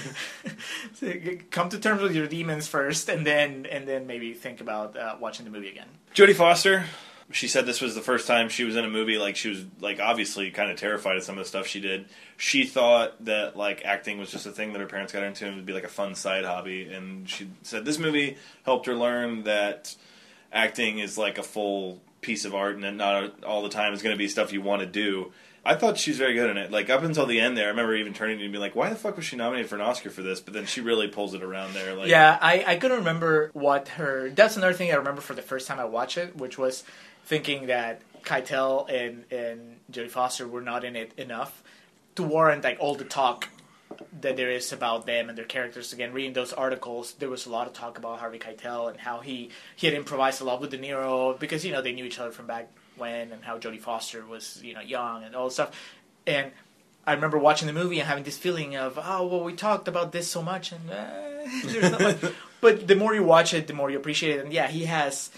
Come 1.51 1.69
to 1.69 1.79
terms 1.79 2.01
with 2.01 2.15
your 2.15 2.27
demons 2.27 2.67
first, 2.67 3.09
and 3.09 3.25
then 3.25 3.65
and 3.65 3.87
then 3.87 4.07
maybe 4.07 4.33
think 4.33 4.61
about 4.61 4.97
uh, 4.97 5.15
watching 5.19 5.45
the 5.45 5.51
movie 5.51 5.69
again. 5.69 5.87
Jodie 6.13 6.35
Foster. 6.35 6.85
She 7.29 7.49
said 7.49 7.65
this 7.65 7.81
was 7.81 7.93
the 7.93 8.01
first 8.01 8.25
time 8.25 8.47
she 8.47 8.63
was 8.63 8.77
in 8.77 8.85
a 8.85 8.89
movie. 8.89 9.17
Like 9.17 9.35
she 9.35 9.49
was 9.49 9.65
like 9.81 9.99
obviously 9.99 10.49
kind 10.51 10.71
of 10.71 10.77
terrified 10.77 11.17
of 11.17 11.23
some 11.23 11.37
of 11.37 11.43
the 11.43 11.47
stuff 11.49 11.67
she 11.67 11.81
did. 11.81 12.05
She 12.37 12.65
thought 12.65 13.25
that 13.25 13.57
like 13.57 13.83
acting 13.83 14.17
was 14.17 14.31
just 14.31 14.45
a 14.45 14.51
thing 14.51 14.71
that 14.71 14.79
her 14.79 14.87
parents 14.87 15.11
got 15.11 15.23
into 15.23 15.45
and 15.45 15.53
it 15.53 15.57
would 15.57 15.65
be 15.65 15.73
like 15.73 15.83
a 15.83 15.89
fun 15.89 16.15
side 16.15 16.45
hobby. 16.45 16.85
And 16.85 17.29
she 17.29 17.49
said 17.63 17.83
this 17.83 17.99
movie 17.99 18.37
helped 18.63 18.85
her 18.85 18.95
learn 18.95 19.43
that 19.43 19.93
acting 20.53 20.99
is 20.99 21.17
like 21.17 21.37
a 21.37 21.43
full 21.43 22.01
piece 22.21 22.45
of 22.45 22.55
art 22.55 22.75
and 22.75 22.83
that 22.83 22.95
not 22.95 23.43
all 23.43 23.61
the 23.61 23.69
time 23.69 23.93
is 23.93 24.01
going 24.01 24.13
to 24.13 24.17
be 24.17 24.27
stuff 24.29 24.53
you 24.53 24.61
want 24.61 24.81
to 24.81 24.85
do. 24.85 25.31
I 25.66 25.76
thought 25.76 25.97
she 25.97 26.12
was 26.12 26.18
very 26.18 26.34
good 26.34 26.49
in 26.49 26.58
it. 26.58 26.72
Like 26.72 26.89
up 26.89 27.03
until 27.03 27.26
the 27.26 27.39
end 27.39 27.58
there, 27.58 27.66
I 27.66 27.70
remember 27.70 27.95
even 27.95 28.14
turning 28.14 28.38
to 28.38 28.43
and 28.43 28.51
being 28.51 28.62
like, 28.62 28.76
"Why 28.76 28.89
the 28.89 28.95
fuck 28.95 29.18
was 29.18 29.26
she 29.26 29.36
nominated 29.36 29.70
for 29.70 29.76
an 29.76 29.82
Oscar 29.82 30.10
for 30.10 30.22
this?" 30.22 30.39
But 30.39 30.53
then 30.53 30.66
she 30.66 30.82
really 30.82 31.08
pulls 31.08 31.34
it 31.34 31.43
around 31.43 31.74
there. 31.74 31.93
Like, 31.93 32.08
Yeah, 32.08 32.38
I, 32.41 32.64
I 32.66 32.76
couldn't 32.78 32.99
remember 32.99 33.49
what 33.53 33.89
her. 33.89 34.30
That's 34.30 34.55
another 34.55 34.74
thing 34.74 34.91
I 34.91 34.95
remember 34.95 35.22
for 35.22 35.34
the 35.34 35.41
first 35.41 35.68
time 35.68 35.80
I 35.80 35.86
watched 35.86 36.18
it, 36.18 36.38
which 36.38 36.58
was 36.58 36.84
thinking 37.26 37.68
that 37.68 38.01
Keitel 38.24 38.89
and 38.89 39.26
and 39.32 39.78
Jodie 39.91 40.10
Foster 40.10 40.47
were 40.47 40.62
not 40.62 40.84
in 40.84 40.95
it 40.95 41.12
enough 41.18 41.62
to 42.16 42.24
warrant 42.24 42.64
like 42.64 42.78
all 42.80 42.95
the 42.95 43.05
talk 43.05 43.49
that 44.22 44.36
there 44.36 44.51
is 44.51 44.72
about 44.72 45.05
them 45.05 45.30
and 45.30 45.38
their 45.38 45.45
characters. 45.45 45.93
Again, 45.93 46.14
reading 46.14 46.34
those 46.34 46.53
articles, 46.53 47.14
there 47.14 47.30
was 47.30 47.45
a 47.45 47.49
lot 47.49 47.68
of 47.68 47.74
talk 47.74 47.97
about 47.97 48.20
Harvey 48.20 48.39
Keitel 48.39 48.89
and 48.89 48.99
how 48.99 49.20
he 49.20 49.49
he 49.76 49.88
had 49.88 49.95
improvised 49.95 50.41
a 50.41 50.43
lot 50.43 50.62
with 50.62 50.72
De 50.72 50.78
Niro 50.78 51.38
because 51.39 51.66
you 51.66 51.72
know 51.72 51.82
they 51.82 51.93
knew 51.93 52.05
each 52.05 52.20
other 52.20 52.32
from 52.32 52.47
back 52.47 52.70
when, 52.97 53.31
and 53.31 53.43
how 53.43 53.57
Jodie 53.57 53.79
Foster 53.79 54.25
was 54.25 54.61
you 54.63 54.73
know 54.73 54.81
young 54.81 55.23
and 55.23 55.35
all 55.35 55.45
this 55.45 55.55
stuff. 55.55 55.71
And 56.25 56.51
I 57.05 57.13
remember 57.13 57.37
watching 57.37 57.67
the 57.67 57.73
movie 57.73 57.99
and 57.99 58.07
having 58.07 58.23
this 58.23 58.37
feeling 58.37 58.75
of 58.75 58.99
oh 59.01 59.27
well 59.27 59.43
we 59.43 59.53
talked 59.53 59.87
about 59.87 60.11
this 60.11 60.29
so 60.29 60.41
much 60.41 60.71
and 60.71 60.89
uh, 60.89 61.07
there's 61.65 61.91
not 61.91 62.01
much. 62.01 62.33
but 62.61 62.87
the 62.87 62.95
more 62.95 63.15
you 63.15 63.23
watch 63.23 63.53
it, 63.53 63.67
the 63.67 63.73
more 63.73 63.89
you 63.89 63.97
appreciate 63.97 64.37
it. 64.37 64.45
And 64.45 64.53
yeah, 64.53 64.67
he 64.67 64.85
has 64.85 65.29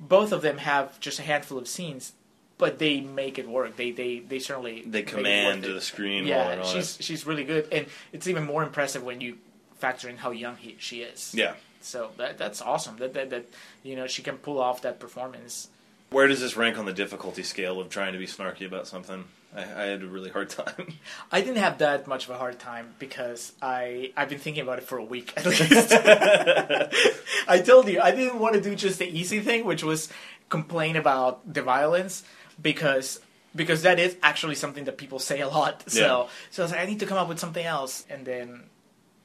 both 0.00 0.32
of 0.32 0.42
them 0.42 0.58
have 0.58 0.98
just 1.00 1.18
a 1.18 1.22
handful 1.22 1.58
of 1.58 1.68
scenes. 1.68 2.12
But 2.56 2.80
they 2.80 3.00
make 3.00 3.38
it 3.38 3.48
work. 3.48 3.76
They 3.76 3.92
they 3.92 4.18
they 4.18 4.40
certainly 4.40 4.82
they 4.84 5.02
command 5.02 5.62
the 5.62 5.80
screen. 5.80 6.26
Yeah, 6.26 6.64
she's 6.64 6.98
she's 7.00 7.24
really 7.24 7.44
good, 7.44 7.68
and 7.70 7.86
it's 8.12 8.26
even 8.26 8.44
more 8.46 8.64
impressive 8.64 9.04
when 9.04 9.20
you 9.20 9.38
factor 9.76 10.08
in 10.08 10.16
how 10.16 10.32
young 10.32 10.56
he, 10.56 10.74
she 10.80 11.02
is. 11.02 11.32
yeah. 11.36 11.54
So 11.80 12.10
that 12.16 12.36
that's 12.38 12.60
awesome. 12.60 12.96
That, 12.96 13.14
that 13.14 13.30
that 13.30 13.44
you 13.84 13.94
know 13.94 14.08
she 14.08 14.22
can 14.22 14.38
pull 14.38 14.58
off 14.58 14.82
that 14.82 14.98
performance. 14.98 15.68
Where 16.10 16.26
does 16.26 16.40
this 16.40 16.56
rank 16.56 16.78
on 16.78 16.86
the 16.86 16.92
difficulty 16.92 17.42
scale 17.42 17.80
of 17.80 17.90
trying 17.90 18.12
to 18.14 18.18
be 18.18 18.26
snarky 18.26 18.66
about 18.66 18.86
something? 18.86 19.24
I, 19.54 19.60
I 19.62 19.82
had 19.86 20.02
a 20.02 20.06
really 20.06 20.30
hard 20.30 20.48
time. 20.50 20.94
I 21.32 21.40
didn't 21.40 21.56
have 21.58 21.78
that 21.78 22.06
much 22.06 22.24
of 22.24 22.30
a 22.30 22.38
hard 22.38 22.58
time 22.58 22.94
because 22.98 23.52
I 23.60 24.12
I've 24.16 24.28
been 24.28 24.38
thinking 24.38 24.62
about 24.62 24.78
it 24.78 24.84
for 24.84 24.98
a 24.98 25.04
week 25.04 25.32
at 25.36 25.44
least. 25.46 25.92
I 27.48 27.60
told 27.64 27.88
you 27.88 28.00
I 28.00 28.10
didn't 28.10 28.38
want 28.38 28.54
to 28.54 28.60
do 28.60 28.74
just 28.74 28.98
the 28.98 29.06
easy 29.08 29.40
thing, 29.40 29.64
which 29.64 29.82
was 29.82 30.08
complain 30.48 30.96
about 30.96 31.52
the 31.52 31.62
violence 31.62 32.24
because 32.60 33.20
because 33.54 33.82
that 33.82 33.98
is 33.98 34.16
actually 34.22 34.54
something 34.54 34.84
that 34.84 34.96
people 34.98 35.18
say 35.18 35.40
a 35.40 35.48
lot. 35.48 35.90
So 35.90 36.00
Yeah. 36.00 36.28
so 36.50 36.62
I 36.62 36.64
was 36.64 36.72
like, 36.72 36.80
I 36.80 36.86
need 36.86 37.00
to 37.00 37.06
come 37.06 37.18
up 37.18 37.28
with 37.28 37.38
something 37.38 37.64
else, 37.64 38.04
and 38.10 38.24
then 38.24 38.64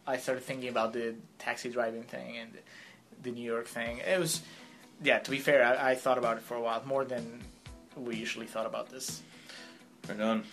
I 0.07 0.17
started 0.17 0.43
thinking 0.43 0.69
about 0.69 0.93
the 0.93 1.15
taxi 1.39 1.69
driving 1.69 2.03
thing 2.03 2.38
and 2.38 2.51
the 3.21 3.31
New 3.31 3.43
York 3.43 3.67
thing. 3.67 3.99
It 3.99 4.19
was 4.19 4.41
yeah. 5.04 5.20
To 5.20 5.32
be 5.32 5.39
fair, 5.39 5.64
I, 5.64 5.91
I 5.91 5.95
thought 5.95 6.18
about 6.18 6.38
it 6.38 6.43
for 6.43 6.56
a 6.56 6.62
while 6.62 6.82
more 6.86 7.06
than 7.06 7.41
we 7.95 8.16
usually 8.16 8.47
thought 8.47 8.66
about 8.66 8.89
this. 8.89 9.22
right 10.08 10.20
on. 10.20 10.43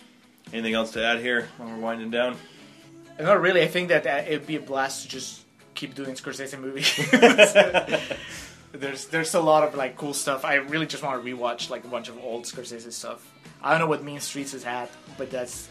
Anything 0.53 0.73
else 0.73 0.91
to 0.91 1.03
add 1.03 1.19
here 1.19 1.47
while 1.57 1.69
we're 1.69 1.77
winding 1.77 2.11
down? 2.11 2.35
Not 3.19 3.41
really. 3.41 3.61
I 3.61 3.67
think 3.67 3.89
that 3.89 4.07
uh, 4.07 4.23
it'd 4.27 4.47
be 4.47 4.55
a 4.55 4.59
blast 4.59 5.03
to 5.03 5.09
just 5.09 5.41
keep 5.75 5.95
doing 5.95 6.15
Scorsese 6.15 6.59
movies. 6.59 6.95
there's 8.71 9.05
there's 9.07 9.33
a 9.33 9.39
lot 9.39 9.63
of 9.63 9.75
like 9.75 9.95
cool 9.97 10.13
stuff. 10.13 10.45
I 10.45 10.55
really 10.55 10.85
just 10.85 11.03
want 11.03 11.23
to 11.23 11.35
rewatch 11.35 11.69
like 11.69 11.83
a 11.83 11.87
bunch 11.87 12.09
of 12.09 12.17
old 12.19 12.45
Scorsese 12.45 12.91
stuff. 12.91 13.29
I 13.61 13.71
don't 13.71 13.79
know 13.79 13.87
what 13.87 14.03
Mean 14.03 14.19
Streets 14.19 14.53
has 14.53 14.63
had, 14.63 14.89
but 15.17 15.29
that's 15.29 15.69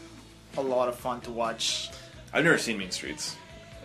a 0.57 0.61
lot 0.61 0.87
of 0.87 0.95
fun 0.95 1.21
to 1.21 1.31
watch. 1.31 1.89
I've 2.33 2.43
never 2.43 2.57
seen 2.57 2.77
Mean 2.77 2.91
Streets. 2.91 3.35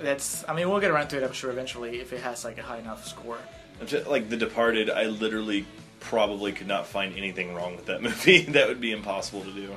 That's 0.01 0.45
I 0.49 0.55
mean 0.55 0.69
we'll 0.69 0.81
get 0.81 0.91
around 0.91 1.09
to 1.09 1.17
it 1.17 1.25
I'm 1.25 1.33
sure 1.33 1.51
eventually 1.51 2.01
if 2.01 2.13
it 2.13 2.21
has 2.21 2.45
like 2.45 2.59
a 2.59 2.63
high 2.63 2.79
enough 2.79 3.07
score. 3.07 3.39
Just- 3.85 4.07
like 4.07 4.29
The 4.31 4.37
Departed, 4.37 4.89
I 4.91 5.05
literally 5.07 5.66
probably 6.01 6.53
could 6.53 6.68
not 6.68 6.87
find 6.87 7.16
anything 7.16 7.55
wrong 7.55 7.77
with 7.77 7.87
that 7.87 8.01
movie. 8.03 8.43
that 8.43 8.68
would 8.68 8.81
be 8.81 8.93
impossible 8.93 9.43
to 9.43 9.51
do. 9.53 9.74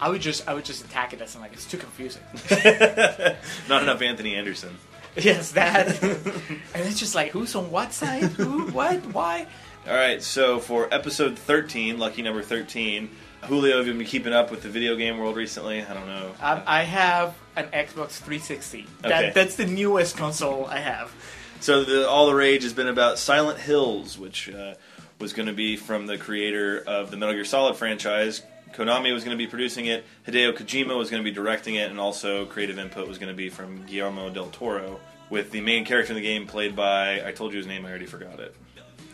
I 0.00 0.08
would 0.08 0.20
just 0.20 0.48
I 0.48 0.54
would 0.54 0.64
just 0.64 0.84
attack 0.84 1.12
it 1.12 1.20
as 1.20 1.34
I'm 1.36 1.42
like 1.42 1.52
it's 1.52 1.64
too 1.66 1.78
confusing. 1.78 2.22
Not 3.68 3.82
enough 3.82 4.02
Anthony 4.02 4.34
Anderson. 4.34 4.76
yes, 5.16 5.52
that. 5.52 6.02
and 6.02 6.32
it's 6.74 6.98
just 6.98 7.14
like 7.14 7.30
who's 7.30 7.54
on 7.54 7.70
what 7.70 7.92
side? 7.92 8.22
Who? 8.24 8.66
What? 8.70 9.00
Why? 9.14 9.46
All 9.86 9.94
right, 9.94 10.22
so 10.22 10.58
for 10.60 10.92
episode 10.94 11.36
13, 11.38 11.98
lucky 11.98 12.22
number 12.22 12.40
13, 12.42 13.10
Julio, 13.42 13.78
have 13.78 13.86
you 13.88 13.94
been 13.94 14.06
keeping 14.06 14.32
up 14.32 14.50
with 14.52 14.62
the 14.62 14.68
video 14.68 14.94
game 14.96 15.18
world 15.18 15.34
recently? 15.36 15.82
I 15.82 15.92
don't 15.92 16.06
know. 16.06 16.30
Um, 16.40 16.62
I 16.66 16.84
have 16.84 17.34
an 17.56 17.66
Xbox 17.66 18.12
360. 18.18 18.86
That, 19.00 19.12
Okay. 19.12 19.32
That's 19.34 19.56
the 19.56 19.66
newest 19.66 20.16
console 20.16 20.66
I 20.66 20.78
have. 20.78 21.12
So 21.62 21.84
the, 21.84 22.08
all 22.08 22.26
the 22.26 22.34
rage 22.34 22.64
has 22.64 22.72
been 22.72 22.88
about 22.88 23.20
Silent 23.20 23.56
Hills, 23.56 24.18
which 24.18 24.50
uh, 24.50 24.74
was 25.20 25.32
going 25.32 25.46
to 25.46 25.52
be 25.52 25.76
from 25.76 26.06
the 26.06 26.18
creator 26.18 26.82
of 26.84 27.12
the 27.12 27.16
Metal 27.16 27.36
Gear 27.36 27.44
Solid 27.44 27.76
franchise. 27.76 28.42
Konami 28.72 29.14
was 29.14 29.22
going 29.22 29.38
to 29.38 29.40
be 29.42 29.46
producing 29.46 29.86
it. 29.86 30.04
Hideo 30.26 30.52
Kojima 30.56 30.98
was 30.98 31.08
going 31.08 31.22
to 31.22 31.30
be 31.30 31.32
directing 31.32 31.76
it, 31.76 31.88
and 31.88 32.00
also 32.00 32.46
creative 32.46 32.80
input 32.80 33.06
was 33.06 33.18
going 33.18 33.28
to 33.28 33.36
be 33.36 33.48
from 33.48 33.86
Guillermo 33.86 34.28
del 34.28 34.48
Toro, 34.48 34.98
with 35.30 35.52
the 35.52 35.60
main 35.60 35.84
character 35.84 36.12
in 36.12 36.16
the 36.16 36.20
game 36.20 36.48
played 36.48 36.74
by 36.74 37.24
I 37.24 37.30
told 37.30 37.52
you 37.52 37.58
his 37.58 37.68
name, 37.68 37.86
I 37.86 37.90
already 37.90 38.06
forgot 38.06 38.40
it. 38.40 38.56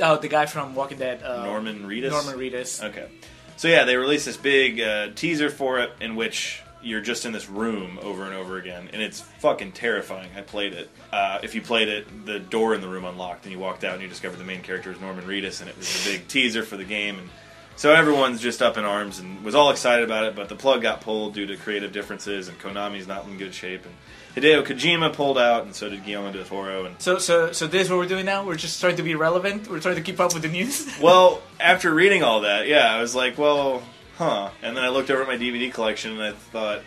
Oh, 0.01 0.17
the 0.17 0.29
guy 0.29 0.47
from 0.47 0.75
Walking 0.75 0.97
Dead. 0.97 1.23
Uh, 1.23 1.45
Norman 1.45 1.87
Reedus. 1.87 2.13
Norman 2.13 2.37
Reedus. 2.37 2.83
Okay. 2.83 3.11
So 3.59 3.69
yeah, 3.69 3.85
they 3.85 3.97
released 3.97 4.25
this 4.25 4.39
big 4.39 4.81
uh, 4.81 5.09
teaser 5.15 5.51
for 5.51 5.81
it 5.81 5.91
in 6.01 6.17
which 6.17 6.63
you're 6.83 7.01
just 7.01 7.25
in 7.25 7.33
this 7.33 7.49
room 7.49 7.99
over 8.03 8.25
and 8.25 8.35
over 8.35 8.57
again, 8.57 8.89
and 8.93 9.03
it's 9.03 9.21
fucking 9.21 9.73
terrifying. 9.73 10.31
I 10.37 10.43
played 10.43 10.73
it. 10.73 10.89
Uh, 11.13 11.39
if 11.43 11.55
you 11.55 11.63
played 11.63 11.89
it, 11.89 12.27
the 12.27 12.39
door 12.39 12.75
in 12.75 12.81
the 12.81 12.89
room 12.89 13.05
unlocked, 13.05 13.45
and 13.45 13.53
you 13.53 13.59
walked 13.59 13.85
out, 13.85 13.95
and 13.95 14.03
you 14.03 14.09
discovered 14.09 14.39
the 14.39 14.45
main 14.45 14.63
character 14.63 14.93
is 14.93 15.01
Norman 15.01 15.25
Reedus, 15.25 15.61
and 15.61 15.69
it 15.69 15.77
was 15.77 16.07
a 16.07 16.11
big 16.11 16.29
teaser 16.29 16.63
for 16.63 16.77
the 16.77 16.85
game, 16.85 17.19
and 17.19 17.29
so 17.77 17.93
everyone's 17.93 18.41
just 18.41 18.61
up 18.61 18.77
in 18.77 18.85
arms 18.85 19.21
and 19.21 19.45
was 19.45 19.55
all 19.55 19.71
excited 19.71 20.05
about 20.05 20.25
it. 20.25 20.35
But 20.35 20.49
the 20.49 20.57
plug 20.57 20.83
got 20.83 21.01
pulled 21.01 21.35
due 21.35 21.47
to 21.47 21.57
creative 21.57 21.93
differences, 21.93 22.49
and 22.49 22.59
Konami's 22.59 23.07
not 23.07 23.27
in 23.27 23.39
good 23.39 23.55
shape, 23.55 23.85
and 23.85 23.95
Hideo 24.35 24.65
Kojima 24.65 25.13
pulled 25.13 25.39
out, 25.39 25.65
and 25.65 25.75
so 25.75 25.89
did 25.89 26.05
Guillermo 26.05 26.33
del 26.33 26.45
Toro, 26.45 26.85
and 26.85 27.01
So, 27.01 27.19
so, 27.19 27.53
so 27.53 27.67
this 27.67 27.87
is 27.87 27.91
what 27.91 27.99
we're 27.99 28.07
doing 28.07 28.27
now. 28.27 28.45
We're 28.45 28.57
just 28.57 28.81
trying 28.81 28.97
to 28.97 29.03
be 29.03 29.15
relevant. 29.15 29.69
We're 29.69 29.81
trying 29.81 29.97
to 29.97 30.03
keep 30.03 30.21
up 30.21 30.35
with 30.35 30.43
the 30.43 30.49
news. 30.49 30.89
well, 31.03 31.43
after 31.59 31.93
reading 31.93 32.23
all 32.23 32.43
that, 32.43 32.67
yeah, 32.67 32.95
I 32.95 33.01
was 33.01 33.15
like, 33.15 33.39
well, 33.39 33.83
huh. 34.19 34.51
And 34.63 34.77
then 34.77 34.85
I 34.85 34.89
looked 34.89 35.11
over 35.11 35.23
at 35.23 35.29
my 35.29 35.37
DVD 35.37 35.73
collection 35.73 36.13
and 36.13 36.23
I 36.23 36.33
thought, 36.33 36.83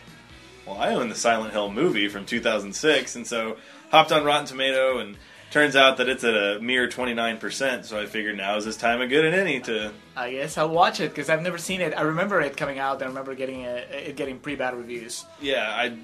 well, 0.66 0.78
I 0.78 0.94
own 0.94 1.10
the 1.10 1.16
Silent 1.16 1.54
Hill 1.54 1.72
movie 1.72 2.08
from 2.08 2.26
2006, 2.26 3.16
and 3.16 3.26
so 3.26 3.58
hopped 3.90 4.12
on 4.12 4.24
Rotten 4.24 4.46
Tomato, 4.46 5.00
and 5.00 5.18
turns 5.50 5.76
out 5.76 5.98
that 5.98 6.08
it's 6.08 6.24
at 6.24 6.34
a 6.34 6.60
mere 6.62 6.88
29%. 6.88 7.86
So 7.86 8.00
I 8.00 8.06
figured 8.06 8.38
now 8.38 8.58
is 8.58 8.66
this 8.66 8.78
time 8.78 9.02
a 9.02 9.08
good 9.08 9.26
and 9.26 9.36
any 9.36 9.60
to. 9.62 9.92
I 10.16 10.32
guess 10.32 10.58
I'll 10.58 10.70
watch 10.70 11.00
it 11.00 11.10
because 11.10 11.30
I've 11.30 11.42
never 11.42 11.58
seen 11.58 11.82
it. 11.82 11.94
I 11.98 12.02
remember 12.02 12.42
it 12.42 12.58
coming 12.58 12.80
out. 12.80 13.02
I 13.02 13.06
remember 13.08 13.36
getting 13.36 13.66
a, 13.66 13.76
it 13.76 14.16
getting 14.16 14.40
pretty 14.40 14.58
bad 14.58 14.76
reviews. 14.76 15.26
Yeah, 15.42 15.68
I. 15.70 15.98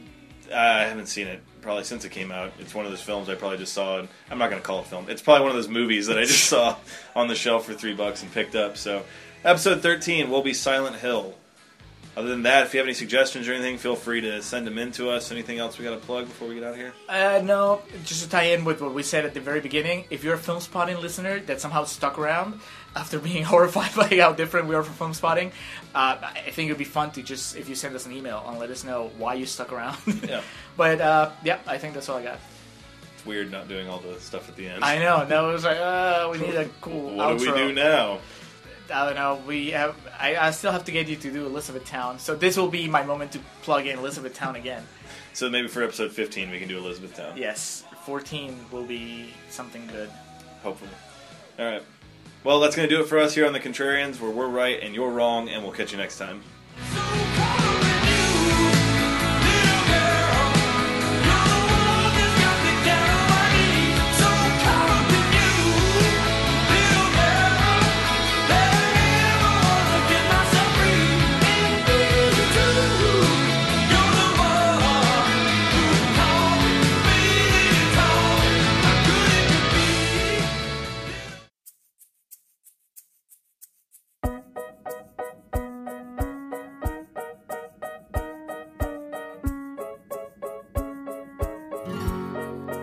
I 0.49 0.83
haven't 0.83 1.07
seen 1.07 1.27
it 1.27 1.41
probably 1.61 1.83
since 1.83 2.05
it 2.05 2.11
came 2.11 2.31
out. 2.31 2.53
It's 2.57 2.73
one 2.73 2.85
of 2.85 2.91
those 2.91 3.01
films 3.01 3.27
I 3.27 3.35
probably 3.35 3.57
just 3.57 3.73
saw. 3.73 3.99
And 3.99 4.07
I'm 4.31 4.37
not 4.37 4.49
going 4.49 4.61
to 4.61 4.65
call 4.65 4.79
it 4.79 4.85
film. 4.85 5.09
It's 5.09 5.21
probably 5.21 5.41
one 5.41 5.49
of 5.49 5.57
those 5.57 5.67
movies 5.67 6.07
that 6.07 6.17
I 6.17 6.23
just 6.23 6.45
saw 6.49 6.77
on 7.17 7.27
the 7.27 7.35
shelf 7.35 7.65
for 7.65 7.73
three 7.73 7.93
bucks 7.93 8.23
and 8.23 8.31
picked 8.31 8.55
up. 8.55 8.77
So, 8.77 9.03
episode 9.47 9.81
13 9.81 10.29
will 10.29 10.41
be 10.41 10.53
Silent 10.53 10.97
Hill. 10.97 11.33
Other 12.17 12.29
than 12.29 12.43
that, 12.43 12.65
if 12.65 12.73
you 12.73 12.79
have 12.79 12.87
any 12.87 12.95
suggestions 12.95 13.47
or 13.47 13.53
anything, 13.53 13.77
feel 13.77 13.95
free 13.95 14.21
to 14.21 14.41
send 14.41 14.65
them 14.65 14.77
in 14.79 14.91
to 14.93 15.09
us. 15.11 15.31
Anything 15.31 15.59
else 15.59 15.77
we 15.77 15.85
got 15.85 15.91
to 15.91 15.97
plug 16.05 16.25
before 16.25 16.47
we 16.47 16.55
get 16.55 16.63
out 16.63 16.71
of 16.71 16.75
here? 16.77 16.91
Uh, 17.07 17.41
no, 17.43 17.81
just 18.05 18.23
to 18.23 18.29
tie 18.29 18.43
in 18.45 18.65
with 18.65 18.81
what 18.81 18.93
we 18.93 19.03
said 19.03 19.23
at 19.23 19.35
the 19.35 19.39
very 19.39 19.61
beginning, 19.61 20.03
if 20.09 20.23
you're 20.23 20.33
a 20.33 20.37
Filmspotting 20.39 20.99
listener 20.99 21.39
that 21.41 21.61
somehow 21.61 21.83
stuck 21.85 22.17
around 22.17 22.59
after 22.95 23.19
being 23.29 23.43
horrified 23.43 23.93
by 23.95 24.17
how 24.19 24.33
different 24.33 24.67
we 24.67 24.73
are 24.73 24.81
from 24.83 25.13
Filmspotting, 25.13 25.51
uh, 25.93 26.17
I 26.23 26.49
think 26.51 26.69
it'd 26.69 26.79
be 26.79 26.85
fun 26.85 27.11
to 27.11 27.21
just, 27.21 27.55
if 27.55 27.69
you 27.69 27.75
send 27.75 27.95
us 27.95 28.07
an 28.07 28.11
email 28.11 28.43
and 28.47 28.57
let 28.59 28.71
us 28.71 28.83
know 28.83 29.11
why 29.17 29.35
you 29.35 29.45
stuck 29.45 29.71
around. 29.71 29.97
Yeah. 30.27 30.41
but, 30.75 30.99
uh, 30.99 31.29
yeah, 31.45 31.59
I 31.67 31.77
think 31.77 31.93
that's 31.93 32.09
all 32.09 32.17
I 32.17 32.23
got. 32.23 32.39
It's 33.15 33.25
weird 33.27 33.51
not 33.51 33.69
doing 33.69 33.87
all 33.87 33.99
the 33.99 34.19
stuff 34.19 34.49
at 34.49 34.55
the 34.55 34.67
end. 34.67 34.83
I 34.83 34.97
know, 34.97 35.25
no, 35.27 35.51
it 35.51 35.53
was 35.53 35.63
like, 35.63 35.77
uh, 35.77 36.29
we 36.31 36.39
need 36.45 36.55
a 36.55 36.67
cool 36.81 37.15
what 37.15 37.37
outro. 37.37 37.39
do 37.39 37.51
we 37.51 37.57
do 37.59 37.73
now? 37.73 38.19
I 38.91 39.05
don't 39.05 39.15
know. 39.15 39.41
We 39.47 39.71
have. 39.71 39.95
I, 40.19 40.35
I 40.37 40.51
still 40.51 40.71
have 40.71 40.85
to 40.85 40.91
get 40.91 41.07
you 41.07 41.15
to 41.15 41.31
do 41.31 41.45
Elizabethtown, 41.45 42.19
so 42.19 42.35
this 42.35 42.57
will 42.57 42.69
be 42.69 42.87
my 42.87 43.03
moment 43.03 43.31
to 43.33 43.39
plug 43.63 43.85
in 43.87 43.97
Elizabethtown 43.99 44.55
again. 44.55 44.83
So 45.33 45.49
maybe 45.49 45.67
for 45.67 45.83
episode 45.83 46.11
15 46.11 46.49
we 46.49 46.59
can 46.59 46.67
do 46.67 46.77
Elizabethtown. 46.77 47.37
Yes, 47.37 47.83
14 48.05 48.55
will 48.71 48.85
be 48.85 49.33
something 49.49 49.85
good. 49.87 50.09
Hopefully. 50.63 50.91
All 51.59 51.65
right. 51.65 51.83
Well, 52.43 52.59
that's 52.59 52.75
going 52.75 52.87
to 52.87 52.95
do 52.95 53.01
it 53.01 53.07
for 53.07 53.19
us 53.19 53.35
here 53.35 53.45
on 53.45 53.53
the 53.53 53.59
Contrarians, 53.59 54.21
where 54.21 54.31
we're 54.31 54.47
right 54.47 54.81
and 54.81 54.95
you're 54.95 55.11
wrong, 55.11 55.49
and 55.49 55.63
we'll 55.63 55.73
catch 55.73 55.91
you 55.91 55.97
next 55.97 56.17
time. 56.17 56.41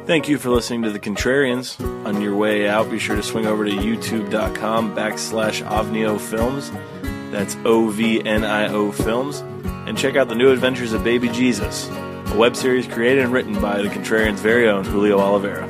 Thank 0.07 0.29
you 0.29 0.37
for 0.37 0.51
listening 0.51 0.83
to 0.83 0.91
The 0.91 1.01
Contrarians. 1.01 1.81
On 2.05 2.21
your 2.21 2.37
way 2.37 2.69
out, 2.69 2.91
be 2.91 2.99
sure 2.99 3.17
to 3.17 3.23
swing 3.23 3.47
over 3.47 3.65
to 3.65 3.71
youtube.com 3.71 4.95
backslash 4.95 5.67
Ovnio 5.67 6.21
Films. 6.21 6.71
That's 7.31 7.57
O 7.65 7.89
V 7.89 8.23
N 8.23 8.45
I 8.45 8.69
O 8.69 8.93
Films. 8.93 9.41
And 9.87 9.97
check 9.97 10.15
out 10.15 10.29
the 10.29 10.35
new 10.35 10.51
adventures 10.51 10.93
of 10.93 11.03
Baby 11.03 11.31
Jesus, 11.31 11.89
a 11.89 12.37
web 12.37 12.55
series 12.55 12.87
created 12.87 13.25
and 13.25 13.33
written 13.33 13.59
by 13.63 13.81
The 13.81 13.89
Contrarians' 13.89 14.41
very 14.41 14.69
own 14.69 14.85
Julio 14.85 15.19
Oliveira. 15.19 15.67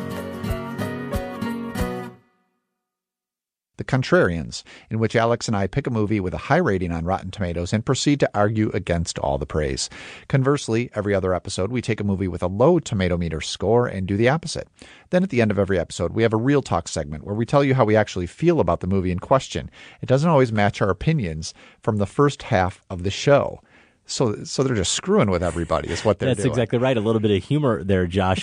The 3.84 3.96
Contrarians, 3.96 4.62
in 4.88 4.98
which 4.98 5.14
Alex 5.14 5.46
and 5.46 5.56
I 5.56 5.66
pick 5.66 5.86
a 5.86 5.90
movie 5.90 6.20
with 6.20 6.32
a 6.32 6.38
high 6.38 6.56
rating 6.56 6.90
on 6.90 7.04
Rotten 7.04 7.30
Tomatoes 7.30 7.72
and 7.72 7.84
proceed 7.84 8.20
to 8.20 8.30
argue 8.34 8.70
against 8.72 9.18
all 9.18 9.36
the 9.36 9.46
praise. 9.46 9.90
Conversely, 10.28 10.90
every 10.94 11.14
other 11.14 11.34
episode, 11.34 11.70
we 11.70 11.82
take 11.82 12.00
a 12.00 12.04
movie 12.04 12.28
with 12.28 12.42
a 12.42 12.46
low 12.46 12.78
tomato 12.78 13.16
meter 13.16 13.40
score 13.40 13.86
and 13.86 14.06
do 14.06 14.16
the 14.16 14.28
opposite. 14.28 14.68
Then 15.10 15.22
at 15.22 15.30
the 15.30 15.42
end 15.42 15.50
of 15.50 15.58
every 15.58 15.78
episode, 15.78 16.12
we 16.12 16.22
have 16.22 16.32
a 16.32 16.38
real 16.38 16.62
talk 16.62 16.88
segment 16.88 17.24
where 17.24 17.34
we 17.34 17.44
tell 17.46 17.62
you 17.62 17.74
how 17.74 17.84
we 17.84 17.96
actually 17.96 18.26
feel 18.26 18.58
about 18.58 18.80
the 18.80 18.86
movie 18.86 19.10
in 19.12 19.18
question. 19.18 19.70
It 20.00 20.06
doesn't 20.06 20.30
always 20.30 20.52
match 20.52 20.80
our 20.80 20.90
opinions 20.90 21.52
from 21.82 21.98
the 21.98 22.06
first 22.06 22.44
half 22.44 22.82
of 22.88 23.02
the 23.02 23.10
show. 23.10 23.60
So, 24.06 24.44
so 24.44 24.62
they're 24.62 24.76
just 24.76 24.92
screwing 24.92 25.30
with 25.30 25.42
everybody, 25.42 25.88
is 25.88 26.04
what 26.04 26.18
they're 26.18 26.26
doing. 26.26 26.36
That's 26.36 26.42
doing. 26.44 26.52
exactly 26.52 26.78
right. 26.78 26.96
A 26.96 27.00
little 27.00 27.20
bit 27.20 27.30
of 27.30 27.42
humor 27.42 27.82
there, 27.82 28.06
Josh. 28.06 28.42